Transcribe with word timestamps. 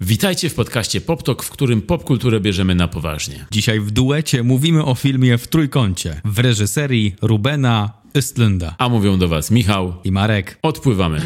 Witajcie 0.00 0.50
w 0.50 0.54
podcaście 0.54 1.00
PopTok, 1.00 1.42
w 1.42 1.50
którym 1.50 1.82
popkulturę 1.82 2.40
bierzemy 2.40 2.74
na 2.74 2.88
poważnie. 2.88 3.46
Dzisiaj 3.50 3.80
w 3.80 3.90
duecie 3.90 4.42
mówimy 4.42 4.84
o 4.84 4.94
filmie 4.94 5.38
w 5.38 5.48
trójkącie 5.48 6.20
w 6.24 6.38
reżyserii 6.38 7.16
Rubena 7.22 7.90
Östlunda 8.14 8.74
A 8.78 8.88
mówią 8.88 9.18
do 9.18 9.28
was 9.28 9.50
Michał. 9.50 9.94
i 10.04 10.12
Marek. 10.12 10.58
Odpływamy. 10.62 11.20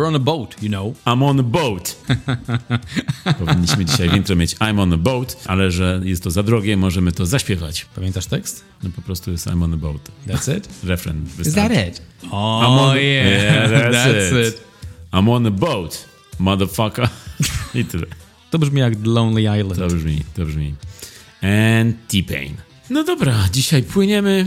We're 0.00 0.06
on 0.06 0.14
a 0.14 0.18
boat, 0.18 0.62
you 0.62 0.68
know. 0.68 0.94
I'm 1.04 1.22
on 1.22 1.40
a 1.40 1.42
boat. 1.42 1.96
Powinniśmy 3.38 3.84
dzisiaj 3.84 4.08
w 4.08 4.14
intro 4.14 4.36
mieć 4.36 4.56
I'm 4.56 4.80
on 4.80 4.92
a 4.92 4.96
boat, 4.96 5.44
ale 5.46 5.70
że 5.70 6.00
jest 6.04 6.22
to 6.22 6.30
za 6.30 6.42
drogie, 6.42 6.76
możemy 6.76 7.12
to 7.12 7.26
zaśpiewać. 7.26 7.86
Pamiętasz 7.94 8.26
tekst? 8.26 8.64
No 8.82 8.90
po 8.96 9.02
prostu 9.02 9.30
jest 9.30 9.46
I'm 9.46 9.64
on 9.64 9.74
a 9.74 9.76
boat. 9.76 10.10
That's 10.26 10.56
it? 10.56 10.68
Refren 10.84 11.26
Is 11.40 11.54
that 11.54 11.72
it? 11.72 12.02
Oh 12.30 12.66
on, 12.66 12.96
yeah, 12.96 13.70
that's, 13.92 14.48
it. 14.48 14.64
I'm 15.12 15.30
on 15.30 15.46
a 15.46 15.50
boat, 15.50 16.04
motherfucker. 16.38 17.08
I 17.74 17.84
tyle. 17.84 18.06
To 18.50 18.58
brzmi 18.58 18.80
jak 18.80 19.06
Lonely 19.06 19.42
Island. 19.60 19.76
To 19.76 19.86
brzmi, 19.86 20.24
to 20.36 20.44
brzmi. 20.46 20.74
And 21.42 21.96
T-Pain. 22.08 22.54
No 22.90 23.04
dobra, 23.04 23.48
dzisiaj 23.52 23.82
płyniemy, 23.82 24.46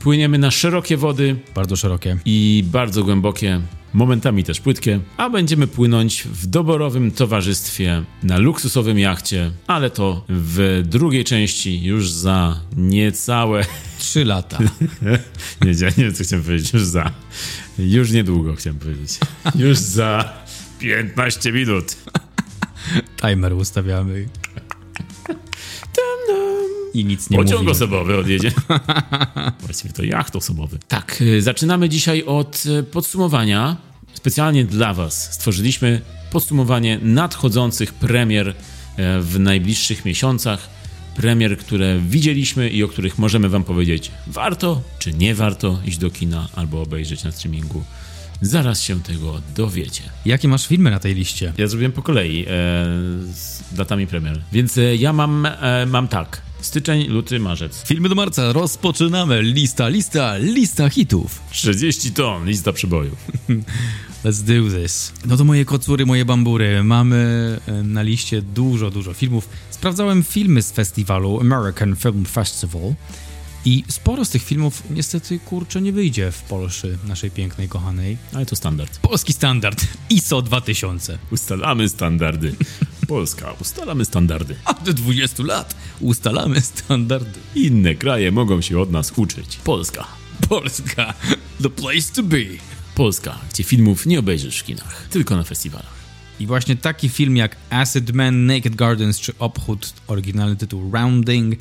płyniemy 0.00 0.38
na 0.38 0.50
szerokie 0.50 0.96
wody 0.96 1.36
Bardzo 1.54 1.76
szerokie. 1.76 2.16
i 2.24 2.64
bardzo 2.66 3.04
głębokie, 3.04 3.60
momentami 3.92 4.44
też 4.44 4.60
płytkie, 4.60 5.00
a 5.16 5.30
będziemy 5.30 5.66
płynąć 5.66 6.22
w 6.22 6.46
doborowym 6.46 7.10
towarzystwie 7.10 8.02
na 8.22 8.38
luksusowym 8.38 8.98
jachcie, 8.98 9.50
ale 9.66 9.90
to 9.90 10.24
w 10.28 10.82
drugiej 10.86 11.24
części 11.24 11.82
już 11.82 12.10
za 12.10 12.60
niecałe... 12.76 13.64
Trzy 13.98 14.24
lata. 14.24 14.58
nie, 15.62 15.70
nie, 15.72 15.72
nie 15.72 16.04
wiem 16.04 16.14
co 16.14 16.24
chciałem 16.24 16.44
powiedzieć, 16.44 16.72
już 16.72 16.84
za... 16.84 17.12
Już 17.78 18.10
niedługo 18.10 18.54
chciałem 18.54 18.78
powiedzieć. 18.78 19.18
Już 19.54 19.78
za 19.78 20.32
15 20.78 21.52
minut. 21.52 21.96
Timer 23.20 23.52
ustawiamy. 23.52 24.28
I 26.94 27.04
nic 27.04 27.30
nie 27.30 27.36
Pociąg 27.36 27.52
mówimy. 27.52 27.70
osobowy 27.70 28.16
odjedzie. 28.18 28.52
Właściwie 29.66 29.92
to 29.94 30.02
jacht 30.04 30.36
osobowy. 30.36 30.78
Tak, 30.88 31.18
y, 31.20 31.42
zaczynamy 31.42 31.88
dzisiaj 31.88 32.22
od 32.24 32.62
y, 32.66 32.82
podsumowania. 32.82 33.76
Specjalnie 34.14 34.64
dla 34.64 34.94
Was 34.94 35.32
stworzyliśmy 35.32 36.00
podsumowanie 36.30 36.98
nadchodzących 37.02 37.94
premier 37.94 38.48
e, 38.48 38.54
w 39.20 39.38
najbliższych 39.40 40.04
miesiącach. 40.04 40.68
Premier, 41.16 41.58
które 41.58 41.98
widzieliśmy 42.08 42.70
i 42.70 42.82
o 42.82 42.88
których 42.88 43.18
możemy 43.18 43.48
Wam 43.48 43.64
powiedzieć, 43.64 44.10
warto 44.26 44.82
czy 44.98 45.12
nie 45.12 45.34
warto 45.34 45.78
iść 45.86 45.98
do 45.98 46.10
kina 46.10 46.48
albo 46.56 46.82
obejrzeć 46.82 47.24
na 47.24 47.32
streamingu. 47.32 47.82
Zaraz 48.40 48.82
się 48.82 49.02
tego 49.02 49.40
dowiecie. 49.56 50.02
Jakie 50.24 50.48
masz 50.48 50.66
filmy 50.66 50.90
na 50.90 50.98
tej 50.98 51.14
liście? 51.14 51.52
Ja 51.58 51.66
zrobiłem 51.66 51.92
po 51.92 52.02
kolei 52.02 52.42
e, 52.42 52.46
z 53.32 53.62
datami 53.72 54.06
premier. 54.06 54.40
Więc 54.52 54.78
e, 54.78 54.96
ja 54.96 55.12
mam, 55.12 55.46
e, 55.46 55.86
mam 55.86 56.08
tak. 56.08 56.42
Styczeń, 56.62 57.06
luty, 57.06 57.40
marzec. 57.40 57.82
Filmy 57.86 58.08
do 58.08 58.14
marca. 58.14 58.52
Rozpoczynamy. 58.52 59.42
Lista, 59.42 59.88
lista, 59.88 60.36
lista 60.36 60.88
hitów. 60.88 61.40
30 61.50 62.12
ton, 62.12 62.46
lista 62.46 62.72
przybojów. 62.72 63.18
Let's 64.24 64.42
do 64.42 64.78
this. 64.78 65.12
No 65.26 65.36
to 65.36 65.44
moje 65.44 65.64
kocury, 65.64 66.06
moje 66.06 66.24
bambury. 66.24 66.84
Mamy 66.84 67.16
e, 67.66 67.72
na 67.82 68.02
liście 68.02 68.42
dużo, 68.42 68.90
dużo 68.90 69.12
filmów. 69.12 69.48
Sprawdzałem 69.70 70.22
filmy 70.22 70.62
z 70.62 70.72
festiwalu 70.72 71.40
American 71.40 71.96
Film 71.96 72.24
Festival 72.24 72.94
i 73.64 73.84
sporo 73.88 74.24
z 74.24 74.30
tych 74.30 74.42
filmów 74.42 74.82
niestety, 74.90 75.38
kurczę, 75.38 75.80
nie 75.80 75.92
wyjdzie 75.92 76.32
w 76.32 76.42
Polsce, 76.42 76.88
naszej 77.08 77.30
pięknej, 77.30 77.68
kochanej. 77.68 78.16
Ale 78.34 78.46
to 78.46 78.56
standard. 78.56 78.98
Polski 78.98 79.32
standard 79.32 79.86
ISO 80.10 80.42
2000. 80.42 81.18
Ustalamy 81.30 81.88
standardy. 81.88 82.54
Polska, 83.12 83.52
ustalamy 83.60 84.04
standardy. 84.04 84.56
Od 84.64 84.90
20 84.90 85.42
lat 85.42 85.76
ustalamy 86.00 86.60
standardy. 86.60 87.40
Inne 87.54 87.94
kraje 87.94 88.30
mogą 88.30 88.60
się 88.60 88.78
od 88.78 88.90
nas 88.90 89.12
uczyć. 89.16 89.56
Polska. 89.56 90.06
Polska, 90.48 91.14
the 91.62 91.70
place 91.70 92.14
to 92.14 92.22
be. 92.22 92.44
Polska, 92.94 93.38
gdzie 93.52 93.64
filmów 93.64 94.06
nie 94.06 94.18
obejrzysz 94.18 94.60
w 94.60 94.64
kinach, 94.64 95.08
tylko 95.10 95.36
na 95.36 95.42
festiwalach. 95.42 95.94
I 96.40 96.46
właśnie 96.46 96.76
taki 96.76 97.08
film 97.08 97.36
jak 97.36 97.56
Acid 97.70 98.12
Man, 98.14 98.46
Naked 98.46 98.74
Gardens 98.74 99.20
czy 99.20 99.38
Obchód, 99.38 99.92
oryginalny 100.06 100.56
tytuł 100.56 100.90
Rounding, 100.92 101.58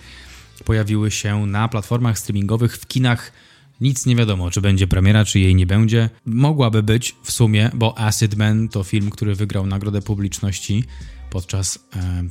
pojawiły 0.66 1.12
się 1.12 1.46
na 1.46 1.68
platformach 1.68 2.20
streamingowych 2.20 2.78
w 2.78 2.88
kinach. 2.88 3.32
Nic 3.82 4.06
nie 4.06 4.16
wiadomo, 4.16 4.52
czy 4.52 4.62
będzie 4.62 4.88
premiera, 4.88 5.26
czy 5.26 5.40
jej 5.40 5.56
nie 5.56 5.66
będzie. 5.66 6.10
Mogłaby 6.26 6.84
być 6.84 7.16
w 7.24 7.32
sumie, 7.32 7.72
bo 7.74 8.00
Acid 8.00 8.36
Man 8.36 8.70
to 8.70 8.84
film, 8.84 9.10
który 9.10 9.36
wygrał 9.36 9.68
Nagrodę 9.68 10.02
Publiczności 10.02 10.84
podczas 11.32 11.80
e, 11.96 12.24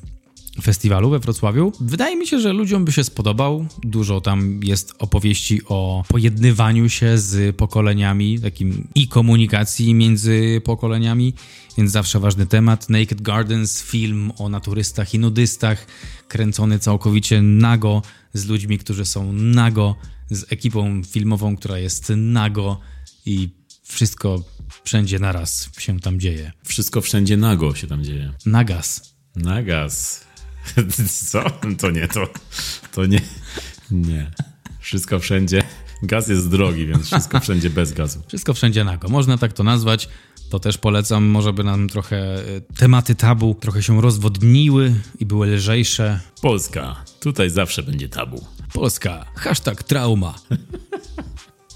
festiwalu 0.62 1.10
we 1.10 1.18
Wrocławiu. 1.18 1.72
Wydaje 1.80 2.16
mi 2.16 2.26
się, 2.26 2.40
że 2.40 2.52
ludziom 2.52 2.84
by 2.84 2.92
się 2.92 3.04
spodobał. 3.04 3.66
Dużo 3.82 4.20
tam 4.20 4.60
jest 4.64 4.94
opowieści 4.98 5.60
o 5.68 6.04
pojednywaniu 6.08 6.88
się 6.88 7.18
z 7.18 7.56
pokoleniami, 7.56 8.40
takim 8.40 8.88
i 8.94 9.08
komunikacji 9.08 9.94
między 9.94 10.60
pokoleniami, 10.64 11.34
więc 11.78 11.90
zawsze 11.90 12.20
ważny 12.20 12.46
temat. 12.46 12.90
Naked 12.90 13.22
Gardens, 13.22 13.82
film 13.82 14.32
o 14.38 14.48
naturystach 14.48 15.14
i 15.14 15.18
nudystach, 15.18 15.86
kręcony 16.28 16.78
całkowicie 16.78 17.42
nago 17.42 18.02
z 18.32 18.46
ludźmi, 18.46 18.78
którzy 18.78 19.04
są 19.04 19.32
nago, 19.32 19.96
z 20.30 20.52
ekipą 20.52 21.02
filmową, 21.04 21.56
która 21.56 21.78
jest 21.78 22.12
nago 22.16 22.80
i 23.26 23.48
wszystko 23.82 24.42
wszędzie 24.84 25.18
naraz 25.18 25.70
się 25.78 26.00
tam 26.00 26.20
dzieje. 26.20 26.52
Wszystko 26.64 27.00
wszędzie 27.00 27.36
nago 27.36 27.74
się 27.74 27.86
tam 27.86 28.04
dzieje. 28.04 28.32
Nagas. 28.46 29.14
Na 29.36 29.62
gaz. 29.62 30.24
Co? 31.30 31.44
To 31.78 31.90
nie, 31.90 32.08
to, 32.08 32.28
to 32.92 33.06
nie. 33.06 33.20
Nie. 33.90 34.30
Wszystko 34.80 35.18
wszędzie. 35.18 35.62
Gaz 36.02 36.28
jest 36.28 36.50
drogi, 36.50 36.86
więc 36.86 37.06
wszystko 37.06 37.40
wszędzie 37.46 37.70
bez 37.70 37.92
gazu. 37.92 38.22
Wszystko 38.28 38.54
wszędzie 38.54 38.84
nago. 38.84 39.08
Można 39.08 39.38
tak 39.38 39.52
to 39.52 39.62
nazwać. 39.62 40.08
To 40.50 40.60
też 40.60 40.78
polecam, 40.78 41.24
może 41.24 41.52
by 41.52 41.64
nam 41.64 41.88
trochę 41.88 42.16
e, 42.16 42.60
tematy 42.76 43.14
tabu 43.14 43.56
trochę 43.60 43.82
się 43.82 44.00
rozwodniły 44.00 44.94
i 45.18 45.26
były 45.26 45.46
lżejsze. 45.46 46.20
Polska. 46.42 47.04
Tutaj 47.20 47.50
zawsze 47.50 47.82
będzie 47.82 48.08
tabu. 48.08 48.44
Polska. 48.72 49.24
Hashtag 49.34 49.82
trauma. 49.82 50.34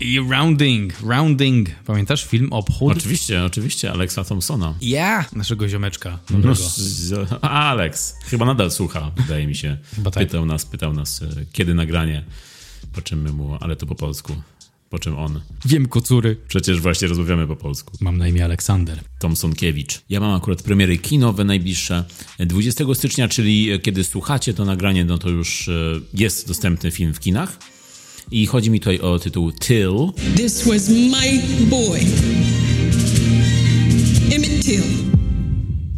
I 0.01 0.21
Rounding. 0.31 0.93
Rounding. 1.01 1.69
Pamiętasz 1.87 2.25
film 2.27 2.53
Obchód? 2.53 2.97
Oczywiście, 2.97 3.45
oczywiście, 3.45 3.93
Alexa 3.93 4.25
Thompsona. 4.25 4.75
Ja! 4.81 5.25
Naszego 5.33 5.69
ziomeczka. 5.69 6.19
No, 6.31 6.37
Dobrego. 6.39 7.41
Alex, 7.41 8.15
chyba 8.25 8.45
nadal 8.45 8.71
słucha, 8.71 9.11
wydaje 9.17 9.47
mi 9.47 9.55
się. 9.55 9.77
Tak. 10.05 10.15
Pytał 10.15 10.47
nas, 10.47 10.67
pytał 10.67 10.93
nas, 10.93 11.23
e, 11.23 11.27
kiedy 11.53 11.75
nagranie, 11.75 12.25
po 12.93 13.03
czym 13.03 13.23
my 13.23 13.33
mu, 13.33 13.57
ale 13.61 13.77
to 13.77 13.87
po 13.87 13.95
polsku, 13.95 14.33
po 14.91 14.99
czym 14.99 15.19
on. 15.19 15.41
Wiem, 15.65 15.89
kocury. 15.89 16.37
Przecież 16.49 16.81
właśnie 16.81 17.09
rozmawiamy 17.09 17.47
po 17.47 17.57
polsku. 17.57 17.93
Mam 18.01 18.19
na 18.19 18.29
imię 18.29 18.45
Aleksander. 18.45 19.01
Tomsonkiewicz. 19.19 20.01
Ja 20.11 20.21
mam 20.21 20.35
akurat 20.35 20.63
premiery 20.63 20.99
kinowe 20.99 21.45
najbliższe. 21.45 22.05
20 22.39 22.85
stycznia, 22.95 23.29
czyli 23.29 23.71
e, 23.71 23.79
kiedy 23.79 24.05
słuchacie 24.05 24.55
to 24.55 24.65
nagranie, 24.65 25.05
no 25.05 25.19
to 25.19 25.29
już 25.29 25.69
e, 25.69 25.73
jest 26.15 26.49
dostępny 26.49 26.91
film 26.91 27.15
w 27.15 27.21
kinach. 27.21 27.59
I 28.31 28.47
chodzi 28.47 28.71
mi 28.71 28.81
tutaj 28.81 29.01
o 29.01 29.19
tytuł 29.19 29.53
Till. 29.53 30.13
This 30.37 30.69
was 30.69 30.89
my 30.89 31.43
boy, 31.71 32.01
Emmett 34.35 34.65
Till. 34.65 34.83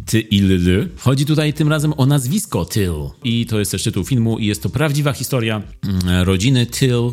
Ty 0.05 0.19
i 0.19 0.41
Lyly. 0.41 0.89
Chodzi 0.97 1.25
tutaj 1.25 1.53
tym 1.53 1.67
razem 1.67 1.93
o 1.97 2.05
nazwisko 2.05 2.65
Till. 2.65 3.09
I 3.23 3.45
to 3.45 3.59
jest 3.59 3.71
też 3.71 3.83
tytuł 3.83 4.03
filmu 4.03 4.37
i 4.39 4.45
jest 4.45 4.63
to 4.63 4.69
prawdziwa 4.69 5.13
historia 5.13 5.61
mm, 5.83 6.23
rodziny 6.23 6.65
Till, 6.65 7.11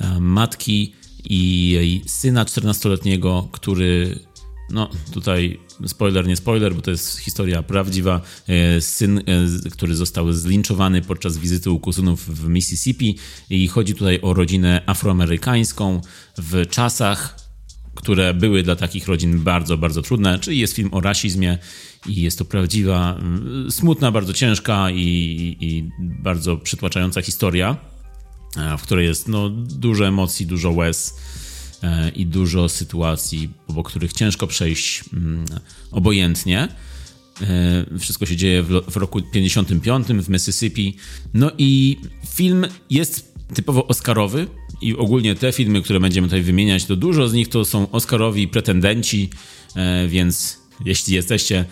e, 0.00 0.20
matki 0.20 0.92
i 1.24 1.70
jej 1.70 2.02
syna 2.06 2.44
14-letniego, 2.44 3.48
który 3.52 4.18
no 4.70 4.90
tutaj 5.12 5.58
spoiler, 5.86 6.26
nie 6.26 6.36
spoiler, 6.36 6.74
bo 6.74 6.82
to 6.82 6.90
jest 6.90 7.18
historia 7.18 7.62
prawdziwa. 7.62 8.20
E, 8.48 8.80
Syn, 8.80 9.18
e, 9.18 9.22
który 9.70 9.94
został 9.94 10.32
zlinczowany 10.32 11.02
podczas 11.02 11.38
wizyty 11.38 11.70
u 11.70 11.80
kuzynów 11.80 12.28
w 12.28 12.48
Mississippi 12.48 13.18
i 13.50 13.68
chodzi 13.68 13.94
tutaj 13.94 14.20
o 14.22 14.34
rodzinę 14.34 14.82
afroamerykańską 14.86 16.00
w 16.38 16.66
czasach, 16.70 17.46
które 17.94 18.34
były 18.34 18.62
dla 18.62 18.76
takich 18.76 19.08
rodzin 19.08 19.40
bardzo, 19.40 19.78
bardzo 19.78 20.02
trudne. 20.02 20.38
Czyli 20.38 20.58
jest 20.58 20.74
film 20.74 20.88
o 20.92 21.00
rasizmie 21.00 21.58
i 22.06 22.22
jest 22.22 22.38
to 22.38 22.44
prawdziwa, 22.44 23.16
mm, 23.18 23.70
smutna, 23.70 24.12
bardzo 24.12 24.32
ciężka 24.32 24.90
i, 24.90 25.56
i 25.60 25.90
bardzo 25.98 26.56
przytłaczająca 26.56 27.22
historia, 27.22 27.76
e, 28.56 28.78
w 28.78 28.82
której 28.82 29.06
jest 29.06 29.28
no, 29.28 29.48
dużo 29.50 30.06
emocji, 30.06 30.46
dużo 30.46 30.70
łez. 30.70 31.14
I 32.14 32.26
dużo 32.26 32.68
sytuacji, 32.68 33.50
po 33.74 33.82
których 33.82 34.12
ciężko 34.12 34.46
przejść 34.46 35.04
mm, 35.12 35.44
obojętnie. 35.90 36.68
E, 37.42 37.98
wszystko 37.98 38.26
się 38.26 38.36
dzieje 38.36 38.62
w, 38.62 38.96
roku 38.96 39.22
55 39.32 40.06
w 40.06 40.28
Mississippi. 40.28 40.96
No 41.34 41.50
i 41.58 41.96
film 42.36 42.66
jest 42.90 43.34
typowo 43.54 43.86
oscarowy 43.86 44.46
i 44.80 44.96
ogólnie 44.96 45.34
te 45.34 45.52
filmy, 45.52 45.82
które 45.82 46.00
będziemy 46.00 46.26
tutaj 46.26 46.42
wymieniać, 46.42 46.84
to 46.84 46.96
dużo 46.96 47.28
z 47.28 47.32
nich 47.32 47.48
to 47.48 47.64
są 47.64 47.90
oscarowi 47.90 48.48
pretendenci, 48.48 49.30
e, 49.76 50.08
więc 50.08 50.58
jeśli 50.84 51.14
jesteście 51.14 51.64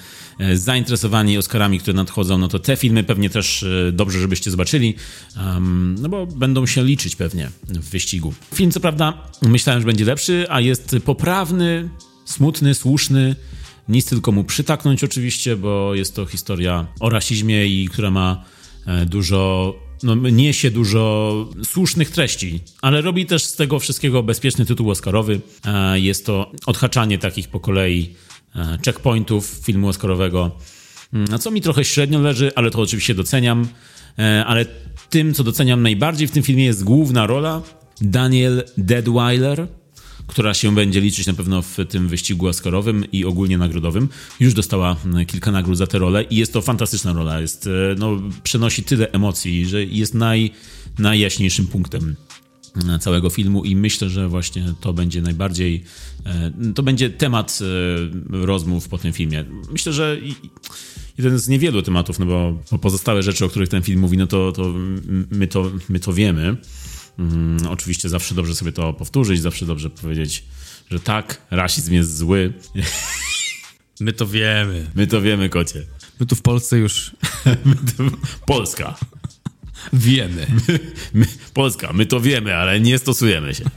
zainteresowani 0.55 1.39
Oscarami, 1.39 1.79
które 1.79 1.97
nadchodzą, 1.97 2.39
no 2.39 2.49
to 2.49 2.59
te 2.59 2.77
filmy 2.77 3.05
pewnie 3.05 3.31
też 3.31 3.63
e, 3.63 3.93
dobrze, 3.93 4.21
żebyście 4.21 4.51
zobaczyli, 4.51 4.95
um, 5.37 5.97
no 6.01 6.09
bo 6.09 6.27
będą 6.27 6.67
się 6.67 6.85
liczyć 6.85 7.17
pewnie 7.17 7.51
w 7.69 7.91
wyścigu. 7.91 8.35
Film, 8.55 8.71
co 8.71 8.81
prawda, 8.81 9.31
myślałem, 9.43 9.83
że 9.83 9.87
będzie 9.87 10.05
lepszy, 10.05 10.47
a 10.49 10.61
jest 10.61 10.97
poprawny, 11.05 11.89
smutny, 12.25 12.75
słuszny. 12.75 13.37
Nic 13.89 14.07
tylko 14.07 14.33
mu 14.33 14.45
przytaknąć 14.45 15.05
oczywiście, 15.05 15.57
bo 15.57 15.95
jest 15.95 16.15
to 16.15 16.27
historia 16.27 16.87
o 17.01 17.11
rasizmie 17.11 17.67
i 17.67 17.89
która 17.89 18.11
ma 18.11 18.45
e, 18.87 19.07
dużo, 19.07 19.75
no 20.03 20.15
niesie 20.15 20.71
dużo 20.71 21.35
słusznych 21.65 22.11
treści, 22.11 22.61
ale 22.83 23.01
robi 23.01 23.27
też 23.27 23.45
z 23.45 23.57
tego 23.57 23.79
wszystkiego 23.79 24.23
bezpieczny 24.23 24.67
tytuł 24.67 24.91
oscarowy. 24.91 25.41
E, 25.65 26.01
Jest 26.01 26.27
to 26.27 26.53
odhaczanie 26.67 27.19
takich 27.19 27.49
po 27.49 27.61
kolei 27.61 28.11
e, 28.11 28.34
checkpointów 28.85 29.47
filmu 29.47 29.89
oscarowego, 29.89 30.51
Mm, 31.15 31.39
co 31.39 31.51
mi 31.51 31.61
trochę 31.61 31.85
średnio 31.85 32.21
leży, 32.21 32.53
ale 32.55 32.71
to 32.71 32.81
oczywiście 32.81 33.15
doceniam. 33.15 33.69
E, 34.19 34.45
Ale 34.47 34.67
tym, 35.11 35.35
co 35.35 35.45
doceniam 35.45 35.83
najbardziej 35.83 36.29
w 36.29 36.31
tym 36.31 36.43
filmie 36.43 36.65
jest 36.65 36.85
główna 36.85 37.27
rola 37.27 37.63
Daniel 38.01 38.65
Deadweiler, 38.79 39.67
która 40.27 40.55
się 40.55 40.75
będzie 40.75 41.01
liczyć 41.01 41.27
na 41.27 41.35
pewno 41.35 41.63
w 41.63 41.77
tym 41.89 42.09
wyścigu 42.09 42.47
oscarowym 42.47 43.05
i 43.13 43.25
ogólnie 43.25 43.59
nagrodowym. 43.59 44.09
Już 44.41 44.55
dostała 44.55 44.97
mm, 45.05 45.27
kilka 45.27 45.53
nagród 45.53 45.77
za 45.77 45.87
tę 45.87 45.99
rolę 45.99 46.23
i 46.23 46.37
jest 46.37 46.53
to 46.53 46.63
fantastyczna 46.63 47.13
rola. 47.13 47.41
Jest, 47.41 47.67
e, 47.67 47.71
no, 47.99 48.21
przenosi 48.43 48.83
tyle 48.83 49.13
emocji, 49.13 49.67
że 49.67 49.85
jest 49.85 50.15
naj, 50.15 50.51
najjaśniejszym 50.99 51.67
punktem 51.67 52.17
e, 52.33 52.34
całego 53.01 53.31
filmu 53.31 53.65
i 53.65 53.77
myślę, 53.77 54.09
że 54.11 54.29
właśnie 54.29 54.75
to 54.81 54.93
będzie 54.93 55.23
najbardziej, 55.23 55.85
e, 56.27 56.53
to 56.75 56.83
będzie 56.83 57.11
temat 57.11 57.59
e, 58.33 58.47
rozmów 58.47 58.89
po 58.89 58.99
tym 58.99 59.13
filmie. 59.13 59.45
Myślę, 59.73 59.93
że 59.93 60.17
jeden 61.19 61.39
z 61.39 61.49
niewielu 61.49 61.83
tematów, 61.83 62.19
no 62.19 62.27
bo 62.27 62.79
pozostałe 62.79 63.23
rzeczy, 63.23 63.45
o 63.45 63.49
których 63.49 63.69
ten 63.69 63.83
film 63.83 64.01
mówi, 64.01 64.17
no 64.17 64.27
to, 64.27 64.53
to 64.53 64.75
my 65.31 65.49
to 65.49 65.71
my 65.89 66.01
to 66.01 66.13
wiemy. 66.13 66.57
Mm, 67.19 67.67
oczywiście 67.69 68.09
zawsze 68.09 68.35
dobrze 68.35 68.55
sobie 68.55 68.73
to 68.73 68.93
powtórzyć, 68.93 69.41
zawsze 69.41 69.67
dobrze 69.67 69.91
powiedzieć, 69.91 70.45
że 70.91 71.01
tak, 71.01 71.43
rasizm 71.51 71.93
jest 71.93 72.17
zły. 72.17 72.53
My 74.01 74.13
to 74.13 74.27
wiemy. 74.27 74.91
My 74.95 75.07
to 75.07 75.21
wiemy, 75.21 75.49
kocie. 75.49 75.87
My 76.21 76.27
tu 76.27 76.37
w 76.37 76.43
Polsce 76.43 76.79
już 76.79 77.11
Polska. 78.47 78.99
Wiemy. 79.93 80.47
My, 81.15 81.27
Polska, 81.55 81.93
my 81.93 82.07
to 82.07 82.21
wiemy, 82.21 82.57
ale 82.57 82.81
nie 82.81 82.99
stosujemy 82.99 83.55
się. 83.55 83.65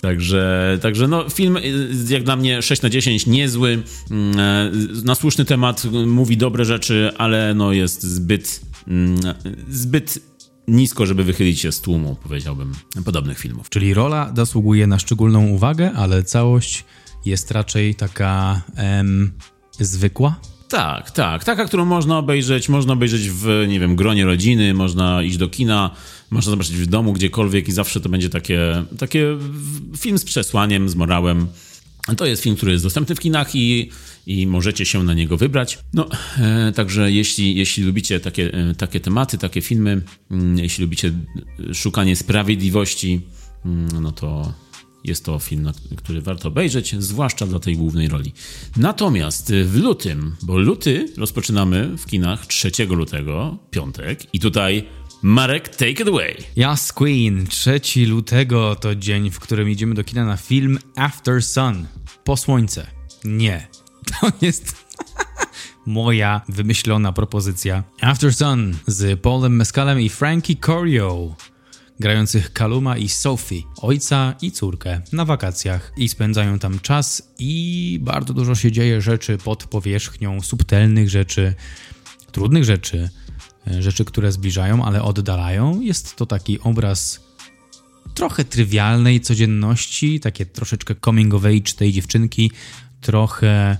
Także, 0.00 0.78
także 0.82 1.08
no, 1.08 1.30
film 1.30 1.56
y, 1.56 1.90
jak 2.08 2.22
dla 2.22 2.36
mnie 2.36 2.62
6 2.62 2.82
na 2.82 2.90
10, 2.90 3.26
niezły, 3.26 3.82
mm, 4.10 4.38
e, 4.38 4.70
na 5.04 5.14
słuszny 5.14 5.44
temat, 5.44 5.84
mówi 6.06 6.36
dobre 6.36 6.64
rzeczy, 6.64 7.10
ale 7.18 7.54
no 7.54 7.72
jest 7.72 8.02
zbyt, 8.02 8.60
mm, 8.88 9.20
zbyt 9.68 10.18
nisko, 10.68 11.06
żeby 11.06 11.24
wychylić 11.24 11.60
się 11.60 11.72
z 11.72 11.80
tłumu, 11.80 12.16
powiedziałbym, 12.22 12.72
podobnych 13.04 13.38
filmów. 13.38 13.70
Czyli 13.70 13.94
rola 13.94 14.32
zasługuje 14.36 14.86
na 14.86 14.98
szczególną 14.98 15.46
uwagę, 15.46 15.92
ale 15.92 16.22
całość 16.22 16.84
jest 17.24 17.50
raczej 17.50 17.94
taka 17.94 18.62
em, 18.76 19.32
zwykła. 19.80 20.40
Tak, 20.68 21.10
tak. 21.10 21.44
Taka, 21.44 21.64
którą 21.64 21.84
można 21.84 22.18
obejrzeć. 22.18 22.68
Można 22.68 22.92
obejrzeć 22.92 23.30
w, 23.30 23.64
nie 23.68 23.80
wiem, 23.80 23.96
gronie 23.96 24.24
rodziny, 24.24 24.74
można 24.74 25.22
iść 25.22 25.36
do 25.36 25.48
kina, 25.48 25.90
można 26.30 26.50
zobaczyć 26.50 26.76
w 26.76 26.86
domu, 26.86 27.12
gdziekolwiek 27.12 27.68
i 27.68 27.72
zawsze 27.72 28.00
to 28.00 28.08
będzie 28.08 28.28
takie, 28.30 28.84
takie 28.98 29.38
film 29.96 30.18
z 30.18 30.24
przesłaniem, 30.24 30.88
z 30.88 30.94
morałem. 30.94 31.46
To 32.16 32.26
jest 32.26 32.42
film, 32.42 32.56
który 32.56 32.72
jest 32.72 32.84
dostępny 32.84 33.14
w 33.14 33.20
kinach 33.20 33.54
i, 33.54 33.90
i 34.26 34.46
możecie 34.46 34.86
się 34.86 35.04
na 35.04 35.14
niego 35.14 35.36
wybrać. 35.36 35.78
No, 35.94 36.08
e, 36.38 36.72
także 36.72 37.12
jeśli, 37.12 37.54
jeśli 37.54 37.84
lubicie 37.84 38.20
takie, 38.20 38.54
e, 38.54 38.74
takie 38.74 39.00
tematy, 39.00 39.38
takie 39.38 39.60
filmy, 39.60 40.02
mm, 40.30 40.58
jeśli 40.58 40.84
lubicie 40.84 41.12
szukanie 41.72 42.16
sprawiedliwości, 42.16 43.20
mm, 43.64 44.02
no 44.02 44.12
to 44.12 44.52
jest 45.04 45.24
to 45.24 45.38
film, 45.38 45.72
który 45.96 46.22
warto 46.22 46.48
obejrzeć, 46.48 46.94
zwłaszcza 46.98 47.46
dla 47.46 47.58
tej 47.58 47.76
głównej 47.76 48.08
roli. 48.08 48.32
Natomiast 48.76 49.52
w 49.52 49.76
lutym, 49.76 50.36
bo 50.42 50.58
luty 50.58 51.08
rozpoczynamy 51.16 51.96
w 51.98 52.06
kinach 52.06 52.46
3 52.46 52.70
lutego, 52.86 53.58
piątek, 53.70 54.34
i 54.34 54.40
tutaj 54.40 54.84
Marek, 55.22 55.68
take 55.68 55.90
it 55.90 56.08
away. 56.08 56.36
Yes 56.56 56.92
Queen, 56.92 57.46
3 57.46 57.80
lutego 58.06 58.76
to 58.76 58.94
dzień, 58.94 59.30
w 59.30 59.40
którym 59.40 59.70
idziemy 59.70 59.94
do 59.94 60.04
kina 60.04 60.24
na 60.24 60.36
film 60.36 60.78
After 60.96 61.42
Sun. 61.42 61.86
Po 62.24 62.36
słońce. 62.36 62.86
Nie. 63.24 63.66
To 64.20 64.32
jest 64.42 64.84
moja 65.86 66.40
wymyślona 66.48 67.12
propozycja. 67.12 67.84
After 68.00 68.34
Sun 68.34 68.76
z 68.86 69.20
Paulem 69.20 69.56
Mescalem 69.56 70.00
i 70.00 70.08
Frankie 70.08 70.56
Corio. 70.56 71.36
Grających 72.00 72.52
Kaluma 72.52 72.96
i 72.96 73.08
Sophie, 73.08 73.62
ojca 73.76 74.34
i 74.42 74.52
córkę, 74.52 75.00
na 75.12 75.24
wakacjach 75.24 75.92
i 75.96 76.08
spędzają 76.08 76.58
tam 76.58 76.80
czas 76.80 77.32
i 77.38 77.98
bardzo 78.02 78.34
dużo 78.34 78.54
się 78.54 78.72
dzieje 78.72 79.00
rzeczy 79.00 79.38
pod 79.38 79.64
powierzchnią, 79.64 80.40
subtelnych 80.40 81.08
rzeczy, 81.08 81.54
trudnych 82.32 82.64
rzeczy, 82.64 83.10
e, 83.66 83.82
rzeczy, 83.82 84.04
które 84.04 84.32
zbliżają, 84.32 84.84
ale 84.84 85.02
oddalają. 85.02 85.80
Jest 85.80 86.16
to 86.16 86.26
taki 86.26 86.60
obraz 86.60 87.20
trochę 88.14 88.44
trywialnej 88.44 89.20
codzienności, 89.20 90.20
takie 90.20 90.46
troszeczkę 90.46 90.94
coming 91.04 91.34
of 91.34 91.44
age 91.44 91.72
tej 91.76 91.92
dziewczynki, 91.92 92.50
trochę 93.00 93.76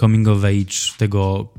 coming 0.00 0.28
of 0.28 0.44
age 0.44 0.96
tego 0.98 1.52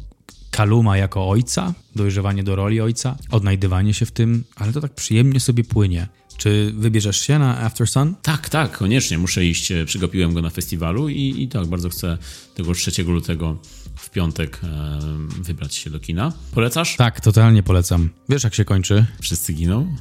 Kaluma 0.56 0.98
jako 0.98 1.30
ojca, 1.30 1.74
dojrzewanie 1.96 2.44
do 2.44 2.56
roli 2.56 2.82
ojca, 2.82 3.16
odnajdywanie 3.32 3.94
się 3.94 4.06
w 4.06 4.12
tym, 4.12 4.44
ale 4.56 4.74
to 4.74 4.82
tak 4.82 4.94
przyjemnie 4.94 5.40
sobie 5.40 5.64
płynie. 5.64 6.08
Czy 6.38 6.74
wybierzesz 6.78 7.22
się 7.22 7.40
na 7.40 7.60
After 7.60 7.88
Sun? 7.88 8.16
Tak, 8.22 8.50
tak, 8.50 8.78
koniecznie 8.78 9.18
muszę 9.18 9.46
iść. 9.46 9.72
e, 9.72 9.86
Przegapiłem 9.86 10.34
go 10.34 10.42
na 10.42 10.50
festiwalu 10.50 11.10
i, 11.10 11.44
i 11.44 11.48
tak, 11.48 11.68
bardzo 11.68 11.90
chcę 11.90 12.18
tego 12.56 12.74
3 12.74 13.04
lutego 13.04 13.58
w 13.96 14.10
piątek 14.10 14.60
e, 14.64 15.00
wybrać 15.42 15.76
się 15.76 15.90
do 15.90 16.00
kina. 16.00 16.34
Polecasz? 16.52 16.96
Tak, 16.96 17.22
totalnie 17.22 17.64
polecam. 17.64 18.10
Wiesz 18.30 18.44
jak 18.44 18.56
się 18.56 18.66
kończy? 18.66 19.06
Wszyscy 19.22 19.54
giną? 19.54 19.96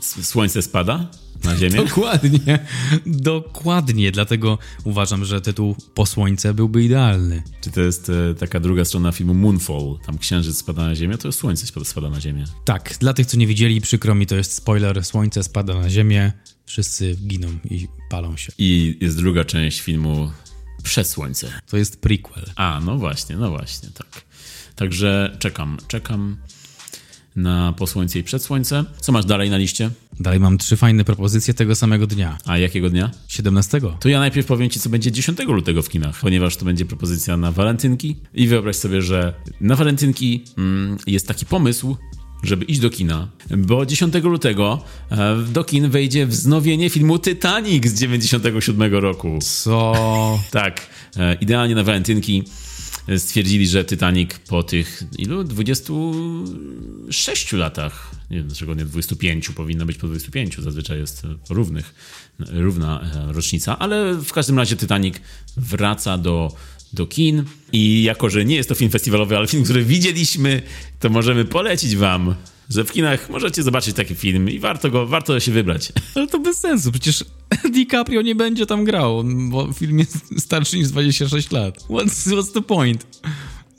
Słońce 0.00 0.62
spada 0.62 1.06
na 1.44 1.56
ziemię? 1.56 1.76
Dokładnie, 1.76 2.58
dokładnie. 3.06 4.12
Dlatego 4.12 4.58
uważam, 4.84 5.24
że 5.24 5.40
tytuł 5.40 5.76
Po 5.94 6.06
słońce 6.06 6.54
byłby 6.54 6.84
idealny. 6.84 7.42
Czy 7.60 7.70
to 7.70 7.80
jest 7.80 8.10
e, 8.10 8.34
taka 8.34 8.60
druga 8.60 8.84
strona 8.84 9.12
filmu 9.12 9.34
Moonfall? 9.34 9.98
Tam 10.06 10.18
księżyc 10.18 10.58
spada 10.58 10.82
na 10.86 10.94
ziemię, 10.94 11.18
to 11.18 11.32
słońce 11.32 11.66
spada- 11.66 12.10
na 12.10 12.20
ziemię. 12.20 12.44
Tak, 12.64 12.96
dla 13.00 13.12
tych, 13.12 13.26
co 13.26 13.36
nie 13.36 13.46
widzieli, 13.46 13.80
przykro 13.80 14.14
mi, 14.14 14.26
to 14.26 14.36
jest 14.36 14.52
spoiler. 14.52 15.04
Słońce 15.04 15.42
spada 15.42 15.74
na 15.74 15.90
ziemię, 15.90 16.32
wszyscy 16.66 17.16
giną 17.26 17.48
i 17.70 17.88
palą 18.10 18.36
się. 18.36 18.52
I 18.58 18.98
jest 19.00 19.16
druga 19.16 19.44
część 19.44 19.80
filmu 19.80 20.30
Przed 20.82 21.08
Słońce. 21.08 21.52
To 21.70 21.76
jest 21.76 22.00
prequel. 22.00 22.44
A, 22.56 22.80
no 22.84 22.98
właśnie, 22.98 23.36
no 23.36 23.50
właśnie, 23.50 23.88
tak. 23.94 24.24
Także 24.76 25.36
czekam, 25.38 25.78
czekam 25.88 26.36
na 27.36 27.74
Po 27.76 27.86
Słońce 27.86 28.18
i 28.18 28.22
Przed 28.22 28.42
Słońce. 28.42 28.84
Co 29.00 29.12
masz 29.12 29.24
dalej 29.24 29.50
na 29.50 29.56
liście? 29.56 29.90
Dalej 30.20 30.40
mam 30.40 30.58
trzy 30.58 30.76
fajne 30.76 31.04
propozycje 31.04 31.54
tego 31.54 31.74
samego 31.74 32.06
dnia, 32.06 32.38
A 32.44 32.58
jakiego 32.58 32.90
dnia? 32.90 33.10
17. 33.28 33.80
To 34.00 34.08
ja 34.08 34.18
najpierw 34.18 34.46
powiem 34.46 34.70
ci, 34.70 34.80
co 34.80 34.88
będzie 34.88 35.12
10 35.12 35.38
lutego 35.38 35.82
w 35.82 35.88
kinach, 35.88 36.20
ponieważ 36.20 36.56
to 36.56 36.64
będzie 36.64 36.86
propozycja 36.86 37.36
na 37.36 37.52
walentynki. 37.52 38.16
I 38.34 38.46
wyobraź 38.46 38.76
sobie, 38.76 39.02
że 39.02 39.34
na 39.60 39.76
walentynki 39.76 40.44
mm, 40.58 40.98
jest 41.06 41.28
taki 41.28 41.46
pomysł, 41.46 41.96
żeby 42.42 42.64
iść 42.64 42.80
do 42.80 42.90
kina, 42.90 43.28
bo 43.58 43.86
10 43.86 44.14
lutego 44.14 44.84
e, 45.10 45.36
do 45.52 45.64
kin 45.64 45.90
wejdzie 45.90 46.26
wznowienie 46.26 46.90
filmu 46.90 47.18
Titanic 47.18 47.86
z 47.86 48.00
97 48.00 48.94
roku. 48.94 49.38
Co? 49.42 49.94
Tak, 50.50 50.86
e, 51.16 51.34
idealnie 51.34 51.74
na 51.74 51.82
walentynki 51.82 52.42
stwierdzili, 53.18 53.66
że 53.66 53.84
Titanic 53.84 54.30
po 54.48 54.62
tych 54.62 55.02
ilu? 55.18 55.44
26 55.44 57.52
latach, 57.52 58.10
nie 58.30 58.36
wiem 58.36 58.46
dlaczego 58.46 58.74
nie 58.74 58.84
25, 58.84 59.48
powinno 59.48 59.86
być 59.86 59.96
po 59.96 60.06
25, 60.06 60.56
zazwyczaj 60.58 60.98
jest 60.98 61.24
e, 61.24 61.28
równych, 61.50 61.94
równa 62.38 63.00
e, 63.00 63.32
rocznica, 63.32 63.78
ale 63.78 64.14
w 64.14 64.32
każdym 64.32 64.58
razie 64.58 64.76
Titanic 64.76 65.14
wraca 65.56 66.18
do, 66.18 66.56
do 66.92 67.06
kin 67.06 67.44
i 67.72 68.02
jako, 68.02 68.30
że 68.30 68.44
nie 68.44 68.56
jest 68.56 68.68
to 68.68 68.74
film 68.74 68.90
festiwalowy, 68.90 69.36
ale 69.36 69.46
film, 69.46 69.64
który 69.64 69.84
widzieliśmy, 69.84 70.62
to 71.00 71.10
możemy 71.10 71.44
polecić 71.44 71.96
wam, 71.96 72.34
że 72.70 72.84
w 72.84 72.92
kinach 72.92 73.30
możecie 73.30 73.62
zobaczyć 73.62 73.96
taki 73.96 74.14
film 74.14 74.50
i 74.50 74.58
warto 74.58 74.90
go, 74.90 75.06
warto 75.06 75.40
się 75.40 75.52
wybrać. 75.52 75.92
Ale 76.14 76.26
to 76.26 76.38
bez 76.38 76.58
sensu, 76.58 76.92
przecież 76.92 77.24
DiCaprio 77.74 78.22
nie 78.22 78.34
będzie 78.34 78.66
tam 78.66 78.84
grał, 78.84 79.24
bo 79.50 79.72
film 79.72 79.98
jest 79.98 80.40
starszy 80.40 80.78
niż 80.78 80.88
26 80.88 81.50
lat. 81.50 81.78
What's, 81.78 82.30
what's 82.30 82.52
the 82.52 82.62
point? 82.62 83.20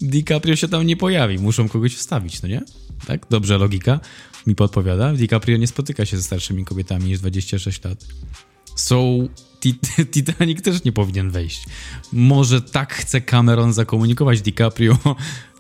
DiCaprio 0.02 0.56
się 0.56 0.68
tam 0.68 0.88
nie 0.88 0.98
pojawi, 0.98 1.40
muszą 1.40 1.70
kogoś 1.70 1.96
wstawić, 1.96 2.42
no 2.42 2.50
nie? 2.50 2.62
Tak? 3.08 3.26
Dobrze, 3.30 3.58
logika 3.58 4.00
mi 4.48 4.56
podpowiada. 4.56 5.14
DiCaprio 5.14 5.58
nie 5.58 5.68
spotyka 5.68 6.06
się 6.06 6.18
ze 6.18 6.24
starszymi 6.24 6.66
kobietami 6.66 7.06
niż 7.06 7.20
26 7.20 7.84
lat. 7.84 8.06
So, 8.76 9.02
Tit- 9.62 10.06
Titanic 10.14 10.62
też 10.62 10.84
nie 10.84 10.92
powinien 10.92 11.32
wejść. 11.32 11.66
Może 12.14 12.62
tak 12.62 12.94
chce 12.94 13.22
Cameron 13.22 13.74
zakomunikować 13.74 14.42
DiCaprio. 14.42 14.98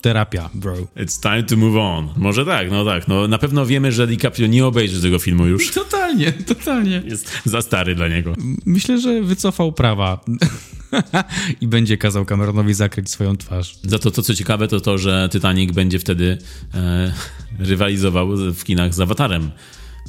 Terapia, 0.05 0.49
bro. 0.53 0.75
It's 0.97 1.19
time 1.21 1.43
to 1.43 1.57
move 1.57 1.77
on. 1.77 2.09
Może 2.17 2.45
tak, 2.45 2.71
no 2.71 2.85
tak. 2.85 3.07
No, 3.07 3.27
na 3.27 3.37
pewno 3.37 3.65
wiemy, 3.65 3.91
że 3.91 4.07
DiCaprio 4.07 4.47
nie 4.47 4.65
obejrzy 4.65 5.01
tego 5.01 5.19
filmu 5.19 5.45
już. 5.45 5.71
Totalnie, 5.83 6.31
totalnie. 6.31 7.01
Jest 7.05 7.31
za 7.45 7.61
stary 7.61 7.95
dla 7.95 8.07
niego. 8.07 8.33
Myślę, 8.65 8.99
że 8.99 9.21
wycofał 9.21 9.71
prawa 9.71 10.25
i 11.61 11.67
będzie 11.67 11.97
kazał 11.97 12.25
Cameronowi 12.25 12.73
zakryć 12.73 13.09
swoją 13.09 13.37
twarz. 13.37 13.79
Za 13.83 13.99
to, 13.99 14.11
to 14.11 14.21
co 14.21 14.35
ciekawe, 14.35 14.67
to 14.67 14.79
to, 14.79 14.97
że 14.97 15.29
Titanic 15.31 15.71
będzie 15.71 15.99
wtedy 15.99 16.37
e, 16.73 17.13
rywalizował 17.59 18.27
w 18.53 18.63
kinach 18.63 18.93
z 18.93 18.99
Awatarem. 18.99 19.51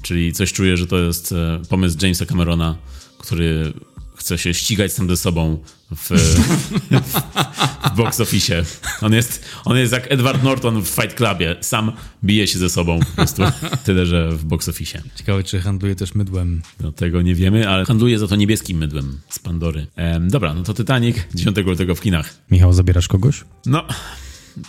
Czyli 0.03 0.33
coś 0.33 0.53
czuję, 0.53 0.77
że 0.77 0.87
to 0.87 0.99
jest 0.99 1.33
e, 1.33 1.61
pomysł 1.69 1.97
Jamesa 2.03 2.27
Camerona, 2.27 2.77
który 3.19 3.73
chce 4.17 4.39
się 4.39 4.55
ścigać 4.55 4.93
sam 4.93 5.09
ze 5.09 5.17
sobą 5.17 5.59
w, 5.97 6.11
w 7.93 7.97
box 7.97 8.21
office. 8.21 8.65
On 9.01 9.13
jest, 9.13 9.45
on 9.65 9.77
jest 9.77 9.93
jak 9.93 10.13
Edward 10.13 10.43
Norton 10.43 10.83
w 10.83 10.89
Fight 10.89 11.15
Clubie. 11.15 11.57
Sam 11.61 11.93
bije 12.25 12.47
się 12.47 12.59
ze 12.59 12.71
sobą 12.71 13.01
po 13.01 13.17
prostu. 13.17 13.43
Tyle, 13.85 14.07
że 14.07 14.31
w 14.31 14.45
box 14.45 14.69
office. 14.69 15.03
Ciekawe, 15.17 15.45
czy 15.45 15.61
handluje 15.61 15.95
też 15.97 16.15
mydłem. 16.15 16.63
No 16.81 16.93
tego 16.93 17.23
nie 17.23 17.35
wiemy, 17.35 17.69
ale 17.69 17.85
handluje 17.85 18.19
za 18.19 18.29
to 18.29 18.37
niebieskim 18.37 18.79
mydłem 18.79 19.21
z 19.29 19.39
Pandory. 19.39 19.87
Em, 19.97 20.31
dobra, 20.31 20.55
no 20.55 20.63
to 20.63 20.75
Titanic 20.75 21.17
10 21.35 21.57
lutego 21.57 21.95
w 21.95 22.01
kinach. 22.01 22.35
Michał, 22.51 22.73
zabierasz 22.73 23.09
kogoś? 23.09 23.45
No, 23.67 23.85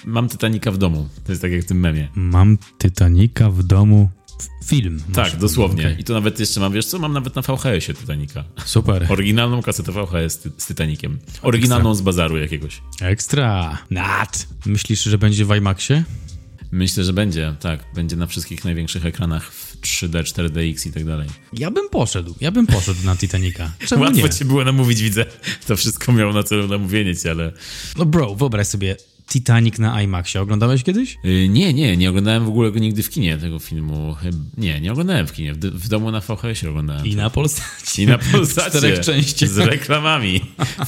mam 0.06 0.30
Titanica 0.30 0.72
w 0.72 0.78
domu. 0.78 1.10
To 1.26 1.32
jest 1.32 1.42
tak 1.42 1.52
jak 1.52 1.62
w 1.62 1.66
tym 1.66 1.80
memie. 1.80 2.08
Mam 2.16 2.58
Titanica 2.78 3.50
w 3.52 3.64
domu. 3.64 4.10
Film. 4.66 5.00
Tak, 5.14 5.26
Masz- 5.26 5.38
dosłownie. 5.38 5.82
okej. 5.84 6.02
I 6.02 6.04
to 6.04 6.14
nawet 6.14 6.40
jeszcze 6.40 6.60
mam, 6.60 6.74
wiesz 6.74 6.86
co, 6.86 7.00
mam 7.00 7.14
nawet 7.14 7.36
na 7.36 7.42
VHS-ie 7.42 7.94
Titanica. 7.98 8.44
Super. 8.66 9.06
Oryginalną 9.12 9.62
kasetę 9.62 9.92
VHS 9.92 10.38
ty- 10.38 10.52
z 10.58 10.68
Titanikiem. 10.68 11.20
Oryginalną 11.42 11.96
z 11.96 12.02
bazaru 12.02 12.38
jakiegoś. 12.38 12.82
Ekstra. 13.02 13.78
Nat. 13.92 14.48
Myślisz, 14.66 15.04
że 15.04 15.18
będzie 15.18 15.46
w 15.46 15.56
IMAXie? 15.56 16.04
Myślę, 16.72 17.04
że 17.04 17.14
będzie, 17.14 17.56
tak. 17.60 17.80
Będzie 17.96 18.16
na 18.16 18.28
wszystkich 18.28 18.66
największych 18.66 19.06
ekranach 19.06 19.52
w 19.52 19.78
3D, 19.82 20.24
4DX 20.24 20.88
i 20.90 20.92
tak 20.92 21.06
dalej. 21.06 21.28
Ja 21.54 21.72
bym 21.72 21.90
poszedł. 21.90 22.36
Ja 22.42 22.52
bym 22.52 22.68
poszedł 22.68 23.00
na 23.06 23.16
Titanica. 23.16 23.72
Czemu 23.88 24.04
Łatwo 24.04 24.22
nie? 24.28 24.30
cię 24.30 24.46
było 24.46 24.64
namówić, 24.64 25.02
widzę. 25.02 25.26
To 25.68 25.76
wszystko 25.78 26.14
miało 26.14 26.34
na 26.34 26.44
celu 26.44 26.68
namówienie 26.68 27.16
cię, 27.16 27.32
ale... 27.32 27.52
No 27.98 28.06
bro, 28.06 28.36
wyobraź 28.36 28.68
sobie 28.68 28.96
Titanic 29.30 29.80
na 29.80 30.02
IMAXie. 30.02 30.42
Oglądałeś 30.42 30.84
kiedyś? 30.84 31.18
Yy, 31.24 31.50
nie, 31.50 31.74
nie, 31.74 31.98
nie 31.98 32.10
oglądałem 32.10 32.46
w 32.46 32.48
ogóle 32.48 32.72
go 32.72 32.80
nigdy 32.80 33.04
w 33.04 33.10
kinie, 33.10 33.38
tego 33.38 33.60
filmu. 33.60 34.16
Nie, 34.58 34.82
nie 34.82 34.92
oglądałem 34.92 35.28
w 35.28 35.34
kinie. 35.34 35.54
W, 35.54 35.58
w 35.58 35.88
domu 35.88 36.12
na 36.12 36.20
VHS-ie 36.20 36.70
oglądałem. 36.70 37.06
I 37.06 37.16
na 37.16 37.30
Polsacie. 37.30 38.04
I 38.04 38.08
na 38.08 38.18
W 38.18 38.32
Polsacie. 38.32 38.70
czterech 38.70 39.00
częściach. 39.00 39.50
Z 39.50 39.58
reklamami. 39.58 40.42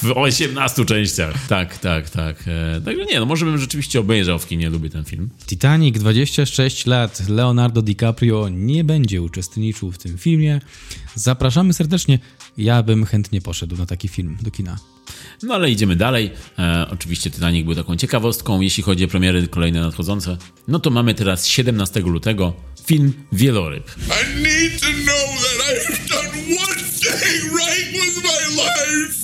W 0.03 0.12
18 0.15 0.86
częściach. 0.86 1.48
Tak, 1.48 1.77
tak, 1.77 2.10
tak. 2.10 2.43
E, 2.48 2.81
Także 2.81 3.05
nie, 3.05 3.19
no 3.19 3.25
może 3.25 3.46
bym 3.46 3.58
rzeczywiście 3.58 4.00
obejrzał 4.00 4.39
w 4.39 4.48
kinie, 4.48 4.69
lubię 4.69 4.89
ten 4.89 5.03
film. 5.05 5.29
Titanic, 5.48 6.00
26 6.00 6.86
lat. 6.86 7.29
Leonardo 7.29 7.81
DiCaprio 7.81 8.50
nie 8.50 8.84
będzie 8.84 9.22
uczestniczył 9.22 9.91
w 9.91 9.98
tym 9.98 10.17
filmie. 10.17 10.62
Zapraszamy 11.15 11.74
serdecznie. 11.74 12.19
Ja 12.58 12.84
bym 12.84 13.05
chętnie 13.05 13.41
poszedł 13.41 13.77
na 13.77 13.86
taki 13.86 14.08
film 14.08 14.38
do 14.41 14.51
kina. 14.51 14.77
No 15.43 15.53
ale 15.55 15.71
idziemy 15.71 15.95
dalej. 15.95 16.31
E, 16.59 16.87
oczywiście 16.91 17.31
Titanic 17.31 17.65
był 17.65 17.75
taką 17.75 17.95
ciekawostką, 17.95 18.61
jeśli 18.61 18.83
chodzi 18.83 19.05
o 19.05 19.07
premiery 19.07 19.47
kolejne 19.47 19.81
nadchodzące. 19.81 20.37
No 20.67 20.79
to 20.79 20.89
mamy 20.89 21.13
teraz 21.13 21.47
17 21.47 21.99
lutego 21.99 22.53
film 22.85 23.13
Wieloryb. 23.31 23.91
I 23.97 24.41
need 24.43 24.81
to 24.81 24.87
know 24.87 25.27
that 25.41 25.59
I 25.71 25.93
have 25.93 26.07
done 26.09 26.29
one 26.67 26.83
thing 26.83 27.53
right 27.53 27.91
with 27.91 28.23
my 28.23 28.63
life. 28.63 29.19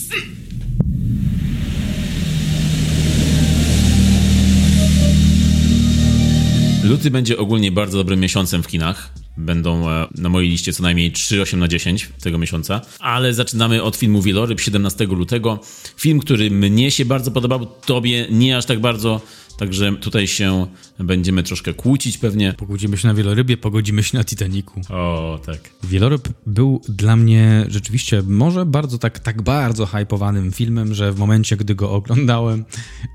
Luty 6.84 7.12
będzie 7.12 7.38
ogólnie 7.38 7.72
bardzo 7.72 7.98
dobrym 7.98 8.20
miesiącem 8.20 8.63
w 8.63 8.68
kinach. 8.68 9.10
Będą 9.38 9.89
e, 9.89 10.08
na 10.18 10.30
mojej 10.30 10.50
liście 10.50 10.74
co 10.74 10.84
najmniej 10.84 11.12
3,8 11.12 11.58
na 11.58 11.68
10 11.68 12.10
tego 12.22 12.38
miesiąca. 12.38 12.82
Ale 13.00 13.34
zaczynamy 13.34 13.84
od 13.84 13.96
filmu 13.96 14.22
Wieloryb 14.22 14.62
17 14.62 15.06
lutego. 15.06 15.60
Film, 15.98 16.20
który 16.20 16.51
mnie 16.51 16.92
się 16.92 17.06
bardzo 17.06 17.32
podobał, 17.32 17.65
tobie 17.65 18.27
nie 18.32 18.58
aż 18.58 18.65
tak 18.65 18.80
bardzo. 18.80 19.22
Także 19.58 19.96
tutaj 19.96 20.27
się 20.27 20.68
będziemy 21.00 21.44
troszkę 21.44 21.74
kłócić 21.74 22.18
pewnie. 22.18 22.54
Pogodzimy 22.54 22.98
się 22.98 23.08
na 23.08 23.13
wielorybie, 23.13 23.58
pogodzimy 23.58 24.04
się 24.04 24.18
na 24.18 24.24
Titanicu. 24.24 24.82
O, 24.89 25.39
tak. 25.46 25.60
Wieloryb 25.84 26.30
był 26.46 26.82
dla 26.89 27.15
mnie 27.15 27.65
rzeczywiście 27.70 28.22
może 28.27 28.65
bardzo 28.65 28.98
tak, 28.98 29.20
tak 29.20 29.42
bardzo 29.42 29.86
hypowanym 29.86 30.51
filmem, 30.51 30.94
że 30.94 31.12
w 31.12 31.20
momencie, 31.20 31.58
gdy 31.58 31.75
go 31.75 31.92
oglądałem 31.92 32.65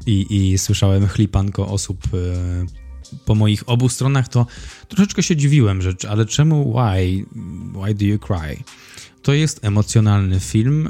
i, 0.06 0.26
i 0.30 0.58
słyszałem 0.58 1.08
chlipanko 1.08 1.68
osób 1.68 1.98
e, 2.14 2.79
po 3.24 3.34
moich 3.34 3.68
obu 3.68 3.88
stronach, 3.88 4.28
to 4.28 4.46
troszeczkę 4.88 5.22
się 5.22 5.36
dziwiłem, 5.36 5.82
że 5.82 5.94
ale 6.08 6.26
czemu, 6.26 6.72
why, 6.72 7.26
why 7.84 7.94
do 7.94 8.04
you 8.04 8.18
cry? 8.18 8.56
To 9.22 9.32
jest 9.32 9.64
emocjonalny 9.64 10.40
film. 10.40 10.88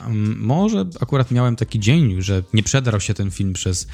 mm, 0.00 0.40
Może 0.40 0.86
akurat 1.00 1.30
miałem 1.30 1.56
taki 1.56 1.80
dzień, 1.80 2.22
że 2.22 2.42
nie 2.54 2.62
przedarł 2.62 3.00
się 3.00 3.14
ten 3.14 3.30
film 3.30 3.52
przez 3.52 3.88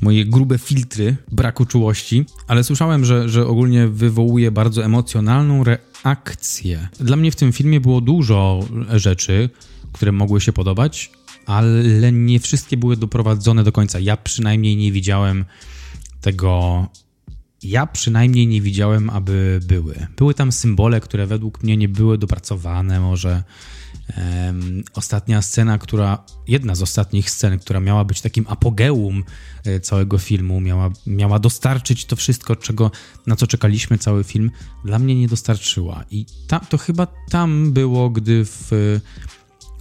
moje 0.00 0.24
grube 0.24 0.58
filtry 0.58 1.16
braku 1.32 1.66
czułości, 1.66 2.24
ale 2.46 2.64
słyszałem, 2.64 3.04
że, 3.04 3.28
że 3.28 3.46
ogólnie 3.46 3.88
wywołuje 3.88 4.50
bardzo 4.50 4.84
emocjonalną 4.84 5.64
reakcję. 5.64 6.88
Dla 7.00 7.16
mnie 7.16 7.30
w 7.30 7.36
tym 7.36 7.52
filmie 7.52 7.80
było 7.80 8.00
dużo 8.00 8.60
rzeczy, 8.90 9.50
które 9.92 10.12
mogły 10.12 10.40
się 10.40 10.52
podobać, 10.52 11.10
ale 11.46 12.12
nie 12.12 12.40
wszystkie 12.40 12.76
były 12.76 12.96
doprowadzone 12.96 13.64
do 13.64 13.72
końca. 13.72 13.98
Ja 14.00 14.16
przynajmniej 14.16 14.76
nie 14.76 14.92
widziałem 14.92 15.44
tego. 16.24 16.86
Ja 17.62 17.86
przynajmniej 17.86 18.46
nie 18.46 18.60
widziałem, 18.60 19.10
aby 19.10 19.60
były. 19.66 20.06
Były 20.16 20.34
tam 20.34 20.52
symbole, 20.52 21.00
które 21.00 21.26
według 21.26 21.62
mnie 21.62 21.76
nie 21.76 21.88
były 21.88 22.18
dopracowane, 22.18 23.00
może. 23.00 23.42
Em, 24.08 24.84
ostatnia 24.94 25.42
scena, 25.42 25.78
która, 25.78 26.24
jedna 26.48 26.74
z 26.74 26.82
ostatnich 26.82 27.30
scen, 27.30 27.58
która 27.58 27.80
miała 27.80 28.04
być 28.04 28.20
takim 28.20 28.44
apogeum 28.48 29.24
e, 29.64 29.80
całego 29.80 30.18
filmu, 30.18 30.60
miała, 30.60 30.90
miała 31.06 31.38
dostarczyć 31.38 32.04
to 32.04 32.16
wszystko, 32.16 32.56
czego, 32.56 32.90
na 33.26 33.36
co 33.36 33.46
czekaliśmy 33.46 33.98
cały 33.98 34.24
film, 34.24 34.50
dla 34.84 34.98
mnie 34.98 35.14
nie 35.14 35.28
dostarczyła. 35.28 36.04
I 36.10 36.26
tam, 36.46 36.60
to 36.68 36.78
chyba 36.78 37.06
tam 37.30 37.72
było, 37.72 38.10
gdy 38.10 38.44
w 38.44 38.70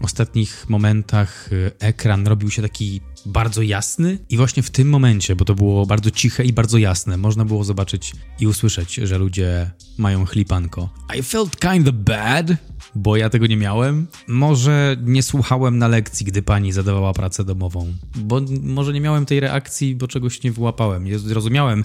ostatnich 0.02 0.66
momentach 0.70 1.50
e, 1.54 1.88
ekran 1.88 2.28
robił 2.28 2.52
się 2.52 2.62
taki 2.62 3.02
bardzo 3.26 3.62
jasny 3.62 4.18
i 4.30 4.38
właśnie 4.38 4.64
w 4.64 4.70
tym 4.70 4.90
momencie, 4.90 5.36
bo 5.36 5.46
to 5.46 5.56
było 5.56 5.86
bardzo 5.86 6.12
ciche 6.12 6.44
i 6.44 6.54
bardzo 6.54 6.78
jasne, 6.78 7.18
można 7.18 7.46
było 7.46 7.64
zobaczyć 7.64 8.14
i 8.40 8.48
usłyszeć, 8.48 8.96
że 8.96 9.18
ludzie 9.18 9.72
mają 9.98 10.26
chlipanko. 10.26 10.90
I 11.20 11.24
felt 11.24 11.60
kinda 11.60 11.92
bad, 11.92 12.48
bo 12.96 13.18
ja 13.18 13.30
tego 13.30 13.48
nie 13.48 13.58
miałem. 13.58 14.08
Może 14.28 14.98
nie 15.04 15.24
słuchałem 15.24 15.78
na 15.78 15.88
lekcji, 15.88 16.26
gdy 16.26 16.42
pani 16.42 16.72
zadawała 16.72 17.14
pracę 17.14 17.44
domową, 17.44 17.94
bo 18.16 18.42
może 18.62 18.94
nie 18.94 19.02
miałem 19.02 19.26
tej 19.26 19.40
reakcji, 19.40 19.96
bo 19.96 20.08
czegoś 20.08 20.44
nie 20.44 20.52
wyłapałem, 20.52 21.04
nie 21.04 21.20
zrozumiałem, 21.20 21.84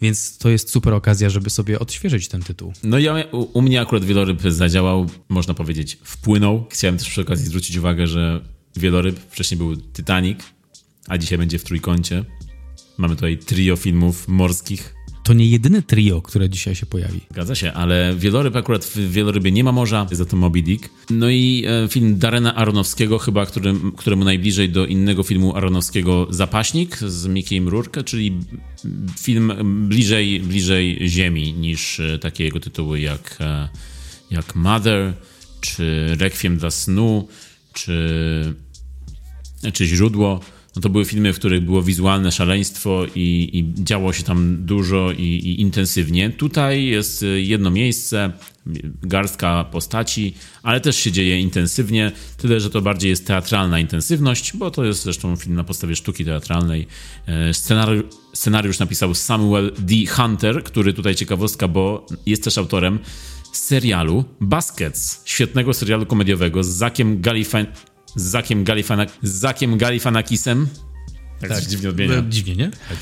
więc 0.00 0.38
to 0.38 0.50
jest 0.50 0.70
super 0.70 0.94
okazja, 0.94 1.30
żeby 1.30 1.50
sobie 1.50 1.78
odświeżyć 1.78 2.28
ten 2.28 2.42
tytuł. 2.42 2.72
No 2.82 2.98
ja, 2.98 3.14
u, 3.32 3.58
u 3.58 3.62
mnie 3.62 3.80
akurat 3.80 4.04
Wieloryb 4.04 4.42
zadziałał, 4.42 5.06
można 5.28 5.54
powiedzieć, 5.54 5.98
wpłynął. 6.04 6.66
Chciałem 6.70 6.98
też 6.98 7.08
przy 7.08 7.20
okazji 7.20 7.46
zwrócić 7.46 7.76
uwagę, 7.76 8.06
że 8.06 8.40
Wieloryb 8.76 9.20
wcześniej 9.30 9.58
był 9.58 9.76
Titanic, 9.76 10.40
a 11.08 11.18
dzisiaj 11.18 11.38
będzie 11.38 11.58
w 11.58 11.64
trójkącie. 11.64 12.24
Mamy 12.98 13.14
tutaj 13.14 13.38
trio 13.38 13.76
filmów 13.76 14.28
morskich. 14.28 14.94
To 15.24 15.32
nie 15.32 15.46
jedyne 15.46 15.82
trio, 15.82 16.22
które 16.22 16.50
dzisiaj 16.50 16.74
się 16.74 16.86
pojawi. 16.86 17.20
Zgadza 17.30 17.54
się, 17.54 17.72
ale 17.72 18.14
Wieloryb 18.16 18.56
akurat 18.56 18.84
w 18.84 19.12
Wielorybie 19.12 19.52
nie 19.52 19.64
ma 19.64 19.72
morza, 19.72 20.06
za 20.10 20.24
to 20.24 20.36
Moby 20.36 20.62
Dick. 20.62 20.88
No 21.10 21.30
i 21.30 21.64
e, 21.84 21.88
film 21.88 22.18
Darena 22.18 22.54
Aronowskiego, 22.54 23.18
chyba 23.18 23.46
którym, 23.46 23.92
któremu 23.96 24.24
najbliżej 24.24 24.70
do 24.70 24.86
innego 24.86 25.22
filmu 25.22 25.56
Aronowskiego 25.56 26.26
Zapaśnik 26.30 26.96
z 26.96 27.26
Mickeyem 27.26 27.68
Rourke, 27.68 28.04
czyli 28.04 28.38
film 29.20 29.52
bliżej, 29.88 30.40
bliżej 30.40 31.08
Ziemi 31.08 31.52
niż 31.52 32.00
e, 32.00 32.18
takie 32.18 32.44
jego 32.44 32.60
tytuły 32.60 33.00
jak, 33.00 33.36
e, 33.40 33.68
jak 34.30 34.54
Mother, 34.54 35.14
czy 35.60 36.16
Requiem 36.18 36.58
dla 36.58 36.70
snu, 36.70 37.28
czy, 37.72 38.54
czy 39.72 39.86
Źródło. 39.86 40.40
No 40.76 40.82
to 40.82 40.88
były 40.88 41.04
filmy, 41.04 41.32
w 41.32 41.38
których 41.38 41.60
było 41.60 41.82
wizualne 41.82 42.32
szaleństwo 42.32 43.06
i, 43.14 43.50
i 43.52 43.84
działo 43.84 44.12
się 44.12 44.22
tam 44.22 44.56
dużo 44.66 45.12
i, 45.12 45.22
i 45.22 45.60
intensywnie. 45.60 46.30
Tutaj 46.30 46.84
jest 46.84 47.22
y, 47.22 47.42
jedno 47.42 47.70
miejsce, 47.70 48.32
garstka 49.02 49.64
postaci, 49.64 50.34
ale 50.62 50.80
też 50.80 50.96
się 50.96 51.12
dzieje 51.12 51.40
intensywnie, 51.40 52.12
tyle, 52.36 52.60
że 52.60 52.70
to 52.70 52.82
bardziej 52.82 53.10
jest 53.10 53.26
teatralna 53.26 53.80
intensywność, 53.80 54.56
bo 54.56 54.70
to 54.70 54.84
jest 54.84 55.02
zresztą 55.02 55.36
film 55.36 55.54
na 55.54 55.64
podstawie 55.64 55.96
sztuki 55.96 56.24
teatralnej. 56.24 56.86
E, 57.26 57.54
Scenariusz, 57.54 58.04
scenariusz 58.34 58.78
napisał 58.78 59.14
Samuel 59.14 59.72
D. 59.78 59.94
Hunter, 60.06 60.64
który 60.64 60.92
tutaj 60.92 61.14
ciekawostka, 61.14 61.68
bo 61.68 62.06
jest 62.26 62.44
też 62.44 62.58
autorem 62.58 62.98
serialu 63.52 64.24
Baskets, 64.40 65.22
świetnego 65.24 65.74
serialu 65.74 66.06
komediowego 66.06 66.64
z 66.64 66.68
Zakiem 66.68 67.20
Galifan... 67.20 67.66
Z 68.16 68.22
Zakiem, 68.22 68.64
Galifanak... 68.64 69.08
z 69.22 69.30
Zakiem 69.30 69.78
Galifanakisem. 69.78 70.66
Tak, 71.40 71.50
tak. 71.50 71.64
dziwnie 71.64 71.88
odmienia. 71.88 72.22
Dziwnie, 72.28 72.56
nie? 72.56 72.70
Tak. 72.70 72.98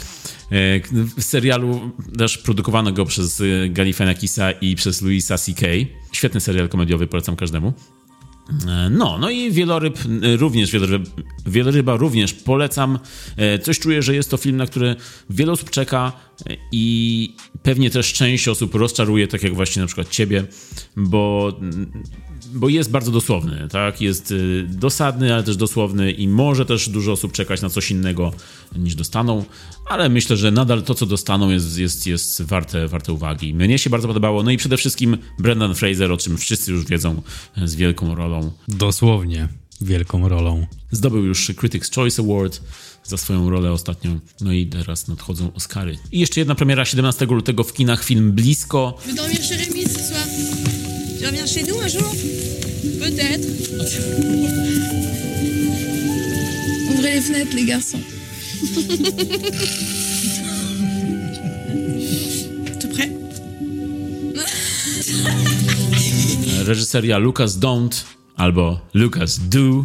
E, 0.53 0.81
w 1.17 1.23
serialu 1.23 1.91
też 2.19 2.39
produkowano 2.39 2.93
go 2.93 3.07
przez 3.07 3.41
e, 3.41 3.69
Galifianakisa 3.69 4.51
i 4.51 4.77
przez 4.77 5.03
Louisa 5.03 5.39
C.K. 5.39 5.67
Świetny 6.13 6.41
serial 6.41 6.69
komediowy, 6.69 7.07
polecam 7.07 7.37
każdemu. 7.37 7.73
E, 8.69 8.91
no, 8.91 9.19
no 9.19 9.31
i 9.31 9.51
Wieloryb 9.51 9.99
również, 10.39 10.71
Wieloryb, 10.73 11.09
Wieloryba 11.47 11.97
również 11.97 12.35
polecam. 12.35 12.99
Coś 13.63 13.79
czuję, 13.79 14.03
że 14.03 14.15
jest 14.15 14.31
to 14.31 14.37
film, 14.37 14.57
na 14.57 14.67
który 14.67 14.97
wiele 15.31 15.53
osób 15.53 15.71
czeka 15.71 16.13
i 16.73 17.37
pewnie 17.63 17.91
też 17.91 18.13
część 18.13 18.49
osób 18.49 18.75
rozczaruje, 18.75 19.29
tak 19.29 19.43
jak 19.43 19.55
właśnie 19.55 19.83
na 19.83 19.87
przykład 19.87 20.09
ciebie, 20.09 20.45
bo 20.97 21.53
bo 22.53 22.69
jest 22.69 22.91
bardzo 22.91 23.11
dosłowny, 23.11 23.69
tak? 23.71 24.01
Jest 24.01 24.31
y, 24.31 24.67
dosadny, 24.69 25.35
ale 25.35 25.43
też 25.43 25.57
dosłowny 25.57 26.13
i 26.13 26.29
może 26.29 26.67
też 26.67 26.89
dużo 26.89 27.13
osób 27.13 27.33
czekać 27.33 27.63
na 27.63 27.69
coś 27.69 27.91
innego 27.91 28.33
niż 28.77 28.95
dostaną, 28.95 29.45
ale 29.89 30.09
myślę, 30.09 30.37
że 30.37 30.51
nadal 30.51 30.83
to, 30.83 30.95
co 30.95 31.07
dostaną 31.07 31.51
jest, 31.51 31.79
jest, 31.79 32.07
jest 32.07 32.43
warte, 32.43 32.89
warte 32.89 33.13
uwagi. 33.13 33.55
Mnie 33.55 33.79
się 33.79 33.91
bardzo 33.91 34.09
podobało, 34.09 34.43
no 34.43 34.51
i 34.51 34.57
przede 34.57 34.77
wszystkim 34.77 35.19
Brendan 35.39 35.75
Fraser, 35.75 36.13
o 36.13 36.17
czym 36.17 36.39
wszyscy 36.39 36.73
już 36.73 36.85
wiedzą, 36.85 37.23
z 37.65 37.75
wielką 37.75 38.15
rolą. 38.15 38.53
Dosłownie 38.69 39.49
wielką 39.81 40.29
rolą. 40.29 40.67
Zdobył 40.91 41.25
już 41.25 41.51
Critics' 41.51 41.95
Choice 41.95 42.23
Award 42.23 42.61
za 43.05 43.17
swoją 43.17 43.51
rolę 43.51 43.73
ostatnio. 43.73 44.11
No 44.41 44.53
i 44.53 44.67
teraz 44.67 45.09
nadchodzą 45.09 45.53
Oscary. 45.55 45.99
I 46.13 46.19
jeszcze 46.19 46.41
jedna 46.41 46.55
premiera 46.55 46.85
17 46.85 47.27
lutego 47.27 47.65
w 47.65 47.73
kinach, 47.73 48.05
film 48.05 48.33
Blisko. 48.33 48.99
Tu 49.05 49.15
chez 51.47 51.63
nous 51.65 51.79
un 51.81 51.89
jour 51.89 52.15
Peut-être. 53.01 53.49
Ouvrez 56.91 57.15
les 57.15 57.21
fenêtres, 57.21 57.55
les 57.57 57.65
garçons. 57.65 57.99
Tout 62.81 62.89
prêt? 62.89 63.11
Reżyseria 66.65 67.19
Lucas 67.19 67.57
Don't 67.59 68.05
albo 68.37 68.79
Lucas 68.95 69.39
Do. 69.39 69.85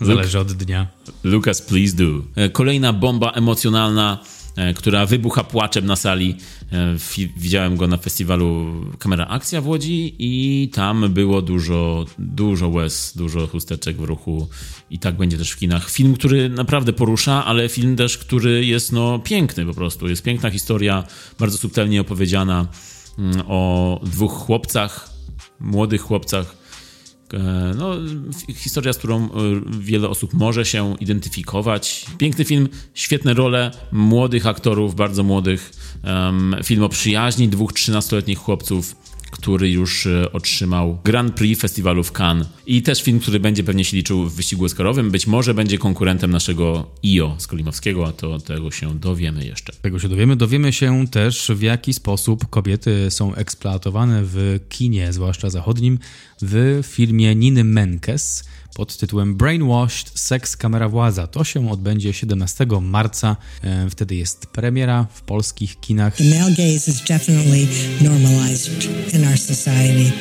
Zależy 0.00 0.38
od 0.38 0.52
dnia. 0.52 0.86
Lucas 1.24 1.62
Please 1.62 1.96
Do. 1.96 2.04
Kolejna 2.52 2.92
bomba 2.92 3.30
emocjonalna 3.30 4.22
która 4.76 5.06
wybucha 5.06 5.44
płaczem 5.44 5.86
na 5.86 5.96
sali. 5.96 6.36
E, 6.72 6.96
widziałem 7.36 7.76
go 7.76 7.86
na 7.86 7.96
festiwalu 7.96 8.66
Kamera 8.98 9.26
Akcja 9.26 9.60
w 9.60 9.66
Łodzi 9.66 10.14
i 10.18 10.68
tam 10.74 11.12
było 11.12 11.42
dużo, 11.42 12.06
dużo 12.18 12.68
łez, 12.68 13.12
dużo 13.16 13.46
chusteczek 13.46 13.96
w 13.96 14.04
ruchu 14.04 14.48
i 14.90 14.98
tak 14.98 15.16
będzie 15.16 15.38
też 15.38 15.50
w 15.50 15.58
kinach. 15.58 15.90
Film, 15.90 16.14
który 16.14 16.48
naprawdę 16.48 16.92
porusza, 16.92 17.44
ale 17.44 17.68
film 17.68 17.96
też, 17.96 18.18
który 18.18 18.66
jest 18.66 18.92
no 18.92 19.18
piękny 19.18 19.66
po 19.66 19.74
prostu. 19.74 20.08
Jest 20.08 20.22
piękna 20.22 20.50
historia, 20.50 21.04
bardzo 21.38 21.58
subtelnie 21.58 22.00
opowiedziana 22.00 22.66
mm, 23.18 23.42
o 23.48 24.00
dwóch 24.02 24.32
chłopcach, 24.32 25.10
młodych 25.60 26.00
chłopcach, 26.00 26.65
E, 26.65 26.65
no, 27.76 27.94
historia, 28.54 28.92
z 28.92 28.98
którą 28.98 29.24
e, 29.24 29.28
wiele 29.80 30.08
osób 30.08 30.34
może 30.34 30.64
się 30.64 30.96
identyfikować. 31.00 32.06
Piękny 32.18 32.44
film, 32.44 32.68
świetne 32.94 33.34
role 33.34 33.70
młodych 33.92 34.46
aktorów, 34.46 34.94
bardzo 34.94 35.22
młodych. 35.22 35.72
Film 36.64 36.82
o 36.82 36.88
przyjaźni 36.88 37.48
dwóch 37.48 37.72
13-letnich 37.72 38.38
chłopców 38.38 38.96
który 39.38 39.70
już 39.70 40.06
e, 40.06 40.32
otrzymał 40.32 40.98
Grand 41.04 41.34
Prix 41.34 41.60
festiwalu 41.60 42.04
w 42.04 42.12
Cannes. 42.12 42.48
I 42.66 42.82
też 42.82 43.02
film, 43.02 43.20
który 43.20 43.40
będzie 43.40 43.64
pewnie 43.64 43.84
się 43.84 43.96
liczył 43.96 44.28
w 44.28 44.34
wyścigu 44.36 44.64
Oscarowym. 44.64 45.10
Być 45.10 45.26
może 45.26 45.54
będzie 45.54 45.78
konkurentem 45.78 46.30
naszego 46.30 46.90
IO 47.04 47.34
z 47.38 47.46
Kolimowskiego, 47.46 48.06
a 48.06 48.12
to 48.12 48.38
tego 48.38 48.70
się 48.70 48.98
dowiemy 48.98 49.46
jeszcze. 49.46 49.72
Tego 49.82 49.98
się 49.98 50.08
dowiemy. 50.08 50.36
Dowiemy 50.36 50.72
się 50.72 51.06
też, 51.10 51.50
w 51.54 51.62
jaki 51.62 51.94
sposób 51.94 52.50
kobiety 52.50 53.10
są 53.10 53.34
eksploatowane 53.34 54.22
w 54.24 54.60
kinie, 54.68 55.12
zwłaszcza 55.12 55.50
zachodnim, 55.50 55.98
w 56.42 56.80
filmie 56.82 57.34
Niny 57.34 57.64
Menkes 57.64 58.44
pod 58.76 58.96
tytułem 58.96 59.36
Brainwashed 59.36 60.18
Seks 60.18 60.56
Kamera 60.56 60.88
Władza. 60.88 61.26
To 61.26 61.44
się 61.44 61.70
odbędzie 61.70 62.12
17 62.12 62.66
marca. 62.80 63.36
E, 63.62 63.90
wtedy 63.90 64.14
jest 64.14 64.46
premiera 64.46 65.06
w 65.14 65.22
polskich 65.22 65.80
kinach. 65.80 66.16
The 66.16 66.24
male 66.24 66.50
gaze 66.50 66.90
is 66.90 67.04
definitely 67.08 67.66
normalized 68.00 68.84
in 69.14 69.28
our 69.28 69.38
society. 69.38 70.12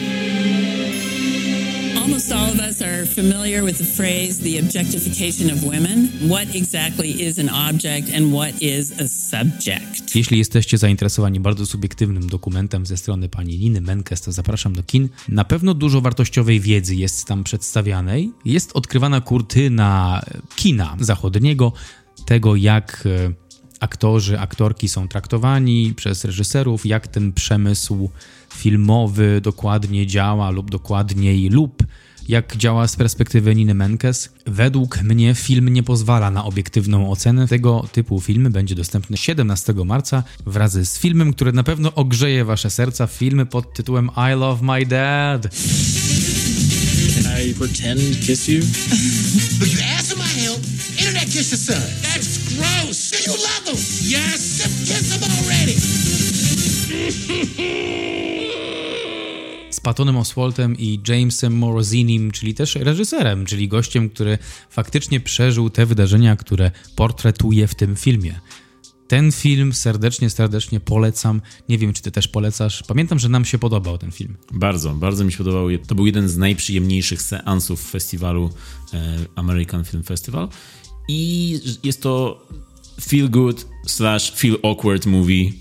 Almost 2.01 2.31
all 2.31 2.49
of 2.49 2.59
us 2.59 2.81
are 2.81 2.94
familiar 3.05 3.63
with 3.63 3.77
the 3.77 3.85
phrase 3.85 4.43
the 4.43 4.59
objectification 4.59 5.51
of 5.51 5.63
women. 5.63 6.09
What 6.27 6.55
exactly 6.55 7.21
is 7.27 7.39
an 7.39 7.49
object 7.49 8.11
and 8.17 8.33
what 8.33 8.61
is 8.61 8.91
a 8.91 9.07
subject? 9.07 10.15
Jeśli 10.15 10.37
jesteście 10.37 10.77
zainteresowani 10.77 11.39
bardzo 11.39 11.65
subiektywnym 11.65 12.29
dokumentem 12.29 12.85
ze 12.85 12.97
strony 12.97 13.29
pani 13.29 13.59
Niny 13.59 13.81
Menkes, 13.81 14.21
to 14.21 14.31
zapraszam 14.31 14.73
do 14.73 14.83
kin. 14.83 15.09
Na 15.29 15.43
pewno 15.43 15.73
dużo 15.73 16.01
wartościowej 16.01 16.59
wiedzy 16.59 16.95
jest 16.95 17.25
tam 17.25 17.43
przedstawianej. 17.43 18.31
Jest 18.45 18.71
odkrywana 18.73 19.21
kurtyna 19.21 20.21
kina 20.55 20.97
zachodniego, 20.99 21.73
tego 22.25 22.55
jak 22.55 23.03
e, 23.05 23.33
aktorzy, 23.79 24.39
aktorki 24.39 24.89
są 24.89 25.07
traktowani 25.07 25.93
przez 25.95 26.25
reżyserów, 26.25 26.85
jak 26.85 27.07
ten 27.07 27.33
przemysł 27.33 28.09
filmowy 28.53 29.41
dokładnie 29.41 30.07
działa 30.07 30.49
lub 30.49 30.71
dokładniej 30.71 31.49
lub 31.49 31.83
jak 32.27 32.57
działa 32.57 32.87
z 32.87 32.95
perspektywy 32.95 33.55
Niny 33.55 33.73
Menkes. 33.73 34.29
Według 34.45 35.01
mnie 35.01 35.35
film 35.35 35.69
nie 35.69 35.83
pozwala 35.83 36.31
na 36.31 36.45
obiektywną 36.45 37.11
ocenę. 37.11 37.47
Tego 37.47 37.87
typu 37.91 38.21
film 38.21 38.51
będzie 38.51 38.75
dostępny 38.75 39.17
17 39.17 39.73
marca 39.85 40.23
wraz 40.45 40.71
z 40.73 40.99
filmem, 40.99 41.33
który 41.33 41.53
na 41.53 41.63
pewno 41.63 41.93
ogrzeje 41.93 42.45
wasze 42.45 42.69
serca. 42.69 43.07
Filmy 43.07 43.45
pod 43.45 43.73
tytułem 43.73 44.09
I 44.17 44.35
Love 44.39 44.65
My 44.65 44.85
Dad. 44.85 45.47
Can 47.23 47.41
I 47.41 47.53
pretend 47.53 47.99
to 47.99 48.25
kiss 48.25 48.47
you? 48.47 48.59
Look, 49.59 49.69
you 49.73 49.79
asked 49.97 50.13
for 50.13 50.17
my 50.17 50.41
help. 50.41 50.59
Internet 50.99 51.23
kiss 51.23 51.51
your 51.51 51.59
son. 51.59 51.81
That's 52.01 52.37
gross. 52.55 53.11
Do 53.11 53.17
you 53.31 53.37
love 53.37 53.65
him? 53.67 53.77
Yes. 54.01 54.61
Kiss 54.85 55.13
him 55.13 55.23
already. 55.23 55.75
Patonem 59.85 60.17
Oswaltem 60.17 60.77
i 60.77 60.99
Jamesem 61.07 61.57
Morozinim, 61.57 62.31
czyli 62.31 62.53
też 62.53 62.75
reżyserem, 62.75 63.45
czyli 63.45 63.67
gościem, 63.67 64.09
który 64.09 64.37
faktycznie 64.69 65.19
przeżył 65.19 65.69
te 65.69 65.85
wydarzenia, 65.85 66.35
które 66.35 66.71
portretuje 66.95 67.67
w 67.67 67.75
tym 67.75 67.95
filmie. 67.95 68.39
Ten 69.07 69.31
film 69.31 69.73
serdecznie, 69.73 70.29
serdecznie 70.29 70.79
polecam. 70.79 71.41
Nie 71.69 71.77
wiem, 71.77 71.93
czy 71.93 72.01
ty 72.01 72.11
też 72.11 72.27
polecasz. 72.27 72.83
Pamiętam, 72.87 73.19
że 73.19 73.29
nam 73.29 73.45
się 73.45 73.57
podobał 73.57 73.97
ten 73.97 74.11
film. 74.11 74.37
Bardzo, 74.53 74.93
bardzo 74.93 75.23
mi 75.25 75.31
się 75.31 75.37
podobał. 75.37 75.67
To 75.87 75.95
był 75.95 76.05
jeden 76.05 76.29
z 76.29 76.37
najprzyjemniejszych 76.37 77.21
seansów 77.21 77.89
festiwalu 77.91 78.49
e, 78.93 79.17
American 79.35 79.85
Film 79.85 80.03
Festival. 80.03 80.47
I 81.07 81.59
jest 81.83 82.01
to 82.01 82.41
feel 83.01 83.29
good 83.29 83.67
slash 83.87 84.31
feel 84.31 84.57
awkward 84.63 85.05
movie. 85.05 85.51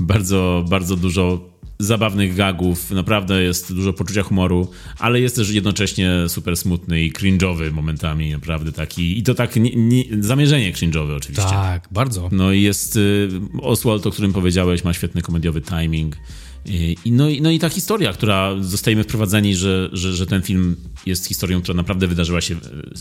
Bardzo, 0.00 0.64
bardzo 0.68 0.96
dużo 0.96 1.53
zabawnych 1.78 2.34
gagów, 2.34 2.90
naprawdę 2.90 3.42
jest 3.42 3.74
dużo 3.74 3.92
poczucia 3.92 4.22
humoru, 4.22 4.70
ale 4.98 5.20
jest 5.20 5.36
też 5.36 5.50
jednocześnie 5.50 6.10
super 6.28 6.56
smutny 6.56 7.02
i 7.02 7.12
cringe'owy 7.12 7.72
momentami, 7.72 8.30
naprawdę 8.30 8.72
taki. 8.72 9.18
I 9.18 9.22
to 9.22 9.34
tak 9.34 9.56
nie, 9.56 9.70
nie, 9.76 10.04
zamierzenie 10.20 10.72
cringe'owe 10.72 11.16
oczywiście. 11.16 11.50
Tak, 11.50 11.88
bardzo. 11.90 12.28
No 12.32 12.52
i 12.52 12.62
jest 12.62 12.96
y, 12.96 13.28
Oswald, 13.62 14.06
o 14.06 14.10
którym 14.10 14.32
powiedziałeś, 14.32 14.84
ma 14.84 14.92
świetny 14.92 15.22
komediowy 15.22 15.62
timing. 15.62 16.16
I, 16.66 17.12
no, 17.12 17.28
i, 17.28 17.42
no 17.42 17.50
i 17.50 17.58
ta 17.58 17.68
historia, 17.68 18.12
która 18.12 18.54
zostajemy 18.60 19.04
wprowadzeni, 19.04 19.56
że, 19.56 19.88
że, 19.92 20.12
że 20.12 20.26
ten 20.26 20.42
film 20.42 20.76
jest 21.06 21.26
historią, 21.26 21.62
która 21.62 21.76
naprawdę 21.76 22.06
wydarzyła 22.06 22.40
się 22.40 22.56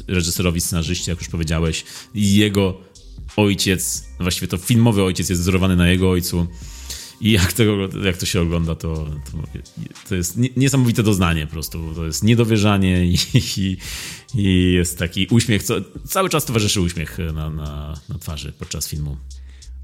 reżyserowi, 0.07 0.61
scenarzyście, 0.61 1.11
jak 1.11 1.19
już 1.19 1.29
powiedziałeś, 1.29 1.83
i 2.15 2.35
jego 2.35 2.77
ojciec, 3.37 4.05
właściwie 4.19 4.47
to 4.47 4.57
filmowy 4.57 5.03
ojciec 5.03 5.29
jest 5.29 5.41
wzorowany 5.41 5.75
na 5.75 5.87
jego 5.87 6.11
ojcu. 6.11 6.47
I 7.21 7.31
jak, 7.31 7.53
tego, 7.53 7.89
jak 8.03 8.17
to 8.17 8.25
się 8.25 8.41
ogląda, 8.41 8.75
to, 8.75 8.95
to, 9.31 9.37
to 10.09 10.15
jest 10.15 10.37
niesamowite 10.57 11.03
doznanie 11.03 11.47
po 11.47 11.53
prostu. 11.53 11.93
To 11.95 12.05
jest 12.05 12.23
niedowierzanie 12.23 13.05
i, 13.13 13.17
i, 13.57 13.77
i 14.35 14.73
jest 14.73 14.99
taki 14.99 15.27
uśmiech, 15.31 15.63
co, 15.63 15.75
cały 16.07 16.29
czas 16.29 16.45
towarzyszy 16.45 16.81
uśmiech 16.81 17.17
na, 17.33 17.49
na, 17.49 17.99
na 18.09 18.17
twarzy 18.19 18.53
podczas 18.59 18.89
filmu. 18.89 19.17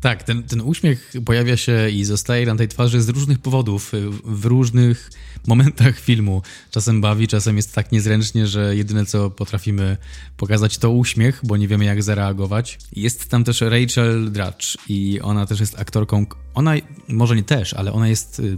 Tak, 0.02 0.24
ten, 0.24 0.44
ten 0.44 0.62
uśmiech 0.62 1.14
pojawia 1.26 1.58
się 1.58 1.90
i 1.90 2.04
zostaje 2.04 2.46
na 2.46 2.56
tej 2.56 2.68
twarzy 2.68 3.02
z 3.02 3.10
różnych 3.10 3.40
powodów, 3.40 3.92
w 4.24 4.46
różnych 4.46 5.12
momentach 5.48 6.00
filmu. 6.10 6.42
Czasem 6.72 7.02
bawi, 7.02 7.28
czasem 7.28 7.58
jest 7.58 7.76
tak 7.76 7.92
niezręcznie, 7.92 8.48
że 8.48 8.76
jedyne 8.76 9.06
co 9.06 9.30
potrafimy 9.30 9.98
pokazać 10.38 10.78
to 10.78 10.92
uśmiech, 10.92 11.42
bo 11.44 11.58
nie 11.58 11.68
wiemy 11.68 11.86
jak 11.86 12.04
zareagować. 12.04 12.80
Jest 12.96 13.30
tam 13.30 13.44
też 13.44 13.62
Rachel 13.62 14.32
Dratch 14.32 14.66
i 14.90 15.20
ona 15.22 15.46
też 15.46 15.60
jest 15.60 15.80
aktorką, 15.80 16.26
ona 16.54 16.74
może 17.08 17.36
nie 17.36 17.44
też, 17.44 17.74
ale 17.74 17.94
ona 17.94 18.08
jest 18.08 18.40
y, 18.40 18.58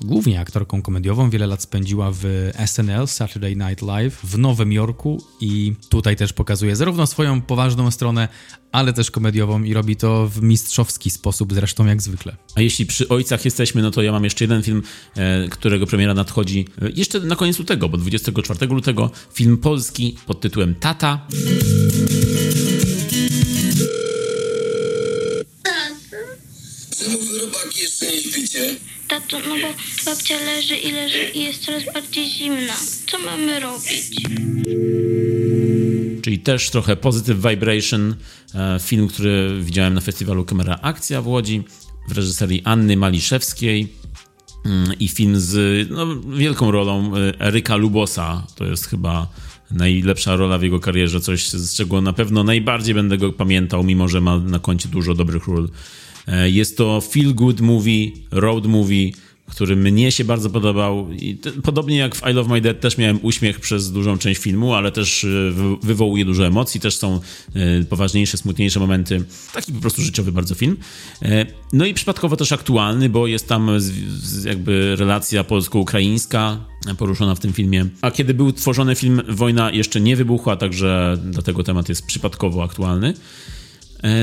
głównie 0.00 0.40
aktorką 0.40 0.82
komediową. 0.82 1.30
Wiele 1.30 1.46
lat 1.46 1.62
spędziła 1.62 2.10
w 2.12 2.50
SNL, 2.66 3.06
Saturday 3.06 3.56
Night 3.56 3.82
Live, 3.82 4.20
w 4.24 4.38
Nowym 4.38 4.72
Jorku 4.72 5.22
i 5.40 5.74
tutaj 5.88 6.16
też 6.16 6.32
pokazuje 6.32 6.76
zarówno 6.76 7.06
swoją 7.06 7.40
poważną 7.40 7.90
stronę, 7.90 8.28
ale 8.72 8.92
też 8.92 9.10
komediową 9.10 9.62
i 9.62 9.74
robi 9.74 9.96
to 9.96 10.28
w 10.28 10.42
mistrzowski 10.42 11.10
sposób, 11.10 11.54
zresztą 11.54 11.86
jak 11.86 12.02
zwykle. 12.02 12.36
A 12.54 12.60
jeśli 12.60 12.86
przy 12.86 13.08
ojcach 13.08 13.44
jesteśmy, 13.44 13.82
no 13.82 13.90
to 13.90 14.02
ja 14.02 14.12
mam 14.12 14.24
jeszcze 14.24 14.44
jeden 14.44 14.62
film, 14.62 14.82
e, 15.16 15.48
którego 15.48 15.86
premiera 15.86 16.14
nadchodzi 16.14 16.66
e, 16.82 16.90
jeszcze 16.90 17.20
na 17.20 17.36
koniec 17.36 17.58
lutego, 17.58 17.88
bo 17.88 17.98
24 17.98 18.66
lutego 18.66 19.10
film 19.32 19.58
polski 19.58 20.16
pod 20.26 20.40
tytułem 20.40 20.74
Tata. 20.74 21.26
Czemu 27.00 27.18
wy 27.18 27.38
robaki 27.38 27.80
jeszcze 27.82 28.06
nie 28.06 28.22
śpicie? 28.22 28.76
Tato, 29.08 29.38
no 29.48 29.54
bo 29.56 29.74
babcia 30.04 30.34
leży 30.44 30.76
i 30.76 30.92
leży 30.92 31.24
i 31.34 31.42
jest 31.42 31.64
coraz 31.64 31.82
bardziej 31.94 32.30
zimna. 32.30 32.72
Co 33.06 33.18
mamy 33.18 33.60
robić? 33.60 34.16
Czyli 36.22 36.38
też 36.38 36.70
trochę 36.70 36.96
Positive 36.96 37.36
Vibration, 37.50 38.14
e, 38.54 38.78
film, 38.82 39.08
który 39.08 39.58
widziałem 39.60 39.94
na 39.94 40.00
festiwalu 40.00 40.44
Kamera 40.44 40.78
Akcja 40.82 41.22
w 41.22 41.26
Łodzi 41.26 41.62
w 42.08 42.12
reżyserii 42.12 42.62
Anny 42.64 42.96
Maliszewskiej 42.96 43.88
mm, 44.64 44.98
i 44.98 45.08
film 45.08 45.40
z 45.40 45.88
no, 45.90 46.06
wielką 46.36 46.70
rolą 46.70 47.16
e, 47.16 47.40
Eryka 47.40 47.76
Lubosa. 47.76 48.46
To 48.56 48.64
jest 48.64 48.86
chyba 48.86 49.26
najlepsza 49.70 50.36
rola 50.36 50.58
w 50.58 50.62
jego 50.62 50.80
karierze, 50.80 51.20
coś 51.20 51.48
z 51.48 51.74
czego 51.74 52.00
na 52.00 52.12
pewno 52.12 52.44
najbardziej 52.44 52.94
będę 52.94 53.18
go 53.18 53.32
pamiętał, 53.32 53.84
mimo 53.84 54.08
że 54.08 54.20
ma 54.20 54.38
na 54.38 54.58
koncie 54.58 54.88
dużo 54.88 55.14
dobrych 55.14 55.46
ról. 55.46 55.68
E, 56.28 56.50
jest 56.50 56.76
to 56.76 57.00
feel 57.00 57.34
good 57.34 57.60
movie, 57.60 58.10
road 58.30 58.66
movie, 58.66 59.10
który 59.46 59.76
mnie 59.76 60.12
się 60.12 60.24
bardzo 60.24 60.50
podobał. 60.50 61.12
I 61.12 61.38
podobnie 61.62 61.96
jak 61.96 62.16
w 62.16 62.28
I 62.30 62.32
Love 62.32 62.50
My 62.50 62.60
Dead 62.60 62.80
też 62.80 62.98
miałem 62.98 63.18
uśmiech 63.22 63.60
przez 63.60 63.92
dużą 63.92 64.18
część 64.18 64.40
filmu, 64.40 64.74
ale 64.74 64.92
też 64.92 65.24
e, 65.24 65.28
wywołuje 65.82 66.24
dużo 66.24 66.46
emocji, 66.46 66.80
też 66.80 66.96
są 66.96 67.20
e, 67.54 67.84
poważniejsze, 67.84 68.36
smutniejsze 68.36 68.80
momenty. 68.80 69.24
Taki 69.54 69.72
po 69.72 69.80
prostu 69.80 70.02
życiowy 70.02 70.32
bardzo 70.32 70.54
film. 70.54 70.76
No 71.72 71.86
i 71.86 71.94
przypadkowo 71.94 72.36
też 72.36 72.52
aktualny, 72.52 73.08
bo 73.08 73.26
jest 73.26 73.48
tam 73.48 73.70
jakby 74.44 74.96
relacja 74.96 75.44
polsko-ukraińska 75.44 76.58
poruszona 76.98 77.34
w 77.34 77.40
tym 77.40 77.52
filmie. 77.52 77.86
A 78.00 78.10
kiedy 78.10 78.34
był 78.34 78.52
tworzony 78.52 78.94
film, 78.94 79.22
wojna 79.28 79.70
jeszcze 79.70 80.00
nie 80.00 80.16
wybuchła, 80.16 80.56
także 80.56 81.18
dlatego 81.24 81.62
temat 81.64 81.88
jest 81.88 82.06
przypadkowo 82.06 82.64
aktualny. 82.64 83.14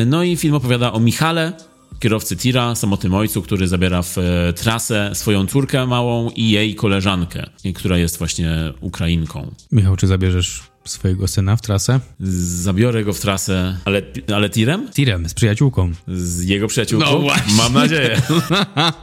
No 0.06 0.24
i 0.24 0.36
film 0.36 0.54
opowiada 0.54 0.94
o 0.94 1.00
Michale, 1.00 1.54
kierowcy 2.00 2.36
tira, 2.38 2.76
samotnym 2.76 3.14
ojcu, 3.14 3.42
który 3.42 3.68
zabiera 3.68 4.02
w 4.02 4.18
e, 4.18 4.54
trasę 4.54 5.12
swoją 5.14 5.48
córkę 5.48 5.86
małą 5.86 6.30
i 6.30 6.50
jej 6.50 6.76
koleżankę, 6.76 7.50
która 7.76 7.98
jest 7.98 8.18
właśnie 8.18 8.74
Ukrainką. 8.82 9.52
Michał, 9.72 9.96
czy 9.96 10.08
zabierzesz 10.08 10.62
swojego 10.90 11.28
syna 11.28 11.56
w 11.56 11.62
trasę? 11.62 12.00
Zabiorę 12.20 13.04
go 13.04 13.14
w 13.14 13.20
trasę, 13.20 13.78
ale, 13.86 14.02
ale 14.36 14.50
tirem? 14.50 14.90
Tirem, 14.94 15.30
z 15.30 15.34
przyjaciółką. 15.34 15.92
Z 16.08 16.44
jego 16.44 16.68
przyjaciółką? 16.68 17.06
No 17.12 17.20
właśnie. 17.20 17.54
Mam 17.54 17.74
nadzieję. 17.74 18.22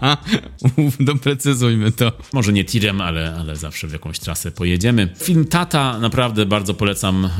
Doprecyzujmy 1.00 1.92
to. 1.92 2.12
Może 2.32 2.52
nie 2.52 2.64
tirem, 2.64 3.00
ale, 3.00 3.36
ale 3.36 3.56
zawsze 3.56 3.88
w 3.88 3.92
jakąś 3.92 4.18
trasę 4.18 4.50
pojedziemy. 4.50 5.08
Film 5.22 5.44
Tata 5.44 5.98
naprawdę 5.98 6.46
bardzo 6.46 6.74
polecam 6.74 7.24
e, 7.24 7.30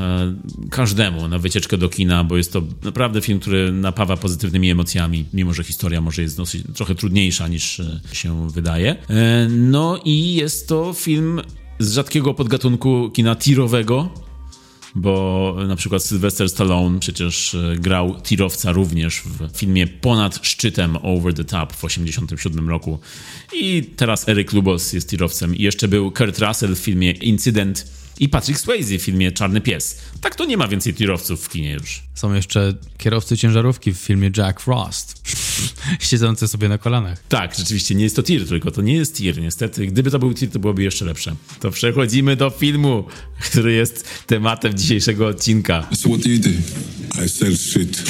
każdemu 0.71 1.29
na 1.29 1.39
wycieczkę 1.39 1.79
do 1.79 1.89
kina, 1.89 2.25
bo 2.25 2.37
jest 2.37 2.53
to 2.53 2.63
naprawdę 2.83 3.21
film, 3.21 3.41
który 3.41 3.73
napawa 3.73 4.17
pozytywnymi 4.17 4.71
emocjami, 4.71 5.25
mimo 5.33 5.55
że 5.55 5.65
historia 5.65 6.01
może 6.01 6.23
jest 6.23 6.37
dosyć, 6.37 6.63
trochę 6.75 6.95
trudniejsza 6.95 7.49
niż 7.49 7.81
e, 7.81 8.01
się 8.13 8.51
wydaje. 8.51 8.97
E, 9.11 9.49
no 9.51 10.01
i 10.05 10.35
jest 10.35 10.69
to 10.69 10.93
film 10.93 11.41
z 11.79 11.93
rzadkiego 11.93 12.35
podgatunku 12.35 13.11
kina 13.11 13.37
tirowego, 13.37 14.11
bo 14.95 15.57
na 15.69 15.77
przykład 15.77 16.03
Sylvester 16.03 16.49
Stallone 16.49 17.01
przecież 17.01 17.55
e, 17.55 17.77
grał 17.79 18.21
tirowca 18.23 18.73
również 18.73 19.23
w 19.23 19.59
filmie 19.59 19.87
Ponad 19.87 20.47
szczytem 20.47 20.97
Over 21.03 21.35
the 21.35 21.45
Top 21.45 21.73
w 21.73 21.81
1987 21.81 22.69
roku. 22.69 22.99
I 23.53 23.91
teraz 23.97 24.29
Eric 24.29 24.53
Lubos 24.53 24.93
jest 24.93 25.11
tirowcem. 25.11 25.57
I 25.57 25.63
jeszcze 25.63 25.89
był 25.89 26.11
Kurt 26.11 26.39
Russell 26.39 26.75
w 26.75 26.79
filmie 26.79 27.11
Incydent 27.11 27.87
i 28.21 28.29
Patrick 28.29 28.61
Swayze 28.61 28.99
w 28.99 29.03
filmie 29.03 29.33
Czarny 29.33 29.61
Pies. 29.61 29.99
Tak 30.21 30.35
to 30.35 30.45
nie 30.45 30.57
ma 30.57 30.69
więcej 30.69 30.95
tirowców 30.95 31.45
w 31.45 31.49
kinie 31.49 31.73
już. 31.73 32.03
Są 32.15 32.35
jeszcze 32.35 32.75
kierowcy 32.99 33.37
ciężarówki 33.37 33.93
w 33.93 33.97
filmie 33.97 34.31
Jack 34.37 34.61
Frost, 34.61 35.23
siedzący 36.11 36.49
sobie 36.49 36.69
na 36.69 36.79
kolanach. 36.79 37.23
Tak, 37.29 37.55
rzeczywiście 37.55 37.95
nie 37.95 38.05
jest 38.05 38.17
to 38.17 38.23
tir, 38.23 38.49
tylko 38.49 38.71
to 38.71 38.83
nie 38.83 38.95
jest 38.95 39.17
tir. 39.17 39.41
Niestety, 39.41 39.87
gdyby 39.87 40.11
to 40.11 40.19
był 40.19 40.35
tir, 40.35 40.51
to 40.51 40.59
byłoby 40.59 40.83
jeszcze 40.83 41.05
lepsze. 41.05 41.37
To 41.61 41.71
przechodzimy 41.71 42.37
do 42.37 42.51
filmu, 42.51 43.05
który 43.41 43.73
jest 43.73 44.09
tematem 44.27 44.79
dzisiejszego 44.79 45.27
odcinka. 45.27 45.89
So 45.93 46.09
what 46.09 46.21
do 46.21 46.31
you 46.31 46.39
do? 46.39 46.51
I 47.25 47.29
sell 47.29 47.57
shit. 47.57 48.03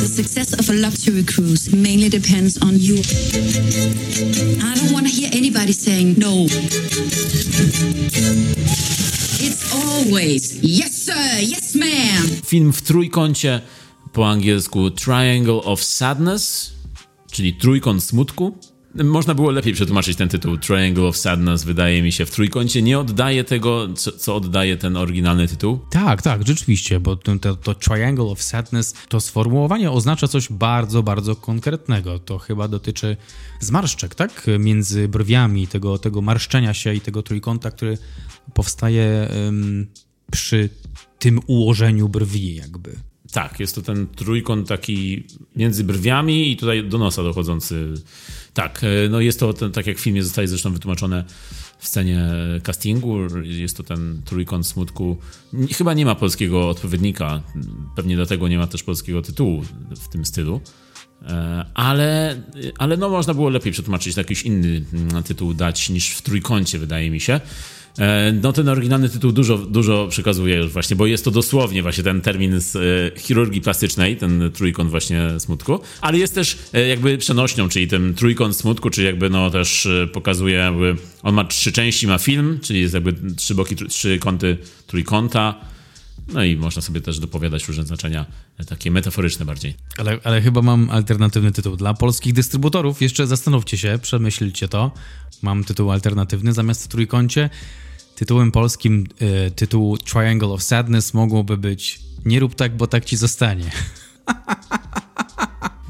The 0.00 0.08
success 0.08 0.54
of 0.54 0.70
a 0.70 0.72
luxury 0.72 1.24
cruise 1.24 1.76
mainly 1.76 2.10
depends 2.10 2.62
on 2.62 2.78
you. 2.78 2.96
I 2.96 4.74
don't 4.74 4.92
want 4.92 5.06
to 5.06 5.12
hear 5.12 5.30
anybody 5.32 5.72
saying 5.72 6.18
no. 6.18 6.46
It's 8.18 9.72
always 9.72 10.62
yes 10.62 11.04
sir, 11.04 11.40
yes 11.40 11.74
ma'am. 11.74 12.26
Film 12.46 12.72
w 12.72 12.82
trójkącie, 12.82 13.60
po 14.12 14.28
angielsku 14.28 14.90
Triangle 14.90 15.54
of 15.54 15.84
Sadness, 15.84 16.72
czyli 17.30 17.54
trójkąt 17.54 18.04
smutku. 18.04 18.58
Można 18.94 19.34
było 19.34 19.50
lepiej 19.50 19.72
przetłumaczyć 19.72 20.16
ten 20.16 20.28
tytuł. 20.28 20.56
Triangle 20.56 21.04
of 21.04 21.16
Sadness, 21.16 21.64
wydaje 21.64 22.02
mi 22.02 22.12
się, 22.12 22.26
w 22.26 22.30
trójkącie 22.30 22.82
nie 22.82 22.98
oddaje 22.98 23.44
tego, 23.44 23.88
co, 23.94 24.12
co 24.12 24.36
oddaje 24.36 24.76
ten 24.76 24.96
oryginalny 24.96 25.48
tytuł. 25.48 25.78
Tak, 25.90 26.22
tak, 26.22 26.46
rzeczywiście, 26.46 27.00
bo 27.00 27.16
to, 27.16 27.56
to, 27.56 27.74
Triangle 27.74 28.24
of 28.24 28.42
Sadness, 28.42 28.94
to 29.08 29.20
sformułowanie 29.20 29.90
oznacza 29.90 30.28
coś 30.28 30.48
bardzo, 30.52 31.02
bardzo 31.02 31.36
konkretnego. 31.36 32.18
To 32.18 32.38
chyba 32.38 32.68
dotyczy 32.68 33.16
zmarszczek, 33.60 34.14
tak? 34.14 34.46
Między 34.58 35.08
brwiami, 35.08 35.66
tego, 35.66 35.98
tego 35.98 36.22
marszczenia 36.22 36.74
się 36.74 36.94
i 36.94 37.00
tego 37.00 37.22
trójkąta, 37.22 37.70
który 37.70 37.98
powstaje 38.54 39.28
um, 39.44 39.86
przy 40.32 40.70
tym 41.18 41.40
ułożeniu 41.46 42.08
brwi, 42.08 42.54
jakby. 42.54 42.96
Tak, 43.32 43.60
jest 43.60 43.74
to 43.74 43.82
ten 43.82 44.06
trójkąt 44.06 44.68
taki 44.68 45.26
między 45.56 45.84
brwiami 45.84 46.52
i 46.52 46.56
tutaj 46.56 46.88
do 46.88 46.98
nosa 46.98 47.22
dochodzący. 47.22 47.94
Tak, 48.58 48.84
e, 48.84 49.08
no 49.08 49.20
jest 49.20 49.40
to, 49.40 49.52
ten, 49.52 49.72
tak 49.72 49.86
jak 49.86 49.96
w 49.96 50.00
filmie 50.00 50.22
zostaje 50.22 50.48
zresztą 50.48 50.72
wytłumaczone 50.72 51.24
w 51.78 51.86
scenie 51.86 52.28
castingu, 52.62 53.18
jest 53.42 53.76
to 53.76 53.82
ten 53.82 54.22
trójkąt 54.24 54.66
smutku. 54.66 55.16
Chyba 55.76 55.94
nie 55.94 56.04
ma 56.04 56.14
polskiego 56.14 56.68
odpowiednika, 56.68 57.42
pewnie 57.96 58.16
dlatego 58.16 58.48
nie 58.48 58.58
ma 58.58 58.66
też 58.66 58.82
polskiego 58.82 59.22
tytułu 59.22 59.62
w 59.96 60.08
tym 60.08 60.24
stylu. 60.24 60.60
E, 61.22 61.64
ale, 61.74 62.42
ale 62.78 62.96
no 62.96 63.08
można 63.08 63.34
było 63.34 63.48
lepiej 63.48 63.72
przetłumaczyć 63.72 64.16
jakiś 64.16 64.42
inny 64.42 64.84
mm, 64.92 65.22
tytuł 65.22 65.54
dać 65.54 65.90
niż 65.90 66.10
w 66.10 66.22
trójkącie, 66.22 66.78
wydaje 66.78 67.10
mi 67.10 67.20
się. 67.20 67.40
E, 67.98 68.32
no 68.42 68.52
ten 68.52 68.68
oryginalny 68.68 69.08
tytuł 69.08 69.32
dużo, 69.32 69.58
dużo 69.58 70.06
przekazuje 70.10 70.56
już 70.56 70.72
właśnie, 70.72 70.96
bo 70.96 71.06
jest 71.06 71.24
to 71.24 71.30
dosłownie 71.30 71.82
właśnie 71.82 72.04
ten 72.04 72.20
termin 72.20 72.60
z 72.60 72.76
e, 72.76 73.20
chirurgii 73.20 73.60
plastycznej, 73.60 74.16
ten 74.16 74.50
trójkąt 74.52 74.90
właśnie 74.90 75.40
smutku, 75.40 75.80
ale 76.00 76.18
jest 76.18 76.34
też 76.34 76.58
e, 76.72 76.88
jakby 76.88 77.18
przenośnią, 77.18 77.68
czyli 77.68 77.88
ten 77.88 78.14
trójkąt 78.14 78.56
smutku, 78.56 78.90
czyli 78.90 79.06
jakby 79.06 79.30
no 79.30 79.50
też 79.50 79.88
pokazuje 80.12 80.56
jakby, 80.56 80.96
on 81.22 81.34
ma 81.34 81.44
trzy 81.44 81.72
części, 81.72 82.06
ma 82.06 82.18
film, 82.18 82.58
czyli 82.62 82.80
jest 82.80 82.94
jakby 82.94 83.14
trzy 83.36 83.54
boki, 83.54 83.76
trzy 83.76 84.18
kąty 84.18 84.56
trójkąta, 84.86 85.54
no 86.32 86.44
i 86.44 86.56
można 86.56 86.82
sobie 86.82 87.00
też 87.00 87.18
dopowiadać 87.18 87.68
różne 87.68 87.86
znaczenia, 87.86 88.26
takie 88.66 88.90
metaforyczne 88.90 89.46
bardziej. 89.46 89.74
Ale, 89.98 90.18
ale 90.24 90.42
chyba 90.42 90.62
mam 90.62 90.90
alternatywny 90.90 91.52
tytuł. 91.52 91.76
Dla 91.76 91.94
polskich 91.94 92.32
dystrybutorów 92.32 93.02
jeszcze 93.02 93.26
zastanówcie 93.26 93.78
się, 93.78 93.98
przemyślcie 94.02 94.68
to. 94.68 94.90
Mam 95.42 95.64
tytuł 95.64 95.90
alternatywny 95.90 96.52
zamiast 96.52 96.88
trójkącie. 96.88 97.50
Tytułem 98.18 98.52
polskim 98.52 99.06
y, 99.46 99.50
tytuł 99.50 99.98
Triangle 99.98 100.48
of 100.48 100.62
Sadness 100.62 101.14
mogłoby 101.14 101.56
być 101.56 102.00
Nie 102.24 102.40
rób 102.40 102.54
tak, 102.54 102.76
bo 102.76 102.86
tak 102.86 103.04
ci 103.04 103.16
zostanie. 103.16 103.70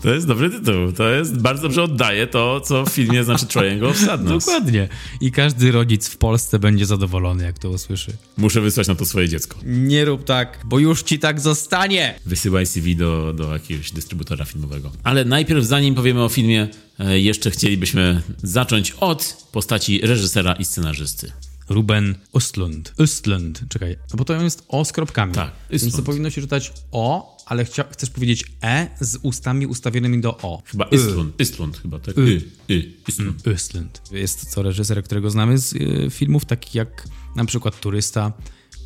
To 0.02 0.14
jest 0.14 0.26
dobry 0.26 0.50
tytuł. 0.50 0.92
To 0.92 1.08
jest 1.08 1.40
bardzo 1.40 1.62
dobrze 1.62 1.82
oddaje 1.82 2.26
to, 2.26 2.60
co 2.60 2.84
w 2.84 2.88
filmie 2.88 3.24
znaczy 3.24 3.46
Triangle 3.46 3.88
of 3.88 3.98
Sadness. 3.98 4.44
Dokładnie. 4.44 4.88
I 5.20 5.32
każdy 5.32 5.72
rodzic 5.72 6.08
w 6.08 6.16
Polsce 6.16 6.58
będzie 6.58 6.86
zadowolony, 6.86 7.44
jak 7.44 7.58
to 7.58 7.70
usłyszy. 7.70 8.12
Muszę 8.36 8.60
wysłać 8.60 8.88
na 8.88 8.94
to 8.94 9.04
swoje 9.04 9.28
dziecko. 9.28 9.58
Nie 9.64 10.04
rób 10.04 10.24
tak, 10.24 10.60
bo 10.64 10.78
już 10.78 11.02
ci 11.02 11.18
tak 11.18 11.40
zostanie. 11.40 12.14
Wysyłaj 12.26 12.66
CV 12.66 12.96
do, 12.96 13.32
do 13.32 13.52
jakiegoś 13.52 13.92
dystrybutora 13.92 14.44
filmowego. 14.44 14.92
Ale 15.04 15.24
najpierw, 15.24 15.64
zanim 15.64 15.94
powiemy 15.94 16.22
o 16.22 16.28
filmie, 16.28 16.68
e, 16.98 17.20
jeszcze 17.20 17.50
chcielibyśmy 17.50 18.22
zacząć 18.42 18.90
od 18.90 19.48
postaci 19.52 20.00
reżysera 20.02 20.52
i 20.52 20.64
scenarzysty. 20.64 21.32
Ruben 21.68 22.14
Östlund. 22.34 22.82
Östlund, 22.98 23.68
czekaj, 23.68 23.96
no 24.10 24.16
bo 24.16 24.24
to 24.24 24.42
jest 24.42 24.64
O 24.68 24.84
z 24.84 24.92
kropkami. 24.92 25.34
Tak, 25.34 25.52
Więc 25.70 25.82
to 25.82 25.88
Östlund. 25.88 26.02
powinno 26.02 26.30
się 26.30 26.40
czytać 26.40 26.72
O, 26.92 27.36
ale 27.46 27.64
chcia, 27.64 27.84
chcesz 27.90 28.10
powiedzieć 28.10 28.44
E 28.62 28.88
z 29.00 29.16
ustami 29.22 29.66
ustawionymi 29.66 30.20
do 30.20 30.36
O. 30.36 30.62
Chyba. 30.66 30.84
Istlund, 30.84 31.40
Istlund 31.40 31.78
chyba, 31.78 31.98
tak? 31.98 32.18
Y. 32.18 32.20
Y, 32.20 32.42
y, 32.70 32.92
Istlund. 33.08 33.42
Östlund. 33.42 34.12
Jest 34.12 34.54
to 34.54 34.62
reżyser, 34.62 35.04
którego 35.04 35.30
znamy 35.30 35.58
z 35.58 35.72
y, 35.72 36.08
filmów 36.10 36.44
takich 36.44 36.74
jak 36.74 37.04
na 37.36 37.44
przykład 37.44 37.80
Turysta, 37.80 38.32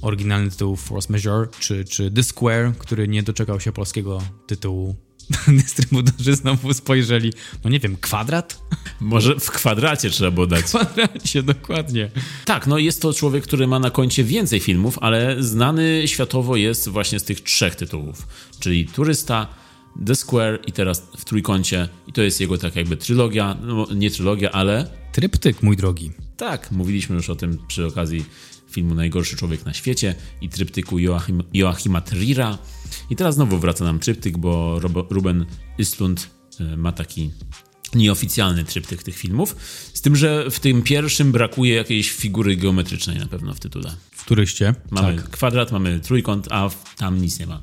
oryginalny 0.02 0.50
tytuł 0.50 0.76
Force 0.76 1.12
Majeure, 1.12 1.48
czy, 1.60 1.84
czy 1.84 2.10
The 2.10 2.22
Square, 2.22 2.72
który 2.78 3.08
nie 3.08 3.22
doczekał 3.22 3.60
się 3.60 3.72
polskiego 3.72 4.22
tytułu. 4.46 4.96
Dystrybutorzy 5.48 6.34
znowu 6.34 6.74
spojrzeli, 6.74 7.32
no 7.64 7.70
nie 7.70 7.80
wiem, 7.80 7.96
kwadrat? 7.96 8.62
Może 9.00 9.34
w 9.40 9.50
kwadracie 9.50 10.10
trzeba 10.10 10.30
było 10.30 10.46
dać. 10.46 10.60
W 10.60 10.68
kwadracie, 10.68 11.42
dokładnie. 11.42 12.10
Tak, 12.44 12.66
no 12.66 12.78
jest 12.78 13.02
to 13.02 13.12
człowiek, 13.12 13.44
który 13.44 13.66
ma 13.66 13.78
na 13.78 13.90
koncie 13.90 14.24
więcej 14.24 14.60
filmów, 14.60 14.98
ale 15.00 15.42
znany 15.42 16.02
światowo 16.06 16.56
jest 16.56 16.88
właśnie 16.88 17.20
z 17.20 17.24
tych 17.24 17.40
trzech 17.40 17.74
tytułów, 17.74 18.26
czyli 18.60 18.86
Turysta, 18.86 19.46
The 20.06 20.14
Square 20.14 20.60
i 20.66 20.72
teraz 20.72 21.02
w 21.18 21.24
Trójkącie. 21.24 21.88
I 22.06 22.12
to 22.12 22.22
jest 22.22 22.40
jego 22.40 22.58
tak 22.58 22.76
jakby 22.76 22.96
trylogia, 22.96 23.56
no 23.62 23.86
nie 23.94 24.10
trylogia, 24.10 24.50
ale 24.50 25.02
Tryptyk, 25.12 25.62
mój 25.62 25.76
drogi. 25.76 26.10
tak, 26.36 26.70
mówiliśmy 26.72 27.16
już 27.16 27.30
o 27.30 27.36
tym 27.36 27.58
przy 27.68 27.86
okazji 27.86 28.24
filmu 28.72 28.94
Najgorszy 28.94 29.36
Człowiek 29.36 29.64
na 29.66 29.72
Świecie 29.74 30.14
i 30.40 30.48
tryptyku 30.48 30.98
Joachim, 30.98 31.42
Joachima 31.54 32.00
Trira. 32.00 32.58
I 33.10 33.16
teraz 33.16 33.34
znowu 33.34 33.58
wraca 33.58 33.84
nam 33.84 33.98
tryptyk, 33.98 34.38
bo 34.38 34.80
Robo, 34.80 35.06
Ruben 35.10 35.46
Östlund 35.78 36.26
e, 36.60 36.76
ma 36.76 36.92
taki 36.92 37.30
nieoficjalny 37.94 38.64
tryptyk 38.64 39.02
tych 39.02 39.16
filmów. 39.16 39.56
Z 39.94 40.00
tym, 40.00 40.16
że 40.16 40.50
w 40.50 40.60
tym 40.60 40.82
pierwszym 40.82 41.32
brakuje 41.32 41.74
jakiejś 41.74 42.10
figury 42.12 42.56
geometrycznej 42.56 43.18
na 43.18 43.26
pewno 43.26 43.54
w 43.54 43.60
tytule. 43.60 43.96
W 44.12 44.24
turyście. 44.24 44.74
Mamy 44.90 45.16
Tak. 45.16 45.30
kwadrat, 45.30 45.72
mamy 45.72 46.00
trójkąt, 46.00 46.48
a 46.50 46.70
tam 46.96 47.22
nic 47.22 47.38
nie 47.38 47.46
ma. 47.46 47.62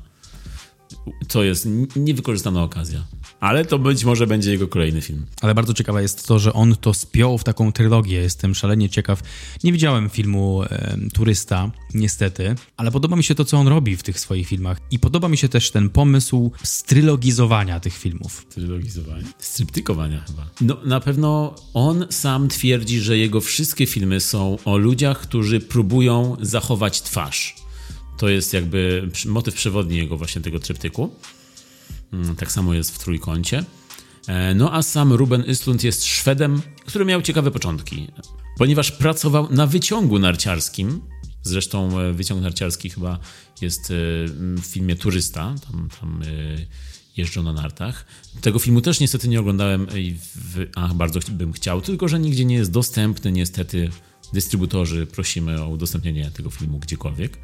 To 1.28 1.42
jest 1.44 1.68
niewykorzystana 1.96 2.62
okazja. 2.62 3.04
Ale 3.40 3.64
to 3.64 3.78
być 3.78 4.04
może 4.04 4.26
będzie 4.26 4.50
jego 4.50 4.68
kolejny 4.68 5.00
film. 5.00 5.26
Ale 5.40 5.54
bardzo 5.54 5.74
ciekawe 5.74 6.02
jest 6.02 6.26
to, 6.26 6.38
że 6.38 6.52
on 6.52 6.76
to 6.76 6.94
spiął 6.94 7.38
w 7.38 7.44
taką 7.44 7.72
trylogię. 7.72 8.18
Jestem 8.18 8.54
szalenie 8.54 8.88
ciekaw. 8.88 9.22
Nie 9.64 9.72
widziałem 9.72 10.10
filmu 10.10 10.62
e, 10.62 10.98
Turysta, 11.14 11.70
niestety, 11.94 12.54
ale 12.76 12.90
podoba 12.90 13.16
mi 13.16 13.24
się 13.24 13.34
to, 13.34 13.44
co 13.44 13.58
on 13.58 13.68
robi 13.68 13.96
w 13.96 14.02
tych 14.02 14.20
swoich 14.20 14.48
filmach. 14.48 14.78
I 14.90 14.98
podoba 14.98 15.28
mi 15.28 15.36
się 15.36 15.48
też 15.48 15.70
ten 15.70 15.90
pomysł 15.90 16.52
strylogizowania 16.62 17.80
tych 17.80 17.96
filmów. 17.96 18.46
Trylogizowania. 18.48 19.26
Stryptykowania 19.38 20.24
chyba. 20.26 20.46
No, 20.60 20.76
na 20.84 21.00
pewno 21.00 21.54
on 21.74 22.06
sam 22.10 22.48
twierdzi, 22.48 23.00
że 23.00 23.18
jego 23.18 23.40
wszystkie 23.40 23.86
filmy 23.86 24.20
są 24.20 24.58
o 24.64 24.76
ludziach, 24.76 25.20
którzy 25.20 25.60
próbują 25.60 26.36
zachować 26.40 27.02
twarz. 27.02 27.56
To 28.18 28.28
jest 28.28 28.52
jakby 28.52 29.08
motyw 29.26 29.54
przewodni 29.54 29.96
jego 29.96 30.16
właśnie 30.16 30.42
tego 30.42 30.58
tryptyku. 30.58 31.10
Mm, 32.12 32.36
Tak 32.36 32.52
samo 32.52 32.74
jest 32.74 32.94
w 32.94 32.98
Trójkącie. 32.98 33.64
E, 34.26 34.54
No 34.54 34.72
a 34.72 34.82
sam 34.82 35.12
Ruben 35.12 35.42
Östlund 35.42 35.84
jest 35.84 36.04
Szwedem, 36.04 36.62
który 36.86 37.04
miał 37.04 37.22
ciekawe 37.22 37.50
początki. 37.50 38.08
Ponieważ 38.58 38.92
pracował 38.92 39.48
na 39.50 39.66
wyciągu 39.66 40.18
narciarskim, 40.18 41.00
zresztą 41.42 42.00
e, 42.00 42.12
wyciąg 42.12 42.42
narciarski 42.42 42.90
chyba 42.90 43.18
jest 43.60 43.90
e, 43.90 43.94
w 44.56 44.62
filmie 44.66 44.96
Turysta, 44.96 45.54
tam, 45.70 45.88
tam 46.00 46.22
jeżdżą 47.16 47.42
na 47.42 47.52
nartach. 47.52 48.06
Tego 48.40 48.58
filmu 48.58 48.80
też 48.80 49.00
niestety 49.00 49.28
nie 49.28 49.40
oglądałem, 49.40 49.86
w, 50.34 50.66
bardzo 50.94 51.20
bym 51.30 51.52
chciał, 51.52 51.80
tylko 51.80 52.08
że 52.08 52.20
nigdzie 52.20 52.44
nie 52.44 52.54
jest 52.54 52.70
dostępny 52.70 53.32
niestety. 53.32 53.90
Dystrybutorzy 54.32 55.06
prosimy 55.06 55.62
o 55.62 55.68
udostępnienie 55.68 56.30
tego 56.30 56.50
filmu 56.50 56.78
gdziekolwiek. 56.78 57.38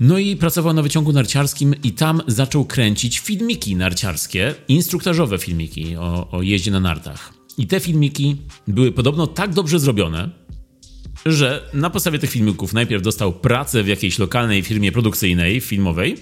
No 0.00 0.18
i 0.18 0.36
pracował 0.36 0.72
na 0.72 0.82
wyciągu 0.82 1.12
narciarskim 1.12 1.74
i 1.82 1.92
tam 1.92 2.22
zaczął 2.26 2.64
kręcić 2.64 3.18
filmiki 3.18 3.76
narciarskie, 3.76 4.54
instruktażowe 4.68 5.38
filmiki 5.38 5.96
o, 5.96 6.30
o 6.30 6.42
jeździe 6.42 6.70
na 6.70 6.80
nartach. 6.80 7.32
I 7.58 7.66
te 7.66 7.80
filmiki 7.80 8.36
były 8.68 8.92
podobno 8.92 9.26
tak 9.26 9.54
dobrze 9.54 9.78
zrobione, 9.78 10.30
że 11.26 11.70
na 11.74 11.90
podstawie 11.90 12.18
tych 12.18 12.30
filmików 12.30 12.72
najpierw 12.72 13.02
dostał 13.02 13.32
pracę 13.32 13.82
w 13.82 13.88
jakiejś 13.88 14.18
lokalnej 14.18 14.62
firmie 14.62 14.92
produkcyjnej, 14.92 15.60
filmowej, 15.60 16.16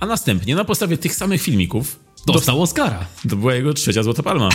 a 0.00 0.06
następnie 0.06 0.54
na 0.54 0.64
podstawie 0.64 0.98
tych 0.98 1.14
samych 1.14 1.42
filmików 1.42 2.00
Dostał 2.26 2.62
Oscara. 2.62 3.06
to 3.28 3.36
była 3.36 3.54
jego 3.54 3.74
trzecia 3.74 4.02
Złota 4.02 4.22
Palma. 4.22 4.48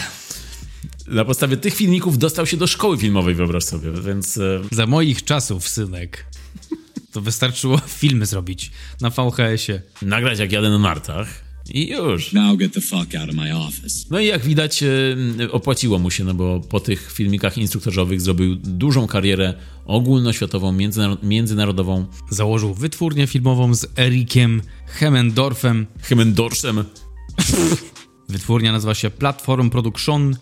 Na 1.07 1.25
podstawie 1.25 1.57
tych 1.57 1.73
filmików 1.75 2.17
dostał 2.17 2.45
się 2.45 2.57
do 2.57 2.67
szkoły 2.67 2.97
filmowej, 2.97 3.35
wyobraź 3.35 3.63
sobie, 3.63 3.91
więc... 4.05 4.37
e, 4.37 4.61
Za 4.71 4.85
moich 4.87 5.23
czasów, 5.23 5.69
synek. 5.69 6.25
To 7.11 7.21
wystarczyło 7.21 7.77
filmy 8.01 8.25
zrobić 8.25 8.71
na 9.01 9.09
VHS-ie. 9.09 9.81
nagrać 10.01 10.39
jak 10.39 10.51
jadę 10.51 10.69
na 10.69 10.79
nartach 10.79 11.49
i 11.73 11.89
już. 11.89 12.33
Now 12.33 12.57
get 12.57 12.73
the 12.73 12.81
fuck 12.81 13.15
out 13.15 13.29
of 13.29 13.35
my 13.35 13.57
office. 13.57 13.99
No 14.11 14.19
i 14.19 14.25
jak 14.25 14.41
widać, 14.45 14.83
opłaciło 15.51 15.99
mu 15.99 16.11
się, 16.11 16.23
no 16.23 16.33
bo 16.33 16.59
po 16.59 16.79
tych 16.79 17.11
filmikach 17.11 17.57
instruktażowych 17.57 18.21
zrobił 18.21 18.55
dużą 18.55 19.07
karierę 19.07 19.53
ogólnoświatową, 19.85 20.73
międzynar- 20.73 21.17
międzynarodową. 21.23 22.05
Założył 22.29 22.73
wytwórnię 22.73 23.27
filmową 23.27 23.73
z 23.73 23.85
Erikiem 23.99 24.61
Hemmendorfem. 24.85 25.87
Hemendorszem. 26.01 26.83
Wytwórnia 28.29 28.71
nazywa 28.71 28.93
się 28.95 29.09
Platform 29.09 29.69
Production 29.69 30.35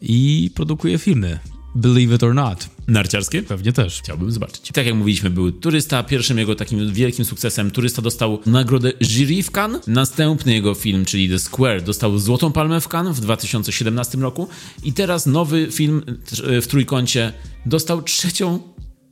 i 0.00 0.50
produkuje 0.54 0.98
filmy. 0.98 1.38
Believe 1.74 2.14
it 2.14 2.22
or 2.22 2.34
not. 2.34 2.68
Narciarskie? 2.88 3.42
Pewnie 3.42 3.72
też. 3.72 3.98
Chciałbym 4.02 4.32
zobaczyć. 4.32 4.72
Tak 4.72 4.86
jak 4.86 4.94
mówiliśmy, 4.94 5.30
był 5.30 5.52
Turysta. 5.52 6.02
Pierwszym 6.02 6.38
jego 6.38 6.54
takim 6.54 6.92
wielkim 6.92 7.24
sukcesem 7.24 7.70
Turysta 7.70 8.02
dostał 8.02 8.38
nagrodę 8.46 8.92
jury 9.00 9.42
w 9.42 9.50
Cannes. 9.50 9.86
Następny 9.86 10.54
jego 10.54 10.74
film, 10.74 11.04
czyli 11.04 11.28
The 11.28 11.38
Square, 11.38 11.82
dostał 11.82 12.18
Złotą 12.18 12.52
Palmę 12.52 12.80
w 12.80 12.88
Cannes 12.94 13.16
w 13.16 13.20
2017 13.20 14.18
roku. 14.18 14.48
I 14.84 14.92
teraz 14.92 15.26
nowy 15.26 15.68
film 15.70 16.02
e, 16.44 16.60
w 16.60 16.66
Trójkącie 16.66 17.32
dostał 17.66 18.02
trzecią 18.02 18.60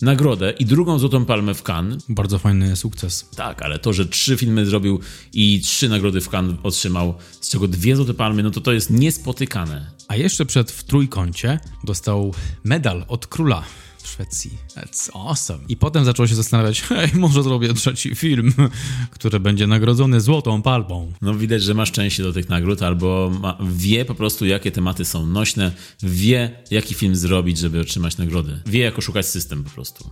nagrodę 0.02 0.50
i 0.58 0.64
drugą 0.64 0.98
Złotą 0.98 1.24
Palmę 1.24 1.54
w 1.54 1.62
Cannes. 1.62 2.04
Bardzo 2.08 2.38
fajny 2.38 2.76
sukces. 2.76 3.28
Tak, 3.36 3.62
ale 3.62 3.78
to, 3.78 3.92
że 3.92 4.06
trzy 4.06 4.36
filmy 4.36 4.66
zrobił 4.66 5.00
i 5.32 5.60
trzy 5.60 5.88
nagrody 5.88 6.20
w 6.20 6.28
Cannes 6.34 6.56
otrzymał, 6.62 7.14
z 7.40 7.50
czego 7.50 7.68
dwie 7.68 7.96
Złote 7.96 8.14
Palmy, 8.14 8.42
no 8.42 8.50
to 8.50 8.60
to 8.60 8.72
jest 8.72 8.90
niespotykane. 8.90 9.90
A 10.08 10.16
jeszcze 10.16 10.46
przed 10.46 10.70
w 10.72 10.84
trójkącie 10.84 11.60
dostał 11.84 12.34
medal 12.64 13.04
od 13.08 13.26
króla 13.26 13.64
w 14.02 14.08
Szwecji. 14.08 14.50
That's 14.76 15.10
awesome. 15.14 15.64
I 15.68 15.76
potem 15.76 16.04
zaczął 16.04 16.28
się 16.28 16.34
zastanawiać, 16.34 16.82
hej, 16.88 17.10
może 17.14 17.42
zrobię 17.42 17.74
trzeci 17.74 18.14
film, 18.14 18.52
który 19.10 19.40
będzie 19.40 19.66
nagrodzony 19.66 20.20
złotą 20.20 20.62
palmą. 20.62 21.12
No 21.22 21.34
widać, 21.34 21.62
że 21.62 21.74
ma 21.74 21.86
szczęście 21.86 22.22
do 22.22 22.32
tych 22.32 22.48
nagród, 22.48 22.82
albo 22.82 23.32
ma, 23.40 23.58
wie 23.74 24.04
po 24.04 24.14
prostu, 24.14 24.46
jakie 24.46 24.70
tematy 24.70 25.04
są 25.04 25.26
nośne, 25.26 25.72
wie, 26.02 26.62
jaki 26.70 26.94
film 26.94 27.16
zrobić, 27.16 27.58
żeby 27.58 27.80
otrzymać 27.80 28.16
nagrody. 28.16 28.60
Wie, 28.66 28.80
jak 28.80 28.98
oszukać 28.98 29.26
system 29.26 29.64
po 29.64 29.70
prostu. 29.70 30.10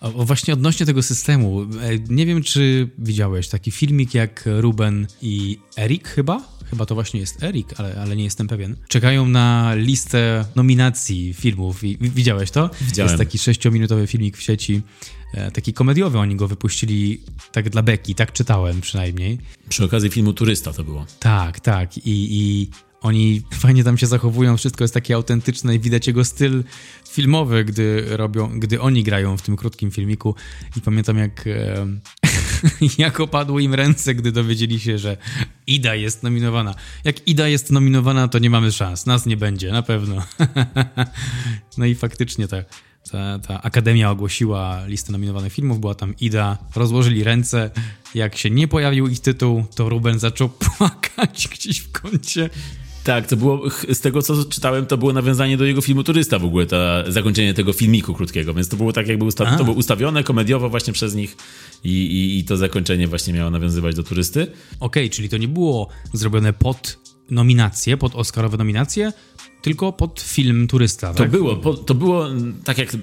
O, 0.00 0.14
o, 0.14 0.24
właśnie 0.24 0.54
odnośnie 0.54 0.86
tego 0.86 1.02
systemu, 1.02 1.62
e, 1.62 1.66
nie 2.08 2.26
wiem, 2.26 2.42
czy 2.42 2.88
widziałeś 2.98 3.48
taki 3.48 3.70
filmik 3.70 4.14
jak 4.14 4.44
Ruben 4.46 5.06
i 5.22 5.58
Erik 5.76 6.08
chyba? 6.08 6.55
Chyba 6.70 6.86
to 6.86 6.94
właśnie 6.94 7.20
jest 7.20 7.42
Erik, 7.42 7.68
ale, 7.80 7.96
ale 8.00 8.16
nie 8.16 8.24
jestem 8.24 8.46
pewien. 8.48 8.76
Czekają 8.88 9.28
na 9.28 9.74
listę 9.74 10.44
nominacji 10.56 11.34
filmów. 11.34 11.84
I, 11.84 11.96
wi- 12.00 12.10
widziałeś 12.10 12.50
to? 12.50 12.70
Widziałem. 12.80 13.10
Jest 13.12 13.18
taki 13.24 13.38
sześciominutowy 13.38 14.06
filmik 14.06 14.36
w 14.36 14.42
sieci, 14.42 14.82
e, 15.34 15.50
taki 15.50 15.72
komediowy. 15.72 16.18
Oni 16.18 16.36
go 16.36 16.48
wypuścili 16.48 17.20
tak 17.52 17.70
dla 17.70 17.82
beki, 17.82 18.14
tak 18.14 18.32
czytałem 18.32 18.80
przynajmniej. 18.80 19.38
Przy 19.68 19.84
okazji 19.84 20.10
filmu 20.10 20.32
Turysta 20.32 20.72
to 20.72 20.84
było. 20.84 21.06
Tak, 21.20 21.60
tak. 21.60 21.98
I, 21.98 22.02
i 22.06 22.70
oni 23.00 23.42
fajnie 23.62 23.84
tam 23.84 23.98
się 23.98 24.06
zachowują, 24.06 24.56
wszystko 24.56 24.84
jest 24.84 24.94
takie 24.94 25.14
autentyczne 25.14 25.74
i 25.74 25.80
widać 25.80 26.06
jego 26.06 26.24
styl 26.24 26.64
filmowy, 27.08 27.64
gdy 27.64 28.04
robią, 28.16 28.60
gdy 28.60 28.80
oni 28.80 29.02
grają 29.04 29.36
w 29.36 29.42
tym 29.42 29.56
krótkim 29.56 29.90
filmiku. 29.90 30.34
I 30.76 30.80
pamiętam 30.80 31.18
jak, 31.18 31.46
e, 31.46 31.86
jak 32.98 33.20
opadły 33.20 33.62
im 33.62 33.74
ręce, 33.74 34.14
gdy 34.14 34.32
dowiedzieli 34.32 34.80
się, 34.80 34.98
że 34.98 35.16
Ida 35.66 35.94
jest 35.94 36.22
nominowana. 36.22 36.74
Jak 37.04 37.28
Ida 37.28 37.48
jest 37.48 37.70
nominowana, 37.70 38.28
to 38.28 38.38
nie 38.38 38.50
mamy 38.50 38.72
szans. 38.72 39.06
Nas 39.06 39.26
nie 39.26 39.36
będzie, 39.36 39.72
na 39.72 39.82
pewno. 39.82 40.22
no 41.78 41.84
i 41.84 41.94
faktycznie 41.94 42.48
tak. 42.48 42.66
ta, 43.10 43.38
ta 43.38 43.62
akademia 43.62 44.10
ogłosiła 44.10 44.86
listę 44.86 45.12
nominowanych 45.12 45.52
filmów, 45.52 45.80
była 45.80 45.94
tam 45.94 46.14
Ida, 46.20 46.58
rozłożyli 46.76 47.24
ręce. 47.24 47.70
Jak 48.14 48.36
się 48.36 48.50
nie 48.50 48.68
pojawił 48.68 49.08
ich 49.08 49.20
tytuł, 49.20 49.64
to 49.74 49.88
Ruben 49.88 50.18
zaczął 50.18 50.48
płakać 50.78 51.48
gdzieś 51.48 51.78
w 51.78 51.92
kącie. 51.92 52.50
Tak, 53.06 53.26
to 53.26 53.36
było, 53.36 53.62
z 53.92 54.00
tego 54.00 54.22
co 54.22 54.44
czytałem, 54.44 54.86
to 54.86 54.98
było 54.98 55.12
nawiązanie 55.12 55.56
do 55.56 55.64
jego 55.64 55.80
filmu 55.80 56.04
Turysta 56.04 56.38
w 56.38 56.44
ogóle, 56.44 56.66
to 56.66 56.76
zakończenie 57.08 57.54
tego 57.54 57.72
filmiku 57.72 58.14
krótkiego, 58.14 58.54
więc 58.54 58.68
to 58.68 58.76
było 58.76 58.92
tak 58.92 59.08
jakby 59.08 59.24
usta- 59.24 59.58
to 59.58 59.64
było 59.64 59.76
ustawione 59.76 60.24
komediowo 60.24 60.68
właśnie 60.68 60.92
przez 60.92 61.14
nich 61.14 61.36
i, 61.84 61.90
i, 61.90 62.38
i 62.38 62.44
to 62.44 62.56
zakończenie 62.56 63.08
właśnie 63.08 63.32
miało 63.32 63.50
nawiązywać 63.50 63.96
do 63.96 64.02
Turysty. 64.02 64.42
Okej, 64.42 64.52
okay, 64.80 65.10
czyli 65.10 65.28
to 65.28 65.36
nie 65.36 65.48
było 65.48 65.88
zrobione 66.12 66.52
pod 66.52 66.98
nominacje, 67.30 67.96
pod 67.96 68.14
Oscarowe 68.14 68.56
nominacje, 68.56 69.12
tylko 69.62 69.92
pod 69.92 70.20
film 70.20 70.68
Turysta, 70.68 71.08
To 71.12 71.18
tak? 71.18 71.30
było, 71.30 71.56
po, 71.56 71.74
to 71.74 71.94
było 71.94 72.26
tak 72.64 72.78
jak 72.78 72.96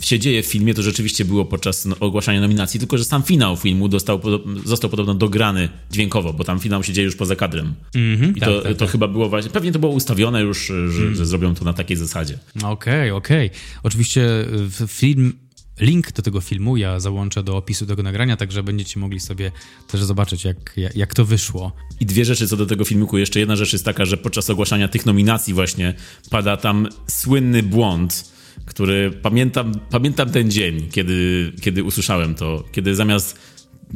się 0.00 0.18
dzieje 0.18 0.42
w 0.42 0.46
filmie, 0.46 0.74
to 0.74 0.82
rzeczywiście 0.82 1.24
było 1.24 1.44
podczas 1.44 1.84
no, 1.86 1.96
ogłaszania 2.00 2.40
nominacji, 2.40 2.80
tylko 2.80 2.98
że 2.98 3.04
sam 3.04 3.22
finał 3.22 3.56
filmu 3.56 3.88
dostał, 3.88 4.20
został 4.64 4.90
podobno 4.90 5.14
dograny 5.14 5.68
dźwiękowo, 5.90 6.32
bo 6.32 6.44
tam 6.44 6.60
finał 6.60 6.82
się 6.84 6.92
dzieje 6.92 7.04
już 7.04 7.16
poza 7.16 7.36
kadrem. 7.36 7.74
Mhm, 7.94 8.36
I 8.36 8.40
tak, 8.40 8.48
to, 8.48 8.60
tak, 8.62 8.72
to 8.72 8.78
tak. 8.78 8.90
chyba 8.90 9.08
było 9.08 9.28
właśnie, 9.28 9.50
pewnie 9.50 9.72
to 9.72 9.78
było 9.78 9.92
ustawione 9.92 10.42
już, 10.42 10.66
że, 10.66 10.74
Mhm. 10.74 11.14
że 11.14 11.26
zrobią 11.26 11.54
to 11.54 11.64
na 11.64 11.72
takiej 11.72 11.96
zasadzie. 11.96 12.38
Okej, 12.62 13.10
okej. 13.10 13.50
Oczywiście 13.82 14.20
w- 14.50 14.86
film, 14.88 15.32
link 15.80 16.12
do 16.12 16.22
tego 16.22 16.40
filmu 16.40 16.76
ja 16.76 17.00
załączę 17.00 17.42
do 17.42 17.56
opisu 17.56 17.86
tego 17.86 18.02
nagrania, 18.02 18.36
także 18.36 18.62
będziecie 18.62 19.00
mogli 19.00 19.20
sobie 19.20 19.52
też 19.86 20.02
zobaczyć, 20.02 20.44
jak, 20.44 20.72
jak, 20.76 20.96
jak 20.96 21.14
to 21.14 21.24
wyszło. 21.24 21.72
I 22.00 22.06
dwie 22.06 22.24
rzeczy 22.24 22.48
co 22.48 22.56
do 22.56 22.66
tego 22.66 22.84
filmiku. 22.84 23.18
Jeszcze 23.18 23.40
jedna 23.40 23.56
rzecz 23.56 23.72
jest 23.72 23.84
taka, 23.84 24.04
że 24.04 24.16
podczas 24.16 24.50
ogłaszania 24.50 24.88
tych 24.88 25.06
nominacji 25.06 25.54
właśnie 25.54 25.94
pada 26.30 26.56
tam 26.56 26.88
słynny 27.06 27.62
błąd, 27.62 28.37
który 28.68 29.10
pamiętam, 29.22 29.72
pamiętam 29.90 30.30
ten 30.30 30.50
dzień, 30.50 30.88
kiedy, 30.90 31.52
kiedy 31.60 31.84
usłyszałem 31.84 32.34
to, 32.34 32.64
kiedy 32.72 32.94
zamiast 32.94 33.38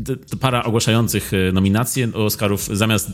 t- 0.07 0.17
t- 0.17 0.37
para 0.37 0.65
ogłaszających 0.65 1.33
e, 1.35 1.53
nominacje 1.53 2.09
do 2.09 2.25
Oscarów, 2.25 2.69
zamiast 2.73 3.11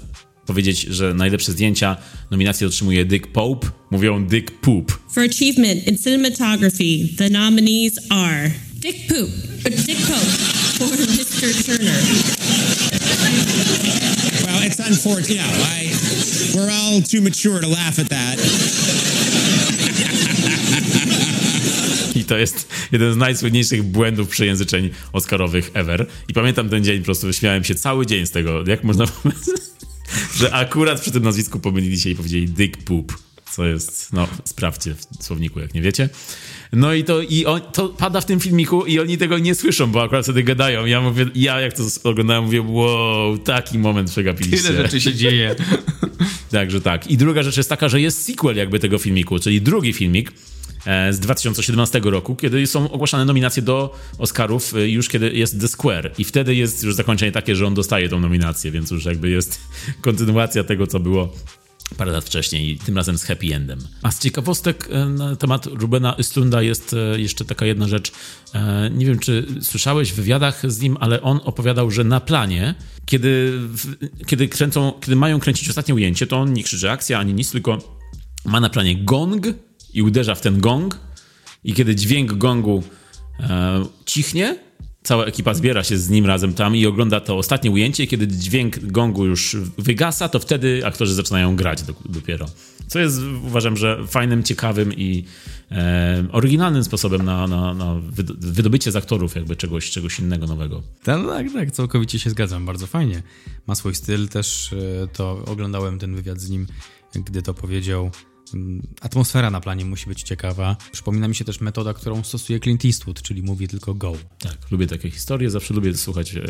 powiedzieć, 0.47 0.81
że 0.81 1.15
najlepsze 1.15 1.53
zdjęcia 1.53 1.97
nominacje 2.31 2.67
otrzymuje 2.67 3.05
Dick 3.05 3.27
Pope, 3.27 3.69
mówią 3.91 4.27
Dick 4.27 4.51
Poop. 4.61 4.99
For 5.11 5.23
achievement 5.23 5.87
in 5.89 5.99
cinematography, 5.99 7.09
the 7.17 7.31
nominees 7.31 7.99
are 8.11 8.51
Dick 8.75 8.97
Poop. 9.09 9.31
Dick 9.87 9.99
Pope 10.07 10.31
for 10.79 10.89
Mr. 10.89 11.65
Turner. 11.67 12.03
Well, 14.47 14.63
it's 14.67 14.81
unfortunate. 14.91 15.29
You 15.31 15.37
know, 15.37 15.65
I, 15.65 15.93
we're 16.55 16.71
all 16.73 17.03
too 17.03 17.21
mature 17.21 17.61
to 17.61 17.67
laugh 17.69 17.99
at 17.99 18.09
that. 18.09 18.39
To 22.29 22.39
jest 22.39 22.69
jeden 22.93 23.13
z 23.13 23.17
najsłynniejszych 23.17 23.83
błędów 23.83 24.29
przejęzyczeń 24.29 24.91
Oscarowych 25.13 25.71
ever. 25.75 26.07
I 26.29 26.33
pamiętam 26.33 26.69
ten 26.69 26.85
dzień, 26.85 26.99
po 26.99 27.05
prostu 27.05 27.33
śmiałem 27.33 27.65
się 27.65 27.75
cały 27.75 28.07
dzień 28.07 28.27
z 28.27 28.31
tego, 28.31 28.65
jak 28.67 28.85
można 28.85 29.05
że 30.37 30.55
akurat 30.55 31.01
przy 31.01 31.11
tym 31.11 31.23
nazwisku 31.23 31.61
pomylili 31.61 32.01
się 32.01 32.11
i 32.11 32.15
powiedzieli 32.15 32.49
Dick 32.49 32.77
Poop, 32.77 33.13
co 33.53 33.67
jest, 33.67 34.13
no 34.13 34.29
sprawdźcie 34.45 34.95
w 34.95 35.25
słowniku, 35.25 35.61
jak 35.61 35.75
nie 35.75 35.83
wiecie. 35.83 36.09
No 36.73 36.95
i 36.95 37.05
to, 37.05 37.23
i 37.23 37.45
on, 37.45 37.61
to 37.73 37.89
pada 37.89 38.21
w 38.21 38.27
tym 38.27 38.41
filmiku 38.41 38.87
i 38.87 38.99
oni 38.99 39.19
tego 39.19 39.39
nie 39.39 39.55
słyszą, 39.55 39.87
bo 39.87 40.03
akurat 40.03 40.25
wtedy 40.25 40.43
gadają. 40.43 40.87
Ja 40.87 41.01
mówię, 41.01 41.27
ja 41.35 41.61
jak 41.61 41.73
to 41.73 41.83
oglądałem, 42.05 42.45
mówię, 42.45 42.63
wow, 42.63 43.39
taki 43.39 43.79
moment 43.79 44.11
przegapiliście. 44.11 44.69
Tyle 44.69 44.83
rzeczy 44.83 45.01
się 45.01 45.15
dzieje. 45.15 45.57
Także 46.51 46.81
tak. 46.81 47.11
I 47.11 47.17
druga 47.17 47.43
rzecz 47.43 47.57
jest 47.57 47.69
taka, 47.69 47.89
że 47.89 48.01
jest 48.01 48.25
sequel 48.25 48.57
jakby 48.57 48.79
tego 48.79 48.99
filmiku, 48.99 49.39
czyli 49.39 49.63
drugi 49.63 49.93
filmik 49.93 50.33
z 51.11 51.19
2017 51.19 52.01
roku, 52.05 52.37
kiedy 52.37 52.67
są 52.67 52.91
ogłaszane 52.91 53.25
nominacje 53.25 53.63
do 53.63 53.95
Oscarów, 54.19 54.75
e, 54.75 54.89
już 54.89 55.09
kiedy 55.09 55.33
jest 55.33 55.61
The 55.61 55.69
Square. 55.69 56.13
I 56.19 56.25
wtedy 56.25 56.55
jest 56.55 56.85
już 56.85 56.95
zakończenie 56.95 57.33
takie, 57.33 57.57
że 57.57 57.67
on 57.67 57.75
dostaje 57.75 58.09
tą 58.09 58.21
nominację, 58.21 58.71
więc 58.71 58.91
już 58.91 59.05
jakby 59.05 59.31
jest 59.31 59.61
kontynuacja 60.03 60.65
tego, 60.65 60.87
co 60.87 61.01
było 61.01 61.33
parę 61.97 62.13
lat 62.13 62.25
wcześniej, 62.25 62.79
tym 62.79 62.97
razem 62.97 63.19
z 63.19 63.25
happy 63.25 63.55
endem. 63.55 63.79
A 64.03 64.11
z 64.11 64.19
ciekawostek 64.19 64.89
e, 64.91 65.05
na 65.05 65.37
temat 65.37 65.67
Rubena 65.67 66.17
Östlunda 66.17 66.63
jest 66.63 66.97
e, 67.15 67.21
jeszcze 67.21 67.45
taka 67.45 67.67
jedna 67.67 67.89
rzecz. 67.89 68.13
E, 68.55 68.91
Nie 68.91 69.07
wiem, 69.07 69.19
czy 69.19 69.47
słyszałeś 69.61 70.13
w 70.13 70.15
wywiadach 70.15 70.73
z 70.73 70.81
nim, 70.81 70.97
ale 71.01 71.23
on 71.23 71.41
opowiadał, 71.45 71.91
że 71.91 72.05
na 72.05 72.21
planie, 72.21 72.75
kiedy, 73.07 73.61
kiedy 74.27 74.49
kręcą, 74.49 74.93
kiedy 75.01 75.17
mają 75.17 75.41
kręcić 75.41 75.69
ostatnie 75.69 75.95
ujęcie, 75.95 76.27
to 76.27 76.37
on 76.37 76.53
nie 76.53 76.63
krzyczy 76.63 76.91
akcja 76.91 77.19
ani 77.19 77.35
nic, 77.35 77.51
tylko 77.51 77.79
ma 78.45 78.61
na 78.61 78.71
planie 78.71 78.97
gong 79.05 79.47
i 79.95 80.03
uderza 80.03 80.35
w 80.35 80.41
ten 80.41 80.61
gong 80.61 80.99
i 81.65 81.75
kiedy 81.75 81.97
dźwięk 81.97 82.33
gongu 82.33 82.83
e, 83.41 83.85
cichnie, 84.07 84.59
cała 85.03 85.25
ekipa 85.25 85.55
zbiera 85.55 85.85
się 85.85 85.99
z 85.99 86.11
nim 86.11 86.27
razem 86.27 86.55
tam 86.55 86.77
i 86.77 86.87
ogląda 86.87 87.21
to 87.21 87.39
ostatnie 87.39 87.71
ujęcie. 87.71 88.07
Kiedy 88.07 88.27
dźwięk 88.27 88.79
gongu 88.79 89.27
już 89.27 89.57
wygasa, 89.79 90.29
to 90.29 90.39
wtedy 90.39 90.83
aktorzy 90.87 91.15
zaczynają 91.15 91.57
grać 91.57 91.83
do, 91.83 91.95
dopiero. 92.05 92.47
Co 92.87 92.99
jest, 92.99 93.21
uważam, 93.47 93.77
że 93.77 94.05
fajnym, 94.07 94.43
ciekawym 94.43 94.93
i 94.93 95.25
e, 95.71 96.27
oryginalnym 96.33 96.85
sposobem 96.85 97.23
na, 97.23 97.47
na, 97.47 97.75
na 97.75 97.95
wyd- 97.95 98.37
wydobycie 98.39 98.93
z 98.93 98.97
aktorów 98.97 99.35
jakby 99.35 99.57
czegoś, 99.57 99.91
czegoś 99.91 100.19
innego, 100.19 100.47
nowego. 100.47 100.83
Tak, 101.05 101.27
tak, 101.27 101.53
tak, 101.53 101.71
całkowicie 101.71 102.19
się 102.19 102.31
zgadzam, 102.31 102.67
bardzo 102.67 102.87
fajnie. 102.87 103.23
Ma 103.67 103.75
swój 103.75 103.95
styl, 103.95 104.29
też 104.29 104.73
e, 104.73 105.09
to 105.09 105.45
oglądałem 105.47 105.99
ten 105.99 106.17
wywiad 106.17 106.41
z 106.41 106.51
nim, 106.51 106.67
gdy 107.15 107.43
to 107.43 107.55
powiedział. 107.55 108.11
Mm, 108.55 108.87
Atmosfera 109.01 109.51
na 109.51 109.61
planie 109.61 109.85
musi 109.85 110.09
być 110.09 110.23
ciekawa. 110.23 110.77
Przypomina 110.93 111.29
mi 111.29 111.35
się 111.35 111.45
też 111.45 111.61
metoda, 111.61 111.95
którą 111.95 112.25
stosuje 112.25 112.61
Clint 112.61 112.85
Eastwood, 112.85 113.23
czyli 113.23 113.43
mówi 113.43 113.69
tylko 113.69 113.95
go. 113.95 114.13
Tak, 114.39 114.71
lubię 114.71 114.87
takie 114.87 115.11
historie, 115.11 115.51
zawsze 115.51 115.75
lubię 115.75 115.95
słuchać 115.95 116.35
e, 116.35 116.41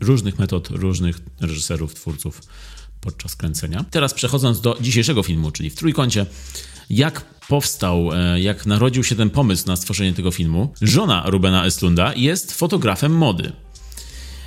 różnych 0.00 0.38
metod, 0.38 0.70
różnych 0.70 1.18
reżyserów, 1.40 1.94
twórców 1.94 2.40
podczas 3.00 3.36
kręcenia. 3.36 3.84
Teraz 3.90 4.14
przechodząc 4.14 4.60
do 4.60 4.76
dzisiejszego 4.80 5.22
filmu, 5.22 5.50
czyli 5.50 5.70
w 5.70 5.74
trójkącie, 5.74 6.26
jak 6.90 7.24
powstał, 7.48 8.12
e, 8.12 8.40
jak 8.40 8.66
narodził 8.66 9.04
się 9.04 9.14
ten 9.14 9.30
pomysł 9.30 9.66
na 9.66 9.76
stworzenie 9.76 10.12
tego 10.12 10.30
filmu. 10.30 10.72
Żona 10.82 11.22
Rubena 11.26 11.66
Estlunda 11.66 12.14
jest 12.14 12.52
fotografem 12.52 13.12
mody. 13.12 13.52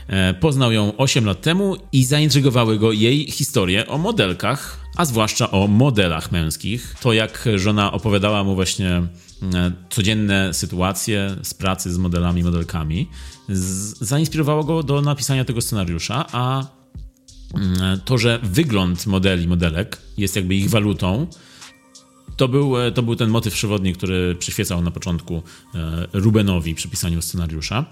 E, 0.08 0.34
Poznał 0.34 0.72
ją 0.72 0.98
8 0.98 1.26
lat 1.26 1.42
temu 1.42 1.76
i 1.92 2.06
zaintrygowały 2.06 2.80
go 2.80 2.92
jej 2.92 3.32
historie 3.32 3.88
o 3.88 3.98
modelkach, 3.98 4.80
a 4.98 5.06
zwłaszcza 5.06 5.52
o 5.52 5.68
modelach 5.68 6.32
męskich. 6.32 6.96
To 7.02 7.14
jak 7.14 7.50
żona 7.56 7.92
opowiadała 7.92 8.44
mu 8.44 8.56
właśnie 8.56 9.02
codzienne 9.90 10.54
sytuacje 10.54 11.36
z 11.44 11.54
pracy 11.54 11.94
z 11.94 11.98
modelami, 11.98 12.44
modelkami, 12.44 13.10
zainspirowało 14.02 14.64
go 14.64 14.84
do 14.84 15.02
napisania 15.02 15.46
tego 15.46 15.62
scenariusza, 15.62 16.26
a 16.32 16.64
to, 18.06 18.18
że 18.18 18.40
wygląd 18.44 19.08
modeli, 19.08 19.48
modelek 19.48 19.98
jest 20.18 20.36
jakby 20.36 20.56
ich 20.56 20.70
walutą, 20.70 21.28
to 22.38 22.48
był, 22.48 22.78
e, 22.78 22.92
to 22.92 23.04
był 23.04 23.16
ten 23.16 23.30
motyw 23.30 23.54
przewodni, 23.54 23.94
który 23.94 24.36
przyświecał 24.36 24.82
na 24.82 24.92
początku 24.92 25.44
e, 25.76 26.08
Rubenowi 26.14 26.76
przy 26.76 26.90
pisaniu 26.90 27.22
scenariusza. 27.22 27.86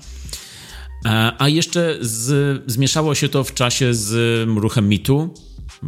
E, 1.05 1.31
A 1.37 1.49
jeszcze 1.49 1.97
z, 2.01 2.63
zmieszało 2.71 3.15
się 3.15 3.29
to 3.29 3.43
w 3.43 3.53
czasie 3.53 3.93
z 3.93 4.49
ruchem 4.49 4.89
mitu. 4.89 5.33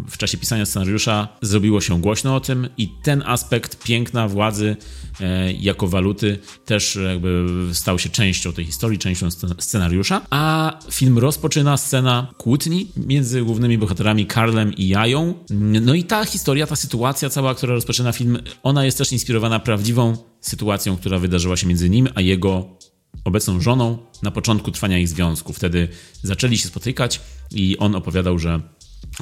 W 0.09 0.17
czasie 0.17 0.37
pisania 0.37 0.65
scenariusza 0.65 1.27
zrobiło 1.41 1.81
się 1.81 2.01
głośno 2.01 2.35
o 2.35 2.39
tym 2.39 2.69
i 2.77 2.89
ten 3.03 3.23
aspekt 3.25 3.83
piękna 3.83 4.27
władzy 4.27 4.75
e, 5.21 5.53
jako 5.53 5.87
waluty 5.87 6.39
też 6.65 6.99
jakby 7.07 7.45
stał 7.73 7.99
się 7.99 8.09
częścią 8.09 8.53
tej 8.53 8.65
historii, 8.65 8.99
częścią 8.99 9.27
scen- 9.27 9.61
scenariusza. 9.61 10.21
A 10.29 10.73
film 10.91 11.17
rozpoczyna 11.17 11.77
scena 11.77 12.33
kłótni 12.37 12.87
między 12.97 13.41
głównymi 13.41 13.77
bohaterami 13.77 14.25
Karlem 14.25 14.73
i 14.73 14.87
Jają. 14.87 15.33
No 15.81 15.93
i 15.93 16.03
ta 16.03 16.25
historia, 16.25 16.67
ta 16.67 16.75
sytuacja 16.75 17.29
cała, 17.29 17.55
która 17.55 17.73
rozpoczyna 17.73 18.11
film, 18.11 18.39
ona 18.63 18.85
jest 18.85 18.97
też 18.97 19.11
inspirowana 19.11 19.59
prawdziwą 19.59 20.17
sytuacją, 20.41 20.97
która 20.97 21.19
wydarzyła 21.19 21.57
się 21.57 21.67
między 21.67 21.89
nim 21.89 22.09
a 22.15 22.21
jego 22.21 22.77
obecną 23.23 23.61
żoną 23.61 23.97
na 24.23 24.31
początku 24.31 24.71
trwania 24.71 24.99
ich 24.99 25.07
związku. 25.07 25.53
Wtedy 25.53 25.87
zaczęli 26.23 26.57
się 26.57 26.67
spotykać 26.67 27.21
i 27.51 27.77
on 27.77 27.95
opowiadał, 27.95 28.39
że 28.39 28.61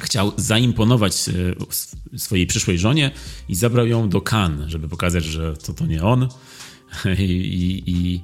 chciał 0.00 0.32
zaimponować 0.36 1.28
e, 1.28 2.18
swojej 2.18 2.46
przyszłej 2.46 2.78
żonie 2.78 3.10
i 3.48 3.54
zabrał 3.54 3.86
ją 3.86 4.08
do 4.08 4.20
Cannes, 4.20 4.68
żeby 4.68 4.88
pokazać, 4.88 5.24
że 5.24 5.56
to 5.56 5.72
to 5.72 5.86
nie 5.86 6.02
on. 6.02 6.28
I, 7.18 7.22
i, 7.22 7.90
i 7.90 8.20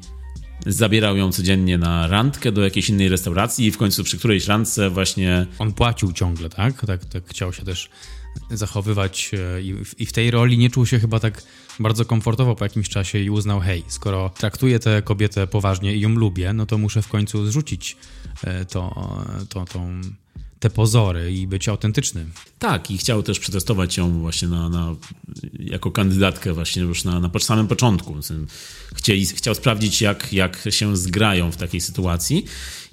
zabierał 0.67 1.17
ją 1.17 1.33
codziennie 1.33 1.79
na 1.79 2.07
randkę 2.07 2.53
do 2.53 2.65
jakiejś 2.65 2.89
innej 2.89 3.09
restauracji 3.09 3.67
i 3.67 3.71
w 3.71 3.79
końcu 3.79 4.05
przy 4.05 4.19
którejś 4.19 4.47
randce 4.47 4.91
właśnie... 4.91 5.47
On 5.59 5.73
płacił 5.73 6.13
ciągle, 6.13 6.49
tak? 6.49 6.87
Tak, 6.87 7.05
tak 7.05 7.29
chciał 7.29 7.53
się 7.53 7.65
też 7.65 7.91
zachowywać 8.51 9.31
e, 9.35 9.63
i 9.99 10.07
w 10.07 10.13
tej 10.13 10.31
roli 10.31 10.59
nie 10.59 10.71
czuł 10.71 10.87
się 10.87 10.99
chyba 10.99 11.21
tak 11.21 11.43
bardzo 11.81 12.05
komfortowo 12.05 12.57
po 12.57 12.65
jakimś 12.65 12.89
czasie 12.89 13.19
i 13.19 13.31
uznał, 13.31 13.61
hej, 13.61 13.85
skoro 13.89 14.31
traktuję 14.31 14.79
tę 14.79 15.03
kobietę 15.03 15.47
poważnie 15.47 15.95
i 15.95 16.01
ją 16.01 16.09
lubię, 16.09 16.53
no 16.53 16.67
to 16.67 16.79
muszę 16.79 17.03
w 17.03 17.09
końcu 17.09 17.47
zrzucić 17.47 17.97
e, 18.45 18.65
to, 18.65 19.15
to, 19.49 19.65
tą, 19.65 20.01
te 20.61 20.71
pozory 20.71 21.33
i 21.33 21.47
być 21.47 21.69
autentycznym. 21.69 22.33
Tak, 22.59 22.91
i 22.91 22.99
chciał 22.99 23.23
też 23.23 23.39
przetestować 23.39 23.97
ją 23.97 24.21
właśnie 24.21 24.49
na, 24.49 24.69
na 24.69 24.95
jako 25.59 25.91
kandydatkę 25.91 26.53
właśnie 26.53 26.83
już 26.83 27.05
na, 27.05 27.21
na 27.21 27.31
samym 27.39 27.69
początku. 27.69 28.15
Chcieli, 28.95 29.27
chciał 29.27 29.55
sprawdzić, 29.55 30.03
jak, 30.03 30.33
jak 30.33 30.65
się 30.71 30.97
zgrają 30.97 31.53
w 31.53 31.57
takiej 31.57 31.81
sytuacji. 31.81 32.45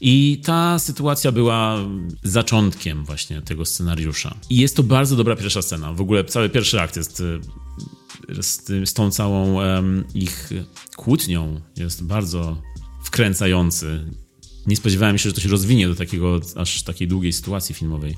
I 0.02 0.42
ta 0.44 0.80
sytuacja 0.80 1.32
była 1.32 1.78
zaczątkiem 2.24 3.06
właśnie 3.06 3.42
tego 3.42 3.66
scenariusza. 3.66 4.36
I 4.50 4.58
jest 4.58 4.76
to 4.76 4.84
bardzo 4.84 5.16
dobra 5.16 5.36
pierwsza 5.36 5.62
scena. 5.62 5.94
W 5.94 6.02
ogóle 6.02 6.24
cały 6.24 6.50
pierwszy 6.50 6.82
akt 6.82 6.96
jest 6.96 7.24
z, 8.42 8.66
z 8.90 8.94
tą 8.94 9.12
całą 9.12 9.54
um, 9.54 10.04
ich 10.14 10.50
kłótnią 10.96 11.62
jest 11.78 12.04
bardzo 12.04 12.62
wkręcający. 13.04 14.12
Nie 14.68 14.76
spodziewałem 14.76 15.18
się, 15.18 15.30
że 15.30 15.36
to 15.36 15.42
się 15.42 15.50
rozwinie 15.50 15.88
do 15.88 15.96
takiego 15.96 16.40
aż 16.56 16.84
takiej 16.84 17.08
długiej 17.08 17.34
sytuacji 17.34 17.76
filmowej. 17.76 18.16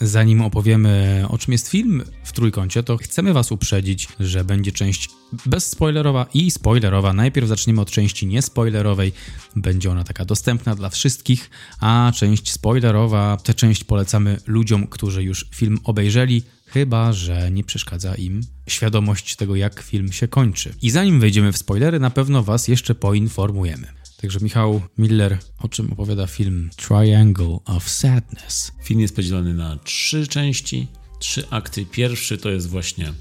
Zanim 0.00 0.40
opowiemy 0.40 1.24
o 1.28 1.38
czym 1.38 1.52
jest 1.52 1.68
film 1.68 2.02
w 2.24 2.32
trójkącie, 2.32 2.82
to 2.82 2.96
chcemy 2.96 3.32
Was 3.32 3.52
uprzedzić, 3.52 4.08
że 4.20 4.44
będzie 4.44 4.72
część 4.72 5.10
bezspoilerowa 5.46 6.26
i 6.34 6.50
spoilerowa. 6.50 7.12
Najpierw 7.12 7.48
zaczniemy 7.48 7.80
od 7.80 7.90
części 7.90 8.26
niespoilerowej. 8.26 9.12
Będzie 9.56 9.90
ona 9.90 10.04
taka 10.04 10.24
dostępna 10.24 10.74
dla 10.74 10.90
wszystkich, 10.90 11.50
a 11.80 12.12
część 12.14 12.52
spoilerowa, 12.52 13.36
tę 13.36 13.54
część 13.54 13.84
polecamy 13.84 14.40
ludziom, 14.46 14.86
którzy 14.86 15.22
już 15.22 15.46
film 15.54 15.78
obejrzeli, 15.84 16.42
chyba 16.74 17.12
że 17.12 17.50
nie 17.50 17.64
przeszkadza 17.64 18.14
im 18.14 18.40
świadomość 18.68 19.36
tego, 19.36 19.56
jak 19.56 19.80
film 19.82 20.12
się 20.12 20.28
kończy. 20.28 20.74
I 20.82 20.90
zanim 20.90 21.20
wejdziemy 21.20 21.52
w 21.52 21.58
spoilery, 21.58 22.00
na 22.00 22.10
pewno 22.10 22.42
Was 22.42 22.68
jeszcze 22.68 22.94
poinformujemy. 22.94 23.86
Także 24.20 24.38
Michał 24.42 24.80
Miller, 24.98 25.38
o 25.58 25.68
czym 25.68 25.92
opowiada 25.92 26.26
film 26.26 26.70
Triangle 26.76 27.58
of 27.64 27.88
Sadness? 27.88 28.72
Film 28.82 29.00
jest 29.00 29.16
podzielony 29.16 29.54
na 29.54 29.76
trzy 29.76 30.26
części, 30.26 30.88
trzy 31.18 31.48
akty. 31.50 31.86
Pierwszy 31.86 32.38
to 32.38 32.50
jest 32.50 32.68
właśnie 32.68 33.12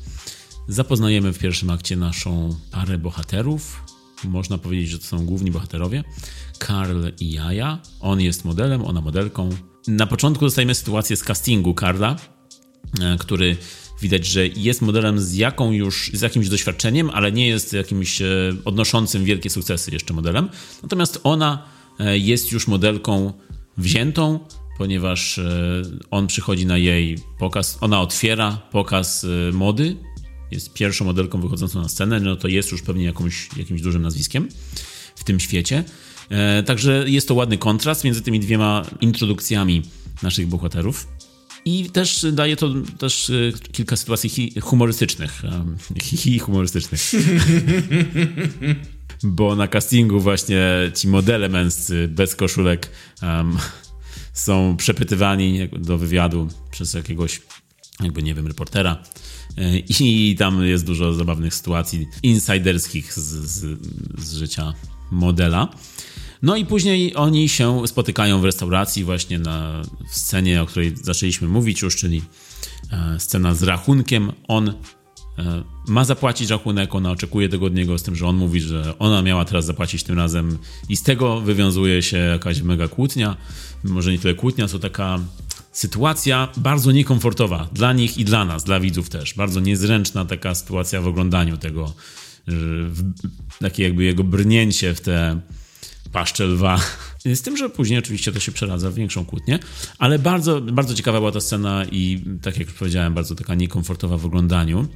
zapoznajemy 0.68 1.34
w 1.34 1.40
pierwszym 1.40 1.70
akcie 1.70 1.96
naszą 1.96 2.56
parę 2.72 2.98
bohaterów. 2.98 3.84
Można 4.24 4.58
powiedzieć, 4.58 4.90
że 4.90 5.00
to 5.00 5.06
są 5.06 5.26
główni 5.26 5.52
bohaterowie. 5.52 6.04
Karl 6.60 7.08
i 7.20 7.32
Jaja. 7.32 7.80
On 8.00 8.22
jest 8.22 8.46
modelem, 8.46 8.86
ona 8.86 9.02
modelką. 9.02 9.50
Na 9.88 10.08
początku 10.08 10.46
dostajemy 10.46 10.76
sytuację 10.76 11.18
z 11.18 11.24
castingu 11.24 11.74
Karla, 11.74 12.16
który 13.20 13.58
widać, 14.04 14.26
że 14.26 14.48
jest 14.48 14.82
modelem 14.82 15.20
z, 15.20 15.36
jaką 15.36 15.72
już, 15.72 16.12
z 16.14 16.22
jakimś 16.22 16.50
doświadczeniem, 16.50 17.10
ale 17.10 17.32
nie 17.32 17.48
jest 17.48 17.74
jakimś 17.74 18.22
e, 18.22 18.28
odnoszącym 18.66 19.26
wielkie 19.26 19.50
sukcesy 19.50 19.92
jeszcze 19.92 20.14
modelem. 20.14 20.50
Natomiast 20.84 21.20
ona 21.24 21.66
e, 22.00 22.18
jest 22.18 22.52
już 22.52 22.68
modelką 22.68 23.34
wziętą, 23.78 24.40
ponieważ 24.78 25.38
e, 25.38 25.82
on 26.12 26.28
przychodzi 26.28 26.66
na 26.66 26.78
jej 26.78 27.18
pokaz, 27.40 27.78
ona 27.82 28.02
otwiera 28.02 28.62
pokaz 28.72 29.26
mody, 29.54 29.96
jest 30.52 30.74
pierwszą 30.74 31.06
modelką 31.06 31.42
wychodzącą 31.42 31.82
na 31.82 31.90
scenę, 31.90 32.20
no 32.20 32.36
to 32.36 32.48
jest 32.48 32.72
już 32.72 32.82
pewnie 32.82 33.04
jakąś, 33.04 33.50
jakimś 33.58 33.82
dużym 33.82 34.02
nazwiskiem 34.02 34.50
w 35.16 35.24
tym 35.24 35.40
świecie. 35.40 35.84
Także 36.66 37.06
jest 37.08 37.28
to 37.28 37.34
ładny 37.34 37.58
kontrast 37.58 38.04
między 38.04 38.22
tymi 38.22 38.40
dwiema 38.40 38.86
introdukcjami 39.02 39.82
naszych 40.24 40.48
bohaterów. 40.48 41.08
I 41.66 41.90
też 41.90 42.26
daje 42.32 42.56
to 42.56 42.70
też 42.98 43.30
e, 43.30 43.34
kilka 43.72 43.96
sytuacji 43.96 44.54
humorystycznych. 44.62 45.42
Hi, 46.02 46.40
humorystycznych. 46.40 47.12
Bo 49.24 49.56
na 49.56 49.68
castingu 49.68 50.20
właśnie 50.20 50.62
ci 50.96 51.08
modele 51.08 51.50
męscy 51.50 52.08
bez 52.08 52.36
koszulek 52.36 52.90
um, 53.22 53.58
są 54.34 54.78
przepytywani 54.78 55.70
do 55.70 55.98
wywiadu 55.98 56.48
przez 56.72 56.94
jakiegoś, 56.94 57.42
jakby 58.00 58.24
nie 58.24 58.34
wiem, 58.34 58.48
reportera. 58.48 59.04
E, 59.58 59.78
I 59.78 60.36
tam 60.40 60.64
jest 60.64 60.86
dużo 60.86 61.14
zabawnych 61.14 61.54
sytuacji 61.54 62.08
insiderskich 62.24 63.14
z, 63.14 63.20
z, 63.20 63.80
z 64.18 64.34
życia 64.34 64.74
modela. 65.12 65.70
No 66.44 66.56
i 66.56 66.66
później 66.66 67.16
oni 67.16 67.50
się 67.50 67.88
spotykają 67.88 68.42
w 68.42 68.44
restauracji 68.44 69.04
właśnie 69.04 69.40
na 69.40 69.82
scenie, 70.08 70.62
o 70.62 70.66
której 70.66 70.96
zaczęliśmy 71.02 71.48
mówić 71.48 71.82
już, 71.82 71.96
czyli 71.96 72.22
e, 72.92 73.20
scena 73.20 73.54
z 73.54 73.64
rachunkiem. 73.64 74.32
On 74.48 74.70
e, 74.70 74.74
ma 75.88 76.06
zapłacić 76.06 76.50
rachunek, 76.50 76.96
ona 76.96 77.12
oczekuje 77.12 77.50
tego 77.50 77.66
od 77.66 77.76
niego, 77.76 77.98
z 77.98 78.04
tym, 78.04 78.16
że 78.16 78.28
on 78.28 78.36
mówi, 78.36 78.62
że 78.62 79.00
ona 79.00 79.22
miała 79.22 79.46
teraz 79.46 79.66
zapłacić 79.66 80.04
tym 80.04 80.18
razem 80.18 80.58
i 80.90 80.96
z 80.96 81.04
tego 81.04 81.42
wywiązuje 81.42 82.02
się 82.02 82.18
jakaś 82.18 82.62
mega 82.62 82.88
kłótnia. 82.88 83.38
Może 83.84 84.12
nie 84.12 84.20
tyle 84.20 84.34
kłótnia, 84.34 84.68
co 84.68 84.80
taka 84.80 85.20
sytuacja 85.72 86.48
bardzo 86.58 86.92
niekomfortowa 86.92 87.70
dla 87.74 87.94
nich 87.94 88.18
i 88.18 88.26
dla 88.26 88.46
nas, 88.46 88.64
dla 88.64 88.80
widzów 88.80 89.10
też. 89.10 89.34
Bardzo 89.34 89.60
niezręczna 89.60 90.26
taka 90.26 90.56
sytuacja 90.56 91.02
w 91.02 91.08
oglądaniu 91.08 91.58
tego, 91.58 91.94
takie 93.60 93.84
jakby 93.84 94.04
jego 94.04 94.24
brnięcie 94.24 94.94
w 94.94 95.02
te 95.02 95.42
paszczę 96.14 96.46
lwa. 96.46 96.80
Z 97.26 97.42
tym, 97.42 97.58
że 97.58 97.70
później 97.70 98.00
oczywiście 98.00 98.32
to 98.32 98.40
się 98.40 98.52
przeradza 98.52 98.92
w 98.92 98.94
większą 98.94 99.26
kłótnię, 99.26 99.60
ale 99.98 100.20
bardzo, 100.20 100.62
bardzo 100.62 100.94
ciekawa 100.94 101.20
była 101.20 101.32
ta 101.32 101.42
scena 101.42 101.86
i 101.92 102.24
tak 102.42 102.58
jak 102.58 102.68
już 102.68 102.78
powiedziałem, 102.78 103.14
bardzo 103.14 103.36
taka 103.36 103.56
niekomfortowa 103.56 104.18
w 104.18 104.26
oglądaniu. 104.26 104.88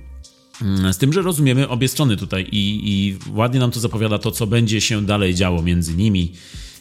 Mm, 0.61 0.93
z 0.93 0.97
tym, 0.97 1.13
że 1.13 1.21
rozumiemy 1.21 1.67
obie 1.67 1.87
strony 1.87 2.17
tutaj 2.17 2.47
i, 2.51 2.81
i 2.85 3.17
ładnie 3.33 3.59
nam 3.59 3.71
to 3.71 3.79
zapowiada 3.79 4.19
to, 4.19 4.31
co 4.31 4.47
będzie 4.47 4.81
się 4.81 5.05
dalej 5.05 5.35
działo 5.35 5.63
między 5.63 5.95
nimi 5.95 6.33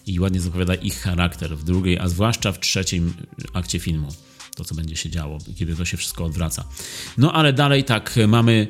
i 0.07 0.21
ładnie 0.21 0.41
zapowiada 0.41 0.75
ich 0.75 1.01
charakter 1.01 1.57
w 1.57 1.65
drugiej, 1.65 1.99
a 1.99 2.09
zwłaszcza 2.09 2.53
w 2.53 2.61
trzecim 2.61 3.15
akcie 3.53 3.79
filmu. 3.79 4.09
To, 4.57 4.65
co 4.65 4.75
będzie 4.75 4.97
się 4.97 5.11
działo, 5.11 5.39
kiedy 5.57 5.77
to 5.77 5.85
się 5.85 5.97
wszystko 5.97 6.25
odwraca. 6.25 6.65
No 7.19 7.33
ale 7.33 7.53
dalej 7.53 7.85
tak, 7.85 8.19
mamy 8.29 8.69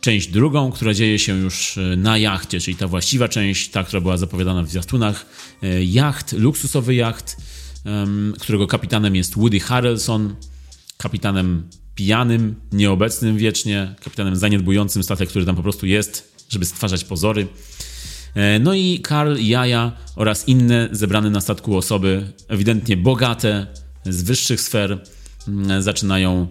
część 0.00 0.28
drugą, 0.28 0.72
która 0.72 0.94
dzieje 0.94 1.18
się 1.18 1.38
już 1.38 1.78
e, 1.78 1.96
na 1.96 2.18
jachcie, 2.18 2.60
czyli 2.60 2.76
ta 2.76 2.88
właściwa 2.88 3.28
część, 3.28 3.68
ta, 3.68 3.84
która 3.84 4.00
była 4.00 4.16
zapowiadana 4.16 4.62
w 4.62 4.68
zwiastunach. 4.68 5.26
E, 5.62 5.84
jacht, 5.84 6.32
luksusowy 6.32 6.94
jacht, 6.94 7.36
którego 8.40 8.66
kapitanem 8.66 9.16
jest 9.16 9.34
Woody 9.34 9.60
Harrelson, 9.60 10.36
kapitanem 10.96 11.68
pijanym, 11.94 12.54
nieobecnym 12.72 13.36
wiecznie, 13.36 13.94
kapitanem 14.04 14.36
zaniedbującym 14.36 15.02
statek, 15.02 15.28
który 15.28 15.44
tam 15.44 15.56
po 15.56 15.62
prostu 15.62 15.86
jest, 15.86 16.34
żeby 16.48 16.64
stwarzać 16.64 17.04
pozory. 17.04 17.46
E, 18.34 18.58
no 18.58 18.74
i 18.74 19.00
Karl, 19.00 19.36
Jaja 19.38 19.92
oraz 20.16 20.48
inne 20.48 20.88
zebrane 20.92 21.30
na 21.30 21.40
statku 21.40 21.76
osoby, 21.76 22.32
ewidentnie 22.48 22.96
bogate, 22.96 23.66
z 24.06 24.22
wyższych 24.22 24.60
sfer, 24.60 25.04
zaczynają 25.80 26.46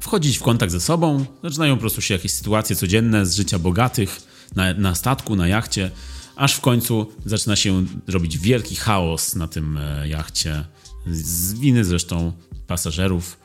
wchodzić 0.00 0.38
w 0.38 0.42
kontakt 0.42 0.72
ze 0.72 0.80
sobą, 0.80 1.24
zaczynają 1.42 1.74
po 1.74 1.80
prostu 1.80 2.00
się 2.00 2.14
jakieś 2.14 2.32
sytuacje 2.32 2.76
codzienne 2.76 3.26
z 3.26 3.36
życia 3.36 3.58
bogatych 3.58 4.20
na, 4.56 4.74
na 4.74 4.94
statku, 4.94 5.36
na 5.36 5.48
jachcie, 5.48 5.90
aż 6.36 6.54
w 6.54 6.60
końcu 6.60 7.12
zaczyna 7.24 7.56
się 7.56 7.84
robić 8.08 8.38
wielki 8.38 8.76
chaos 8.76 9.34
na 9.34 9.48
tym 9.48 9.76
e, 9.76 10.08
jachcie, 10.08 10.64
z 11.06 11.54
winy 11.54 11.84
zresztą 11.84 12.32
pasażerów. 12.66 13.38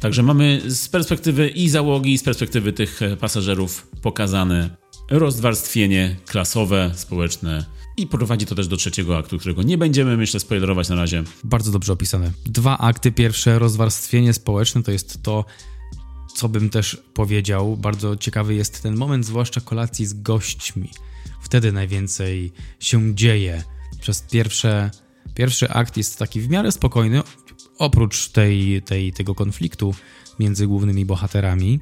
Także 0.00 0.22
mamy 0.22 0.62
z 0.66 0.88
perspektywy 0.88 1.48
i 1.48 1.68
załogi, 1.68 2.12
i 2.12 2.18
z 2.18 2.22
perspektywy 2.22 2.72
tych 2.72 3.02
e, 3.02 3.16
pasażerów 3.16 3.86
pokazane 4.02 4.76
rozwarstwienie 5.10 6.16
klasowe, 6.26 6.90
społeczne 6.94 7.64
i 7.96 8.06
prowadzi 8.06 8.46
to 8.46 8.54
też 8.54 8.68
do 8.68 8.76
trzeciego 8.76 9.18
aktu, 9.18 9.38
którego 9.38 9.62
nie 9.62 9.78
będziemy, 9.78 10.16
myślę, 10.16 10.40
spoilerować 10.40 10.88
na 10.88 10.94
razie. 10.94 11.24
Bardzo 11.44 11.72
dobrze 11.72 11.92
opisane. 11.92 12.32
Dwa 12.46 12.78
akty. 12.78 13.12
Pierwsze, 13.12 13.58
rozwarstwienie 13.58 14.32
społeczne, 14.32 14.82
to 14.82 14.92
jest 14.92 15.22
to, 15.22 15.44
co 16.36 16.48
bym 16.48 16.70
też 16.70 17.02
powiedział, 17.14 17.76
bardzo 17.76 18.16
ciekawy 18.16 18.54
jest 18.54 18.82
ten 18.82 18.96
moment, 18.96 19.26
zwłaszcza 19.26 19.60
kolacji 19.60 20.06
z 20.06 20.22
gośćmi. 20.22 20.90
Wtedy 21.40 21.72
najwięcej 21.72 22.52
się 22.80 23.14
dzieje. 23.14 23.64
Przez 24.00 24.20
pierwsze, 24.20 24.90
pierwszy 25.34 25.70
akt 25.70 25.96
jest 25.96 26.18
taki 26.18 26.40
w 26.40 26.48
miarę 26.48 26.72
spokojny, 26.72 27.22
oprócz 27.78 28.28
tej, 28.28 28.82
tej, 28.82 29.12
tego 29.12 29.34
konfliktu 29.34 29.94
między 30.38 30.66
głównymi 30.66 31.06
bohaterami, 31.06 31.80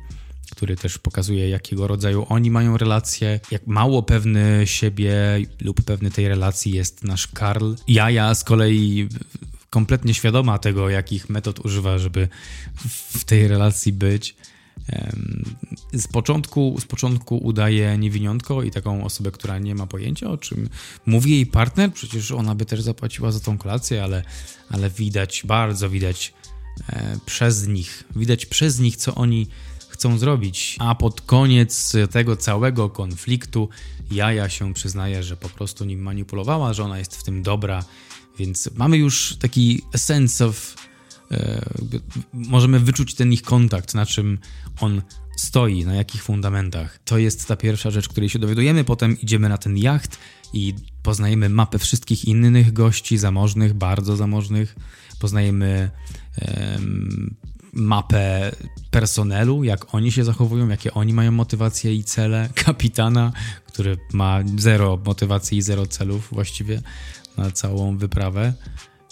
który 0.51 0.77
też 0.77 0.99
pokazuje, 0.99 1.49
jakiego 1.49 1.87
rodzaju 1.87 2.27
oni 2.29 2.51
mają 2.51 2.77
relacje, 2.77 3.41
jak 3.51 3.67
mało 3.67 4.03
pewny 4.03 4.63
siebie 4.65 5.15
lub 5.61 5.83
pewny 5.83 6.11
tej 6.11 6.29
relacji 6.29 6.73
jest 6.73 7.05
nasz 7.05 7.27
Karl. 7.27 7.73
Jaja 7.89 8.35
z 8.35 8.45
kolei 8.45 9.09
kompletnie 9.75 10.14
świadoma 10.14 10.59
tego, 10.59 10.89
jakich 10.89 11.29
metod 11.29 11.64
używa, 11.66 11.99
żeby 11.99 12.29
w 13.18 13.25
tej 13.25 13.49
relacji 13.49 13.93
być. 13.93 14.37
Z 15.93 16.09
początku, 16.09 16.77
z 16.81 16.85
początku 16.85 17.37
udaje 17.37 17.99
niewiniątko 17.99 18.62
i 18.62 18.70
taką 18.70 19.05
osobę, 19.05 19.31
która 19.31 19.59
nie 19.59 19.75
ma 19.75 19.87
pojęcia, 19.87 20.31
o 20.31 20.39
czym 20.39 20.68
mówi 21.07 21.31
jej 21.31 21.47
partner. 21.47 21.93
Przecież 21.93 22.31
ona 22.31 22.55
by 22.55 22.64
też 22.64 22.83
zapłaciła 22.83 23.33
za 23.33 23.41
tą 23.41 23.59
kolację, 23.59 24.05
ale, 24.05 24.22
ale 24.70 24.91
widać, 24.91 25.43
bardzo 25.47 25.91
widać 25.91 26.35
e, 26.89 27.18
przez 27.27 27.66
nich, 27.66 28.05
widać 28.16 28.47
przez 28.47 28.79
nich, 28.79 28.97
co 28.97 29.14
oni 29.14 29.47
chcą 29.89 30.18
zrobić. 30.18 30.77
A 30.79 30.95
pod 30.95 31.20
koniec 31.20 31.93
tego 32.11 32.37
całego 32.37 32.91
konfliktu 32.91 33.68
Jaja 34.11 34.49
się 34.49 34.75
przyznaje, 34.75 35.22
że 35.22 35.37
po 35.37 35.49
prostu 35.49 35.85
nim 35.85 36.03
manipulowała, 36.03 36.72
że 36.72 36.85
ona 36.85 36.99
jest 36.99 37.16
w 37.16 37.22
tym 37.22 37.43
dobra, 37.43 37.85
więc 38.39 38.70
mamy 38.74 38.97
już 38.97 39.37
taki 39.41 39.82
sense 39.97 40.47
of 40.47 40.76
e, 41.30 41.64
możemy 42.32 42.80
wyczuć 42.80 43.14
ten 43.14 43.32
ich 43.32 43.43
kontakt, 43.43 43.95
na 43.95 44.07
czym 44.07 44.39
on 44.80 45.03
stoi, 45.37 45.85
na 45.85 45.95
jakich 45.95 46.22
fundamentach. 46.22 46.99
To 47.05 47.18
jest 47.18 47.49
ta 47.49 47.57
pierwsza 47.57 47.91
rzecz, 47.91 48.09
której 48.09 48.28
się 48.28 48.39
dowiadujemy. 48.39 48.85
Potem 48.85 49.20
idziemy 49.20 49.49
na 49.49 49.59
ten 49.59 49.76
jacht 49.76 50.18
i 50.53 50.74
poznajemy 51.03 51.49
mapę 51.49 51.78
wszystkich 51.78 52.24
innych 52.24 52.72
gości 52.72 53.18
zamożnych, 53.18 53.74
bardzo 53.74 54.16
zamożnych. 54.16 54.76
Poznajemy 55.20 55.91
em, 56.39 57.35
mapę 57.72 58.53
personelu, 58.91 59.64
jak 59.64 59.95
oni 59.95 60.12
się 60.12 60.24
zachowują, 60.24 60.68
jakie 60.68 60.95
oni 60.95 61.12
mają 61.12 61.32
motywacje 61.32 61.95
i 61.95 62.05
cele. 62.05 62.49
Kapitana, 62.64 63.32
który 63.66 63.99
ma 64.12 64.41
zero 64.57 64.99
motywacji 65.05 65.59
i 65.59 65.62
zero 65.62 65.87
celów 65.87 66.28
właściwie 66.32 66.82
na 67.37 67.51
całą 67.51 67.99
wyprawę. 67.99 68.53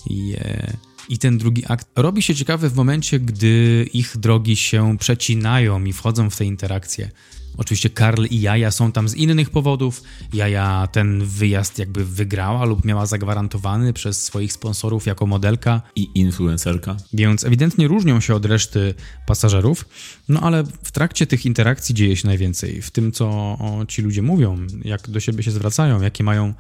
I, 0.07 0.35
e, 0.39 0.77
I 1.09 1.19
ten 1.19 1.39
drugi 1.39 1.63
akt 1.69 1.89
robi 1.97 2.23
się 2.23 2.35
ciekawy 2.35 2.69
w 2.69 2.77
momencie, 2.77 3.21
gdy 3.21 3.87
ich 3.93 4.17
drogi 4.17 4.57
się 4.57 4.99
przecinają 4.99 5.85
i 5.85 5.93
wchodzą 5.93 6.31
w 6.31 6.37
te 6.37 6.45
interakcje. 6.45 7.11
Oczywiście 7.57 7.91
Karl 7.91 8.25
i 8.31 8.41
Jaja 8.41 8.71
są 8.71 8.93
tam 8.93 9.09
z 9.09 9.15
innych 9.15 9.51
powodów. 9.51 10.03
Jaja 10.33 10.89
ten 10.93 11.25
wyjazd 11.25 11.79
jakby 11.79 12.05
wygrała 12.05 12.65
lub 12.65 12.85
miała 12.85 13.07
zagwarantowany 13.07 13.93
przez 13.93 14.25
swoich 14.25 14.53
sponsorów 14.53 15.07
jako 15.07 15.27
modelka. 15.27 15.83
I 15.97 16.09
influencerka. 16.15 16.97
Więc 17.13 17.45
ewidentnie 17.45 17.89
różnią 17.89 18.21
się 18.21 18.35
od 18.35 18.47
reszty 18.47 18.95
pasażerów. 19.27 19.85
No 20.29 20.41
ale 20.41 20.65
w 20.83 20.93
trakcie 20.93 21.27
tych 21.27 21.47
interakcji 21.47 21.95
dzieje 21.95 22.17
się 22.17 22.29
najwięcej. 22.29 22.83
W 22.83 22.91
tym, 22.91 23.13
co 23.13 23.59
ci 23.89 24.03
ludzie 24.03 24.23
mówią, 24.23 24.67
jak 24.85 25.11
do 25.11 25.21
siebie 25.21 25.43
się 25.43 25.51
zwracają, 25.51 26.03
jakie 26.03 26.25
mają 26.25 26.55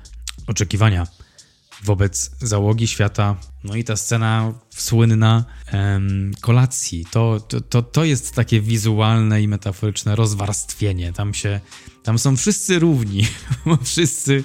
oczekiwania 0.46 1.06
wobec 1.83 2.30
załogi 2.41 2.89
świata. 2.89 3.37
No 3.64 3.76
i 3.76 3.85
ta 3.85 3.97
scena 3.97 4.53
słynna 4.70 5.45
em, 5.66 6.33
kolacji. 6.41 7.07
To, 7.11 7.41
to, 7.68 7.83
to 7.83 8.05
jest 8.05 8.35
takie 8.35 8.61
wizualne 8.61 9.43
i 9.43 9.49
metaforyczne 9.49 10.16
rozwarstwienie. 10.16 11.12
Tam 11.12 11.35
się, 11.35 11.61
tam 12.03 12.18
są 12.18 12.37
wszyscy 12.37 12.78
równi, 12.78 13.26
wszyscy 13.83 14.45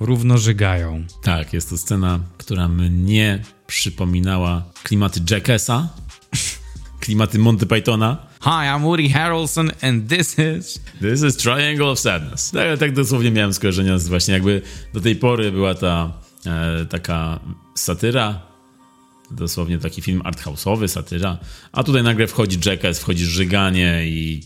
równo 0.00 0.38
żygają. 0.38 1.04
Tak, 1.22 1.52
jest 1.52 1.70
to 1.70 1.78
scena, 1.78 2.20
która 2.38 2.68
mnie 2.68 3.42
przypominała 3.66 4.64
klimaty 4.82 5.20
Jackessa, 5.30 5.88
klimaty 7.00 7.38
Monty 7.38 7.66
Pythona. 7.66 8.26
Hi, 8.42 8.68
I'm 8.68 8.82
Woody 8.82 9.08
Harrelson 9.08 9.70
and 9.82 10.08
this 10.08 10.36
is... 10.38 10.80
This 11.00 11.22
is 11.22 11.36
Triangle 11.36 11.86
of 11.86 12.00
Sadness. 12.00 12.50
Tak, 12.50 12.78
tak 12.78 12.94
dosłownie 12.94 13.30
miałem 13.30 13.54
skojarzenia 13.54 13.98
z 13.98 14.08
właśnie 14.08 14.34
jakby 14.34 14.62
do 14.94 15.00
tej 15.00 15.16
pory 15.16 15.52
była 15.52 15.74
ta 15.74 16.25
taka 16.88 17.40
satyra, 17.74 18.40
dosłownie 19.30 19.78
taki 19.78 20.02
film 20.02 20.20
arthouse'owy, 20.20 20.88
satyra, 20.88 21.38
a 21.72 21.82
tutaj 21.82 22.02
nagle 22.02 22.26
wchodzi 22.26 22.58
jackass, 22.66 22.98
wchodzi 22.98 23.24
żyganie 23.24 24.02
i 24.06 24.42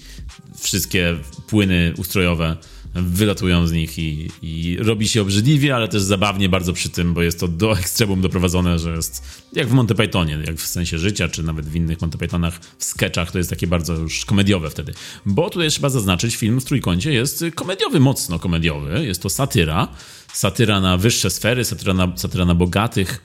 wszystkie 0.58 1.16
płyny 1.46 1.92
ustrojowe 1.98 2.56
wylatują 2.94 3.66
z 3.66 3.72
nich 3.72 3.98
i, 3.98 4.30
i, 4.42 4.76
robi 4.80 5.08
się 5.08 5.22
obrzydliwie, 5.22 5.76
ale 5.76 5.88
też 5.88 6.02
zabawnie 6.02 6.48
bardzo 6.48 6.72
przy 6.72 6.88
tym, 6.88 7.14
bo 7.14 7.22
jest 7.22 7.40
to 7.40 7.48
do 7.48 7.78
ekstremum 7.78 8.20
doprowadzone, 8.20 8.78
że 8.78 8.90
jest 8.90 9.22
jak 9.52 9.68
w 9.68 9.72
Monty 9.72 9.94
Pythonie, 9.94 10.38
jak 10.46 10.56
w 10.56 10.66
sensie 10.66 10.98
życia, 10.98 11.28
czy 11.28 11.42
nawet 11.42 11.66
w 11.66 11.76
innych 11.76 12.00
Monty 12.00 12.18
Pythonach, 12.18 12.60
w 12.78 12.84
sketchach, 12.84 13.32
to 13.32 13.38
jest 13.38 13.50
takie 13.50 13.66
bardzo 13.66 13.94
już 13.94 14.24
komediowe 14.24 14.70
wtedy. 14.70 14.94
Bo 15.26 15.50
tutaj 15.50 15.70
trzeba 15.70 15.88
zaznaczyć, 15.88 16.36
film 16.36 16.60
w 16.60 16.64
Trójkącie 16.64 17.12
jest 17.12 17.44
komediowy, 17.54 18.00
mocno 18.00 18.38
komediowy, 18.38 19.06
jest 19.06 19.22
to 19.22 19.30
satyra, 19.30 19.88
satyra 20.32 20.80
na 20.80 20.96
wyższe 20.96 21.30
sfery, 21.30 21.64
satyra 21.64 21.94
na, 21.94 22.12
satyra 22.16 22.44
na 22.44 22.54
bogatych, 22.54 23.24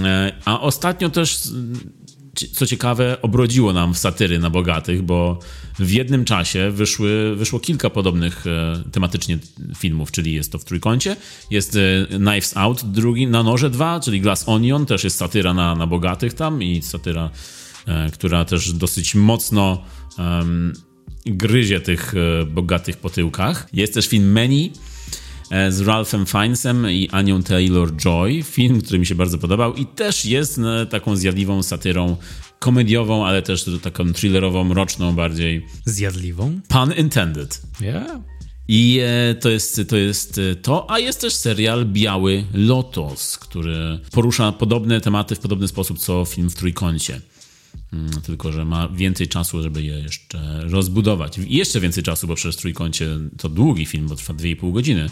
e, 0.00 0.32
a 0.44 0.60
ostatnio 0.60 1.10
też 1.10 1.38
co 2.52 2.66
ciekawe, 2.66 3.22
obrodziło 3.22 3.72
nam 3.72 3.94
w 3.94 3.98
satyry 3.98 4.38
na 4.38 4.50
bogatych, 4.50 5.02
bo 5.02 5.38
w 5.78 5.90
jednym 5.90 6.24
czasie 6.24 6.70
wyszły, 6.70 7.36
wyszło 7.36 7.60
kilka 7.60 7.90
podobnych 7.90 8.46
e, 8.46 8.82
tematycznie 8.92 9.38
filmów, 9.76 10.10
czyli 10.10 10.32
jest 10.32 10.52
to 10.52 10.58
w 10.58 10.64
trójkącie, 10.64 11.16
jest 11.50 11.76
e, 11.76 12.06
Knives 12.06 12.56
Out, 12.56 12.84
drugi 12.84 13.26
na 13.26 13.42
noże 13.42 13.70
2, 13.70 14.00
czyli 14.00 14.20
Glass 14.20 14.48
Onion, 14.48 14.86
też 14.86 15.04
jest 15.04 15.16
satyra 15.16 15.54
na, 15.54 15.74
na 15.74 15.86
bogatych 15.86 16.34
tam 16.34 16.62
i 16.62 16.82
satyra, 16.82 17.30
która 18.12 18.44
też 18.44 18.72
dosyć 18.72 19.14
mocno 19.14 19.84
um, 20.18 20.72
gryzie 21.26 21.80
tych 21.80 22.14
bogatych 22.46 22.96
po 22.96 23.10
tyłkach. 23.10 23.68
Jest 23.72 23.94
też 23.94 24.08
film 24.08 24.32
Many, 24.32 24.70
z 25.70 25.80
Ralphem 25.80 26.26
Fiennesem 26.26 26.90
i 26.90 27.08
Anią 27.10 27.40
Taylor-Joy. 27.40 28.42
Film, 28.42 28.82
który 28.82 28.98
mi 28.98 29.06
się 29.06 29.14
bardzo 29.14 29.38
podobał 29.38 29.74
i 29.74 29.86
też 29.86 30.24
jest 30.24 30.58
e, 30.58 30.86
taką 30.86 31.16
zjadliwą 31.16 31.62
satyrą 31.62 32.16
komediową, 32.58 33.26
ale 33.26 33.42
też 33.42 33.70
taką 33.82 34.12
thrillerową, 34.12 34.64
mroczną 34.64 35.14
bardziej. 35.14 35.66
Zjadliwą? 35.84 36.60
Pun 36.68 36.92
intended. 36.92 37.62
Yeah. 37.80 38.06
I 38.68 39.00
e, 39.02 39.34
to 39.34 39.50
jest, 39.50 39.80
to 39.88 39.96
jest 39.96 40.40
to, 40.62 40.90
a 40.90 40.98
jest 40.98 41.20
też 41.20 41.34
serial 41.34 41.86
Biały 41.86 42.44
Lotos, 42.54 43.38
który 43.38 43.98
porusza 44.12 44.52
podobne 44.52 45.00
tematy 45.00 45.34
w 45.34 45.38
podobny 45.38 45.68
sposób 45.68 45.98
co 45.98 46.24
film 46.24 46.50
w 46.50 46.54
Trójkącie. 46.54 47.20
Mm, 47.92 48.10
tylko, 48.10 48.52
że 48.52 48.64
ma 48.64 48.88
więcej 48.88 49.28
czasu, 49.28 49.62
żeby 49.62 49.82
je 49.82 49.94
jeszcze 49.94 50.60
rozbudować. 50.68 51.38
I 51.38 51.56
jeszcze 51.56 51.80
więcej 51.80 52.02
czasu, 52.02 52.26
bo 52.26 52.34
przecież 52.34 52.56
Trójkącie 52.56 53.08
to 53.38 53.48
długi 53.48 53.86
film, 53.86 54.08
bo 54.08 54.16
trwa 54.16 54.34
2,5 54.34 54.72
godziny. 54.72 55.10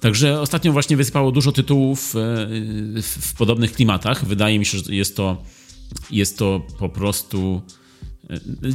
Także 0.00 0.40
ostatnio 0.40 0.72
właśnie 0.72 0.96
wysypało 0.96 1.32
dużo 1.32 1.52
tytułów 1.52 2.14
w 3.02 3.34
podobnych 3.38 3.72
klimatach. 3.72 4.24
Wydaje 4.24 4.58
mi 4.58 4.66
się, 4.66 4.78
że 4.78 4.94
jest 4.94 5.16
to, 5.16 5.44
jest 6.10 6.38
to 6.38 6.66
po 6.78 6.88
prostu. 6.88 7.62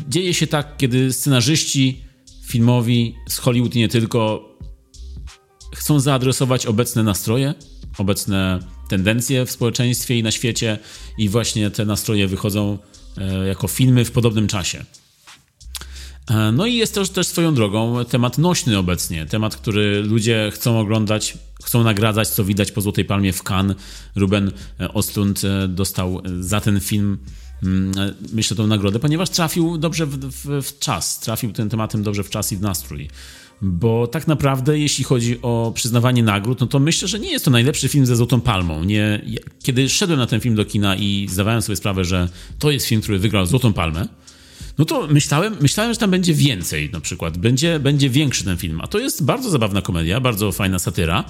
Dzieje 0.10 0.34
się 0.34 0.48
tak, 0.48 0.78
kiedy 0.78 1.14
scenarzyści 1.14 2.02
filmowi 2.44 3.16
z 3.30 3.38
Hollywood 3.38 3.76
nie 3.76 3.90
tylko 3.90 4.50
chcą 5.76 6.00
zaadresować 6.00 6.66
obecne 6.66 7.04
nastroje, 7.04 7.54
obecne 7.98 8.60
tendencje 8.90 9.46
w 9.46 9.52
społeczeństwie 9.52 10.18
i 10.20 10.24
na 10.24 10.32
świecie, 10.32 10.80
i 11.18 11.30
właśnie 11.30 11.72
te 11.72 11.86
nastroje 11.86 12.28
wychodzą 12.28 12.78
jako 13.48 13.68
filmy 13.68 14.06
w 14.06 14.12
podobnym 14.12 14.48
czasie. 14.48 14.86
No 16.54 16.66
i 16.66 16.76
jest 16.76 16.96
też, 16.96 17.10
też 17.10 17.28
swoją 17.28 17.54
drogą 17.54 18.06
temat 18.06 18.38
nośny 18.38 18.78
obecnie, 18.78 19.26
temat, 19.26 19.56
który 19.56 20.04
ludzie 20.04 20.52
chcą 20.54 20.80
oglądać, 20.80 21.38
chcą 21.64 21.84
nagradzać, 21.84 22.28
co 22.28 22.44
widać 22.44 22.72
po 22.72 22.82
Złotej 22.82 23.06
Palmie 23.06 23.34
w 23.34 23.44
Cannes. 23.44 23.78
Ruben 24.16 24.52
Ostlund 24.94 25.42
dostał 25.68 26.22
za 26.40 26.62
ten 26.62 26.80
film 26.80 27.18
myślę 28.34 28.58
tą 28.58 28.68
nagrodę, 28.68 29.00
ponieważ 29.00 29.30
trafił 29.30 29.78
dobrze 29.78 30.06
w, 30.06 30.18
w, 30.18 30.64
w 30.64 30.80
czas, 30.80 31.20
trafił 31.20 31.52
tym 31.52 31.70
tematem 31.70 32.04
dobrze 32.04 32.24
w 32.24 32.30
czas 32.30 32.52
i 32.52 32.58
w 32.58 32.62
nastrój. 32.62 33.10
Bo 33.62 34.08
tak 34.08 34.28
naprawdę, 34.28 34.80
jeśli 34.80 35.04
chodzi 35.04 35.42
o 35.42 35.72
przyznawanie 35.76 36.24
nagród, 36.24 36.60
no 36.60 36.68
to 36.68 36.80
myślę, 36.80 37.08
że 37.08 37.20
nie 37.20 37.32
jest 37.32 37.46
to 37.46 37.52
najlepszy 37.52 37.88
film 37.88 38.06
ze 38.06 38.16
Złotą 38.16 38.42
Palmą. 38.42 38.84
Nie, 38.84 39.22
kiedy 39.64 39.90
szedłem 39.90 40.20
na 40.20 40.28
ten 40.28 40.40
film 40.40 40.56
do 40.56 40.66
kina 40.66 40.96
i 40.96 41.28
zdawałem 41.30 41.62
sobie 41.62 41.76
sprawę, 41.76 42.06
że 42.06 42.30
to 42.60 42.72
jest 42.72 42.86
film, 42.86 43.02
który 43.02 43.20
wygrał 43.20 43.46
Złotą 43.46 43.74
Palmę, 43.74 44.08
no 44.78 44.86
to 44.86 45.08
myślałem, 45.08 45.56
myślałem, 45.62 45.94
że 45.94 46.00
tam 46.00 46.12
będzie 46.12 46.34
więcej 46.34 46.90
na 46.90 47.00
przykład, 47.00 47.38
będzie, 47.38 47.80
będzie 47.80 48.10
większy 48.10 48.44
ten 48.44 48.58
film. 48.58 48.82
A 48.82 48.88
to 48.88 49.00
jest 49.00 49.26
bardzo 49.26 49.50
zabawna 49.50 49.82
komedia, 49.82 50.20
bardzo 50.20 50.52
fajna 50.52 50.80
satyra, 50.80 51.24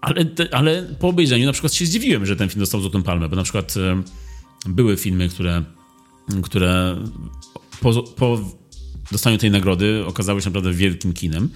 ale, 0.00 0.26
ale 0.52 0.82
po 0.82 1.08
obejrzeniu 1.08 1.46
na 1.46 1.52
przykład 1.52 1.74
się 1.74 1.86
zdziwiłem, 1.86 2.26
że 2.26 2.36
ten 2.36 2.48
film 2.48 2.60
dostał 2.60 2.80
Złotą 2.80 3.02
Palmę, 3.02 3.28
bo 3.28 3.36
na 3.36 3.42
przykład 3.42 3.74
e, 3.76 4.02
były 4.66 4.96
filmy, 4.96 5.28
które, 5.28 5.62
które 6.42 6.96
po, 7.80 8.02
po 8.02 8.38
dostaniu 9.12 9.38
tej 9.38 9.50
nagrody 9.50 10.04
okazały 10.06 10.42
się 10.42 10.46
naprawdę 10.46 10.72
wielkim 10.72 11.12
kinem. 11.12 11.50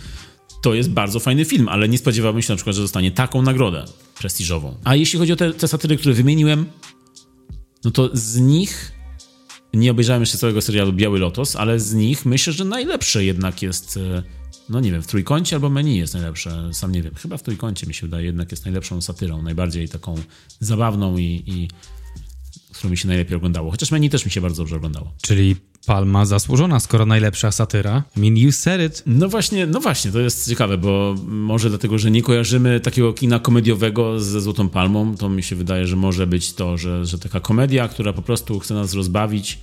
To 0.63 0.75
jest 0.75 0.91
bardzo 0.91 1.21
fajny 1.21 1.45
film, 1.45 1.69
ale 1.69 1.89
nie 1.89 1.99
spodziewałbym 1.99 2.43
się 2.43 2.53
na 2.53 2.57
przykład, 2.57 2.77
że 2.77 2.83
dostanie 2.83 3.11
taką 3.11 3.43
nagrodę 3.43 3.85
prestiżową. 4.19 4.77
A 4.85 4.95
jeśli 4.95 5.19
chodzi 5.19 5.33
o 5.33 5.37
te, 5.37 5.53
te 5.53 5.69
satyry, 5.69 5.97
które 5.97 6.15
wymieniłem, 6.15 6.67
no 7.85 7.91
to 7.91 8.11
z 8.13 8.37
nich 8.37 8.93
nie 9.75 9.91
obejrzałem 9.91 10.23
jeszcze 10.23 10.39
całego 10.39 10.63
serialu 10.63 10.93
Biały 10.93 11.19
Lotos, 11.19 11.57
ale 11.57 11.81
z 11.81 11.95
nich 11.95 12.27
myślę, 12.27 12.53
że 12.53 12.65
najlepsze 12.65 13.25
jednak 13.25 13.63
jest, 13.63 13.99
no 14.69 14.81
nie 14.81 14.93
wiem, 14.93 15.03
w 15.03 15.07
Trójkącie 15.07 15.57
albo 15.57 15.71
Menu 15.71 15.97
jest 15.97 16.15
najlepsze, 16.15 16.71
sam 16.73 16.93
nie 16.93 17.03
wiem. 17.03 17.15
Chyba 17.15 17.37
w 17.37 17.43
Trójkącie 17.43 17.87
mi 17.87 17.95
się 17.95 18.07
wydaje 18.07 18.27
jednak 18.27 18.51
jest 18.51 18.65
najlepszą 18.65 19.01
satyrą, 19.01 19.43
najbardziej 19.43 19.89
taką 19.89 20.15
zabawną 20.61 21.19
i, 21.19 21.43
i 21.47 21.69
którą 22.73 22.91
mi 22.91 22.97
się 22.97 23.09
najlepiej 23.09 23.37
oglądało. 23.37 23.71
Chociaż 23.71 23.91
Menu 23.91 24.11
też 24.11 24.25
mi 24.25 24.31
się 24.31 24.41
bardzo 24.41 24.63
dobrze 24.63 24.77
oglądało. 24.77 25.15
Czyli 25.23 25.57
Palma 25.89 26.27
zasłużona, 26.27 26.81
skoro 26.81 27.07
najlepsza 27.07 27.53
satyra. 27.53 28.03
I 28.17 28.21
mean, 28.21 28.37
you 28.37 28.53
said 28.53 28.91
it. 28.91 29.03
No 29.07 29.29
właśnie, 29.29 29.67
no 29.67 29.81
właśnie, 29.81 30.13
to 30.13 30.21
jest 30.21 30.49
ciekawe, 30.49 30.79
bo 30.79 31.15
może 31.27 31.69
dlatego, 31.69 31.99
że 31.99 32.11
nie 32.11 32.23
kojarzymy 32.23 32.81
takiego 32.81 33.13
kina 33.13 33.39
komediowego 33.39 34.21
ze 34.21 34.41
Złotą 34.41 34.69
Palmą, 34.69 35.17
to 35.17 35.29
mi 35.29 35.43
się 35.43 35.57
wydaje, 35.57 35.87
że 35.87 35.97
może 35.97 36.27
być 36.27 36.53
to, 36.53 36.77
że, 36.77 37.07
że 37.07 37.19
taka 37.19 37.41
komedia, 37.41 37.89
która 37.89 38.13
po 38.13 38.23
prostu 38.23 38.59
chce 38.59 38.75
nas 38.75 38.95
rozbawić, 38.95 39.59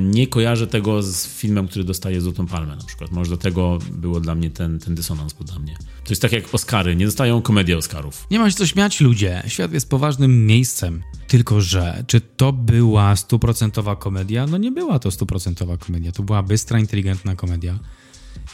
nie 0.00 0.26
kojarzę 0.26 0.66
tego 0.66 1.02
z 1.02 1.26
filmem, 1.26 1.68
który 1.68 1.84
dostaje 1.84 2.20
Złotą 2.20 2.46
Palmę 2.46 2.76
na 2.76 2.84
przykład. 2.84 3.10
Może 3.10 3.30
do 3.30 3.36
tego 3.36 3.78
było 3.92 4.20
dla 4.20 4.34
mnie 4.34 4.50
ten, 4.50 4.78
ten 4.78 4.94
dysonans 4.94 5.32
był 5.32 5.60
mnie. 5.60 5.76
To 6.04 6.10
jest 6.10 6.22
tak 6.22 6.32
jak 6.32 6.54
Oscary, 6.54 6.96
nie 6.96 7.06
dostają 7.06 7.42
komedii 7.42 7.74
Oscarów. 7.74 8.26
Nie 8.30 8.38
ma 8.38 8.50
się 8.50 8.56
co 8.56 8.66
śmiać 8.66 9.00
ludzie, 9.00 9.42
świat 9.46 9.72
jest 9.72 9.88
poważnym 9.88 10.46
miejscem. 10.46 11.02
Tylko, 11.28 11.60
że 11.60 12.04
czy 12.06 12.20
to 12.20 12.52
była 12.52 13.16
stuprocentowa 13.16 13.96
komedia? 13.96 14.46
No 14.46 14.58
nie 14.58 14.70
była 14.70 14.98
to 14.98 15.10
stuprocentowa 15.10 15.76
komedia, 15.76 16.12
to 16.12 16.22
była 16.22 16.42
bystra, 16.42 16.78
inteligentna 16.78 17.36
komedia. 17.36 17.78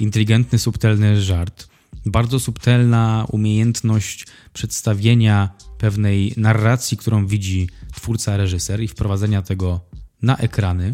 Inteligentny, 0.00 0.58
subtelny 0.58 1.22
żart. 1.22 1.68
Bardzo 2.06 2.40
subtelna 2.40 3.26
umiejętność 3.30 4.26
przedstawienia 4.52 5.48
pewnej 5.78 6.34
narracji, 6.36 6.96
którą 6.96 7.26
widzi 7.26 7.68
twórca, 7.94 8.36
reżyser 8.36 8.82
i 8.82 8.88
wprowadzenia 8.88 9.42
tego 9.42 9.80
na 10.22 10.36
ekrany. 10.36 10.92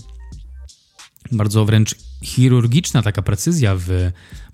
Bardzo 1.35 1.65
wręcz 1.65 1.95
chirurgiczna 2.23 3.03
taka 3.03 3.23
precyzja 3.23 3.77
w 3.77 3.89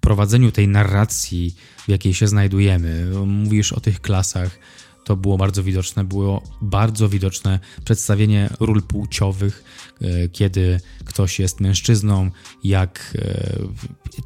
prowadzeniu 0.01 0.53
tej 0.53 0.69
narracji, 0.69 1.55
w 1.85 1.89
jakiej 1.89 2.15
się 2.15 2.27
znajdujemy. 2.27 3.11
Mówisz 3.27 3.73
o 3.73 3.81
tych 3.81 4.01
klasach, 4.01 4.59
to 5.05 5.17
było 5.17 5.39
bardzo 5.39 5.63
widoczne. 5.63 6.05
Było 6.05 6.43
bardzo 6.61 7.09
widoczne 7.09 7.61
przedstawienie 7.85 8.51
ról 8.61 8.83
płciowych, 8.83 9.65
e, 10.01 10.29
kiedy 10.29 10.81
ktoś 11.05 11.39
jest 11.39 11.61
mężczyzną, 11.61 12.31
jak 12.65 13.17
e, 13.19 13.59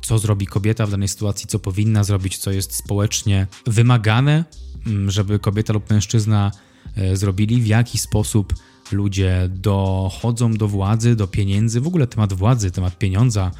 co 0.03 0.19
zrobi 0.19 0.47
kobieta 0.47 0.87
w 0.87 0.91
danej 0.91 1.09
sytuacji, 1.09 1.47
co 1.47 1.59
powinna 1.59 2.05
zrobić, 2.05 2.39
co 2.39 2.51
jest 2.51 2.77
społecznie 2.77 3.47
wymagane, 3.67 4.45
mm, 4.87 5.11
żeby 5.11 5.39
kobieta 5.39 5.73
lub 5.73 5.91
mężczyzna 5.91 6.53
e, 6.97 7.17
zrobili, 7.17 7.63
w 7.63 7.67
jaki 7.67 7.99
sposób 7.99 8.55
ludzie 8.93 9.49
dochodzą 9.51 10.55
do 10.55 10.68
władzy, 10.68 11.16
do 11.16 11.26
pieniędzy. 11.26 11.80
W 11.80 11.87
ogóle 11.87 12.07
temat 12.07 12.32
władzy, 12.32 12.70
temat 12.70 12.99
pieniądza 12.99 13.51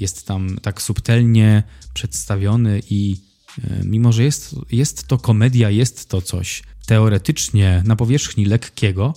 jest 0.00 0.26
tam 0.26 0.58
tak 0.62 0.82
subtelnie 0.82 1.62
przedstawiony 1.94 2.82
i 2.90 3.16
mimo, 3.84 4.12
że 4.12 4.24
jest, 4.24 4.56
jest 4.72 5.06
to 5.06 5.18
komedia, 5.18 5.70
jest 5.70 6.08
to 6.08 6.22
coś 6.22 6.62
teoretycznie 6.86 7.82
na 7.86 7.96
powierzchni 7.96 8.44
lekkiego, 8.44 9.14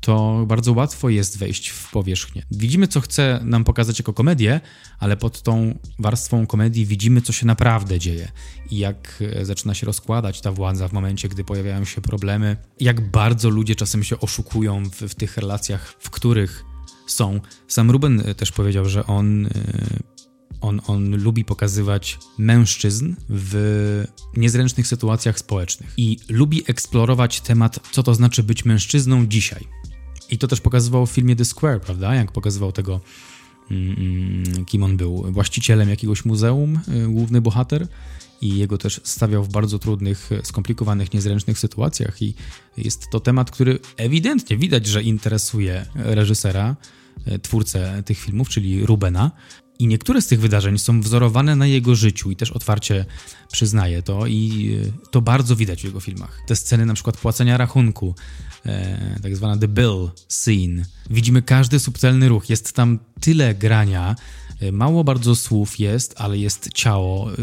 to 0.00 0.44
bardzo 0.48 0.72
łatwo 0.72 1.08
jest 1.08 1.38
wejść 1.38 1.68
w 1.68 1.90
powierzchnię. 1.90 2.42
Widzimy, 2.50 2.88
co 2.88 3.00
chce 3.00 3.40
nam 3.44 3.64
pokazać 3.64 3.98
jako 3.98 4.12
komedię, 4.12 4.60
ale 4.98 5.16
pod 5.16 5.42
tą 5.42 5.78
warstwą 5.98 6.46
komedii 6.46 6.86
widzimy, 6.86 7.22
co 7.22 7.32
się 7.32 7.46
naprawdę 7.46 7.98
dzieje 7.98 8.28
i 8.70 8.78
jak 8.78 9.22
e, 9.32 9.44
zaczyna 9.44 9.74
się 9.74 9.86
rozkładać 9.86 10.40
ta 10.40 10.52
władza 10.52 10.88
w 10.88 10.92
momencie, 10.92 11.28
gdy 11.28 11.44
pojawiają 11.44 11.84
się 11.84 12.00
problemy, 12.00 12.56
jak 12.80 13.10
bardzo 13.10 13.50
ludzie 13.50 13.74
czasem 13.74 14.04
się 14.04 14.20
oszukują 14.20 14.90
w, 14.90 14.94
w 14.94 15.14
tych 15.14 15.36
relacjach, 15.36 15.94
w 15.98 16.10
których 16.10 16.64
są. 17.06 17.40
Sam 17.68 17.90
Ruben 17.90 18.22
e, 18.24 18.34
też 18.34 18.52
powiedział, 18.52 18.84
że 18.84 19.06
on 19.06 19.46
e, 19.46 19.50
on, 20.60 20.80
on 20.86 21.16
lubi 21.16 21.44
pokazywać 21.44 22.18
mężczyzn 22.38 23.14
w 23.28 24.04
niezręcznych 24.36 24.86
sytuacjach 24.86 25.38
społecznych 25.38 25.94
i 25.96 26.18
lubi 26.28 26.62
eksplorować 26.66 27.40
temat, 27.40 27.80
co 27.92 28.02
to 28.02 28.14
znaczy 28.14 28.42
być 28.42 28.64
mężczyzną 28.64 29.26
dzisiaj. 29.26 29.64
I 30.30 30.38
to 30.38 30.48
też 30.48 30.60
pokazywał 30.60 31.06
w 31.06 31.10
filmie 31.10 31.36
The 31.36 31.44
Square, 31.44 31.80
prawda? 31.80 32.14
Jak 32.14 32.32
pokazywał 32.32 32.72
tego, 32.72 33.00
mm, 33.70 34.64
kim 34.64 34.82
on 34.82 34.96
był. 34.96 35.32
Właścicielem 35.32 35.88
jakiegoś 35.88 36.24
muzeum, 36.24 36.80
y, 36.88 37.08
główny 37.08 37.40
bohater, 37.40 37.88
i 38.40 38.58
jego 38.58 38.78
też 38.78 39.00
stawiał 39.04 39.44
w 39.44 39.48
bardzo 39.48 39.78
trudnych, 39.78 40.30
skomplikowanych, 40.42 41.12
niezręcznych 41.12 41.58
sytuacjach. 41.58 42.22
I 42.22 42.34
jest 42.76 43.10
to 43.10 43.20
temat, 43.20 43.50
który 43.50 43.78
ewidentnie 43.96 44.56
widać, 44.56 44.86
że 44.86 45.02
interesuje 45.02 45.86
reżysera, 45.94 46.76
y, 47.28 47.38
twórcę 47.38 48.02
tych 48.06 48.18
filmów, 48.18 48.48
czyli 48.48 48.86
Rubena. 48.86 49.30
I 49.78 49.86
niektóre 49.86 50.22
z 50.22 50.26
tych 50.26 50.40
wydarzeń 50.40 50.78
są 50.78 51.00
wzorowane 51.00 51.56
na 51.56 51.66
jego 51.66 51.94
życiu 51.94 52.30
i 52.30 52.36
też 52.36 52.50
otwarcie 52.50 53.04
przyznaje 53.52 54.02
to 54.02 54.26
i 54.26 54.70
e, 54.86 55.10
to 55.10 55.20
bardzo 55.20 55.56
widać 55.56 55.82
w 55.82 55.84
jego 55.84 56.00
filmach. 56.00 56.42
Te 56.46 56.56
sceny 56.56 56.86
na 56.86 56.94
przykład 56.94 57.16
płacenia 57.16 57.56
rachunku, 57.56 58.14
e, 58.66 59.20
tak 59.22 59.36
zwana 59.36 59.56
the 59.56 59.68
bill 59.68 60.10
scene. 60.28 60.84
Widzimy 61.10 61.42
każdy 61.42 61.78
subtelny 61.78 62.28
ruch, 62.28 62.50
jest 62.50 62.72
tam 62.72 62.98
tyle 63.20 63.54
grania, 63.54 64.16
e, 64.60 64.72
mało 64.72 65.04
bardzo 65.04 65.36
słów 65.36 65.78
jest, 65.78 66.14
ale 66.16 66.38
jest 66.38 66.72
ciało. 66.74 67.32
E, 67.32 67.36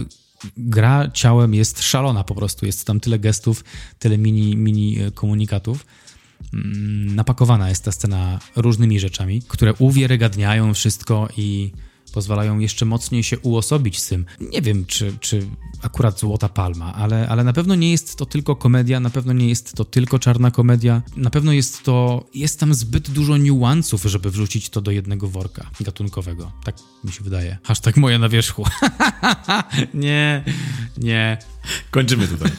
gra 0.57 1.11
ciałem 1.13 1.53
jest 1.53 1.81
szalona 1.81 2.23
po 2.23 2.35
prostu, 2.35 2.65
jest 2.65 2.87
tam 2.87 2.99
tyle 2.99 3.19
gestów, 3.19 3.63
tyle 3.99 4.17
mini, 4.17 4.57
mini 4.57 4.97
komunikatów 5.13 5.85
mm, 6.53 7.15
napakowana 7.15 7.69
jest 7.69 7.83
ta 7.83 7.91
scena 7.91 8.39
różnymi 8.55 8.99
rzeczami, 8.99 9.41
które 9.47 9.73
uwiarygadniają 9.73 10.73
wszystko 10.73 11.29
i 11.37 11.71
pozwalają 12.13 12.59
jeszcze 12.59 12.85
mocniej 12.85 13.23
się 13.23 13.39
uosobić 13.39 13.99
z 13.99 14.07
tym. 14.07 14.25
Nie 14.39 14.61
wiem, 14.61 14.85
czy, 14.85 15.17
czy 15.19 15.47
akurat 15.81 16.19
Złota 16.19 16.49
Palma, 16.49 16.93
ale, 16.93 17.29
ale 17.29 17.43
na 17.43 17.53
pewno 17.53 17.75
nie 17.75 17.91
jest 17.91 18.15
to 18.15 18.25
tylko 18.25 18.55
komedia, 18.55 18.99
na 18.99 19.09
pewno 19.09 19.33
nie 19.33 19.49
jest 19.49 19.73
to 19.73 19.85
tylko 19.85 20.19
czarna 20.19 20.51
komedia, 20.51 21.01
na 21.15 21.29
pewno 21.29 21.51
jest 21.51 21.83
to, 21.83 22.25
jest 22.33 22.59
tam 22.59 22.73
zbyt 22.73 23.09
dużo 23.09 23.37
niuansów, 23.37 24.03
żeby 24.03 24.31
wrzucić 24.31 24.69
to 24.69 24.81
do 24.81 24.91
jednego 24.91 25.27
worka 25.27 25.69
gatunkowego. 25.79 26.51
Tak 26.63 26.75
mi 27.03 27.11
się 27.11 27.23
wydaje. 27.23 27.57
Hashtag 27.63 27.97
moja 27.97 28.19
na 28.19 28.29
wierzchu. 28.29 28.65
nie, 29.93 30.43
nie. 30.97 31.37
Kończymy 31.91 32.27
tutaj. 32.27 32.51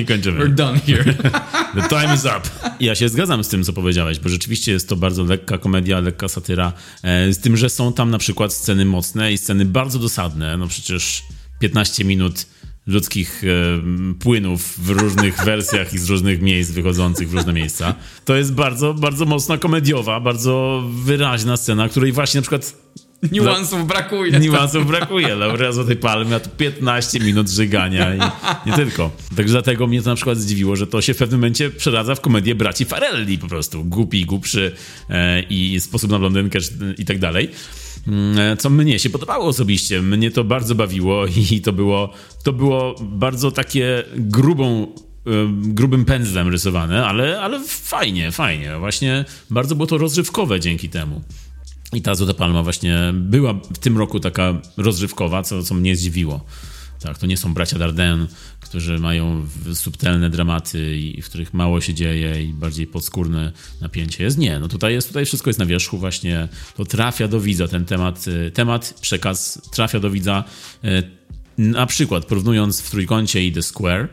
I 0.00 0.06
kończymy. 0.06 0.44
We're 0.44 0.54
done 0.54 0.80
here. 0.80 1.14
The 1.80 1.88
time 1.88 2.14
is 2.14 2.24
up. 2.24 2.40
Ja 2.80 2.94
się 2.94 3.08
zgadzam 3.08 3.44
z 3.44 3.48
tym, 3.48 3.64
co 3.64 3.72
powiedziałeś, 3.72 4.18
bo 4.18 4.28
rzeczywiście 4.28 4.72
jest 4.72 4.88
to 4.88 4.96
bardzo 4.96 5.24
lekka 5.24 5.58
komedia, 5.58 6.00
lekka 6.00 6.28
satyra, 6.28 6.72
e, 7.02 7.32
z 7.32 7.38
tym, 7.38 7.56
że 7.56 7.70
są 7.70 7.92
tam 7.92 8.10
na 8.10 8.18
przykład 8.18 8.52
sceny 8.52 8.84
mocne 8.84 9.32
i 9.32 9.38
sceny 9.38 9.64
bardzo 9.64 9.98
dosadne. 9.98 10.56
No 10.56 10.66
przecież 10.66 11.22
15 11.58 12.04
minut 12.04 12.46
ludzkich 12.86 13.42
e, 13.44 14.16
płynów 14.18 14.78
w 14.78 14.90
różnych 14.90 15.44
wersjach 15.44 15.94
i 15.94 15.98
z 15.98 16.10
różnych 16.10 16.42
miejsc 16.42 16.70
wychodzących 16.70 17.28
w 17.28 17.34
różne 17.34 17.52
miejsca. 17.52 17.94
To 18.24 18.36
jest 18.36 18.52
bardzo, 18.52 18.94
bardzo 18.94 19.24
mocna 19.24 19.58
komediowa, 19.58 20.20
bardzo 20.20 20.84
wyraźna 21.04 21.56
scena, 21.56 21.88
której 21.88 22.12
właśnie 22.12 22.38
na 22.38 22.42
przykład 22.42 22.74
Niuansów 23.32 23.86
brakuje. 23.86 24.40
Niuansów 24.40 24.86
brakuje. 24.86 25.34
Laurea 25.34 25.72
Złotej 25.72 25.96
Palmy 25.96 26.30
ma 26.30 26.40
tu 26.40 26.50
15 26.50 27.20
minut 27.20 27.48
żygania 27.48 28.14
i 28.14 28.18
nie 28.66 28.72
tylko. 28.76 29.10
Także 29.36 29.52
dlatego 29.52 29.86
mnie 29.86 30.02
to 30.02 30.10
na 30.10 30.16
przykład 30.16 30.38
zdziwiło, 30.38 30.76
że 30.76 30.86
to 30.86 31.02
się 31.02 31.14
w 31.14 31.16
pewnym 31.16 31.40
momencie 31.40 31.70
przeradza 31.70 32.14
w 32.14 32.20
komedię 32.20 32.54
braci 32.54 32.84
Farelli 32.84 33.38
po 33.38 33.48
prostu. 33.48 33.84
Głupi, 33.84 34.24
głupszy 34.24 34.72
e, 35.10 35.42
i 35.42 35.80
sposób 35.80 36.10
na 36.10 36.18
blondynkę 36.18 36.58
i 36.98 37.04
tak 37.04 37.18
dalej. 37.18 37.50
Mm, 38.08 38.56
co 38.56 38.70
mnie 38.70 38.98
się 38.98 39.10
podobało 39.10 39.46
osobiście. 39.46 40.02
Mnie 40.02 40.30
to 40.30 40.44
bardzo 40.44 40.74
bawiło 40.74 41.26
i 41.50 41.60
to 41.60 41.72
było, 41.72 42.12
to 42.42 42.52
było 42.52 42.94
bardzo 43.00 43.50
takie 43.50 44.04
grubą 44.16 44.82
e, 44.82 45.30
grubym 45.50 46.04
pędzlem 46.04 46.48
rysowane, 46.48 47.06
ale, 47.06 47.40
ale 47.40 47.60
fajnie, 47.68 48.32
fajnie. 48.32 48.78
Właśnie 48.78 49.24
bardzo 49.50 49.74
było 49.74 49.86
to 49.86 49.98
rozrywkowe 49.98 50.60
dzięki 50.60 50.88
temu. 50.88 51.22
I 51.92 52.02
ta 52.02 52.14
Złota 52.14 52.34
Palma 52.34 52.62
właśnie 52.62 52.98
była 53.14 53.54
w 53.54 53.78
tym 53.78 53.98
roku 53.98 54.20
taka 54.20 54.54
rozrywkowa, 54.76 55.42
co, 55.42 55.62
co 55.62 55.74
mnie 55.74 55.96
zdziwiło. 55.96 56.44
Tak, 57.00 57.18
to 57.18 57.26
nie 57.26 57.36
są 57.36 57.54
bracia 57.54 57.78
Darden, 57.78 58.26
którzy 58.60 58.98
mają 58.98 59.46
subtelne 59.74 60.30
dramaty 60.30 60.96
i 60.96 61.22
w 61.22 61.26
których 61.26 61.54
mało 61.54 61.80
się 61.80 61.94
dzieje 61.94 62.44
i 62.44 62.52
bardziej 62.52 62.86
podskórne 62.86 63.52
napięcie 63.80 64.24
jest. 64.24 64.38
Nie, 64.38 64.58
no 64.58 64.68
tutaj 64.68 64.92
jest, 64.92 65.08
tutaj 65.08 65.24
wszystko 65.24 65.50
jest 65.50 65.58
na 65.58 65.66
wierzchu 65.66 65.98
właśnie, 65.98 66.48
to 66.76 66.84
trafia 66.84 67.28
do 67.28 67.40
widza 67.40 67.68
ten 67.68 67.84
temat, 67.84 68.28
y, 68.28 68.50
temat, 68.50 68.94
przekaz 69.00 69.60
trafia 69.70 70.00
do 70.00 70.10
widza. 70.10 70.44
Y, 70.84 71.02
na 71.58 71.86
przykład 71.86 72.24
porównując 72.24 72.80
w 72.80 72.90
Trójkącie 72.90 73.44
i 73.44 73.52
The 73.52 73.62
Square, 73.62 74.08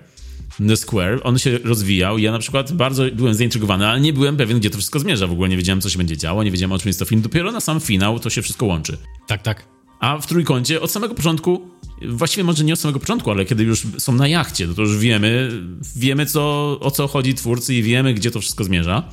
Square, 0.76 1.20
on 1.24 1.40
się 1.40 1.58
rozwijał. 1.58 2.18
Ja 2.18 2.32
na 2.32 2.40
przykład 2.40 2.72
bardzo 2.72 3.04
byłem 3.14 3.34
zaintrygowany, 3.34 3.88
ale 3.88 4.02
nie 4.02 4.14
byłem 4.14 4.38
pewien, 4.38 4.60
gdzie 4.60 4.70
to 4.70 4.78
wszystko 4.78 5.00
zmierza. 5.00 5.28
W 5.28 5.32
ogóle 5.32 5.50
nie 5.50 5.58
wiedziałem, 5.58 5.82
co 5.82 5.90
się 5.90 5.98
będzie 5.98 6.18
działo, 6.18 6.44
nie 6.44 6.52
wiedziałem, 6.52 6.72
o 6.72 6.80
czym 6.80 6.90
jest 6.90 7.00
to 7.00 7.06
film. 7.06 7.22
Dopiero 7.22 7.52
na 7.52 7.60
sam 7.60 7.80
finał 7.80 8.20
to 8.20 8.30
się 8.30 8.42
wszystko 8.42 8.66
łączy. 8.66 8.98
Tak, 9.28 9.42
tak. 9.42 9.66
A 10.00 10.18
w 10.18 10.28
trójkącie 10.28 10.82
od 10.82 10.92
samego 10.92 11.16
początku, 11.16 11.70
właściwie 12.02 12.44
może 12.44 12.64
nie 12.64 12.74
od 12.74 12.80
samego 12.80 13.00
początku, 13.00 13.32
ale 13.32 13.46
kiedy 13.46 13.64
już 13.64 13.84
są 13.98 14.16
na 14.16 14.28
jachcie, 14.28 14.68
to, 14.68 14.74
to 14.74 14.82
już 14.82 14.98
wiemy, 14.98 15.52
wiemy 15.96 16.26
co, 16.26 16.78
o 16.80 16.92
co 16.92 17.08
chodzi 17.08 17.34
twórcy 17.34 17.74
i 17.74 17.84
wiemy, 17.84 18.14
gdzie 18.14 18.32
to 18.32 18.40
wszystko 18.40 18.64
zmierza. 18.64 19.04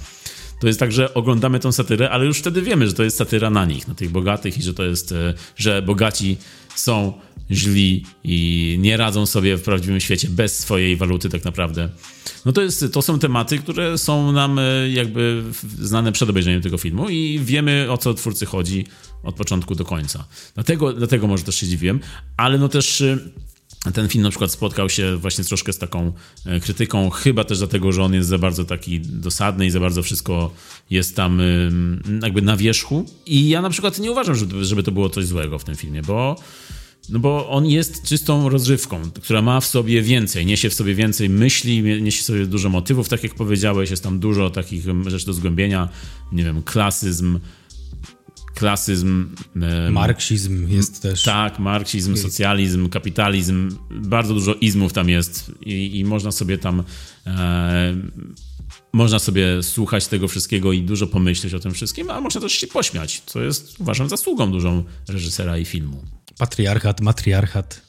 To 0.61 0.66
jest 0.66 0.80
tak, 0.80 0.93
że 0.93 1.14
oglądamy 1.14 1.61
tą 1.61 1.72
satyrę, 1.72 2.11
ale 2.11 2.26
już 2.26 2.38
wtedy 2.38 2.62
wiemy, 2.62 2.86
że 2.86 2.93
to 2.93 3.03
jest 3.03 3.16
satyra 3.16 3.51
na 3.51 3.64
nich, 3.64 3.88
na 3.88 3.95
tych 3.95 4.11
bogatych 4.11 4.59
i 4.59 4.62
że 4.62 4.74
to 4.74 4.84
jest, 4.84 5.12
e, 5.12 5.34
że 5.57 5.82
bogaci 5.82 6.36
są 6.80 7.12
źli 7.50 8.04
i 8.24 8.76
nie 8.80 8.96
radzą 8.96 9.26
sobie 9.26 9.56
w 9.56 9.62
prawdziwym 9.62 10.00
świecie 10.00 10.28
bez 10.28 10.58
swojej 10.58 10.96
waluty 10.96 11.28
tak 11.28 11.44
naprawdę. 11.44 11.88
No 12.44 12.52
to, 12.52 12.62
jest, 12.62 12.84
to 12.92 13.02
są 13.02 13.18
tematy, 13.18 13.58
które 13.58 13.98
są 13.98 14.32
nam 14.32 14.58
e, 14.58 14.90
jakby 14.90 15.42
znane 15.78 16.12
przed 16.12 16.30
obejrzeniem 16.30 16.62
tego 16.62 16.78
filmu 16.78 17.08
i 17.08 17.40
wiemy 17.42 17.86
o 17.90 17.98
co 17.98 18.14
twórcy 18.14 18.46
chodzi 18.46 18.86
od 19.22 19.34
początku 19.34 19.74
do 19.74 19.84
końca. 19.84 20.24
Dlatego, 20.54 20.92
dlatego 20.92 21.26
może 21.26 21.44
też 21.44 21.54
się 21.54 21.66
dziwiłem, 21.66 22.00
ale 22.36 22.58
no 22.58 22.68
też 22.68 23.00
e, 23.00 23.18
ten 23.94 24.08
film 24.08 24.22
na 24.24 24.30
przykład 24.30 24.50
spotkał 24.50 24.88
się 24.88 25.16
właśnie 25.16 25.44
troszkę 25.44 25.72
z 25.72 25.78
taką 25.78 26.12
e, 26.46 26.60
krytyką, 26.60 27.10
chyba 27.10 27.44
też 27.44 27.58
dlatego, 27.58 27.92
że 27.92 28.02
on 28.02 28.14
jest 28.14 28.28
za 28.28 28.38
bardzo 28.38 28.64
taki 28.64 29.00
dosadny 29.00 29.66
i 29.66 29.70
za 29.70 29.80
bardzo 29.80 30.02
wszystko 30.02 30.50
jest 30.90 31.16
tam 31.16 31.42
jakby 32.22 32.42
na 32.42 32.56
wierzchu. 32.56 33.04
I 33.26 33.48
ja 33.48 33.62
na 33.62 33.70
przykład 33.70 33.98
nie 33.98 34.10
uważam, 34.10 34.34
żeby, 34.34 34.64
żeby 34.64 34.82
to 34.82 34.92
było 34.92 35.10
coś 35.10 35.26
złego 35.26 35.58
w 35.58 35.64
tym 35.64 35.76
filmie, 35.76 36.02
bo 36.02 36.36
no 37.10 37.18
bo 37.18 37.48
on 37.48 37.66
jest 37.66 38.02
czystą 38.02 38.48
rozrywką, 38.48 39.02
która 39.22 39.42
ma 39.42 39.60
w 39.60 39.66
sobie 39.66 40.02
więcej, 40.02 40.46
niesie 40.46 40.70
w 40.70 40.74
sobie 40.74 40.94
więcej 40.94 41.30
myśli, 41.30 41.82
niesie 41.82 42.22
w 42.22 42.24
sobie 42.24 42.46
dużo 42.46 42.68
motywów, 42.68 43.08
tak 43.08 43.22
jak 43.22 43.34
powiedziałeś, 43.34 43.90
jest 43.90 44.02
tam 44.02 44.18
dużo 44.18 44.50
takich 44.50 44.84
rzeczy 45.06 45.26
do 45.26 45.32
zgłębienia, 45.32 45.88
nie 46.32 46.44
wiem, 46.44 46.62
klasyzm, 46.62 47.38
klasyzm. 48.55 49.28
Marksizm 49.90 50.68
jest 50.68 51.03
też. 51.03 51.22
Tak, 51.22 51.59
marksizm, 51.59 52.16
socjalizm, 52.16 52.88
kapitalizm. 52.88 53.76
Bardzo 53.90 54.34
dużo 54.34 54.55
izmów 54.55 54.92
tam 54.92 55.09
jest 55.09 55.53
i, 55.61 55.98
i 55.98 56.05
można 56.05 56.32
sobie 56.32 56.59
tam. 56.59 56.82
E, 57.26 57.94
można 58.92 59.18
sobie 59.18 59.62
słuchać 59.62 60.07
tego 60.07 60.28
wszystkiego 60.28 60.72
i 60.72 60.82
dużo 60.82 61.07
pomyśleć 61.07 61.55
o 61.55 61.61
tym 61.61 61.72
wszystkim, 61.72 62.11
a 62.11 62.20
można 62.20 62.40
też 62.40 62.53
się 62.53 62.66
pośmiać, 62.66 63.22
co 63.26 63.42
jest, 63.42 63.80
uważam, 63.80 64.09
zasługą 64.09 64.53
dużą 64.53 64.84
reżysera 65.09 65.59
i 65.59 65.64
filmu. 65.64 66.05
Patriarchat, 66.38 67.01
matriarchat. 67.01 67.80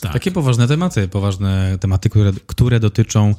Tak. 0.00 0.12
Takie 0.12 0.30
poważne 0.30 0.68
tematy, 0.68 1.08
poważne 1.08 1.78
tematy, 1.80 2.10
które, 2.10 2.32
które 2.46 2.80
dotyczą 2.80 3.34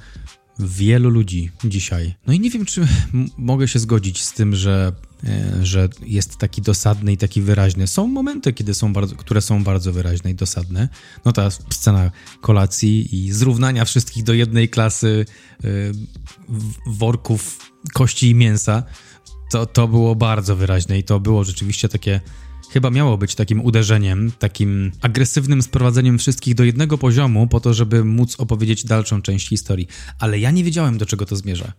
wielu 0.59 1.09
ludzi 1.09 1.51
dzisiaj. 1.63 2.13
No 2.27 2.33
i 2.33 2.39
nie 2.39 2.49
wiem, 2.49 2.65
czy 2.65 2.87
mogę 3.37 3.67
się 3.67 3.79
zgodzić 3.79 4.23
z 4.23 4.33
tym, 4.33 4.55
że, 4.55 4.93
że 5.61 5.89
jest 6.05 6.37
taki 6.37 6.61
dosadny 6.61 7.13
i 7.13 7.17
taki 7.17 7.41
wyraźny. 7.41 7.87
Są 7.87 8.07
momenty, 8.07 8.53
kiedy 8.53 8.73
są 8.73 8.93
bardzo, 8.93 9.15
które 9.15 9.41
są 9.41 9.63
bardzo 9.63 9.93
wyraźne 9.93 10.31
i 10.31 10.35
dosadne. 10.35 10.89
No 11.25 11.31
ta 11.31 11.49
scena 11.51 12.11
kolacji 12.41 13.15
i 13.15 13.31
zrównania 13.31 13.85
wszystkich 13.85 14.23
do 14.23 14.33
jednej 14.33 14.69
klasy 14.69 15.25
e, 15.63 15.67
worków 16.87 17.71
kości 17.93 18.29
i 18.29 18.35
mięsa, 18.35 18.83
to, 19.51 19.65
to 19.65 19.87
było 19.87 20.15
bardzo 20.15 20.55
wyraźne 20.55 20.99
i 20.99 21.03
to 21.03 21.19
było 21.19 21.43
rzeczywiście 21.43 21.89
takie 21.89 22.19
chyba 22.71 22.89
miało 22.89 23.17
być 23.17 23.35
takim 23.35 23.61
uderzeniem, 23.61 24.31
takim 24.39 24.91
agresywnym 25.01 25.61
sprowadzeniem 25.61 26.19
wszystkich 26.19 26.55
do 26.55 26.63
jednego 26.63 26.97
poziomu, 26.97 27.47
po 27.47 27.59
to, 27.59 27.73
żeby 27.73 28.05
móc 28.05 28.35
opowiedzieć 28.39 28.85
dalszą 28.85 29.21
część 29.21 29.49
historii. 29.49 29.87
Ale 30.19 30.39
ja 30.39 30.51
nie 30.51 30.63
wiedziałem, 30.63 30.97
do 30.97 31.05
czego 31.05 31.25
to 31.25 31.35
zmierza. 31.35 31.73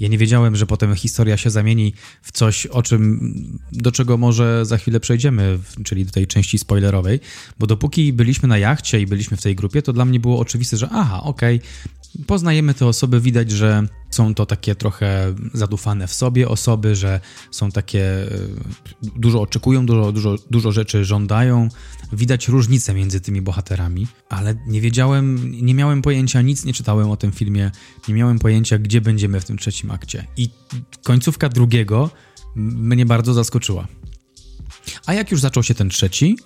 Ja 0.00 0.08
nie 0.08 0.18
wiedziałem, 0.18 0.56
że 0.56 0.66
potem 0.66 0.94
historia 0.94 1.36
się 1.36 1.50
zamieni 1.50 1.92
w 2.22 2.32
coś, 2.32 2.66
o 2.66 2.82
czym, 2.82 3.58
do 3.72 3.92
czego 3.92 4.16
może 4.16 4.66
za 4.66 4.78
chwilę 4.78 5.00
przejdziemy, 5.00 5.58
czyli 5.84 6.04
do 6.04 6.12
tej 6.12 6.26
części 6.26 6.58
spoilerowej, 6.58 7.20
bo 7.58 7.66
dopóki 7.66 8.12
byliśmy 8.12 8.48
na 8.48 8.58
jachcie 8.58 9.00
i 9.00 9.06
byliśmy 9.06 9.36
w 9.36 9.42
tej 9.42 9.56
grupie, 9.56 9.82
to 9.82 9.92
dla 9.92 10.04
mnie 10.04 10.20
było 10.20 10.38
oczywiste, 10.38 10.76
że 10.76 10.88
aha, 10.92 11.22
okej, 11.22 11.56
okay, 11.56 12.00
Poznajemy 12.26 12.74
te 12.74 12.86
osoby, 12.86 13.20
widać, 13.20 13.50
że 13.50 13.86
są 14.20 14.34
to 14.34 14.46
takie 14.46 14.74
trochę 14.74 15.34
zadufane 15.54 16.06
w 16.06 16.14
sobie 16.14 16.48
osoby, 16.48 16.94
że 16.94 17.20
są 17.50 17.70
takie, 17.70 18.02
e, 18.02 18.28
dużo 19.16 19.40
oczekują, 19.40 19.86
dużo, 19.86 20.12
dużo, 20.12 20.36
dużo 20.50 20.72
rzeczy 20.72 21.04
żądają. 21.04 21.68
Widać 22.12 22.48
różnicę 22.48 22.94
między 22.94 23.20
tymi 23.20 23.42
bohaterami, 23.42 24.06
ale 24.28 24.54
nie 24.66 24.80
wiedziałem, 24.80 25.52
nie 25.66 25.74
miałem 25.74 26.02
pojęcia, 26.02 26.42
nic 26.42 26.64
nie 26.64 26.72
czytałem 26.72 27.10
o 27.10 27.16
tym 27.16 27.32
filmie, 27.32 27.70
nie 28.08 28.14
miałem 28.14 28.38
pojęcia, 28.38 28.78
gdzie 28.78 29.00
będziemy 29.00 29.40
w 29.40 29.44
tym 29.44 29.58
trzecim 29.58 29.90
akcie. 29.90 30.26
I 30.36 30.50
końcówka 31.02 31.48
drugiego 31.48 32.10
mnie 32.56 33.06
bardzo 33.06 33.34
zaskoczyła. 33.34 33.86
A 35.06 35.14
jak 35.14 35.30
już 35.30 35.40
zaczął 35.40 35.62
się 35.62 35.74
ten 35.74 35.88
trzeci, 35.88 36.36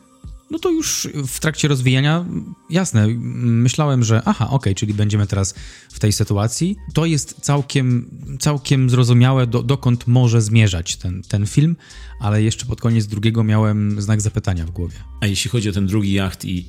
no 0.50 0.58
to 0.58 0.70
już 0.70 1.08
w 1.28 1.40
trakcie 1.40 1.68
rozwijania, 1.68 2.24
jasne, 2.70 3.08
myślałem, 3.08 4.04
że 4.04 4.22
aha, 4.24 4.44
okej, 4.44 4.56
okay, 4.56 4.74
czyli 4.74 4.94
będziemy 4.94 5.26
teraz 5.26 5.54
w 5.92 5.98
tej 5.98 6.12
sytuacji. 6.12 6.76
To 6.94 7.06
jest 7.06 7.36
całkiem, 7.40 8.10
całkiem 8.40 8.90
zrozumiałe, 8.90 9.46
do, 9.46 9.62
dokąd 9.62 10.06
może 10.06 10.42
zmierzać 10.42 10.96
ten, 10.96 11.22
ten 11.22 11.46
film, 11.46 11.76
ale 12.20 12.42
jeszcze 12.42 12.66
pod 12.66 12.80
koniec 12.80 13.06
drugiego 13.06 13.44
miałem 13.44 14.02
znak 14.02 14.20
zapytania 14.20 14.66
w 14.66 14.70
głowie. 14.70 14.94
A 15.20 15.26
jeśli 15.26 15.50
chodzi 15.50 15.68
o 15.68 15.72
ten 15.72 15.86
drugi 15.86 16.12
jacht 16.12 16.44
i... 16.44 16.64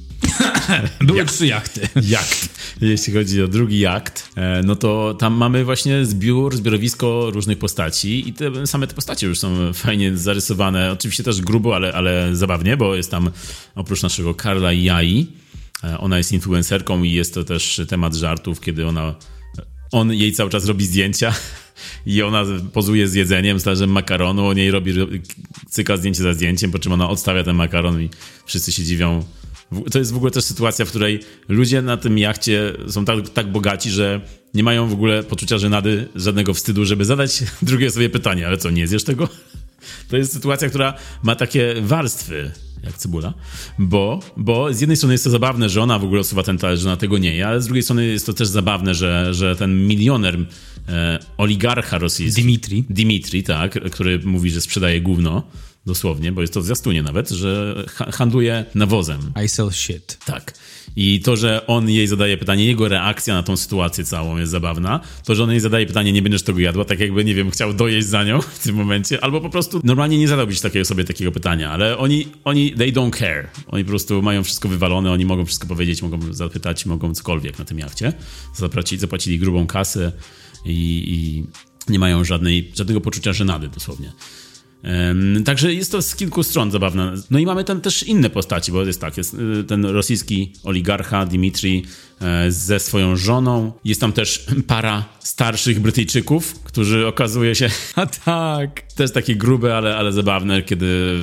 Były 1.08 1.18
jacht. 1.18 1.34
trzy 1.34 1.48
jachty. 1.48 1.90
Jacht. 2.02 2.50
Jeśli 2.82 3.14
chodzi 3.14 3.44
o 3.44 3.48
drugi 3.48 3.80
jacht, 3.80 4.30
e, 4.36 4.62
no 4.64 4.76
to 4.76 5.14
tam 5.20 5.34
mamy 5.34 5.66
właśnie 5.66 6.06
zbiór, 6.06 6.56
zbiorowisko 6.56 7.32
różnych 7.32 7.60
postaci 7.60 8.30
i 8.30 8.34
te, 8.34 8.68
same 8.68 8.88
te 8.88 8.94
postacie 8.94 9.28
już 9.28 9.40
są 9.40 9.74
fajnie 9.74 10.18
zarysowane. 10.18 10.92
Oczywiście 10.92 11.24
też 11.24 11.42
grubo, 11.42 11.76
ale, 11.76 11.94
ale 11.94 12.36
zabawnie, 12.36 12.78
bo 12.78 12.96
jest 12.96 13.12
tam 13.12 13.32
oprócz 13.76 14.04
naszego 14.04 14.34
Karla 14.34 14.74
i 14.74 14.84
Jai, 14.84 15.28
e, 15.84 15.98
ona 15.98 16.18
jest 16.18 16.32
influencerką 16.32 17.04
i 17.04 17.12
jest 17.12 17.34
to 17.34 17.44
też 17.44 17.82
temat 17.88 18.16
żartów, 18.16 18.62
kiedy 18.62 18.88
ona 18.88 19.16
on 19.92 20.14
jej 20.14 20.32
cały 20.34 20.50
czas 20.50 20.66
robi 20.66 20.86
zdjęcia 20.86 21.34
i 22.06 22.22
ona 22.22 22.46
pozuje 22.74 23.08
z 23.08 23.14
jedzeniem, 23.14 23.60
z 23.60 23.82
makaronu, 23.88 24.48
on 24.48 24.58
jej 24.58 24.72
robi, 24.72 24.94
cyka 25.70 25.98
zdjęcie 25.98 26.24
za 26.24 26.34
zdjęciem, 26.34 26.72
po 26.72 26.80
czym 26.80 26.92
ona 26.92 27.10
odstawia 27.10 27.44
ten 27.44 27.56
makaron 27.56 28.02
i 28.02 28.10
wszyscy 28.46 28.72
się 28.72 28.84
dziwią. 28.84 29.24
To 29.92 30.00
jest 30.00 30.14
w 30.14 30.16
ogóle 30.16 30.32
też 30.32 30.44
sytuacja, 30.44 30.86
w 30.86 30.90
której 30.90 31.20
ludzie 31.50 31.82
na 31.82 31.98
tym 31.98 32.18
jachcie 32.18 32.74
są 32.88 33.06
tak, 33.06 33.30
tak 33.30 33.52
bogaci, 33.52 33.92
że 33.92 34.22
nie 34.54 34.64
mają 34.64 34.88
w 34.88 34.94
ogóle 34.94 35.24
poczucia 35.24 35.58
żenady, 35.58 36.08
żadnego 36.16 36.54
wstydu, 36.54 36.86
żeby 36.86 37.06
zadać 37.06 37.44
drugie 37.62 37.92
sobie 37.92 38.10
pytanie, 38.10 38.48
ale 38.48 38.58
co, 38.58 38.70
nie 38.70 38.88
zjesz 38.88 39.04
tego? 39.04 39.30
To 40.10 40.18
jest 40.18 40.34
sytuacja, 40.34 40.70
która 40.70 40.94
ma 41.24 41.36
takie 41.36 41.76
warstwy 41.82 42.52
jak 42.86 42.98
cebula, 42.98 43.34
bo, 43.80 44.20
bo 44.38 44.74
z 44.74 44.82
jednej 44.82 44.98
strony 44.98 45.14
jest 45.14 45.24
to 45.24 45.30
zabawne, 45.30 45.70
że 45.70 45.82
ona 45.82 46.00
w 46.00 46.04
ogóle 46.04 46.22
osuwa 46.22 46.44
ten 46.44 46.58
talerz, 46.58 46.80
że 46.80 46.90
ona 46.90 46.98
tego 46.98 47.18
nie 47.18 47.36
je, 47.36 47.48
ale 47.48 47.62
z 47.62 47.66
drugiej 47.66 47.84
strony 47.84 48.06
jest 48.06 48.26
to 48.26 48.34
też 48.34 48.48
zabawne, 48.48 48.96
że, 48.96 49.34
że 49.34 49.56
ten 49.56 49.88
milioner, 49.88 50.38
e, 50.90 51.20
oligarcha 51.38 51.98
rosyjski... 51.98 52.42
Dimitri. 52.42 52.86
Dimitri, 52.90 53.44
tak, 53.44 53.92
który 53.92 54.20
mówi, 54.20 54.52
że 54.52 54.62
sprzedaje 54.62 55.02
gówno, 55.02 55.44
dosłownie, 55.86 56.32
bo 56.32 56.42
jest 56.42 56.54
to 56.54 56.62
w 56.62 56.66
zwiastunie 56.66 57.04
nawet, 57.04 57.30
że 57.30 57.84
handluje 58.14 58.66
nawozem. 58.76 59.32
I 59.46 59.48
sell 59.48 59.72
shit. 59.72 60.18
Tak. 60.26 60.54
I 60.96 61.20
to, 61.20 61.36
że 61.36 61.68
on 61.68 61.90
jej 61.90 62.08
zadaje 62.08 62.38
pytanie, 62.38 62.66
jego 62.66 62.88
reakcja 62.88 63.34
na 63.34 63.44
tą 63.44 63.58
sytuację 63.58 64.04
całą 64.04 64.38
jest 64.38 64.52
zabawna. 64.52 65.00
To, 65.26 65.36
że 65.36 65.44
on 65.44 65.52
jej 65.52 65.60
zadaje 65.60 65.86
pytanie, 65.86 66.12
nie 66.12 66.22
będziesz 66.22 66.44
tego 66.44 66.60
jadła, 66.60 66.86
tak 66.86 67.00
jakby, 67.00 67.26
nie 67.26 67.36
wiem, 67.36 67.52
chciał 67.52 67.74
dojeść 67.74 68.08
za 68.08 68.24
nią 68.24 68.42
w 68.42 68.60
tym 68.60 68.76
momencie, 68.76 69.24
albo 69.24 69.42
po 69.42 69.50
prostu 69.50 69.82
normalnie 69.84 70.18
nie 70.18 70.28
zadałbyś 70.28 70.62
takiej 70.62 70.86
sobie 70.86 71.04
takiego 71.04 71.32
pytania, 71.32 71.72
ale 71.72 71.98
oni, 71.98 72.28
oni, 72.44 72.72
they 72.72 72.92
don't 72.92 73.20
care. 73.20 73.50
Oni 73.68 73.84
po 73.84 73.90
prostu 73.90 74.22
mają 74.22 74.44
wszystko 74.44 74.70
wywalone, 74.70 75.12
oni 75.12 75.26
mogą 75.26 75.46
wszystko 75.46 75.68
powiedzieć, 75.68 76.02
mogą 76.02 76.34
zapytać, 76.34 76.86
mogą 76.86 77.14
cokolwiek 77.14 77.60
na 77.60 77.66
tym 77.66 77.80
jachcie. 77.80 78.14
Zapłacili, 78.56 79.02
zapłacili 79.02 79.40
grubą 79.40 79.68
kasę 79.68 80.12
i, 80.66 81.04
i 81.08 81.46
nie 81.92 82.00
mają 82.00 82.24
żadnej, 82.24 82.72
żadnego 82.76 83.02
poczucia 83.02 83.34
żenady 83.34 83.68
dosłownie. 83.68 84.12
Także 85.46 85.74
jest 85.74 85.92
to 85.92 86.02
z 86.02 86.16
kilku 86.16 86.44
stron 86.44 86.72
zabawne. 86.72 87.14
No 87.32 87.40
i 87.40 87.46
mamy 87.46 87.64
tam 87.64 87.82
też 87.82 88.04
inne 88.04 88.30
postaci, 88.30 88.72
bo 88.72 88.84
jest 88.84 89.02
tak, 89.02 89.18
jest 89.18 89.34
y, 89.34 89.64
ten 89.64 89.86
rosyjski 89.86 90.54
oligarcha 90.64 91.26
Dimitri 91.26 91.86
e, 92.22 92.52
ze 92.52 92.80
swoją 92.80 93.16
żoną. 93.16 93.72
Jest 93.86 94.02
tam 94.02 94.12
też 94.14 94.46
para 94.68 95.06
starszych 95.20 95.80
Brytyjczyków, 95.80 96.60
którzy 96.64 97.08
okazuje 97.08 97.56
się... 97.56 97.70
A 97.96 98.06
tak! 98.06 98.82
Też 98.82 99.12
takie 99.12 99.36
grube, 99.36 99.78
ale, 99.78 99.98
ale 99.98 100.12
zabawne, 100.12 100.62
kiedy 100.62 101.20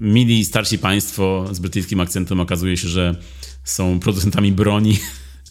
mili 0.00 0.44
starsi 0.44 0.78
państwo 0.78 1.46
z 1.52 1.58
brytyjskim 1.58 2.00
akcentem 2.00 2.40
okazuje 2.40 2.76
się, 2.76 2.88
że 2.88 3.14
są 3.64 4.00
producentami 4.00 4.52
broni 4.52 4.98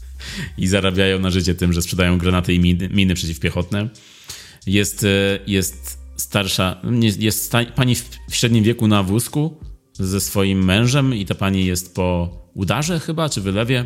i 0.57 0.68
zarabiają 0.68 1.20
na 1.20 1.30
życie 1.30 1.55
tym, 1.55 1.74
że 1.74 1.82
sprzedają 1.82 2.18
granaty 2.18 2.53
i 2.53 2.60
miny, 2.60 2.89
miny 2.89 3.14
przeciwpiechotne. 3.14 3.89
Jest, 4.68 5.03
e, 5.03 5.39
jest 5.47 5.99
starsza, 6.20 6.82
jest 7.20 7.53
pani 7.76 7.95
w 8.30 8.36
średnim 8.36 8.63
wieku 8.63 8.88
na 8.88 9.03
wózku 9.03 9.57
ze 9.93 10.22
swoim 10.22 10.65
mężem 10.65 11.15
i 11.15 11.26
ta 11.26 11.36
pani 11.36 11.65
jest 11.65 11.95
po 11.95 12.38
udarze 12.53 12.99
chyba, 12.99 13.30
czy 13.30 13.41
wylewie 13.41 13.86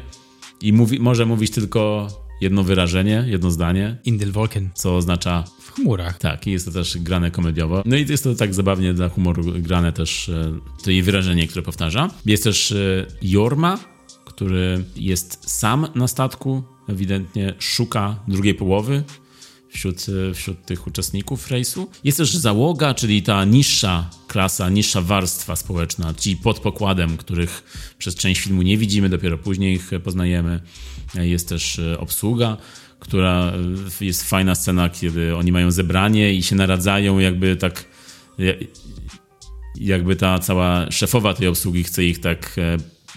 i 0.62 0.74
mówi, 0.74 1.00
może 1.00 1.26
mówić 1.26 1.52
tylko 1.52 2.08
jedno 2.42 2.64
wyrażenie, 2.64 3.26
jedno 3.28 3.52
zdanie. 3.52 3.98
Indel 4.06 4.32
Wolken. 4.32 4.70
Co 4.76 4.96
oznacza... 4.96 5.44
W 5.60 5.72
chmurach. 5.72 6.18
Tak, 6.18 6.48
i 6.48 6.52
jest 6.52 6.66
to 6.66 6.72
też 6.72 6.98
grane 6.98 7.32
komediowo. 7.32 7.84
No 7.86 7.96
i 7.96 8.06
jest 8.10 8.24
to 8.24 8.36
tak 8.36 8.54
zabawnie 8.54 8.94
dla 8.94 9.10
humoru 9.10 9.44
grane 9.44 9.94
też 9.94 10.30
e, 10.30 10.60
to 10.84 10.92
jej 10.92 11.04
wyrażenie, 11.04 11.48
które 11.48 11.62
powtarza. 11.62 12.10
Jest 12.26 12.44
też 12.44 12.72
e, 12.72 13.06
Jorma, 13.22 13.80
który 14.26 14.84
jest 14.96 15.50
sam 15.50 15.88
na 15.96 16.08
statku, 16.08 16.64
ewidentnie 16.90 17.54
szuka 17.60 18.16
drugiej 18.28 18.54
połowy, 18.54 19.04
wśród, 19.74 20.06
e, 20.30 20.34
wśród 20.34 20.66
tych 20.66 20.88
uczestników 20.88 21.52
rejsu. 21.52 21.90
Jest 22.04 22.18
też 22.18 22.36
załoga, 22.36 22.94
czyli 22.94 23.24
ta 23.24 23.46
niższa 23.46 24.10
klasa, 24.28 24.70
niższa 24.70 25.02
warstwa 25.02 25.56
społeczna, 25.56 26.14
ci 26.14 26.38
pod 26.38 26.60
pokładem, 26.60 27.18
których 27.18 27.64
przez 27.98 28.16
część 28.16 28.42
filmu 28.42 28.62
nie 28.62 28.78
widzimy, 28.78 29.10
dopiero 29.10 29.38
później 29.38 29.76
ich 29.76 29.92
poznajemy. 30.04 30.60
Jest 31.16 31.50
też 31.50 31.80
e, 31.80 32.00
obsługa, 32.00 32.58
która 33.00 33.54
e, 34.02 34.06
jest 34.06 34.30
fajna 34.30 34.56
scena, 34.56 34.90
kiedy 34.90 35.36
oni 35.36 35.52
mają 35.52 35.72
zebranie 35.72 36.34
i 36.34 36.44
się 36.44 36.56
naradzają, 36.56 37.20
jakby 37.20 37.56
tak. 37.56 37.86
Jakby 39.76 40.16
ta 40.16 40.40
cała 40.40 40.92
szefowa 40.92 41.34
tej 41.34 41.48
obsługi 41.48 41.84
chce 41.84 42.04
ich 42.04 42.20
tak 42.20 42.56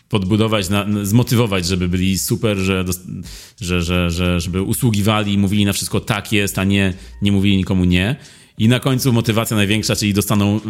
podbudować, 0.09 0.69
na, 0.69 0.87
zmotywować, 1.03 1.67
żeby 1.67 1.89
byli 1.89 2.19
super, 2.19 2.59
że, 2.59 2.85
że, 3.61 3.83
że, 3.83 4.11
że, 4.11 4.41
żeby 4.41 4.63
usługiwali 4.63 5.33
i 5.33 5.39
mówili 5.39 5.65
na 5.65 5.73
wszystko 5.73 6.01
tak 6.01 6.33
jest, 6.33 6.59
a 6.59 6.65
nie, 6.65 6.95
nie 7.23 7.33
mówili 7.33 7.57
nikomu 7.57 7.85
nie. 7.85 8.17
I 8.59 8.69
na 8.69 8.81
końcu 8.81 9.13
motywacja 9.13 9.57
największa, 9.57 9.97
czyli 9.97 10.15
dostaną 10.15 10.61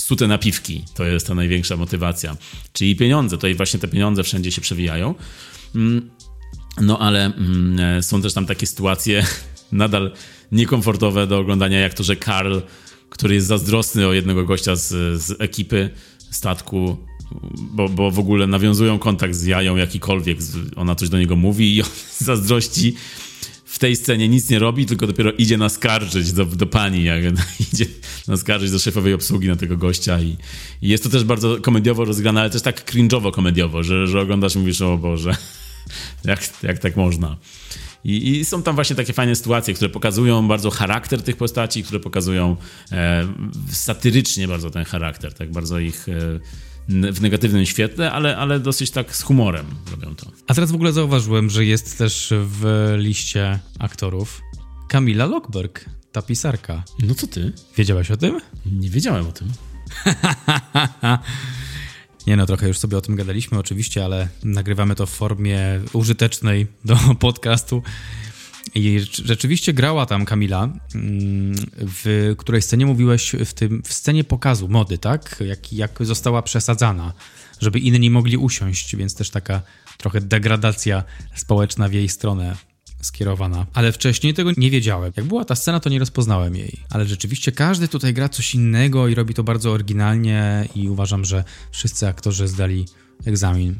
sute 0.00 0.26
napiwki. 0.26 0.84
To 0.94 1.04
jest 1.04 1.26
ta 1.26 1.34
największa 1.34 1.76
motywacja. 1.76 2.36
Czyli 2.72 2.96
pieniądze. 2.96 3.36
Tutaj 3.36 3.54
właśnie 3.54 3.80
te 3.80 3.88
pieniądze 3.88 4.24
wszędzie 4.24 4.52
się 4.52 4.60
przewijają. 4.60 5.14
Mm, 5.74 6.10
no 6.80 6.98
ale 6.98 7.24
mm, 7.24 8.02
są 8.02 8.22
też 8.22 8.32
tam 8.34 8.46
takie 8.46 8.66
sytuacje 8.66 9.26
nadal 9.72 10.12
niekomfortowe 10.52 11.26
do 11.26 11.38
oglądania, 11.38 11.78
jak 11.78 11.94
to, 11.94 12.02
że 12.02 12.16
Karl, 12.16 12.58
który 13.10 13.34
jest 13.34 13.46
zazdrosny 13.46 14.06
o 14.06 14.12
jednego 14.12 14.44
gościa 14.44 14.76
z, 14.76 14.88
z 15.22 15.40
ekipy 15.40 15.90
statku, 16.30 16.96
bo, 17.60 17.88
bo 17.88 18.10
w 18.10 18.18
ogóle 18.18 18.46
nawiązują 18.46 18.98
kontakt 18.98 19.34
z 19.34 19.44
jają 19.44 19.76
jakikolwiek, 19.76 20.38
ona 20.76 20.94
coś 20.94 21.08
do 21.08 21.18
niego 21.18 21.36
mówi 21.36 21.76
i 21.76 21.82
on 21.82 21.88
zazdrości 22.18 22.94
w 23.64 23.78
tej 23.78 23.96
scenie 23.96 24.28
nic 24.28 24.50
nie 24.50 24.58
robi, 24.58 24.86
tylko 24.86 25.06
dopiero 25.06 25.32
idzie 25.32 25.56
naskarżyć 25.56 26.32
do, 26.32 26.44
do 26.44 26.66
pani, 26.66 27.04
jak 27.04 27.22
idzie 27.72 27.86
naskarżyć 28.28 28.70
do 28.70 28.78
szefowej 28.78 29.14
obsługi 29.14 29.48
na 29.48 29.56
tego 29.56 29.76
gościa 29.76 30.20
i, 30.20 30.36
i 30.82 30.88
jest 30.88 31.04
to 31.04 31.10
też 31.10 31.24
bardzo 31.24 31.60
komediowo 31.60 32.04
rozgrane, 32.04 32.40
ale 32.40 32.50
też 32.50 32.62
tak 32.62 32.92
cringe'owo 32.92 33.32
komediowo, 33.32 33.82
że, 33.82 34.06
że 34.06 34.20
oglądasz 34.20 34.56
i 34.56 34.58
mówisz, 34.58 34.82
o 34.82 34.98
Boże, 34.98 35.36
jak, 36.24 36.40
jak 36.62 36.78
tak 36.78 36.96
można. 36.96 37.36
I, 38.04 38.38
I, 38.38 38.44
są 38.44 38.62
tam 38.62 38.74
właśnie 38.74 38.96
takie 38.96 39.12
fajne 39.12 39.36
sytuacje, 39.36 39.74
które 39.74 39.90
pokazują 39.90 40.48
bardzo 40.48 40.70
charakter 40.70 41.22
tych 41.22 41.36
postaci, 41.36 41.82
które 41.82 42.00
pokazują 42.00 42.56
e, 42.92 43.26
satyrycznie 43.70 44.48
bardzo 44.48 44.70
ten 44.70 44.84
charakter, 44.84 45.34
tak 45.34 45.52
bardzo 45.52 45.78
ich 45.78 46.08
e, 46.08 46.40
w 46.88 47.20
negatywnym 47.20 47.66
świetle, 47.66 48.12
ale, 48.12 48.36
ale 48.36 48.60
dosyć 48.60 48.90
tak 48.90 49.16
z 49.16 49.22
humorem 49.22 49.66
robią 49.90 50.14
to. 50.14 50.26
A 50.46 50.54
teraz 50.54 50.72
w 50.72 50.74
ogóle 50.74 50.92
zauważyłem, 50.92 51.50
że 51.50 51.64
jest 51.64 51.98
też 51.98 52.32
w 52.36 52.94
liście 52.98 53.58
aktorów 53.78 54.42
Kamila 54.88 55.26
Lockberg, 55.26 55.84
ta 56.12 56.22
pisarka. 56.22 56.82
No 57.02 57.14
co 57.14 57.26
ty? 57.26 57.52
Wiedziałeś 57.76 58.10
o 58.10 58.16
tym? 58.16 58.40
Nie 58.66 58.90
wiedziałem 58.90 59.26
o 59.26 59.32
tym. 59.32 59.48
Nie 62.26 62.36
no, 62.36 62.46
trochę 62.46 62.68
już 62.68 62.78
sobie 62.78 62.96
o 62.96 63.00
tym 63.00 63.16
gadaliśmy 63.16 63.58
oczywiście, 63.58 64.04
ale 64.04 64.28
nagrywamy 64.44 64.94
to 64.94 65.06
w 65.06 65.10
formie 65.10 65.60
użytecznej 65.92 66.66
do 66.84 66.98
podcastu. 67.20 67.82
I 68.74 69.00
rzeczywiście 69.24 69.72
grała 69.72 70.06
tam 70.06 70.24
Kamila. 70.24 70.62
Mm, 70.94 71.54
w 71.80 72.34
której 72.38 72.62
scenie 72.62 72.86
mówiłeś 72.86 73.36
w 73.44 73.52
tym 73.52 73.82
w 73.82 73.92
scenie 73.92 74.24
pokazu 74.24 74.68
mody, 74.68 74.98
tak? 74.98 75.36
Jak, 75.46 75.72
jak 75.72 75.98
została 76.00 76.42
przesadzana, 76.42 77.12
żeby 77.60 77.78
inni 77.78 78.10
mogli 78.10 78.36
usiąść, 78.36 78.96
więc 78.96 79.14
też 79.14 79.30
taka 79.30 79.62
trochę 79.98 80.20
degradacja 80.20 81.04
społeczna 81.34 81.88
w 81.88 81.92
jej 81.92 82.08
stronę 82.08 82.56
skierowana. 83.02 83.66
Ale 83.74 83.92
wcześniej 83.92 84.34
tego 84.34 84.50
nie 84.56 84.70
wiedziałem. 84.70 85.12
Jak 85.16 85.26
była 85.26 85.44
ta 85.44 85.54
scena, 85.54 85.80
to 85.80 85.90
nie 85.90 85.98
rozpoznałem 85.98 86.56
jej. 86.56 86.80
Ale 86.90 87.04
rzeczywiście 87.06 87.52
każdy 87.52 87.88
tutaj 87.88 88.14
gra 88.14 88.28
coś 88.28 88.54
innego 88.54 89.08
i 89.08 89.14
robi 89.14 89.34
to 89.34 89.42
bardzo 89.44 89.70
oryginalnie 89.70 90.68
i 90.74 90.88
uważam, 90.88 91.24
że 91.24 91.44
wszyscy 91.70 92.08
aktorzy 92.08 92.48
zdali 92.48 92.86
egzamin. 93.26 93.78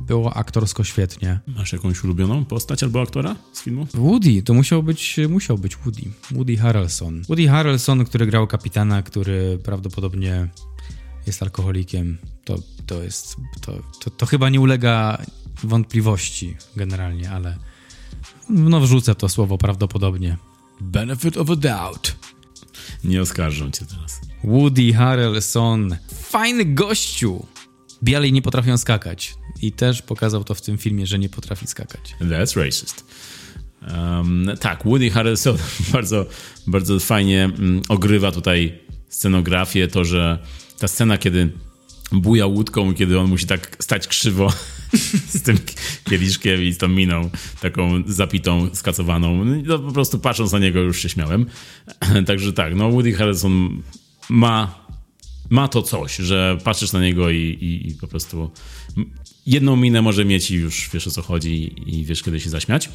Było 0.00 0.36
aktorsko 0.36 0.84
świetnie. 0.84 1.40
Masz 1.46 1.72
jakąś 1.72 2.04
ulubioną 2.04 2.44
postać 2.44 2.82
albo 2.82 3.02
aktora 3.02 3.36
z 3.52 3.62
filmu? 3.62 3.86
Woody, 3.94 4.42
to 4.42 4.54
musiał 4.54 4.82
być, 4.82 5.16
musiał 5.28 5.58
być 5.58 5.76
Woody. 5.76 6.02
Woody 6.30 6.56
Harrelson. 6.56 7.22
Woody 7.22 7.48
Harrelson, 7.48 8.04
który 8.04 8.26
grał 8.26 8.46
kapitana, 8.46 9.02
który 9.02 9.58
prawdopodobnie 9.64 10.48
jest 11.26 11.42
alkoholikiem. 11.42 12.18
To, 12.44 12.58
to 12.86 13.02
jest, 13.02 13.36
to, 13.60 13.72
to, 14.00 14.10
to 14.10 14.26
chyba 14.26 14.48
nie 14.48 14.60
ulega 14.60 15.22
wątpliwości 15.64 16.56
generalnie, 16.76 17.30
ale 17.30 17.56
no 18.48 18.80
wrzucę 18.80 19.14
to 19.14 19.28
słowo 19.28 19.58
prawdopodobnie. 19.58 20.36
Benefit 20.80 21.36
of 21.36 21.50
a 21.50 21.56
doubt. 21.56 22.16
Nie 23.04 23.22
oskarżą 23.22 23.70
cię 23.70 23.86
teraz. 23.86 24.20
Woody 24.44 24.92
Harrelson. 24.92 25.96
Fajny 26.14 26.64
gościu. 26.64 27.46
Biali 28.02 28.32
nie 28.32 28.42
potrafią 28.42 28.78
skakać. 28.78 29.34
I 29.62 29.72
też 29.72 30.02
pokazał 30.02 30.44
to 30.44 30.54
w 30.54 30.60
tym 30.60 30.78
filmie, 30.78 31.06
że 31.06 31.18
nie 31.18 31.28
potrafi 31.28 31.66
skakać. 31.66 32.14
That's 32.20 32.64
racist. 32.64 33.04
Um, 33.82 34.50
tak, 34.60 34.84
Woody 34.84 35.10
Harrelson 35.10 35.56
bardzo, 35.92 36.26
bardzo 36.66 37.00
fajnie 37.00 37.50
um, 37.58 37.82
ogrywa 37.88 38.32
tutaj 38.32 38.78
scenografię, 39.08 39.88
to, 39.88 40.04
że 40.04 40.38
ta 40.78 40.88
scena, 40.88 41.18
kiedy 41.18 41.52
buja 42.12 42.46
łódką, 42.46 42.94
kiedy 42.94 43.18
on 43.18 43.28
musi 43.28 43.46
tak 43.46 43.76
stać 43.80 44.08
krzywo 44.08 44.52
z 45.34 45.42
tym 45.42 45.58
kieliszkiem 46.04 46.62
i 46.62 46.72
z 46.72 46.78
tą 46.78 46.88
miną 46.88 47.30
taką 47.60 48.02
zapitą, 48.06 48.68
skacowaną. 48.72 49.44
No, 49.44 49.78
po 49.78 49.92
prostu 49.92 50.18
patrząc 50.18 50.52
na 50.52 50.58
niego 50.58 50.80
już 50.80 51.02
się 51.02 51.08
śmiałem. 51.08 51.46
Także 52.26 52.52
tak, 52.52 52.74
no 52.74 52.90
Woody 52.90 53.12
Harrelson 53.12 53.82
ma, 54.28 54.86
ma 55.50 55.68
to 55.68 55.82
coś, 55.82 56.16
że 56.16 56.58
patrzysz 56.64 56.92
na 56.92 57.00
niego 57.00 57.30
i, 57.30 57.36
i, 57.36 57.88
i 57.88 57.94
po 57.94 58.08
prostu 58.08 58.50
jedną 59.46 59.76
minę 59.76 60.02
może 60.02 60.24
mieć 60.24 60.50
i 60.50 60.54
już 60.54 60.90
wiesz 60.92 61.06
o 61.06 61.10
co 61.10 61.22
chodzi 61.22 61.72
i 61.86 62.04
wiesz 62.04 62.22
kiedy 62.22 62.40
się 62.40 62.50
zaśmiać. 62.50 62.90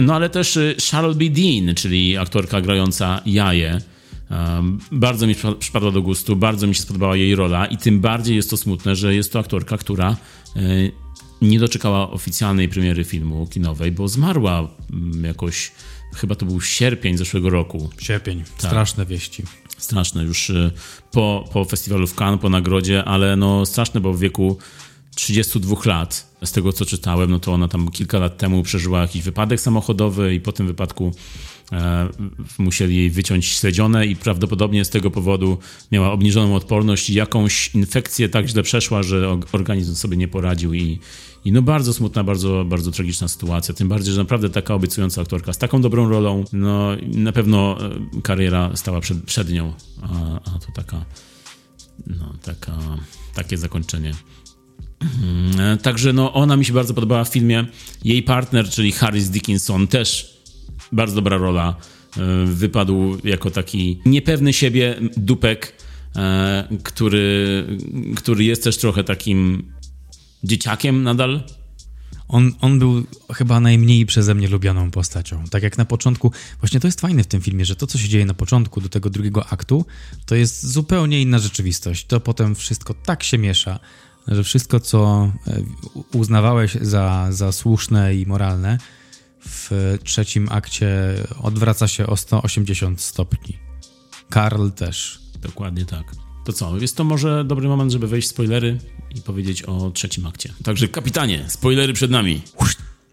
No 0.00 0.14
ale 0.14 0.30
też 0.30 0.56
y, 0.56 0.76
Charlotte 0.90 1.18
B. 1.18 1.24
Dean, 1.30 1.74
czyli 1.74 2.16
aktorka 2.16 2.60
grająca 2.60 3.22
Jaję, 3.26 3.80
bardzo 4.92 5.26
mi 5.26 5.34
przypadła 5.58 5.90
do 5.90 6.02
gustu, 6.02 6.36
bardzo 6.36 6.66
mi 6.66 6.74
się 6.74 6.82
spodobała 6.82 7.16
jej 7.16 7.34
rola 7.34 7.66
i 7.66 7.76
tym 7.76 8.00
bardziej 8.00 8.36
jest 8.36 8.50
to 8.50 8.56
smutne, 8.56 8.96
że 8.96 9.14
jest 9.14 9.32
to 9.32 9.38
aktorka, 9.38 9.78
która 9.78 10.16
e, 10.56 10.60
nie 11.42 11.58
doczekała 11.58 12.10
oficjalnej 12.10 12.68
premiery 12.68 13.04
filmu 13.04 13.46
kinowej, 13.46 13.92
bo 13.92 14.08
zmarła 14.08 14.68
mm, 14.92 15.24
jakoś, 15.24 15.72
chyba 16.14 16.34
to 16.34 16.46
był 16.46 16.60
sierpień 16.60 17.16
zeszłego 17.16 17.50
roku. 17.50 17.90
Sierpień, 17.98 18.44
tak. 18.44 18.70
straszne 18.70 19.06
wieści. 19.06 19.42
Straszne, 19.78 20.24
już 20.24 20.50
e, 20.50 20.70
po, 21.12 21.48
po 21.52 21.64
festiwalu 21.64 22.06
w 22.06 22.14
Cannes, 22.14 22.40
po 22.40 22.48
nagrodzie, 22.50 23.04
ale 23.04 23.36
no 23.36 23.66
straszne, 23.66 24.00
bo 24.00 24.12
w 24.12 24.20
wieku 24.20 24.58
32 25.14 25.76
lat, 25.84 26.34
z 26.44 26.52
tego 26.52 26.72
co 26.72 26.84
czytałem, 26.84 27.30
no 27.30 27.40
to 27.40 27.52
ona 27.52 27.68
tam 27.68 27.90
kilka 27.90 28.18
lat 28.18 28.38
temu 28.38 28.62
przeżyła 28.62 29.00
jakiś 29.00 29.22
wypadek 29.22 29.60
samochodowy 29.60 30.34
i 30.34 30.40
po 30.40 30.52
tym 30.52 30.66
wypadku 30.66 31.12
E, 31.72 32.08
musieli 32.58 32.96
jej 32.96 33.10
wyciąć 33.10 33.46
śledzione 33.46 34.06
i 34.06 34.16
prawdopodobnie 34.16 34.84
z 34.84 34.90
tego 34.90 35.10
powodu 35.10 35.58
miała 35.92 36.12
obniżoną 36.12 36.54
odporność 36.54 37.10
i 37.10 37.14
jakąś 37.14 37.74
infekcję 37.74 38.28
tak 38.28 38.46
źle 38.46 38.62
przeszła, 38.62 39.02
że 39.02 39.40
organizm 39.52 39.94
sobie 39.94 40.16
nie 40.16 40.28
poradził 40.28 40.74
i, 40.74 40.98
i 41.44 41.52
no 41.52 41.62
bardzo 41.62 41.92
smutna, 41.92 42.24
bardzo, 42.24 42.64
bardzo 42.64 42.90
tragiczna 42.90 43.28
sytuacja. 43.28 43.74
Tym 43.74 43.88
bardziej, 43.88 44.14
że 44.14 44.20
naprawdę 44.20 44.50
taka 44.50 44.74
obiecująca 44.74 45.22
aktorka 45.22 45.52
z 45.52 45.58
taką 45.58 45.80
dobrą 45.80 46.08
rolą, 46.08 46.44
no 46.52 46.90
na 47.02 47.32
pewno 47.32 47.78
e, 48.16 48.20
kariera 48.22 48.70
stała 48.76 49.00
przed, 49.00 49.24
przed 49.24 49.50
nią, 49.50 49.72
a, 50.02 50.34
a 50.34 50.58
to 50.58 50.72
taka, 50.74 51.04
no 52.06 52.34
taka, 52.42 52.76
takie 53.34 53.58
zakończenie. 53.58 54.12
Mm, 55.00 55.78
także 55.78 56.12
no, 56.12 56.32
ona 56.32 56.56
mi 56.56 56.64
się 56.64 56.72
bardzo 56.72 56.94
podobała 56.94 57.24
w 57.24 57.28
filmie. 57.28 57.66
Jej 58.04 58.22
partner, 58.22 58.68
czyli 58.68 58.92
Harris 58.92 59.30
Dickinson, 59.30 59.86
też 59.86 60.38
bardzo 60.92 61.14
dobra 61.14 61.36
rola. 61.36 61.76
E, 62.16 62.46
wypadł 62.46 63.18
jako 63.24 63.50
taki 63.50 64.00
niepewny 64.06 64.52
siebie 64.52 64.96
dupek, 65.16 65.72
e, 66.16 66.68
który, 66.82 67.64
który 68.16 68.44
jest 68.44 68.64
też 68.64 68.76
trochę 68.76 69.04
takim 69.04 69.72
dzieciakiem 70.44 71.02
nadal. 71.02 71.42
On, 72.28 72.52
on 72.60 72.78
był 72.78 73.04
chyba 73.32 73.60
najmniej 73.60 74.06
przeze 74.06 74.34
mnie 74.34 74.48
lubianą 74.48 74.90
postacią. 74.90 75.44
Tak 75.50 75.62
jak 75.62 75.78
na 75.78 75.84
początku, 75.84 76.32
właśnie 76.60 76.80
to 76.80 76.88
jest 76.88 77.00
fajne 77.00 77.22
w 77.22 77.26
tym 77.26 77.40
filmie, 77.40 77.64
że 77.64 77.76
to, 77.76 77.86
co 77.86 77.98
się 77.98 78.08
dzieje 78.08 78.26
na 78.26 78.34
początku 78.34 78.80
do 78.80 78.88
tego 78.88 79.10
drugiego 79.10 79.46
aktu, 79.46 79.84
to 80.26 80.34
jest 80.34 80.66
zupełnie 80.66 81.22
inna 81.22 81.38
rzeczywistość. 81.38 82.06
To 82.06 82.20
potem 82.20 82.54
wszystko 82.54 82.94
tak 82.94 83.22
się 83.22 83.38
miesza, 83.38 83.80
że 84.26 84.44
wszystko, 84.44 84.80
co 84.80 85.32
e, 85.46 85.62
uznawałeś 86.12 86.74
za, 86.74 87.26
za 87.30 87.52
słuszne 87.52 88.14
i 88.14 88.26
moralne, 88.26 88.78
w 89.46 89.96
trzecim 90.04 90.48
akcie 90.50 91.14
odwraca 91.42 91.88
się 91.88 92.06
o 92.06 92.16
180 92.16 93.00
stopni. 93.00 93.58
Karl 94.30 94.70
też. 94.70 95.20
Dokładnie 95.42 95.84
tak. 95.84 96.27
To 96.48 96.52
co, 96.52 96.78
jest 96.78 96.96
to 96.96 97.04
może 97.04 97.44
dobry 97.44 97.68
moment, 97.68 97.92
żeby 97.92 98.06
wejść 98.06 98.28
w 98.28 98.30
spoilery 98.30 98.78
i 99.14 99.22
powiedzieć 99.22 99.62
o 99.62 99.90
trzecim 99.90 100.26
akcie. 100.26 100.52
Także 100.64 100.88
kapitanie, 100.88 101.44
spoilery 101.48 101.92
przed 101.92 102.10
nami. 102.10 102.42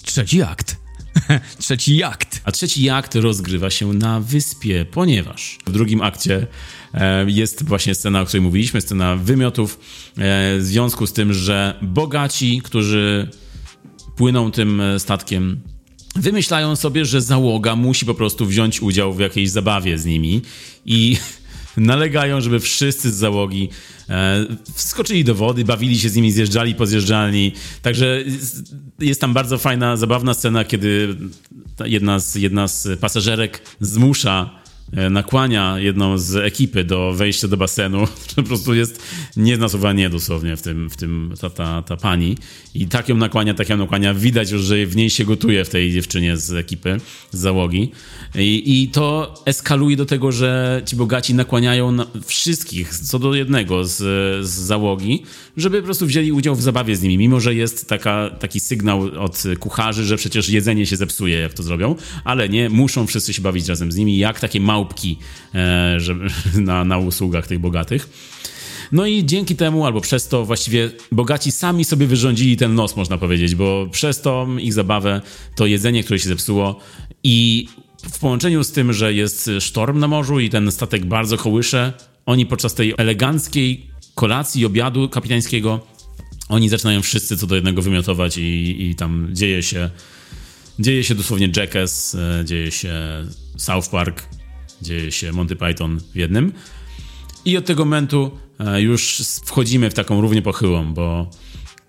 Trzeci 0.04 0.42
akt. 0.42 0.78
trzeci 1.60 2.04
akt. 2.04 2.42
A 2.44 2.52
trzeci 2.52 2.90
akt 2.90 3.16
rozgrywa 3.16 3.70
się 3.70 3.94
na 3.94 4.20
wyspie, 4.20 4.86
ponieważ 4.92 5.58
w 5.68 5.72
drugim 5.72 6.02
akcie 6.02 6.48
e, 6.94 7.32
jest 7.32 7.64
właśnie 7.64 7.96
scena, 7.96 8.22
o 8.22 8.26
której 8.26 8.42
mówiliśmy, 8.42 8.82
scena 8.82 9.16
wymiotów, 9.16 9.80
e, 10.18 10.58
w 10.58 10.64
związku 10.64 11.08
z 11.08 11.14
tym, 11.14 11.34
że 11.34 11.80
bogaci, 11.82 12.62
którzy 12.64 13.30
płyną 14.16 14.52
tym 14.52 14.82
e, 14.82 15.00
statkiem, 15.00 15.62
wymyślają 16.16 16.76
sobie, 16.76 17.06
że 17.06 17.22
załoga 17.22 17.76
musi 17.76 18.06
po 18.06 18.14
prostu 18.14 18.46
wziąć 18.46 18.82
udział 18.82 19.14
w 19.14 19.20
jakiejś 19.20 19.50
zabawie 19.50 19.98
z 19.98 20.06
nimi 20.06 20.42
i 20.86 21.18
nalegają, 21.78 22.42
żeby 22.42 22.60
wszyscy 22.60 23.12
z 23.12 23.16
załogi 23.16 23.70
e, 24.10 24.46
wskoczyli 24.74 25.24
do 25.24 25.36
wody, 25.36 25.66
bawili 25.66 26.00
się 26.00 26.10
z 26.10 26.16
nimi, 26.16 26.32
zjeżdżali 26.32 26.76
po 26.76 26.86
zjeżdżalni. 26.86 27.54
Także 27.82 28.24
jest 29.00 29.22
tam 29.22 29.34
bardzo 29.34 29.58
fajna, 29.58 29.98
zabawna 29.98 30.34
scena, 30.34 30.66
kiedy 30.66 31.16
jedna 31.86 32.20
z, 32.20 32.36
jedna 32.36 32.68
z 32.68 33.00
pasażerek 33.00 33.62
zmusza 33.80 34.65
nakłania 35.10 35.80
jedną 35.80 36.18
z 36.18 36.36
ekipy 36.36 36.84
do 36.84 37.14
wejścia 37.14 37.48
do 37.48 37.58
basenu, 37.58 38.08
po 38.36 38.44
prostu 38.44 38.74
jest 38.74 39.04
nie 39.38 39.58
na 39.58 39.70
słowa 39.70 39.94
nie 39.94 40.10
dosłownie 40.10 40.58
w 40.58 40.62
tym, 40.62 40.90
w 40.90 40.96
tym 40.96 41.34
ta, 41.42 41.50
ta, 41.50 41.82
ta 41.82 41.98
pani. 41.98 42.38
I 42.74 42.88
tak 42.88 43.10
ją 43.10 43.18
nakłania, 43.18 43.54
tak 43.54 43.70
ją 43.70 43.78
nakłania. 43.78 44.14
Widać 44.14 44.52
już, 44.52 44.62
że 44.62 44.86
w 44.86 44.96
niej 44.96 45.10
się 45.10 45.26
gotuje 45.26 45.66
w 45.66 45.70
tej 45.70 45.94
dziewczynie 45.94 46.38
z 46.38 46.54
ekipy, 46.54 46.98
z 47.32 47.40
załogi. 47.40 47.92
I, 48.36 48.82
i 48.84 48.88
to 48.88 49.34
eskaluje 49.46 49.98
do 49.98 50.06
tego, 50.06 50.32
że 50.32 50.82
ci 50.86 50.96
bogaci 50.96 51.34
nakłaniają 51.34 51.98
wszystkich, 52.26 52.96
co 52.96 53.20
do 53.20 53.34
jednego 53.34 53.86
z, 53.86 53.98
z 54.48 54.50
załogi, 54.50 55.24
żeby 55.58 55.80
po 55.80 55.86
prostu 55.86 56.06
wzięli 56.06 56.32
udział 56.32 56.56
w 56.56 56.62
zabawie 56.62 56.96
z 56.96 57.02
nimi, 57.02 57.18
mimo 57.18 57.40
że 57.40 57.56
jest 57.56 57.90
taka, 57.90 58.30
taki 58.40 58.60
sygnał 58.60 59.02
od 59.02 59.44
kucharzy, 59.60 60.06
że 60.06 60.18
przecież 60.18 60.50
jedzenie 60.50 60.86
się 60.86 60.96
zepsuje, 60.96 61.40
jak 61.40 61.54
to 61.54 61.64
zrobią, 61.64 61.96
ale 62.24 62.50
nie, 62.50 62.70
muszą 62.70 63.08
wszyscy 63.08 63.34
się 63.34 63.42
bawić 63.42 63.68
razem 63.68 63.92
z 63.92 63.96
nimi, 63.96 64.18
jak 64.18 64.40
takie 64.40 64.60
małpki 64.86 65.18
e, 65.56 65.98
na, 66.62 66.86
na 66.86 66.98
usługach 66.98 67.48
tych 67.48 67.60
bogatych. 67.60 68.10
No 68.92 69.06
i 69.06 69.26
dzięki 69.26 69.56
temu, 69.56 69.86
albo 69.86 70.02
przez 70.02 70.28
to 70.28 70.46
właściwie 70.46 70.92
bogaci 71.12 71.52
sami 71.52 71.86
sobie 71.86 72.08
wyrządzili 72.08 72.58
ten 72.58 72.76
nos, 72.76 72.96
można 72.96 73.18
powiedzieć, 73.18 73.56
bo 73.56 73.88
przez 73.92 74.22
to 74.22 74.48
ich 74.60 74.74
zabawę, 74.74 75.22
to 75.56 75.66
jedzenie, 75.66 76.04
które 76.04 76.20
się 76.20 76.30
zepsuło 76.30 76.80
i 77.24 77.68
w 78.12 78.20
połączeniu 78.20 78.64
z 78.64 78.72
tym, 78.72 78.94
że 78.94 79.14
jest 79.14 79.50
sztorm 79.60 80.00
na 80.00 80.08
morzu 80.08 80.40
i 80.40 80.50
ten 80.50 80.72
statek 80.72 81.06
bardzo 81.06 81.38
kołysze, 81.38 81.94
oni 82.26 82.46
podczas 82.46 82.74
tej 82.74 82.94
eleganckiej 82.98 83.88
kolacji, 84.16 84.66
obiadu 84.66 85.10
kapitańskiego, 85.10 85.80
oni 86.50 86.70
zaczynają 86.70 87.02
wszyscy 87.02 87.38
co 87.38 87.48
do 87.48 87.56
jednego 87.56 87.82
wymiotować 87.82 88.38
i, 88.38 88.90
i 88.90 88.96
tam 88.96 89.30
dzieje 89.32 89.64
się 89.64 89.90
dzieje 90.80 91.04
się 91.04 91.16
dosłownie 91.16 91.50
Jackass, 91.56 92.16
e, 92.16 92.46
dzieje 92.46 92.72
się 92.72 92.94
South 93.58 93.90
Park, 93.90 94.24
dzieje 94.86 95.12
się 95.12 95.32
Monty 95.32 95.56
Python 95.56 96.00
w 96.14 96.16
jednym. 96.16 96.54
I 97.46 97.58
od 97.58 97.66
tego 97.66 97.86
momentu 97.86 98.32
e, 98.60 98.82
już 98.82 99.22
wchodzimy 99.46 99.90
w 99.90 99.94
taką 99.94 100.22
równie 100.22 100.42
pochyłą, 100.42 100.94
bo 100.94 101.30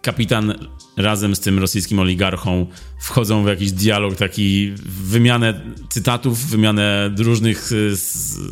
kapitan 0.02 0.54
razem 0.96 1.36
z 1.36 1.40
tym 1.40 1.58
rosyjskim 1.58 1.98
oligarchą 1.98 2.66
wchodzą 3.00 3.44
w 3.44 3.46
jakiś 3.46 3.72
dialog, 3.72 4.16
taki 4.16 4.72
wymianę 4.86 5.60
cytatów, 5.88 6.46
wymianę 6.46 7.14
różnych, 7.18 7.70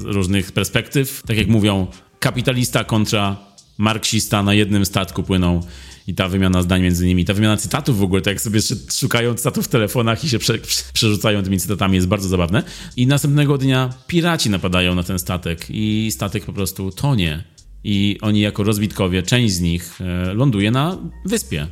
różnych 0.05 0.53
perspektyw. 0.53 1.23
Tak 1.27 1.37
jak 1.37 1.49
mówią, 1.49 1.87
kapitalista 2.19 2.85
kontra 2.85 3.37
marksista 3.79 4.43
na 4.43 4.55
jednym 4.55 4.85
statku 4.87 5.23
płyną 5.23 5.61
i 6.07 6.15
ta 6.15 6.29
wymiana 6.29 6.63
zdań 6.63 6.83
między 6.83 7.07
nimi, 7.07 7.25
ta 7.25 7.35
wymiana 7.35 7.57
cytatów 7.57 7.99
w 7.99 8.03
ogóle, 8.03 8.23
tak 8.23 8.35
jak 8.35 8.41
sobie 8.41 8.61
szukają 8.93 9.35
cytatów 9.35 9.65
w 9.65 9.69
telefonach 9.69 10.25
i 10.25 10.29
się 10.29 10.39
prze, 10.39 10.59
przerzucają 10.93 11.43
tymi 11.43 11.61
cytatami, 11.61 11.95
jest 11.95 12.09
bardzo 12.09 12.29
zabawne. 12.29 12.63
I 12.97 13.07
następnego 13.07 13.59
dnia 13.59 13.91
piraci 14.07 14.51
napadają 14.51 14.95
na 14.95 15.03
ten 15.03 15.19
statek 15.19 15.67
i 15.71 16.11
statek 16.11 16.45
po 16.45 16.53
prostu 16.53 16.91
tonie. 16.91 17.45
I 17.85 18.19
oni 18.21 18.41
jako 18.41 18.63
rozbitkowie, 18.63 19.23
część 19.23 19.55
z 19.55 19.61
nich 19.61 20.01
e, 20.01 20.35
ląduje 20.35 20.71
na 20.71 20.99
wyspie, 21.25 21.67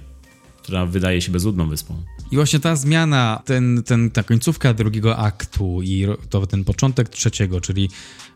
która 0.63 0.87
wydaje 0.87 1.23
się 1.23 1.33
bezludną 1.33 1.69
wyspą. 1.69 2.03
I 2.31 2.37
właśnie 2.37 2.61
ta 2.61 2.77
zmiana, 2.77 3.43
ten, 3.45 3.83
ten, 3.83 4.11
ta 4.11 4.23
końcówka 4.23 4.75
drugiego 4.75 5.17
aktu 5.17 5.83
i 5.83 6.07
to 6.31 6.47
ten 6.47 6.65
początek 6.65 7.09
trzeciego, 7.09 7.61
czyli 7.61 7.89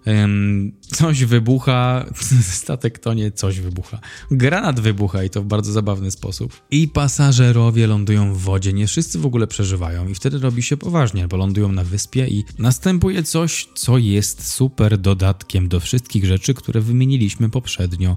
um, 0.07 0.73
coś 0.81 1.25
wybucha, 1.25 2.07
statek 2.63 2.99
tonie, 2.99 3.31
coś 3.31 3.61
wybucha. 3.61 4.01
Granat 4.31 4.81
wybucha 4.81 5.25
i 5.25 5.31
to 5.31 5.43
w 5.43 5.45
bardzo 5.45 5.73
zabawny 5.73 6.11
sposób. 6.11 6.63
I 6.71 6.89
pasażerowie 6.89 7.87
lądują 7.87 8.35
w 8.35 8.39
wodzie, 8.39 8.73
nie 8.73 8.87
wszyscy 8.87 9.19
w 9.19 9.27
ogóle 9.27 9.47
przeżywają 9.47 10.09
i 10.09 10.15
wtedy 10.15 10.39
robi 10.39 10.63
się 10.63 10.77
poważnie, 10.77 11.29
bo 11.29 11.37
lądują 11.37 11.73
na 11.73 11.85
wyspie 11.85 12.29
i 12.29 12.45
następuje 12.59 13.23
coś, 13.23 13.69
co 13.75 13.99
jest 13.99 14.49
super 14.49 14.99
dodatkiem 14.99 15.69
do 15.69 15.81
wszystkich 15.81 16.25
rzeczy, 16.25 16.55
które 16.55 16.81
wymieniliśmy 16.81 17.51
poprzednio. 17.51 18.17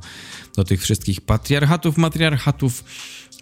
Do 0.56 0.64
tych 0.64 0.82
wszystkich 0.82 1.22
patriarchatów, 1.22 1.98
matriarchatów, 1.98 2.84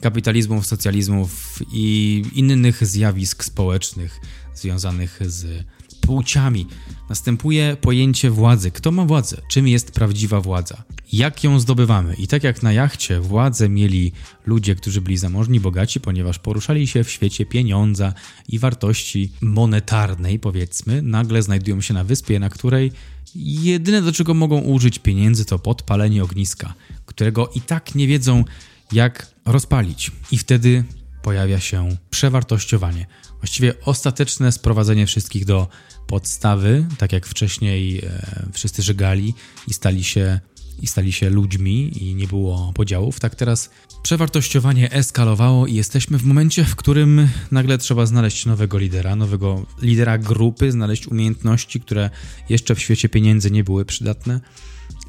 kapitalizmów, 0.02 0.66
socjalizmów 0.66 1.60
i 1.74 2.24
innych 2.34 2.88
zjawisk 2.88 3.44
społecznych 3.44 4.20
związanych 4.56 5.20
z 5.26 5.64
płciami. 6.02 6.68
Następuje 7.10 7.78
pojęcie 7.82 8.30
władzy. 8.30 8.72
Kto 8.72 8.92
ma 8.92 9.06
władzę? 9.06 9.42
Czym 9.50 9.68
jest 9.68 9.92
prawdziwa 9.92 10.42
władza? 10.42 10.84
Jak 11.14 11.44
ją 11.44 11.60
zdobywamy? 11.60 12.16
I 12.16 12.28
tak 12.28 12.44
jak 12.44 12.64
na 12.64 12.74
jachcie 12.74 13.20
władzę 13.20 13.70
mieli 13.70 14.12
ludzie, 14.46 14.76
którzy 14.76 15.02
byli 15.02 15.18
zamożni, 15.18 15.60
bogaci, 15.60 16.00
ponieważ 16.00 16.40
poruszali 16.40 16.88
się 16.88 17.04
w 17.04 17.12
świecie 17.12 17.46
pieniądza 17.46 18.14
i 18.50 18.60
wartości 18.60 19.32
monetarnej, 19.42 20.40
powiedzmy, 20.40 21.02
nagle 21.02 21.42
znajdują 21.42 21.82
się 21.82 21.94
na 21.94 22.04
wyspie, 22.04 22.40
na 22.40 22.50
której 22.50 22.92
jedyne 23.36 24.02
do 24.02 24.12
czego 24.12 24.34
mogą 24.34 24.60
użyć 24.60 25.00
pieniędzy 25.00 25.46
to 25.46 25.60
podpalenie 25.60 26.24
ogniska, 26.24 26.74
którego 27.06 27.50
i 27.56 27.62
tak 27.62 27.96
nie 27.96 28.08
wiedzą, 28.08 28.44
jak 28.92 29.28
rozpalić. 29.46 30.12
I 30.32 30.38
wtedy 30.38 30.84
pojawia 31.22 31.60
się 31.60 31.90
przewartościowanie. 32.10 33.06
Właściwie 33.40 33.74
ostateczne 33.86 34.52
sprowadzenie 34.52 35.08
wszystkich 35.08 35.46
do 35.46 35.68
podstawy, 36.08 36.86
tak 36.98 37.14
jak 37.14 37.26
wcześniej 37.26 38.00
e, 38.00 38.46
wszyscy 38.54 38.82
żegali 38.82 39.34
i 39.68 39.74
stali 39.74 40.04
się 40.04 40.40
i 40.82 40.88
stali 40.88 41.14
się 41.14 41.30
ludźmi 41.30 42.04
i 42.04 42.16
nie 42.16 42.28
było 42.28 42.74
podziałów, 42.76 43.20
tak 43.20 43.36
teraz 43.36 43.70
przewartościowanie 44.04 44.92
eskalowało 44.92 45.68
i 45.68 45.74
jesteśmy 45.74 46.18
w 46.18 46.24
momencie, 46.24 46.66
w 46.66 46.76
którym 46.76 47.28
nagle 47.52 47.78
trzeba 47.78 48.06
znaleźć 48.06 48.46
nowego 48.46 48.78
lidera, 48.78 49.16
nowego 49.16 49.66
lidera 49.82 50.18
grupy, 50.18 50.72
znaleźć 50.72 51.08
umiejętności, 51.08 51.82
które 51.82 52.10
jeszcze 52.50 52.76
w 52.76 52.80
świecie 52.80 53.10
pieniędzy 53.10 53.52
nie 53.52 53.64
były 53.64 53.86
przydatne 53.86 54.40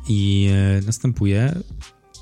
i 0.09 0.51
e, 0.53 0.81
następuje 0.87 1.55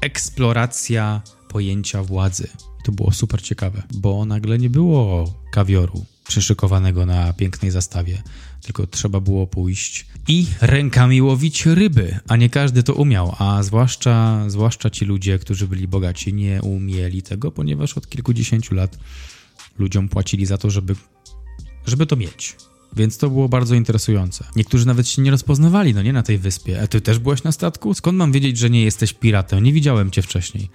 eksploracja 0.01 1.23
pojęcia 1.57 2.03
władzy. 2.03 2.49
To 2.85 2.93
było 2.93 3.13
super 3.13 3.43
ciekawe, 3.43 3.83
bo 3.95 4.25
nagle 4.25 4.59
nie 4.59 4.71
było 4.71 5.35
kawioru 5.51 6.05
przyszykowanego 6.29 7.07
na 7.07 7.33
pięknej 7.33 7.71
zastawie, 7.71 8.23
tylko 8.63 8.87
trzeba 8.87 9.21
było 9.21 9.47
pójść 9.47 10.07
i 10.29 10.47
rękami 10.61 11.23
łowić 11.23 11.67
ryby, 11.67 12.19
a 12.29 12.37
nie 12.37 12.51
każdy 12.51 12.83
to 12.83 12.95
umiał, 12.95 13.35
a 13.39 13.63
zwłaszcza, 13.63 14.45
zwłaszcza 14.51 14.91
ci 14.91 15.05
ludzie, 15.05 15.39
którzy 15.39 15.69
byli 15.69 15.89
bogaci, 15.89 16.35
nie 16.35 16.63
umieli 16.63 17.23
tego, 17.23 17.51
ponieważ 17.51 17.99
od 17.99 18.09
kilkudziesięciu 18.09 18.75
lat 18.75 18.99
ludziom 19.79 20.09
płacili 20.09 20.47
za 20.47 20.59
to, 20.59 20.71
żeby, 20.71 20.97
żeby 21.87 22.07
to 22.07 22.17
mieć. 22.17 22.57
Więc 22.97 23.19
to 23.19 23.31
było 23.31 23.49
bardzo 23.49 23.75
interesujące. 23.75 24.45
Niektórzy 24.57 24.87
nawet 24.87 25.09
się 25.09 25.23
nie 25.23 25.31
rozpoznawali, 25.31 25.95
no 25.95 26.03
nie, 26.03 26.13
na 26.13 26.23
tej 26.23 26.39
wyspie. 26.39 26.83
A 26.83 26.87
ty 26.87 27.01
też 27.01 27.19
byłeś 27.19 27.43
na 27.43 27.53
statku? 27.53 27.95
Skąd 27.95 28.19
mam 28.19 28.33
wiedzieć, 28.33 28.59
że 28.59 28.71
nie 28.71 28.85
jesteś 28.85 29.13
piratem? 29.13 29.65
Nie 29.65 29.73
widziałem 29.73 30.11
cię 30.11 30.23
wcześniej. 30.23 30.71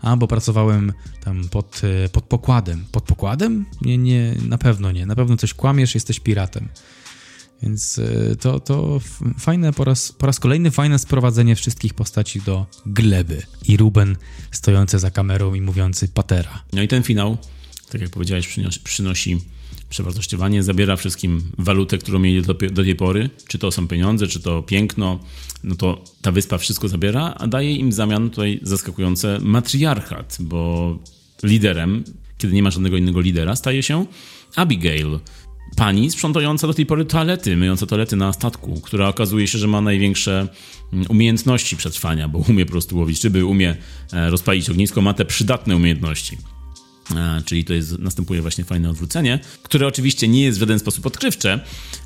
A, 0.00 0.16
bo 0.16 0.28
pracowałem 0.28 0.92
tam 1.24 1.48
pod, 1.48 1.82
e, 2.04 2.08
pod 2.08 2.24
pokładem. 2.24 2.84
Pod 2.92 3.04
pokładem? 3.04 3.66
Nie, 3.82 3.98
nie, 3.98 4.34
na 4.48 4.58
pewno 4.58 4.92
nie. 4.92 5.06
Na 5.06 5.14
pewno 5.14 5.36
coś 5.36 5.54
kłamiesz, 5.54 5.94
jesteś 5.94 6.20
piratem. 6.20 6.68
Więc 7.62 7.98
e, 7.98 8.36
to, 8.36 8.60
to 8.60 9.00
fajne, 9.38 9.72
po 9.72 9.84
raz, 9.84 10.12
po 10.12 10.26
raz 10.26 10.40
kolejny 10.40 10.70
fajne 10.70 10.98
sprowadzenie 10.98 11.56
wszystkich 11.56 11.94
postaci 11.94 12.40
do 12.40 12.66
gleby. 12.86 13.42
I 13.68 13.76
Ruben 13.76 14.16
stojący 14.50 14.98
za 14.98 15.10
kamerą 15.10 15.54
i 15.54 15.60
mówiący 15.60 16.08
patera. 16.08 16.62
No 16.72 16.82
i 16.82 16.88
ten 16.88 17.02
finał, 17.02 17.38
tak 17.90 18.00
jak 18.00 18.10
powiedziałeś, 18.10 18.48
przynosi, 18.48 18.80
przynosi 18.80 19.40
przewartościowanie, 19.88 20.62
zabiera 20.62 20.96
wszystkim 20.96 21.42
walutę, 21.58 21.98
którą 21.98 22.18
mieli 22.18 22.42
do, 22.42 22.54
do, 22.54 22.82
tej 22.82 22.96
pory, 22.96 23.30
czy 23.48 23.58
to 23.58 23.70
są 23.70 23.88
pieniądze, 23.88 24.26
czy 24.26 24.40
to 24.40 24.62
piękno, 24.62 25.18
no 25.64 25.74
to 25.74 26.04
ta 26.22 26.32
wyspa 26.32 26.58
wszystko 26.58 26.88
zabiera, 26.88 27.34
a 27.38 27.46
daje 27.46 27.76
im 27.76 27.90
w 27.90 27.92
zamian 27.92 28.30
tutaj 28.30 28.60
zaskakujące 28.62 29.38
matriarchat, 29.42 30.36
bo 30.40 30.98
liderem, 31.42 32.04
kiedy 32.38 32.54
nie 32.54 32.62
ma 32.62 32.70
żadnego 32.70 32.96
innego 32.96 33.20
lidera, 33.20 33.56
staje 33.56 33.82
się 33.82 34.06
Abigail, 34.56 35.18
pani 35.76 36.10
sprzątająca 36.10 36.66
do 36.66 36.74
tej 36.74 36.86
pory 36.86 37.04
toalety, 37.04 37.56
myjąca 37.56 37.86
toalety 37.86 38.16
na 38.16 38.32
statku, 38.32 38.80
która 38.80 39.08
okazuje 39.08 39.46
się, 39.46 39.58
że 39.58 39.66
ma 39.66 39.80
największe 39.80 40.48
mm, 40.92 41.06
umiejętności 41.08 41.76
przetrwania, 41.76 42.28
bo 42.28 42.38
umie 42.48 42.66
po 42.66 42.72
prostu 42.72 42.98
łowić 42.98 43.24
ryby, 43.24 43.44
umie 43.44 43.76
e, 44.12 44.30
rozpalić 44.30 44.70
ognisko, 44.70 45.02
ma 45.02 45.14
te 45.14 45.24
przydatne 45.24 45.76
umiejętności. 45.76 46.38
Czyli 47.44 47.64
to 47.64 47.74
jest, 47.74 47.98
następuje 47.98 48.42
właśnie 48.42 48.64
fajne 48.64 48.90
odwrócenie, 48.90 49.38
które 49.62 49.86
oczywiście 49.86 50.28
nie 50.28 50.42
jest 50.42 50.58
w 50.58 50.60
żaden 50.60 50.78
sposób 50.78 51.06
odkrywcze, 51.06 51.60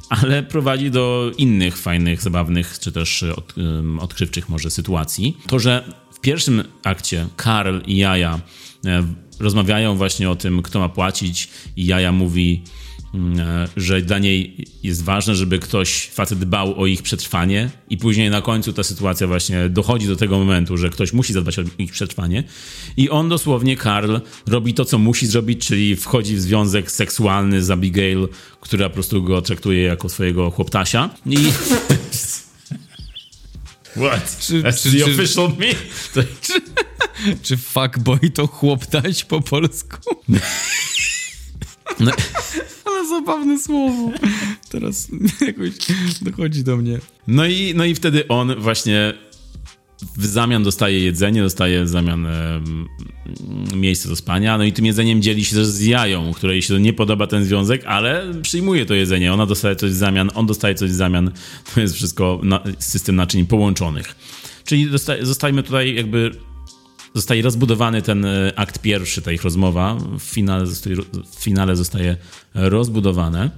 ale 0.08 0.42
prowadzi 0.42 0.90
do 0.90 1.32
innych 1.38 1.76
fajnych, 1.76 2.22
zabawnych, 2.22 2.78
czy 2.80 2.92
też 2.92 3.22
od, 3.22 3.54
odkrywczych 4.00 4.48
może 4.48 4.70
sytuacji. 4.70 5.36
To, 5.46 5.58
że 5.58 5.84
w 6.12 6.20
pierwszym 6.20 6.64
akcie 6.84 7.26
Karl 7.36 7.78
i 7.86 7.96
Jaja 7.96 8.40
e, 8.86 9.06
rozmawiają 9.40 9.96
właśnie 9.96 10.30
o 10.30 10.36
tym, 10.36 10.62
kto 10.62 10.78
ma 10.78 10.88
płacić 10.88 11.48
i 11.76 11.86
Jaja 11.86 12.12
mówi 12.12 12.62
e, 12.62 12.89
że 13.76 14.02
dla 14.02 14.18
niej 14.18 14.66
jest 14.82 15.04
ważne, 15.04 15.34
żeby 15.34 15.58
ktoś, 15.58 16.08
facet 16.08 16.38
dbał 16.38 16.80
o 16.80 16.86
ich 16.86 17.02
przetrwanie 17.02 17.70
i 17.90 17.96
później 17.98 18.30
na 18.30 18.40
końcu 18.40 18.72
ta 18.72 18.82
sytuacja 18.82 19.26
właśnie 19.26 19.68
dochodzi 19.68 20.06
do 20.06 20.16
tego 20.16 20.38
momentu, 20.38 20.76
że 20.76 20.90
ktoś 20.90 21.12
musi 21.12 21.32
zadbać 21.32 21.58
o 21.58 21.62
ich 21.78 21.92
przetrwanie 21.92 22.44
i 22.96 23.10
on 23.10 23.28
dosłownie, 23.28 23.76
Karl, 23.76 24.16
robi 24.46 24.74
to, 24.74 24.84
co 24.84 24.98
musi 24.98 25.26
zrobić, 25.26 25.66
czyli 25.66 25.96
wchodzi 25.96 26.36
w 26.36 26.40
związek 26.40 26.90
seksualny 26.90 27.62
z 27.62 27.70
Abigail, 27.70 28.28
która 28.60 28.88
po 28.88 28.94
prostu 28.94 29.22
go 29.22 29.42
traktuje 29.42 29.82
jako 29.82 30.08
swojego 30.08 30.50
chłoptasia 30.50 31.10
i... 31.26 31.36
What? 33.96 34.38
Czy- 34.40 34.62
That's 34.62 34.82
czy- 34.82 34.90
the 34.98 35.04
czy- 35.04 35.04
official 35.04 35.52
me? 35.58 35.66
To... 36.14 36.20
Czy 37.42 37.56
fuckboy 37.56 38.30
to 38.34 38.46
chłoptać 38.46 39.24
po 39.24 39.40
polsku? 39.40 39.96
No, 42.00 42.10
zabawne 43.10 43.58
słowo. 43.58 44.10
Teraz 44.72 45.08
jakoś 45.46 45.70
dochodzi 46.22 46.64
do 46.64 46.76
mnie. 46.76 46.98
No 47.26 47.46
i, 47.46 47.72
no 47.76 47.84
i 47.84 47.94
wtedy 47.94 48.28
on 48.28 48.54
właśnie 48.58 49.14
w 50.16 50.26
zamian 50.26 50.62
dostaje 50.62 51.00
jedzenie, 51.00 51.42
dostaje 51.42 51.84
w 51.84 51.88
zamian 51.88 52.26
e, 52.26 52.60
miejsce 53.76 54.08
do 54.08 54.16
spania, 54.16 54.58
no 54.58 54.64
i 54.64 54.72
tym 54.72 54.86
jedzeniem 54.86 55.22
dzieli 55.22 55.44
się 55.44 55.56
też 55.56 55.66
z 55.66 55.80
jają, 55.80 56.32
której 56.32 56.62
się 56.62 56.80
nie 56.80 56.92
podoba 56.92 57.26
ten 57.26 57.44
związek, 57.44 57.84
ale 57.84 58.34
przyjmuje 58.42 58.86
to 58.86 58.94
jedzenie, 58.94 59.32
ona 59.32 59.46
dostaje 59.46 59.76
coś 59.76 59.90
w 59.90 59.94
zamian, 59.94 60.30
on 60.34 60.46
dostaje 60.46 60.74
coś 60.74 60.90
w 60.90 60.94
zamian, 60.94 61.30
to 61.74 61.80
jest 61.80 61.94
wszystko 61.94 62.40
na, 62.42 62.62
system 62.78 63.16
naczyń 63.16 63.46
połączonych. 63.46 64.16
Czyli 64.64 64.90
dosta, 64.90 65.12
zostajemy 65.22 65.62
tutaj 65.62 65.94
jakby 65.94 66.30
zostaje 67.14 67.42
rozbudowany 67.42 68.02
ten 68.02 68.24
e, 68.24 68.52
akt 68.56 68.78
pierwszy, 68.78 69.22
ta 69.22 69.32
ich 69.32 69.42
rozmowa, 69.42 69.96
w 70.18 70.22
finale 70.22 70.66
zostaje, 70.66 70.96
w 71.30 71.44
finale 71.44 71.76
zostaje 71.76 72.16
rozbudowane 72.54 73.50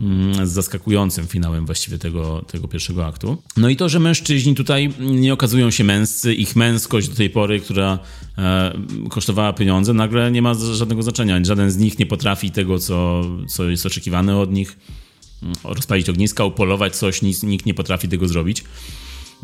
mm, 0.00 0.46
z 0.46 0.50
zaskakującym 0.50 1.26
finałem 1.26 1.66
właściwie 1.66 1.98
tego, 1.98 2.44
tego 2.46 2.68
pierwszego 2.68 3.06
aktu. 3.06 3.42
No 3.56 3.68
i 3.68 3.76
to, 3.76 3.88
że 3.88 3.98
mężczyźni 3.98 4.54
tutaj 4.54 4.92
nie 5.00 5.32
okazują 5.32 5.70
się 5.70 5.84
męscy, 5.84 6.34
ich 6.34 6.56
męskość 6.56 7.08
do 7.08 7.14
tej 7.14 7.30
pory, 7.30 7.60
która 7.60 7.98
e, 8.38 8.72
kosztowała 9.10 9.52
pieniądze, 9.52 9.92
nagle 9.92 10.30
nie 10.30 10.42
ma 10.42 10.54
żadnego 10.54 11.02
znaczenia. 11.02 11.44
Żaden 11.44 11.70
z 11.70 11.76
nich 11.76 11.98
nie 11.98 12.06
potrafi 12.06 12.50
tego, 12.50 12.78
co, 12.78 13.24
co 13.48 13.70
jest 13.70 13.86
oczekiwane 13.86 14.36
od 14.36 14.52
nich. 14.52 14.76
Mm, 15.42 15.54
Rozpalić 15.64 16.08
ogniska, 16.08 16.44
upolować 16.44 16.96
coś, 16.96 17.22
nikt 17.22 17.66
nie 17.66 17.74
potrafi 17.74 18.08
tego 18.08 18.28
zrobić. 18.28 18.64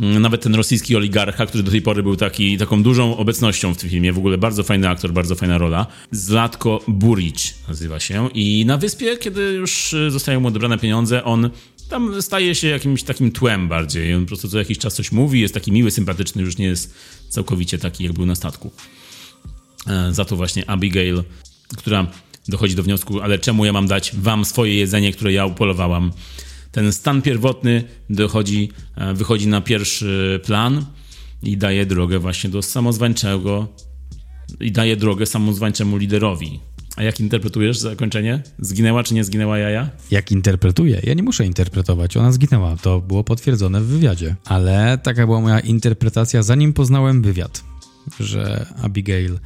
Mm, 0.00 0.22
Nawet 0.22 0.42
ten 0.42 0.54
rosyjski 0.54 0.96
oligarcha, 0.96 1.46
który 1.46 1.62
do 1.62 1.70
tej 1.70 1.82
pory 1.82 2.02
był 2.02 2.16
taki, 2.16 2.58
taką 2.58 2.82
dużą 2.82 3.16
obecnością 3.16 3.74
w 3.74 3.76
tym 3.78 3.90
filmie, 3.90 4.12
w 4.12 4.18
ogóle 4.18 4.38
bardzo 4.38 4.62
fajny 4.62 4.88
aktor, 4.88 5.12
bardzo 5.12 5.34
fajna 5.34 5.58
rola. 5.58 5.86
Zlatko 6.10 6.80
Buric 6.88 7.54
nazywa 7.68 8.00
się. 8.00 8.28
I 8.34 8.64
na 8.66 8.76
wyspie, 8.78 9.16
kiedy 9.16 9.40
już 9.42 9.92
y, 9.92 10.10
zostają 10.10 10.40
mu 10.40 10.48
odebrane 10.48 10.78
pieniądze, 10.78 11.24
on 11.24 11.50
tam 11.88 12.22
staje 12.22 12.54
się 12.54 12.68
jakimś 12.68 13.02
takim 13.02 13.32
tłem 13.32 13.68
bardziej. 13.68 14.14
On 14.14 14.20
po 14.22 14.28
prostu 14.28 14.48
co 14.48 14.58
jakiś 14.58 14.78
czas 14.78 14.94
coś 14.94 15.12
mówi, 15.12 15.40
jest 15.40 15.54
taki 15.54 15.72
miły, 15.72 15.90
sympatyczny, 15.90 16.42
już 16.42 16.58
nie 16.58 16.66
jest 16.66 16.94
całkowicie 17.28 17.78
taki, 17.78 18.04
jak 18.04 18.12
był 18.12 18.26
na 18.26 18.34
statku. 18.34 18.70
E, 19.86 20.12
Za 20.12 20.24
to 20.24 20.36
właśnie 20.36 20.70
Abigail, 20.70 21.22
która 21.76 22.06
dochodzi 22.48 22.74
do 22.74 22.82
wniosku, 22.82 23.20
ale 23.20 23.38
czemu 23.38 23.64
ja 23.64 23.72
mam 23.72 23.86
dać 23.86 24.16
wam 24.16 24.44
swoje 24.44 24.74
jedzenie, 24.74 25.12
które 25.12 25.32
ja 25.32 25.46
upolowałam? 25.46 26.12
Ten 26.76 26.92
stan 26.92 27.22
pierwotny 27.22 27.84
dochodzi, 28.10 28.68
e, 28.96 29.14
wychodzi 29.14 29.48
na 29.48 29.60
pierwszy 29.60 30.40
plan 30.44 30.86
i 31.42 31.56
daje 31.56 31.86
drogę 31.86 32.18
właśnie 32.18 32.50
do 32.50 32.62
samozwańczego 32.62 33.68
i 34.60 34.72
daje 34.72 34.96
drogę 34.96 35.26
samozwańczemu 35.26 35.96
liderowi. 35.96 36.60
A 36.96 37.02
jak 37.02 37.20
interpretujesz 37.20 37.78
zakończenie? 37.78 38.42
Zginęła 38.58 39.02
czy 39.02 39.14
nie 39.14 39.24
zginęła 39.24 39.58
jaja? 39.58 39.90
Jak 40.10 40.32
interpretuję? 40.32 41.00
Ja 41.04 41.14
nie 41.14 41.22
muszę 41.22 41.46
interpretować, 41.46 42.16
ona 42.16 42.32
zginęła. 42.32 42.76
To 42.76 43.00
było 43.00 43.24
potwierdzone 43.24 43.80
w 43.80 43.86
wywiadzie. 43.86 44.36
Ale 44.44 44.98
taka 45.02 45.26
była 45.26 45.40
moja 45.40 45.60
interpretacja, 45.60 46.42
zanim 46.42 46.72
poznałem 46.72 47.22
wywiad, 47.22 47.64
że 48.20 48.66
Abigail 48.82 49.38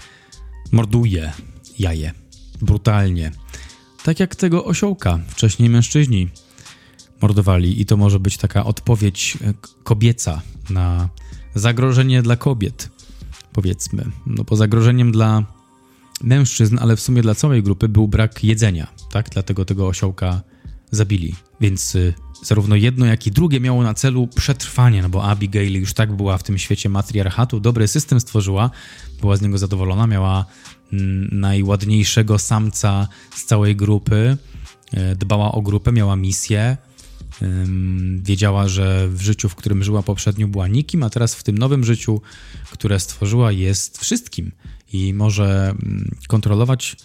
morduje 0.72 1.32
jaje. 1.78 2.12
Brutalnie. 2.62 3.32
Tak 4.04 4.20
jak 4.20 4.36
tego 4.36 4.64
osiołka 4.64 5.18
wcześniej 5.28 5.68
mężczyźni 5.68 6.28
mordowali. 7.22 7.80
I 7.80 7.86
to 7.86 7.96
może 7.96 8.20
być 8.20 8.36
taka 8.36 8.64
odpowiedź 8.64 9.38
e, 9.40 9.54
kobieca 9.84 10.42
na 10.70 11.08
zagrożenie 11.54 12.22
dla 12.22 12.36
kobiet, 12.36 12.90
powiedzmy. 13.52 14.04
No 14.26 14.44
bo 14.44 14.56
zagrożeniem 14.56 15.12
dla 15.12 15.44
mężczyzn, 16.22 16.78
ale 16.80 16.96
w 16.96 17.00
sumie 17.00 17.22
dla 17.22 17.34
całej 17.34 17.62
grupy 17.62 17.88
był 17.88 18.08
brak 18.08 18.44
jedzenia, 18.44 18.86
tak? 19.10 19.30
Dlatego 19.30 19.64
tego 19.64 19.86
osiołka 19.86 20.40
zabili. 20.90 21.34
Więc 21.60 21.94
y, 21.94 22.14
zarówno 22.42 22.76
jedno, 22.76 23.06
jak 23.06 23.26
i 23.26 23.30
drugie 23.30 23.60
miało 23.60 23.82
na 23.82 23.94
celu 23.94 24.26
przetrwanie, 24.26 25.02
no 25.02 25.08
bo 25.08 25.24
Abigail 25.24 25.80
już 25.80 25.94
tak 25.94 26.12
była 26.12 26.38
w 26.38 26.42
tym 26.42 26.58
świecie 26.58 26.88
matriarchatu, 26.88 27.60
dobry 27.60 27.88
system 27.88 28.20
stworzyła, 28.20 28.70
była 29.20 29.36
z 29.36 29.42
niego 29.42 29.58
zadowolona, 29.58 30.06
miała 30.06 30.44
mm, 30.92 31.28
najładniejszego 31.32 32.38
samca 32.38 33.08
z 33.34 33.44
całej 33.44 33.76
grupy, 33.76 34.36
y, 35.12 35.16
dbała 35.16 35.52
o 35.52 35.62
grupę, 35.62 35.92
miała 35.92 36.16
misję, 36.16 36.76
wiedziała, 38.22 38.68
że 38.68 39.08
w 39.08 39.20
życiu, 39.20 39.48
w 39.48 39.54
którym 39.54 39.84
żyła 39.84 40.02
poprzednio, 40.02 40.48
była 40.48 40.68
nikim, 40.68 41.02
a 41.02 41.10
teraz 41.10 41.34
w 41.34 41.42
tym 41.42 41.58
nowym 41.58 41.84
życiu, 41.84 42.20
które 42.70 43.00
stworzyła, 43.00 43.52
jest 43.52 43.98
wszystkim 43.98 44.52
i 44.92 45.14
może 45.14 45.74
mm, 45.82 46.10
kontrolować 46.28 46.96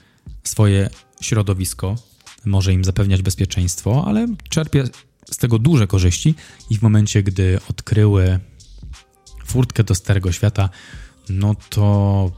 swoje 0.44 0.90
środowisko, 1.22 1.96
może 2.46 2.74
im 2.74 2.84
zapewniać 2.84 3.22
bezpieczeństwo, 3.22 4.04
ale 4.08 4.28
czerpie 4.50 4.84
z 5.32 5.38
tego 5.38 5.60
duże 5.60 5.88
korzyści 5.88 6.36
i 6.70 6.78
w 6.78 6.82
momencie, 6.82 7.24
gdy 7.24 7.60
odkryły 7.70 8.40
furtkę 9.46 9.84
do 9.84 9.96
Starego 9.96 10.32
Świata, 10.32 10.70
no 11.30 11.56
to 11.70 12.32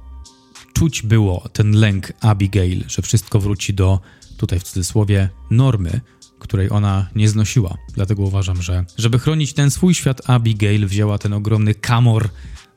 czuć 0.74 1.02
było 1.02 1.50
ten 1.54 1.72
lęk 1.72 2.14
Abigail, 2.22 2.84
że 2.88 3.02
wszystko 3.02 3.40
wróci 3.40 3.74
do, 3.74 4.00
tutaj 4.38 4.60
w 4.60 4.64
cudzysłowie, 4.64 5.30
normy, 5.52 6.02
której 6.40 6.70
ona 6.70 7.10
nie 7.16 7.30
znosiła. 7.30 7.78
Dlatego 7.94 8.24
uważam, 8.24 8.62
że 8.62 8.86
żeby 8.98 9.20
chronić 9.20 9.54
ten 9.54 9.72
swój 9.72 9.94
świat, 9.94 10.30
Abigail 10.30 10.88
wzięła 10.88 11.18
ten 11.18 11.34
ogromny 11.34 11.76
kamor, 11.76 12.30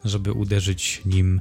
żeby 0.05 0.33
uderzyć 0.33 1.03
nim 1.07 1.41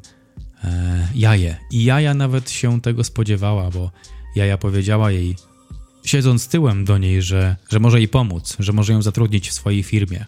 e, 0.64 1.08
jaje. 1.16 1.58
I 1.72 1.84
jaja 1.84 2.14
nawet 2.14 2.52
się 2.52 2.82
tego 2.82 3.04
spodziewała, 3.04 3.70
bo 3.70 3.92
jaja 4.36 4.58
powiedziała 4.58 5.12
jej, 5.12 5.36
siedząc 6.06 6.48
tyłem 6.48 6.86
do 6.86 6.98
niej, 6.98 7.22
że, 7.22 7.56
że 7.70 7.80
może 7.80 7.98
jej 7.98 8.08
pomóc, 8.08 8.56
że 8.60 8.74
może 8.74 8.94
ją 8.94 9.02
zatrudnić 9.02 9.50
w 9.50 9.54
swojej 9.54 9.84
firmie 9.84 10.26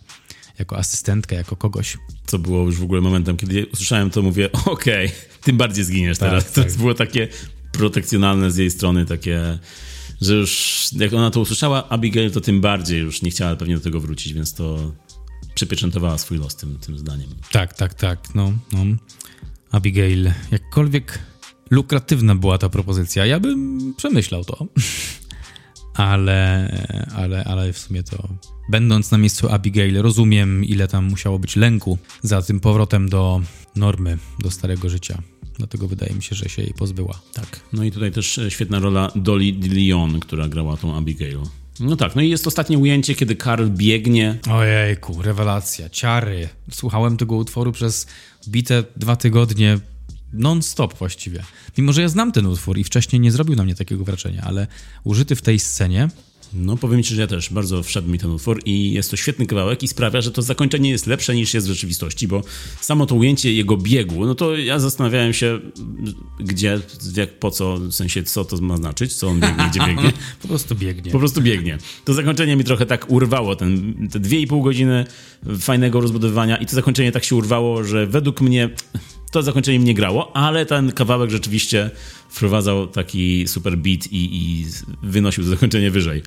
jako 0.60 0.78
asystentkę, 0.78 1.36
jako 1.36 1.56
kogoś. 1.56 1.98
Co 2.26 2.40
było 2.40 2.64
już 2.64 2.76
w 2.76 2.84
ogóle 2.84 3.02
momentem, 3.02 3.38
kiedy 3.38 3.66
usłyszałem 3.74 4.10
to, 4.10 4.22
mówię, 4.22 4.50
okej, 4.66 5.12
tym 5.44 5.58
bardziej 5.58 5.84
zginiesz 5.86 6.18
Tak, 6.18 6.30
teraz. 6.30 6.52
tak. 6.52 6.72
To 6.72 6.78
było 6.78 6.94
takie 6.94 7.28
protekcjonalne 7.72 8.52
z 8.52 8.58
jej 8.58 8.72
strony, 8.72 9.06
takie, 9.06 9.60
że 10.22 10.36
już 10.36 10.90
jak 10.98 11.14
ona 11.14 11.32
to 11.32 11.40
usłyszała, 11.40 11.90
Abigail, 11.90 12.32
to 12.32 12.42
tym 12.42 12.62
bardziej 12.62 13.00
już 13.00 13.22
nie 13.22 13.32
chciała 13.32 13.56
pewnie 13.56 13.76
do 13.76 13.84
tego 13.84 14.00
wrócić, 14.00 14.34
więc 14.34 14.54
to 14.54 14.92
przypieczętowała 15.56 16.18
swój 16.18 16.38
los 16.38 16.56
tym, 16.56 16.78
tym 16.78 16.98
zdaniem. 16.98 17.30
Tak, 17.52 17.74
tak, 17.74 17.94
tak. 17.94 18.36
No, 18.36 18.54
no. 18.72 18.80
Abigail, 19.72 20.32
jakkolwiek 20.52 21.20
lukratywna 21.70 22.36
była 22.36 22.58
ta 22.58 22.70
propozycja, 22.70 23.26
ja 23.26 23.40
bym 23.40 23.94
przemyślał 23.98 24.46
to. 24.46 24.68
Ale, 25.94 26.72
ale, 27.16 27.44
ale 27.44 27.74
w 27.74 27.80
sumie 27.80 28.04
to, 28.04 28.30
będąc 28.70 29.12
na 29.12 29.18
miejscu 29.18 29.50
Abigail, 29.50 30.02
rozumiem, 30.02 30.66
ile 30.66 30.88
tam 30.88 31.06
musiało 31.06 31.40
być 31.40 31.56
lęku 31.56 31.98
za 32.22 32.42
tym 32.42 32.60
powrotem 32.60 33.10
do 33.10 33.42
normy, 33.76 34.18
do 34.40 34.52
starego 34.52 34.90
życia. 34.90 35.22
Dlatego 35.62 35.88
wydaje 35.88 36.14
mi 36.14 36.24
się, 36.24 36.36
że 36.36 36.50
się 36.50 36.62
jej 36.62 36.74
pozbyła. 36.74 37.22
Tak. 37.34 37.60
No 37.74 37.84
i 37.84 37.92
tutaj 37.92 38.12
też 38.12 38.38
e, 38.38 38.52
świetna 38.52 38.80
rola 38.80 39.12
Dolly 39.16 39.54
Leon, 39.76 40.20
która 40.20 40.48
grała 40.48 40.78
tą 40.78 40.96
Abigail. 40.96 41.40
No 41.80 41.96
tak, 41.96 42.16
no 42.16 42.22
i 42.22 42.30
jest 42.30 42.48
ostatnie 42.48 42.78
ujęcie, 42.78 43.16
kiedy 43.16 43.36
Karl 43.36 43.70
biegnie. 43.70 44.40
Ojejku, 44.50 45.22
rewelacja, 45.22 45.90
ciary. 45.90 46.50
Słuchałem 46.72 47.18
tego 47.18 47.36
utworu 47.36 47.72
przez 47.72 48.08
bite 48.48 48.84
dwa 48.96 49.16
tygodnie 49.16 49.80
non-stop 50.34 50.98
właściwie. 50.98 51.44
Mimo, 51.78 51.94
że 51.94 52.02
ja 52.02 52.10
znam 52.10 52.32
ten 52.32 52.46
utwór 52.46 52.78
i 52.78 52.84
wcześniej 52.84 53.20
nie 53.20 53.32
zrobił 53.32 53.56
na 53.56 53.64
mnie 53.64 53.76
takiego 53.76 54.04
wrażenia, 54.04 54.44
ale 54.46 54.68
użyty 55.04 55.36
w 55.36 55.42
tej 55.42 55.60
scenie 55.60 56.10
No 56.54 56.78
powiem 56.78 57.04
ci, 57.04 57.16
że 57.16 57.22
ja 57.22 57.28
też 57.28 57.50
bardzo 57.50 57.84
wszedł 57.84 58.10
mi 58.10 58.20
ten 58.20 58.32
utwór 58.32 58.62
i 58.66 58.92
jest 58.92 59.12
to 59.12 59.18
świetny 59.18 59.46
kawałek 59.46 59.84
i 59.84 59.88
sprawia, 59.88 60.22
że 60.22 60.32
to 60.32 60.42
zakończenie 60.42 60.90
jest 60.90 61.08
lepsze 61.08 61.36
niż 61.36 61.54
jest 61.54 61.68
w 61.68 61.70
rzeczywistości, 61.70 62.28
bo 62.28 62.42
samo 62.82 63.06
to 63.06 63.16
ujęcie 63.16 63.54
jego 63.54 63.78
biegu, 63.78 64.26
no 64.26 64.36
to 64.36 64.58
ja 64.58 64.80
zastanawiałem 64.80 65.34
się, 65.34 65.60
gdzie, 66.40 66.80
jak, 67.16 67.40
po 67.40 67.52
co, 67.52 67.78
w 67.78 67.92
sensie 67.94 68.24
co 68.24 68.46
to 68.46 68.58
ma 68.58 68.78
znaczyć, 68.78 69.14
co 69.14 69.28
on 69.28 69.40
biegnie, 69.40 69.66
gdzie 69.70 69.80
biegnie. 69.80 70.12
po 70.42 70.48
prostu 70.48 70.76
biegnie. 70.76 71.12
Po 71.12 71.20
prostu 71.20 71.42
biegnie. 71.42 71.78
To 72.06 72.14
zakończenie 72.14 72.56
mi 72.56 72.64
trochę 72.64 72.86
tak 72.86 73.12
urwało, 73.12 73.56
ten, 73.56 73.96
te 74.12 74.20
dwie 74.20 74.40
i 74.40 74.48
pół 74.48 74.62
godziny 74.62 75.06
fajnego 75.60 76.02
rozbudowywania 76.02 76.58
i 76.58 76.66
to 76.66 76.76
zakończenie 76.76 77.12
tak 77.12 77.24
się 77.24 77.36
urwało, 77.36 77.84
że 77.84 78.08
według 78.08 78.42
mnie 78.42 78.70
to 79.32 79.44
zakończenie 79.44 79.80
mnie 79.80 79.94
grało, 79.94 80.36
ale 80.36 80.66
ten 80.66 80.92
kawałek 80.92 81.32
rzeczywiście 81.32 81.92
wprowadzał 82.30 82.88
taki 82.88 83.48
super 83.48 83.78
beat 83.78 84.08
i, 84.08 84.30
i 84.36 84.66
wynosił 85.04 85.44
to 85.44 85.50
zakończenie 85.50 85.92
wyżej. 85.92 86.24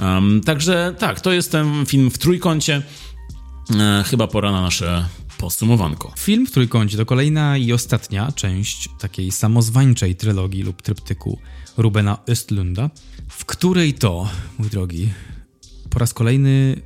Um, 0.00 0.40
także 0.40 0.94
tak, 0.98 1.20
to 1.20 1.32
jest 1.32 1.52
ten 1.52 1.86
film 1.86 2.10
w 2.10 2.18
trójkącie. 2.18 2.82
E, 3.80 4.04
chyba 4.06 4.26
pora 4.26 4.52
na 4.52 4.62
nasze 4.62 5.08
podsumowanko. 5.38 6.12
Film 6.18 6.46
w 6.46 6.50
trójkącie 6.50 6.96
to 6.96 7.06
kolejna 7.06 7.56
i 7.56 7.72
ostatnia 7.72 8.32
część 8.32 8.88
takiej 8.98 9.32
samozwańczej 9.32 10.16
trylogii 10.16 10.62
lub 10.62 10.82
tryptyku 10.82 11.38
Rubena 11.76 12.18
Östlunda, 12.26 12.90
w 13.28 13.44
której 13.44 13.94
to, 13.94 14.28
mój 14.58 14.68
drogi, 14.68 15.08
po 15.90 15.98
raz 15.98 16.14
kolejny 16.14 16.82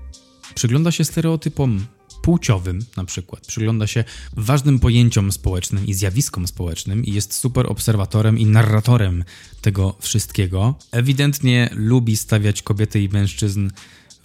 przygląda 0.54 0.90
się 0.90 1.04
stereotypom 1.04 1.86
płciowym 2.26 2.84
na 2.96 3.04
przykład, 3.04 3.46
przygląda 3.46 3.86
się 3.86 4.04
ważnym 4.36 4.78
pojęciom 4.78 5.32
społecznym 5.32 5.86
i 5.86 5.94
zjawiskom 5.94 6.46
społecznym 6.46 7.04
i 7.04 7.12
jest 7.12 7.34
super 7.34 7.66
obserwatorem 7.66 8.38
i 8.38 8.46
narratorem 8.46 9.24
tego 9.60 9.96
wszystkiego. 10.00 10.78
Ewidentnie 10.90 11.70
lubi 11.72 12.16
stawiać 12.16 12.62
kobiety 12.62 13.02
i 13.02 13.08
mężczyzn 13.08 13.70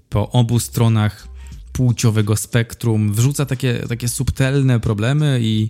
po 0.09 0.31
obu 0.31 0.59
stronach 0.59 1.27
płciowego 1.71 2.35
spektrum, 2.35 3.13
wrzuca 3.13 3.45
takie, 3.45 3.83
takie 3.89 4.07
subtelne 4.07 4.79
problemy 4.79 5.39
i 5.41 5.69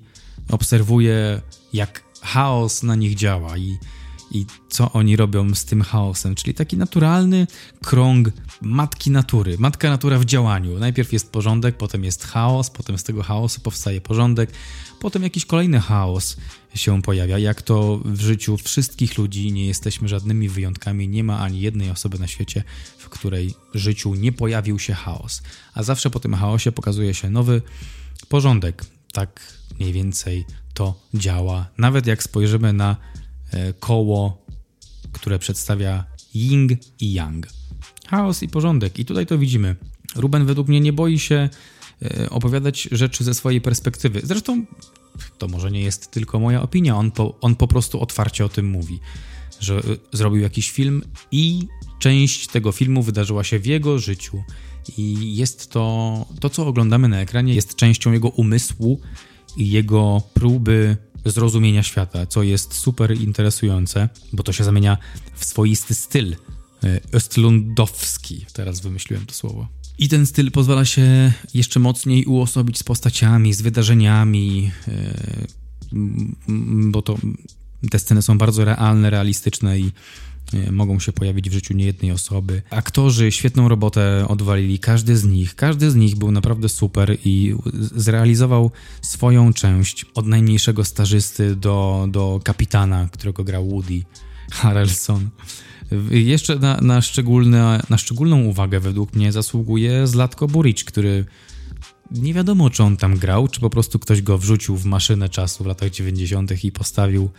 obserwuje, 0.50 1.42
jak 1.74 2.04
chaos 2.22 2.84
na 2.84 2.96
nich 2.96 3.16
działa 3.16 3.58
i 3.58 3.78
i 4.32 4.46
co 4.70 4.92
oni 4.92 5.16
robią 5.16 5.56
z 5.56 5.66
tym 5.66 5.82
chaosem, 5.82 6.36
czyli 6.36 6.54
taki 6.54 6.78
naturalny 6.78 7.48
krąg 7.82 8.30
matki 8.62 9.12
natury. 9.12 9.58
Matka 9.60 9.90
natura 9.90 10.20
w 10.20 10.26
działaniu. 10.26 10.80
Najpierw 10.80 11.14
jest 11.14 11.32
porządek, 11.32 11.78
potem 11.78 12.04
jest 12.04 12.24
chaos, 12.24 12.70
potem 12.70 12.98
z 12.98 13.04
tego 13.04 13.24
chaosu 13.24 13.62
powstaje 13.62 14.02
porządek, 14.02 14.52
potem 15.00 15.24
jakiś 15.24 15.46
kolejny 15.46 15.80
chaos 15.80 16.38
się 16.76 17.02
pojawia. 17.02 17.38
Jak 17.38 17.62
to 17.62 18.02
w 18.06 18.22
życiu 18.22 18.58
wszystkich 18.58 19.18
ludzi, 19.18 19.52
nie 19.52 19.68
jesteśmy 19.68 20.08
żadnymi 20.08 20.50
wyjątkami, 20.50 21.08
nie 21.08 21.24
ma 21.24 21.40
ani 21.40 21.62
jednej 21.62 21.90
osoby 21.90 22.20
na 22.20 22.28
świecie, 22.28 22.64
w 22.98 23.10
której 23.10 23.54
życiu 23.74 24.16
nie 24.16 24.32
pojawił 24.32 24.80
się 24.80 24.94
chaos. 24.94 25.42
A 25.74 25.84
zawsze 25.84 26.10
po 26.10 26.20
tym 26.20 26.34
chaosie 26.34 26.72
pokazuje 26.72 27.14
się 27.14 27.30
nowy 27.30 27.62
porządek. 28.30 28.86
Tak 29.14 29.54
mniej 29.80 29.94
więcej 29.94 30.46
to 30.74 31.00
działa. 31.14 31.68
Nawet 31.78 32.08
jak 32.08 32.24
spojrzymy 32.24 32.74
na 32.74 32.96
koło, 33.80 34.46
które 35.12 35.40
przedstawia 35.40 36.06
yin 36.36 36.78
i 37.00 37.14
yang. 37.14 37.48
Chaos 38.08 38.44
i 38.44 38.48
porządek. 38.48 39.00
I 39.00 39.06
tutaj 39.06 39.26
to 39.26 39.38
widzimy. 39.38 39.76
Ruben 40.16 40.46
według 40.46 40.68
mnie 40.68 40.82
nie 40.82 40.94
boi 40.94 41.20
się 41.20 41.50
e, 42.02 42.30
opowiadać 42.30 42.90
rzeczy 42.92 43.24
ze 43.24 43.34
swojej 43.34 43.62
perspektywy. 43.62 44.22
Zresztą 44.24 44.66
to 45.38 45.48
może 45.48 45.72
nie 45.72 45.82
jest 45.82 46.12
tylko 46.12 46.40
moja 46.40 46.62
opinia, 46.62 46.98
on 46.98 47.12
po, 47.12 47.40
on 47.42 47.56
po 47.56 47.68
prostu 47.68 48.02
otwarcie 48.02 48.46
o 48.46 48.50
tym 48.50 48.70
mówi, 48.70 49.00
że 49.60 49.78
e, 49.78 49.82
zrobił 50.18 50.42
jakiś 50.42 50.72
film 50.72 51.02
i 51.32 51.68
część 52.00 52.48
tego 52.48 52.72
filmu 52.72 53.04
wydarzyła 53.04 53.44
się 53.44 53.60
w 53.60 53.66
jego 53.66 54.00
życiu. 54.00 54.44
I 54.98 55.36
jest 55.36 55.72
to, 55.72 56.26
to 56.40 56.50
co 56.50 56.68
oglądamy 56.68 57.08
na 57.08 57.22
ekranie, 57.22 57.54
jest 57.54 57.76
częścią 57.76 58.12
jego 58.12 58.30
umysłu 58.30 59.02
i 59.58 59.72
jego 59.72 60.22
próby 60.34 60.98
zrozumienia 61.26 61.84
świata, 61.84 62.26
co 62.26 62.44
jest 62.44 62.74
super 62.74 63.18
interesujące, 63.18 64.10
bo 64.34 64.44
to 64.44 64.54
się 64.54 64.64
zamienia 64.64 64.98
w 65.36 65.46
swoisty 65.46 65.94
styl 65.94 66.36
e, 66.84 67.00
östlundowski. 67.12 68.46
Teraz 68.54 68.80
wymyśliłem 68.80 69.26
to 69.26 69.34
słowo. 69.34 69.68
I 69.98 70.10
ten 70.10 70.26
styl 70.26 70.52
pozwala 70.52 70.86
się 70.86 71.34
jeszcze 71.54 71.80
mocniej 71.80 72.26
uosobić 72.26 72.78
z 72.78 72.84
postaciami, 72.84 73.54
z 73.54 73.62
wydarzeniami, 73.62 74.72
e, 74.88 74.92
bo 76.92 77.02
to 77.02 77.18
te 77.92 78.00
sceny 78.00 78.22
są 78.22 78.38
bardzo 78.38 78.66
realne, 78.66 79.10
realistyczne 79.10 79.80
i 79.80 79.92
mogą 80.72 81.00
się 81.00 81.12
pojawić 81.12 81.50
w 81.50 81.54
życiu 81.54 81.74
niejednej 81.74 82.12
osoby. 82.12 82.62
Aktorzy 82.70 83.32
świetną 83.32 83.70
robotę 83.70 84.26
odwalili, 84.28 84.80
każdy 84.80 85.18
z 85.18 85.26
nich. 85.26 85.56
Każdy 85.56 85.92
z 85.92 85.96
nich 85.96 86.16
był 86.16 86.32
naprawdę 86.32 86.70
super 86.70 87.18
i 87.26 87.56
zrealizował 87.96 88.72
swoją 89.02 89.54
część 89.54 90.06
od 90.16 90.28
najmniejszego 90.28 90.86
stażysty 90.86 91.56
do, 91.56 92.08
do 92.10 92.40
kapitana, 92.44 93.10
którego 93.12 93.44
grał 93.44 93.70
Woody 93.70 94.02
Harrelson. 94.52 95.30
Jeszcze 96.12 96.56
na, 96.56 96.78
na, 96.82 97.02
szczególne, 97.02 97.82
na 97.90 97.98
szczególną 97.98 98.44
uwagę 98.44 98.80
według 98.80 99.14
mnie 99.14 99.32
zasługuje 99.32 100.08
Zlatko 100.08 100.48
Buric, 100.48 100.84
który 100.84 101.26
nie 102.12 102.34
wiadomo, 102.34 102.70
czy 102.70 102.84
on 102.84 102.98
tam 102.98 103.18
grał, 103.18 103.48
czy 103.48 103.60
po 103.60 103.70
prostu 103.70 104.00
ktoś 104.00 104.22
go 104.22 104.38
wrzucił 104.38 104.78
w 104.78 104.86
maszynę 104.86 105.30
czasu 105.30 105.64
w 105.64 105.68
latach 105.68 105.90
90. 105.90 106.64
i 106.64 106.72
postawił 106.72 107.30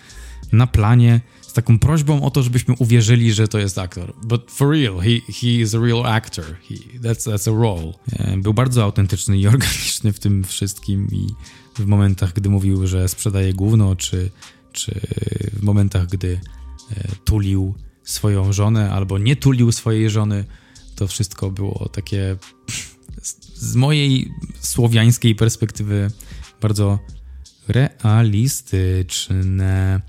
na 0.53 0.67
planie 0.67 1.21
z 1.53 1.55
taką 1.55 1.79
prośbą 1.79 2.23
o 2.23 2.31
to, 2.31 2.43
żebyśmy 2.43 2.75
uwierzyli, 2.79 3.33
że 3.33 3.49
to 3.49 3.59
jest 3.59 3.79
aktor. 3.79 4.15
But 4.25 4.51
for 4.51 4.71
real, 4.71 4.99
he, 4.99 5.33
he 5.33 5.47
is 5.47 5.75
a 5.75 5.79
real 5.79 6.07
actor. 6.07 6.45
He, 6.45 6.75
that's, 6.99 7.31
that's 7.31 7.51
a 7.51 7.55
role. 7.63 7.93
E, 8.13 8.37
był 8.37 8.55
bardzo 8.55 8.85
autentyczny 8.85 9.39
i 9.39 9.47
organiczny 9.55 10.13
w 10.13 10.21
tym 10.21 10.45
wszystkim 10.45 11.09
i 11.11 11.27
w 11.79 11.87
momentach, 11.87 12.33
gdy 12.33 12.49
mówił, 12.49 12.87
że 12.87 13.09
sprzedaje 13.09 13.55
gówno, 13.55 13.97
czy, 13.97 14.31
czy 14.73 15.01
w 15.53 15.63
momentach, 15.63 16.07
gdy 16.07 16.41
e, 16.91 17.09
tulił 17.25 17.75
swoją 18.05 18.53
żonę 18.53 18.93
albo 18.93 19.19
nie 19.19 19.37
tulił 19.37 19.73
swojej 19.73 20.11
żony, 20.11 20.45
to 20.97 21.07
wszystko 21.07 21.51
było 21.51 21.89
takie 21.89 22.37
z 23.55 23.77
mojej 23.77 24.33
słowiańskiej 24.61 25.35
perspektywy 25.35 26.11
bardzo 26.61 26.99
realistyczne. 27.69 30.01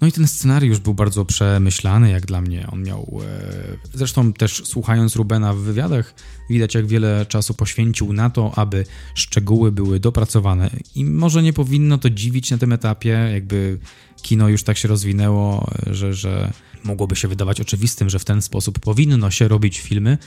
No 0.00 0.06
i 0.06 0.12
ten 0.12 0.28
scenariusz 0.28 0.78
był 0.78 0.94
bardzo 0.94 1.24
przemyślany, 1.24 2.10
jak 2.10 2.26
dla 2.26 2.40
mnie. 2.40 2.66
On 2.72 2.82
miał. 2.82 3.20
E, 3.24 3.76
zresztą 3.94 4.32
też 4.32 4.62
słuchając 4.64 5.16
Rubena 5.16 5.54
w 5.54 5.58
wywiadach, 5.58 6.14
widać, 6.50 6.74
jak 6.74 6.86
wiele 6.86 7.26
czasu 7.26 7.54
poświęcił 7.54 8.12
na 8.12 8.30
to, 8.30 8.52
aby 8.56 8.84
szczegóły 9.14 9.72
były 9.72 10.00
dopracowane. 10.00 10.70
I 10.94 11.04
może 11.04 11.42
nie 11.42 11.52
powinno 11.52 11.98
to 11.98 12.10
dziwić 12.10 12.50
na 12.50 12.58
tym 12.58 12.72
etapie, 12.72 13.30
jakby 13.32 13.78
kino 14.22 14.48
już 14.48 14.62
tak 14.62 14.78
się 14.78 14.88
rozwinęło, 14.88 15.70
że, 15.86 16.14
że 16.14 16.52
mogłoby 16.84 17.16
się 17.16 17.28
wydawać 17.28 17.60
oczywistym, 17.60 18.10
że 18.10 18.18
w 18.18 18.24
ten 18.24 18.42
sposób 18.42 18.78
powinno 18.78 19.30
się 19.30 19.48
robić 19.48 19.80
filmy. 19.80 20.18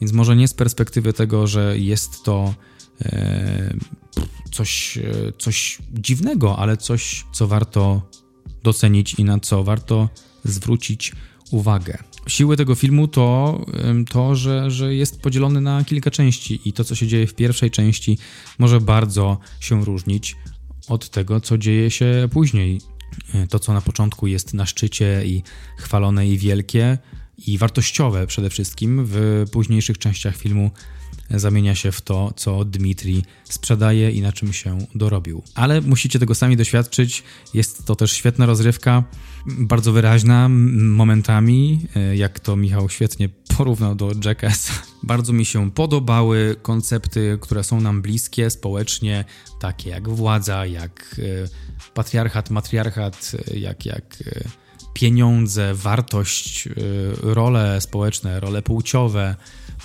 Więc 0.00 0.12
może 0.12 0.36
nie 0.36 0.48
z 0.48 0.54
perspektywy 0.54 1.12
tego, 1.12 1.46
że 1.46 1.78
jest 1.78 2.24
to. 2.24 2.54
E, 3.02 3.74
coś, 4.52 4.98
e, 4.98 5.32
coś 5.38 5.78
dziwnego, 5.94 6.58
ale 6.58 6.76
coś, 6.76 7.24
co 7.32 7.46
warto 7.46 8.02
docenić 8.66 9.14
i 9.14 9.24
na 9.24 9.40
co 9.40 9.64
warto 9.64 10.08
zwrócić 10.44 11.12
uwagę. 11.50 11.98
Siły 12.26 12.56
tego 12.56 12.74
filmu 12.74 13.08
to 13.08 13.60
to, 14.10 14.34
że, 14.34 14.70
że 14.70 14.94
jest 14.94 15.20
podzielony 15.20 15.60
na 15.60 15.84
kilka 15.84 16.10
części 16.10 16.60
i 16.64 16.72
to, 16.72 16.84
co 16.84 16.94
się 16.94 17.06
dzieje 17.06 17.26
w 17.26 17.34
pierwszej 17.34 17.70
części, 17.70 18.18
może 18.58 18.80
bardzo 18.80 19.38
się 19.60 19.84
różnić 19.84 20.36
od 20.88 21.10
tego, 21.10 21.40
co 21.40 21.58
dzieje 21.58 21.90
się 21.90 22.28
później. 22.32 22.80
E, 23.34 23.46
to, 23.46 23.58
co 23.58 23.72
na 23.72 23.80
początku 23.80 24.26
jest 24.26 24.54
na 24.54 24.66
szczycie 24.66 25.22
i 25.26 25.42
chwalone 25.78 26.28
i 26.28 26.38
wielkie 26.38 26.98
i 27.46 27.58
wartościowe 27.58 28.26
przede 28.26 28.50
wszystkim, 28.50 29.04
w 29.06 29.44
późniejszych 29.52 29.98
częściach 29.98 30.36
filmu 30.36 30.70
zamienia 31.30 31.74
się 31.74 31.92
w 31.92 32.00
to, 32.00 32.32
co 32.36 32.64
Dmitri 32.64 33.24
sprzedaje 33.44 34.10
i 34.10 34.20
na 34.20 34.32
czym 34.32 34.52
się 34.52 34.78
dorobił. 34.94 35.42
Ale 35.54 35.80
musicie 35.80 36.18
tego 36.18 36.34
sami 36.34 36.56
doświadczyć. 36.56 37.22
Jest 37.54 37.84
to 37.84 37.96
też 37.96 38.12
świetna 38.12 38.46
rozrywka, 38.46 39.04
bardzo 39.46 39.92
wyraźna 39.92 40.48
momentami, 40.48 41.86
e, 41.96 42.16
jak 42.16 42.40
to 42.40 42.56
Michał 42.56 42.88
świetnie 42.88 43.28
porównał 43.56 43.94
do 43.94 44.12
Jackass. 44.24 44.70
Bardzo 45.02 45.32
mi 45.32 45.44
się 45.44 45.70
podobały 45.70 46.56
koncepty, 46.62 47.38
które 47.40 47.64
są 47.64 47.80
nam 47.80 48.02
bliskie 48.02 48.50
społecznie, 48.50 49.24
takie 49.60 49.90
jak 49.90 50.08
władza, 50.08 50.66
jak 50.66 51.16
e, 51.18 51.92
patriarchat, 51.94 52.50
matriarchat, 52.50 53.32
e, 53.52 53.58
jak, 53.58 53.86
jak 53.86 54.22
pieniądze, 54.94 55.74
wartość, 55.74 56.68
role 57.22 57.80
społeczne, 57.80 58.40
role 58.40 58.62
płciowe 58.62 59.36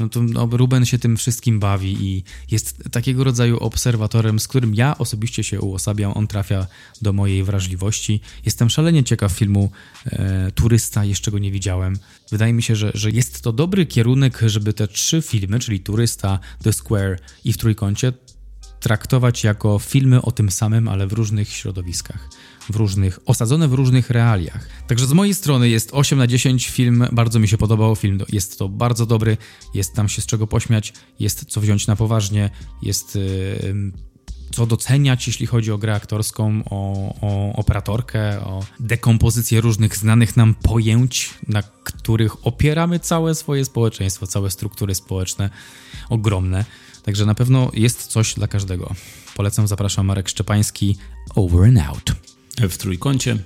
no 0.02 0.10
to 0.10 0.24
no, 0.24 0.50
Ruben 0.52 0.86
się 0.86 1.00
tym 1.00 1.18
wszystkim 1.18 1.60
bawi 1.60 2.06
i 2.06 2.24
jest 2.52 2.84
takiego 2.92 3.24
rodzaju 3.24 3.58
obserwatorem, 3.58 4.40
z 4.40 4.48
którym 4.48 4.76
ja 4.76 4.98
osobiście 4.98 5.44
się 5.44 5.62
uosabiam. 5.62 6.12
On 6.16 6.28
trafia 6.28 6.68
do 7.02 7.14
mojej 7.14 7.44
wrażliwości. 7.44 8.22
Jestem 8.46 8.70
szalenie 8.70 9.04
ciekaw 9.04 9.32
filmu 9.32 9.72
e, 10.06 10.52
Turysta, 10.52 11.06
jeszcze 11.06 11.32
go 11.32 11.40
nie 11.40 11.52
widziałem. 11.52 12.00
Wydaje 12.32 12.54
mi 12.54 12.64
się, 12.64 12.76
że, 12.76 12.92
że 12.94 13.12
jest 13.12 13.42
to 13.42 13.54
dobry 13.54 13.86
kierunek, 13.86 14.42
żeby 14.46 14.74
te 14.74 14.88
trzy 14.88 15.22
filmy, 15.22 15.60
czyli 15.60 15.80
Turysta, 15.80 16.40
The 16.64 16.74
Square 16.74 17.20
i 17.46 17.54
w 17.54 17.58
Trójkącie, 17.58 18.14
traktować 18.80 19.44
jako 19.44 19.80
filmy 19.80 20.22
o 20.22 20.32
tym 20.32 20.52
samym, 20.52 20.88
ale 20.88 21.08
w 21.08 21.14
różnych 21.14 21.50
środowiskach 21.50 22.30
w 22.70 22.76
różnych, 22.76 23.20
osadzone 23.26 23.68
w 23.68 23.74
różnych 23.74 24.10
realiach. 24.10 24.70
Także 24.88 25.08
z 25.08 25.14
mojej 25.14 25.34
strony 25.34 25.70
jest 25.70 25.90
8 25.94 26.20
na 26.20 26.28
10 26.28 26.70
film, 26.70 27.06
bardzo 27.12 27.40
mi 27.40 27.48
się 27.48 27.58
podobał 27.58 27.96
film, 27.96 28.20
jest 28.32 28.60
to 28.60 28.70
bardzo 28.70 29.06
dobry, 29.06 29.38
jest 29.74 29.94
tam 29.94 30.10
się 30.10 30.22
z 30.22 30.26
czego 30.26 30.48
pośmiać, 30.48 30.94
jest 31.20 31.46
co 31.46 31.62
wziąć 31.62 31.88
na 31.88 31.96
poważnie, 31.96 32.50
jest 32.82 33.16
yy, 33.16 33.92
co 34.52 34.66
doceniać, 34.66 35.28
jeśli 35.28 35.46
chodzi 35.46 35.72
o 35.72 35.78
grę 35.78 35.96
aktorską, 35.96 36.64
o, 36.70 37.14
o 37.22 37.54
operatorkę, 37.54 38.42
o 38.46 38.64
dekompozycję 38.80 39.62
różnych 39.62 39.98
znanych 39.98 40.38
nam 40.38 40.56
pojęć, 40.56 41.34
na 41.48 41.64
których 41.84 42.48
opieramy 42.48 43.00
całe 43.00 43.36
swoje 43.36 43.66
społeczeństwo, 43.66 44.28
całe 44.28 44.52
struktury 44.52 44.96
społeczne 44.96 45.50
ogromne. 46.10 46.66
Także 47.04 47.26
na 47.26 47.36
pewno 47.36 47.72
jest 47.74 48.08
coś 48.08 48.34
dla 48.34 48.48
każdego. 48.48 48.96
Polecam, 49.36 49.68
zapraszam 49.68 50.06
Marek 50.06 50.30
Szczepański. 50.30 50.98
Over 51.36 51.64
and 51.64 51.80
out. 51.80 52.12
W 52.58 52.78
trójkącie 52.78 53.38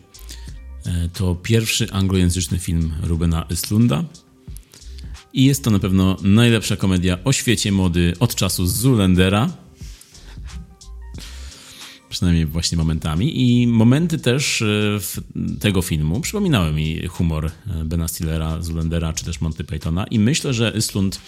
e, 0.86 1.10
to 1.14 1.36
pierwszy 1.36 1.92
anglojęzyczny 1.92 2.60
film 2.60 2.94
Rubena 3.04 3.46
Östlunda. 3.50 4.04
I 5.34 5.46
jest 5.46 5.64
to 5.64 5.72
na 5.72 5.80
pewno 5.80 6.18
najlepsza 6.22 6.76
komedia 6.76 7.24
o 7.24 7.34
świecie 7.34 7.72
mody 7.72 8.14
od 8.20 8.36
czasu 8.36 8.68
Zulendera. 8.68 9.50
Przynajmniej 12.10 12.46
właśnie 12.46 12.78
momentami. 12.78 13.42
I 13.42 13.68
momenty 13.68 14.18
też 14.18 14.62
e, 14.62 15.00
tego 15.60 15.82
filmu 15.82 16.22
przypominały 16.22 16.74
mi 16.74 17.08
humor 17.08 17.46
e, 17.46 17.52
Bena 17.86 18.08
Stillera, 18.08 18.62
Zulendera 18.62 19.14
czy 19.14 19.26
też 19.26 19.42
Monty 19.42 19.64
Pythona. 19.64 20.08
I 20.08 20.20
myślę, 20.20 20.54
że 20.54 20.72
Östlund 20.72 21.20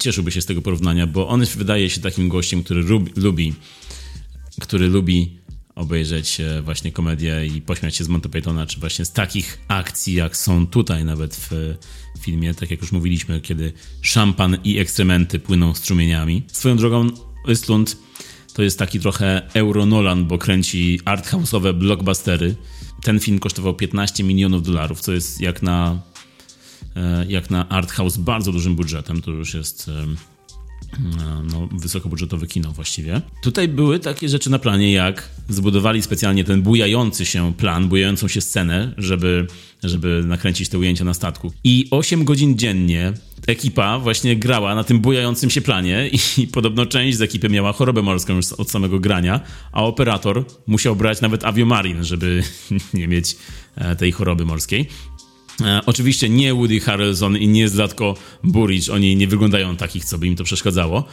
cieszyłby 0.00 0.32
się 0.32 0.42
z 0.42 0.46
tego 0.46 0.62
porównania, 0.62 1.06
bo 1.06 1.28
on 1.28 1.44
wydaje 1.56 1.90
się 1.90 2.00
takim 2.00 2.28
gościem, 2.28 2.64
który 2.64 2.84
lubi, 3.16 3.54
który 4.60 4.88
lubi 4.88 5.45
obejrzeć 5.76 6.40
e, 6.40 6.62
właśnie 6.62 6.92
komedię 6.92 7.46
i 7.46 7.60
pośmiać 7.60 7.96
się 7.96 8.04
z 8.04 8.08
Monty 8.08 8.28
Pythona, 8.28 8.66
czy 8.66 8.80
właśnie 8.80 9.04
z 9.04 9.12
takich 9.12 9.58
akcji, 9.68 10.14
jak 10.14 10.36
są 10.36 10.66
tutaj 10.66 11.04
nawet 11.04 11.36
w 11.36 11.76
filmie, 12.20 12.54
tak 12.54 12.70
jak 12.70 12.80
już 12.80 12.92
mówiliśmy, 12.92 13.40
kiedy 13.40 13.72
szampan 14.02 14.56
i 14.64 14.78
ekstrementy 14.78 15.38
płyną 15.38 15.74
strumieniami. 15.74 16.42
Swoją 16.52 16.76
drogą 16.76 17.06
Östlund 17.46 17.96
to 18.54 18.62
jest 18.62 18.78
taki 18.78 19.00
trochę 19.00 19.50
Euronolan, 19.54 20.26
bo 20.26 20.38
kręci 20.38 21.00
arthouse'owe 21.04 21.74
blockbustery. 21.74 22.54
Ten 23.02 23.20
film 23.20 23.38
kosztował 23.38 23.74
15 23.74 24.24
milionów 24.24 24.62
dolarów, 24.62 25.00
co 25.00 25.12
jest 25.12 25.40
jak 25.40 25.62
na 25.62 26.02
e, 26.96 27.26
jak 27.28 27.50
na 27.50 27.68
arthouse 27.68 28.16
bardzo 28.16 28.52
dużym 28.52 28.76
budżetem, 28.76 29.22
to 29.22 29.30
już 29.30 29.54
jest 29.54 29.90
no, 31.52 31.68
wysokobudżetowe 31.72 32.46
kino 32.46 32.72
właściwie. 32.72 33.20
Tutaj 33.42 33.68
były 33.68 33.98
takie 33.98 34.28
rzeczy 34.28 34.50
na 34.50 34.58
planie, 34.58 34.92
jak 34.92 35.28
zbudowali 35.48 36.02
specjalnie 36.02 36.44
ten 36.44 36.62
bujający 36.62 37.26
się 37.26 37.54
plan, 37.54 37.88
bujającą 37.88 38.28
się 38.28 38.40
scenę, 38.40 38.94
żeby, 38.98 39.46
żeby 39.82 40.22
nakręcić 40.26 40.68
te 40.68 40.78
ujęcia 40.78 41.04
na 41.04 41.14
statku. 41.14 41.52
I 41.64 41.88
8 41.90 42.24
godzin 42.24 42.58
dziennie 42.58 43.12
ekipa 43.46 43.98
właśnie 43.98 44.36
grała 44.36 44.74
na 44.74 44.84
tym 44.84 45.00
bujającym 45.00 45.50
się 45.50 45.60
planie 45.60 46.10
i 46.12 46.46
podobno 46.56 46.86
część 46.86 47.18
z 47.18 47.22
ekipy 47.22 47.48
miała 47.48 47.72
chorobę 47.72 48.02
morską 48.02 48.36
już 48.36 48.52
od 48.52 48.70
samego 48.70 49.00
grania, 49.00 49.40
a 49.72 49.84
operator 49.84 50.44
musiał 50.66 50.96
brać 50.96 51.20
nawet 51.20 51.44
aviomarin, 51.44 52.04
żeby 52.04 52.42
nie 52.94 53.08
mieć 53.08 53.36
e, 53.76 53.96
tej 53.96 54.12
choroby 54.12 54.44
morskiej. 54.44 54.88
E, 55.60 55.80
oczywiście 55.86 56.28
nie 56.28 56.54
Woody 56.54 56.80
Harrelson 56.80 57.36
i 57.36 57.48
nie 57.48 57.68
Zlatko 57.68 58.14
Buric, 58.44 58.88
oni 58.88 59.16
nie 59.16 59.28
wyglądają 59.28 59.76
takich, 59.76 60.04
co 60.04 60.18
by 60.18 60.26
im 60.26 60.36
to 60.36 60.44
przeszkadzało. 60.44 61.04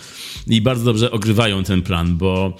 I 0.48 0.62
bardzo 0.62 0.86
dobrze 0.86 1.12
ogrywają 1.12 1.64
ten 1.64 1.82
plan, 1.82 2.18
bo, 2.18 2.58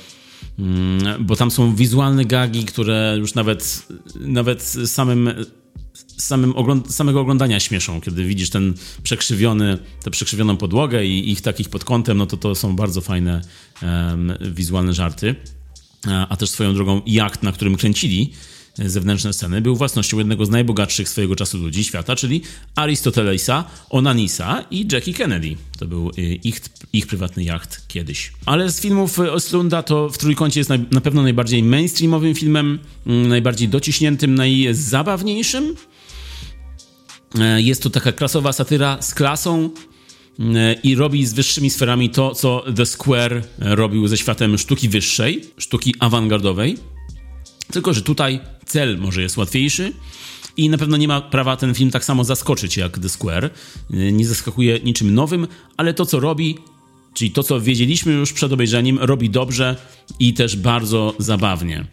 mm, 0.60 1.26
bo 1.26 1.36
tam 1.36 1.52
są 1.52 1.76
wizualne 1.76 2.26
gagi, 2.26 2.66
które 2.66 3.16
już 3.20 3.34
nawet, 3.34 3.88
nawet 4.16 4.64
samym 4.86 5.30
samym 6.18 6.56
ogląd 6.56 6.96
samego 6.96 7.22
oglądania 7.22 7.60
śmieszą, 7.60 8.02
kiedy 8.02 8.26
widzisz 8.26 8.50
ten 8.50 8.74
przekrzywiony, 9.04 9.78
tę 10.04 10.12
przekrzywioną 10.12 10.58
podłogę 10.58 11.06
i 11.06 11.32
ich 11.32 11.42
takich 11.42 11.70
pod 11.70 11.84
kątem, 11.84 12.18
no 12.18 12.26
to 12.26 12.38
to 12.38 12.56
są 12.56 12.76
bardzo 12.76 13.02
fajne 13.02 13.42
um, 13.82 14.34
wizualne 14.42 14.94
żarty. 14.94 15.36
A, 16.08 16.28
a 16.28 16.38
też 16.38 16.50
swoją 16.50 16.74
drogą 16.74 17.02
jacht, 17.06 17.44
na 17.44 17.52
którym 17.52 17.76
kręcili, 17.76 18.34
zewnętrzne 18.78 19.34
sceny, 19.34 19.62
był 19.62 19.76
własnością 19.76 20.18
jednego 20.18 20.46
z 20.46 20.50
najbogatszych 20.50 21.10
swojego 21.10 21.36
czasu 21.36 21.58
ludzi 21.58 21.84
świata, 21.84 22.16
czyli 22.16 22.42
Aristotelesa, 22.76 23.66
Onanisa 23.90 24.66
i 24.72 24.88
Jackie 24.92 25.14
Kennedy. 25.14 25.56
To 25.80 25.88
był 25.88 26.12
y, 26.18 26.22
ich, 26.22 26.62
ich 26.94 27.08
prywatny 27.08 27.44
jacht 27.44 27.88
kiedyś. 27.88 28.32
Ale 28.46 28.72
z 28.72 28.82
filmów 28.82 29.20
Oslunda 29.20 29.84
to 29.84 30.10
w 30.10 30.18
Trójkącie 30.18 30.60
jest 30.60 30.70
na 30.92 31.02
pewno 31.02 31.22
najbardziej 31.22 31.64
mainstreamowym 31.64 32.36
filmem, 32.36 32.80
mm, 33.08 33.28
najbardziej 33.28 33.70
dociśniętym, 33.70 34.36
najzabawniejszym. 34.36 35.76
E, 37.40 37.62
jest 37.62 37.84
to 37.84 37.90
taka 37.90 38.12
klasowa 38.12 38.54
satyra 38.54 39.02
z 39.02 39.14
klasą, 39.14 39.70
e, 40.40 40.74
i 40.74 40.96
robi 40.96 41.26
z 41.26 41.34
wyższymi 41.34 41.70
sferami 41.70 42.10
to, 42.10 42.36
co 42.36 42.66
The 42.76 42.86
Square 42.86 43.44
robił 43.60 44.08
ze 44.08 44.18
światem 44.18 44.58
sztuki 44.58 44.90
wyższej, 44.90 45.44
sztuki 45.58 45.96
awangardowej. 46.00 46.78
Tylko, 47.72 47.94
że 47.94 48.02
tutaj 48.02 48.40
cel 48.74 48.98
może 48.98 49.22
jest 49.22 49.38
łatwiejszy 49.38 49.94
i 50.58 50.70
na 50.70 50.78
pewno 50.78 50.98
nie 50.98 51.08
ma 51.08 51.22
prawa 51.22 51.58
ten 51.58 51.74
film 51.74 51.92
tak 51.92 52.06
samo 52.06 52.24
zaskoczyć 52.24 52.78
jak 52.78 53.00
The 53.00 53.10
Square. 53.10 53.50
Nie 53.90 54.28
zaskakuje 54.28 54.80
niczym 54.80 55.14
nowym, 55.14 55.48
ale 55.78 55.94
to 55.94 56.06
co 56.06 56.20
robi, 56.20 56.58
czyli 57.14 57.32
to 57.32 57.44
co 57.44 57.62
wiedzieliśmy 57.62 58.14
już 58.14 58.34
przed 58.34 58.54
obejrzeniem, 58.54 59.00
robi 59.00 59.30
dobrze 59.30 59.76
i 60.20 60.34
też 60.34 60.56
bardzo 60.56 61.16
zabawnie. 61.20 61.86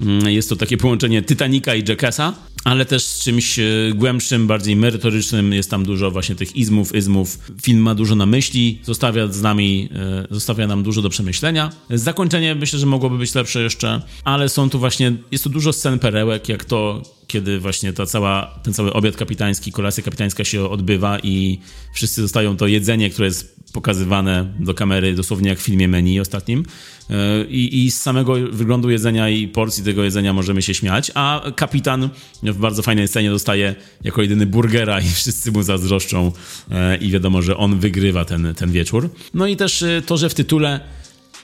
Mm, 0.00 0.30
jest 0.30 0.48
to 0.48 0.56
takie 0.56 0.76
połączenie 0.76 1.22
Titanica 1.22 1.74
i 1.74 1.84
Jackassa, 1.88 2.34
ale 2.64 2.84
też 2.84 3.04
z 3.04 3.24
czymś 3.24 3.58
e, 3.58 3.64
głębszym, 3.94 4.46
bardziej 4.46 4.76
merytorycznym. 4.76 5.52
Jest 5.52 5.70
tam 5.70 5.84
dużo 5.84 6.10
właśnie 6.10 6.34
tych 6.34 6.56
izmów, 6.56 6.94
izmów. 6.94 7.38
Film 7.62 7.78
ma 7.78 7.94
dużo 7.94 8.14
na 8.14 8.26
myśli, 8.26 8.78
zostawia 8.82 9.28
z 9.28 9.42
nami, 9.42 9.88
e, 9.94 10.26
zostawia 10.30 10.66
nam 10.66 10.82
dużo 10.82 11.02
do 11.02 11.10
przemyślenia. 11.10 11.70
Zakończenie 11.90 12.54
myślę, 12.54 12.78
że 12.78 12.86
mogłoby 12.86 13.18
być 13.18 13.34
lepsze 13.34 13.62
jeszcze, 13.62 14.02
ale 14.24 14.48
są 14.48 14.70
tu 14.70 14.78
właśnie, 14.78 15.12
jest 15.30 15.44
tu 15.44 15.50
dużo 15.50 15.72
scen 15.72 15.98
perełek, 15.98 16.48
jak 16.48 16.64
to, 16.64 17.02
kiedy 17.32 17.58
właśnie 17.58 17.92
ta 17.92 18.06
cała, 18.06 18.60
ten 18.62 18.74
cały 18.74 18.92
obiad 18.92 19.16
kapitański, 19.16 19.72
kolacja 19.72 20.02
kapitańska 20.02 20.44
się 20.44 20.68
odbywa 20.68 21.18
i 21.18 21.58
wszyscy 21.94 22.22
dostają 22.22 22.56
to 22.56 22.66
jedzenie, 22.66 23.10
które 23.10 23.26
jest 23.26 23.56
pokazywane 23.72 24.54
do 24.60 24.74
kamery 24.74 25.14
dosłownie 25.14 25.48
jak 25.48 25.58
w 25.58 25.62
filmie 25.62 25.88
menu 25.88 26.20
ostatnim. 26.20 26.64
E, 27.10 27.44
I, 27.44 27.84
I, 27.84 27.90
z 27.90 28.00
samego 28.00 28.34
wyglądu 28.52 28.90
jedzenia 28.90 29.28
i 29.28 29.48
porcji 29.48 29.84
tego 29.84 30.04
jedzenia 30.04 30.32
możemy 30.32 30.62
się 30.62 30.74
śmiać, 30.74 31.10
a 31.14 31.42
kapitan 31.56 32.08
w 32.42 32.58
bardzo 32.58 32.82
fajnej 32.82 33.08
scenie 33.08 33.30
dostaje 33.30 33.74
jako 34.04 34.22
jedyny 34.22 34.46
burgera 34.46 35.00
i 35.00 35.08
wszyscy 35.08 35.52
mu 35.52 35.62
zazdroszczą 35.62 36.32
e, 36.70 36.96
i 36.96 37.10
wiadomo, 37.10 37.42
że 37.42 37.56
on 37.56 37.78
wygrywa 37.78 38.24
ten, 38.24 38.54
ten 38.54 38.72
wieczór. 38.72 39.10
No 39.34 39.46
i 39.46 39.56
też 39.56 39.82
e, 39.82 40.02
to, 40.06 40.16
że 40.16 40.28
w 40.28 40.34
tytule 40.34 40.80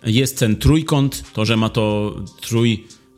jest 0.06 0.38
ten 0.38 0.56
trójkąt, 0.56 1.32
to, 1.32 1.44
że 1.44 1.56
ma 1.56 1.68
to 1.68 2.16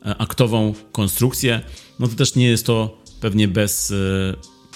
trójaktową 0.01 0.73
konstrukcję, 0.91 1.61
no 1.99 2.07
to 2.07 2.15
też 2.15 2.35
nie 2.35 2.45
jest 2.45 2.65
to 2.65 2.97
pewnie 3.21 3.47
bez 3.47 3.93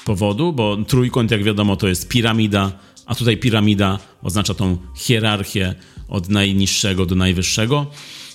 powodu, 0.06 0.54
bo 0.54 0.78
trójkąt, 0.88 1.32
jak 1.32 1.44
wiadomo, 1.44 1.76
to 1.76 1.88
jest 1.88 2.08
piramida, 2.08 2.72
a 3.06 3.16
tutaj 3.16 3.38
piramida 3.38 4.00
oznacza 4.24 4.54
tą 4.54 4.78
hierarchię 4.96 5.76
od 6.08 6.30
najniższego 6.30 7.06
do 7.06 7.16
najwyższego. 7.16 7.86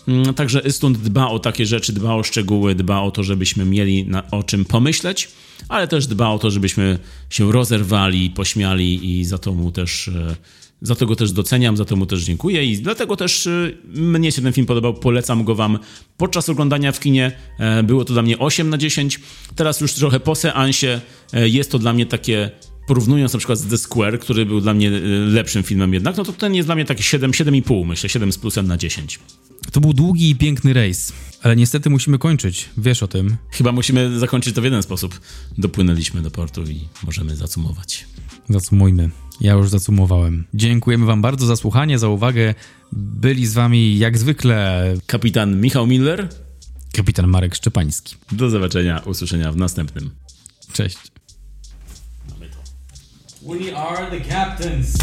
Mm, 0.08 0.34
także 0.34 0.60
Istund 0.60 0.98
dba 0.98 1.28
o 1.28 1.38
takie 1.38 1.66
rzeczy, 1.66 1.92
dba 1.92 2.14
o 2.14 2.22
szczegóły, 2.22 2.74
dba 2.74 3.00
o 3.00 3.10
to, 3.10 3.22
żebyśmy 3.22 3.64
mieli 3.64 4.04
na, 4.04 4.30
o 4.30 4.42
czym 4.42 4.64
pomyśleć, 4.64 5.28
ale 5.68 5.88
też 5.88 6.06
dba 6.06 6.28
o 6.28 6.38
to, 6.38 6.50
żebyśmy 6.50 6.98
się 7.30 7.52
rozerwali, 7.52 8.30
pośmiali 8.30 9.20
i 9.20 9.24
za 9.24 9.38
to 9.38 9.54
mu 9.54 9.72
też 9.72 10.08
e, 10.08 10.36
za 10.82 10.94
to 10.94 11.06
go 11.06 11.16
też 11.16 11.32
doceniam, 11.32 11.76
za 11.76 11.84
to 11.84 11.96
mu 11.96 12.06
też 12.06 12.22
dziękuję 12.22 12.64
i 12.64 12.78
dlatego 12.78 13.16
też 13.16 13.46
e, 13.46 13.72
mnie 13.94 14.32
się 14.32 14.42
ten 14.42 14.52
film 14.52 14.66
podobał, 14.66 14.94
polecam 14.94 15.44
go 15.44 15.54
wam 15.54 15.78
podczas 16.16 16.48
oglądania 16.48 16.92
w 16.92 17.00
kinie. 17.00 17.32
E, 17.58 17.82
było 17.82 18.04
to 18.04 18.12
dla 18.12 18.22
mnie 18.22 18.38
8 18.38 18.70
na 18.70 18.78
10. 18.78 19.20
Teraz 19.56 19.80
już 19.80 19.92
trochę 19.92 20.20
po 20.20 20.34
seansie 20.34 21.00
jest 21.32 21.70
to 21.70 21.78
dla 21.78 21.92
mnie 21.92 22.06
takie 22.06 22.50
porównując 22.90 23.32
na 23.32 23.38
przykład 23.38 23.58
z 23.58 23.66
The 23.66 23.78
Square, 23.78 24.20
który 24.20 24.46
był 24.46 24.60
dla 24.60 24.74
mnie 24.74 24.88
e, 24.88 25.00
lepszym 25.26 25.62
filmem 25.62 25.94
jednak, 25.94 26.16
no 26.16 26.24
to 26.24 26.32
ten 26.32 26.54
jest 26.54 26.68
dla 26.68 26.74
mnie 26.74 26.84
taki 26.84 27.02
7, 27.02 27.30
7,5 27.30 27.86
myślę, 27.86 28.08
7 28.08 28.32
z 28.32 28.38
plusem 28.38 28.66
na 28.66 28.76
10. 28.76 29.18
To 29.72 29.80
był 29.80 29.92
długi 29.92 30.30
i 30.30 30.36
piękny 30.36 30.72
rejs, 30.72 31.12
ale 31.42 31.56
niestety 31.56 31.90
musimy 31.90 32.18
kończyć, 32.18 32.68
wiesz 32.78 33.02
o 33.02 33.08
tym. 33.08 33.36
Chyba 33.50 33.72
musimy 33.72 34.18
zakończyć 34.18 34.54
to 34.54 34.60
w 34.60 34.64
jeden 34.64 34.82
sposób. 34.82 35.20
Dopłynęliśmy 35.58 36.22
do 36.22 36.30
portu 36.30 36.62
i 36.62 36.88
możemy 37.04 37.36
zacumować. 37.36 38.06
Zacumujmy. 38.48 39.10
Ja 39.40 39.52
już 39.52 39.68
zacumowałem. 39.68 40.44
Dziękujemy 40.54 41.06
wam 41.06 41.22
bardzo 41.22 41.46
za 41.46 41.56
słuchanie, 41.56 41.98
za 41.98 42.08
uwagę. 42.08 42.54
Byli 42.92 43.46
z 43.46 43.54
wami 43.54 43.98
jak 43.98 44.18
zwykle 44.18 44.84
kapitan 45.06 45.60
Michał 45.60 45.86
Miller, 45.86 46.28
kapitan 46.92 47.26
Marek 47.26 47.54
Szczepański. 47.54 48.16
Do 48.32 48.50
zobaczenia, 48.50 49.02
usłyszenia 49.06 49.52
w 49.52 49.56
następnym. 49.56 50.10
Cześć. 50.72 50.98
We 53.42 53.76
are 53.76 54.10
the 54.10 54.20
captains. 54.20 54.94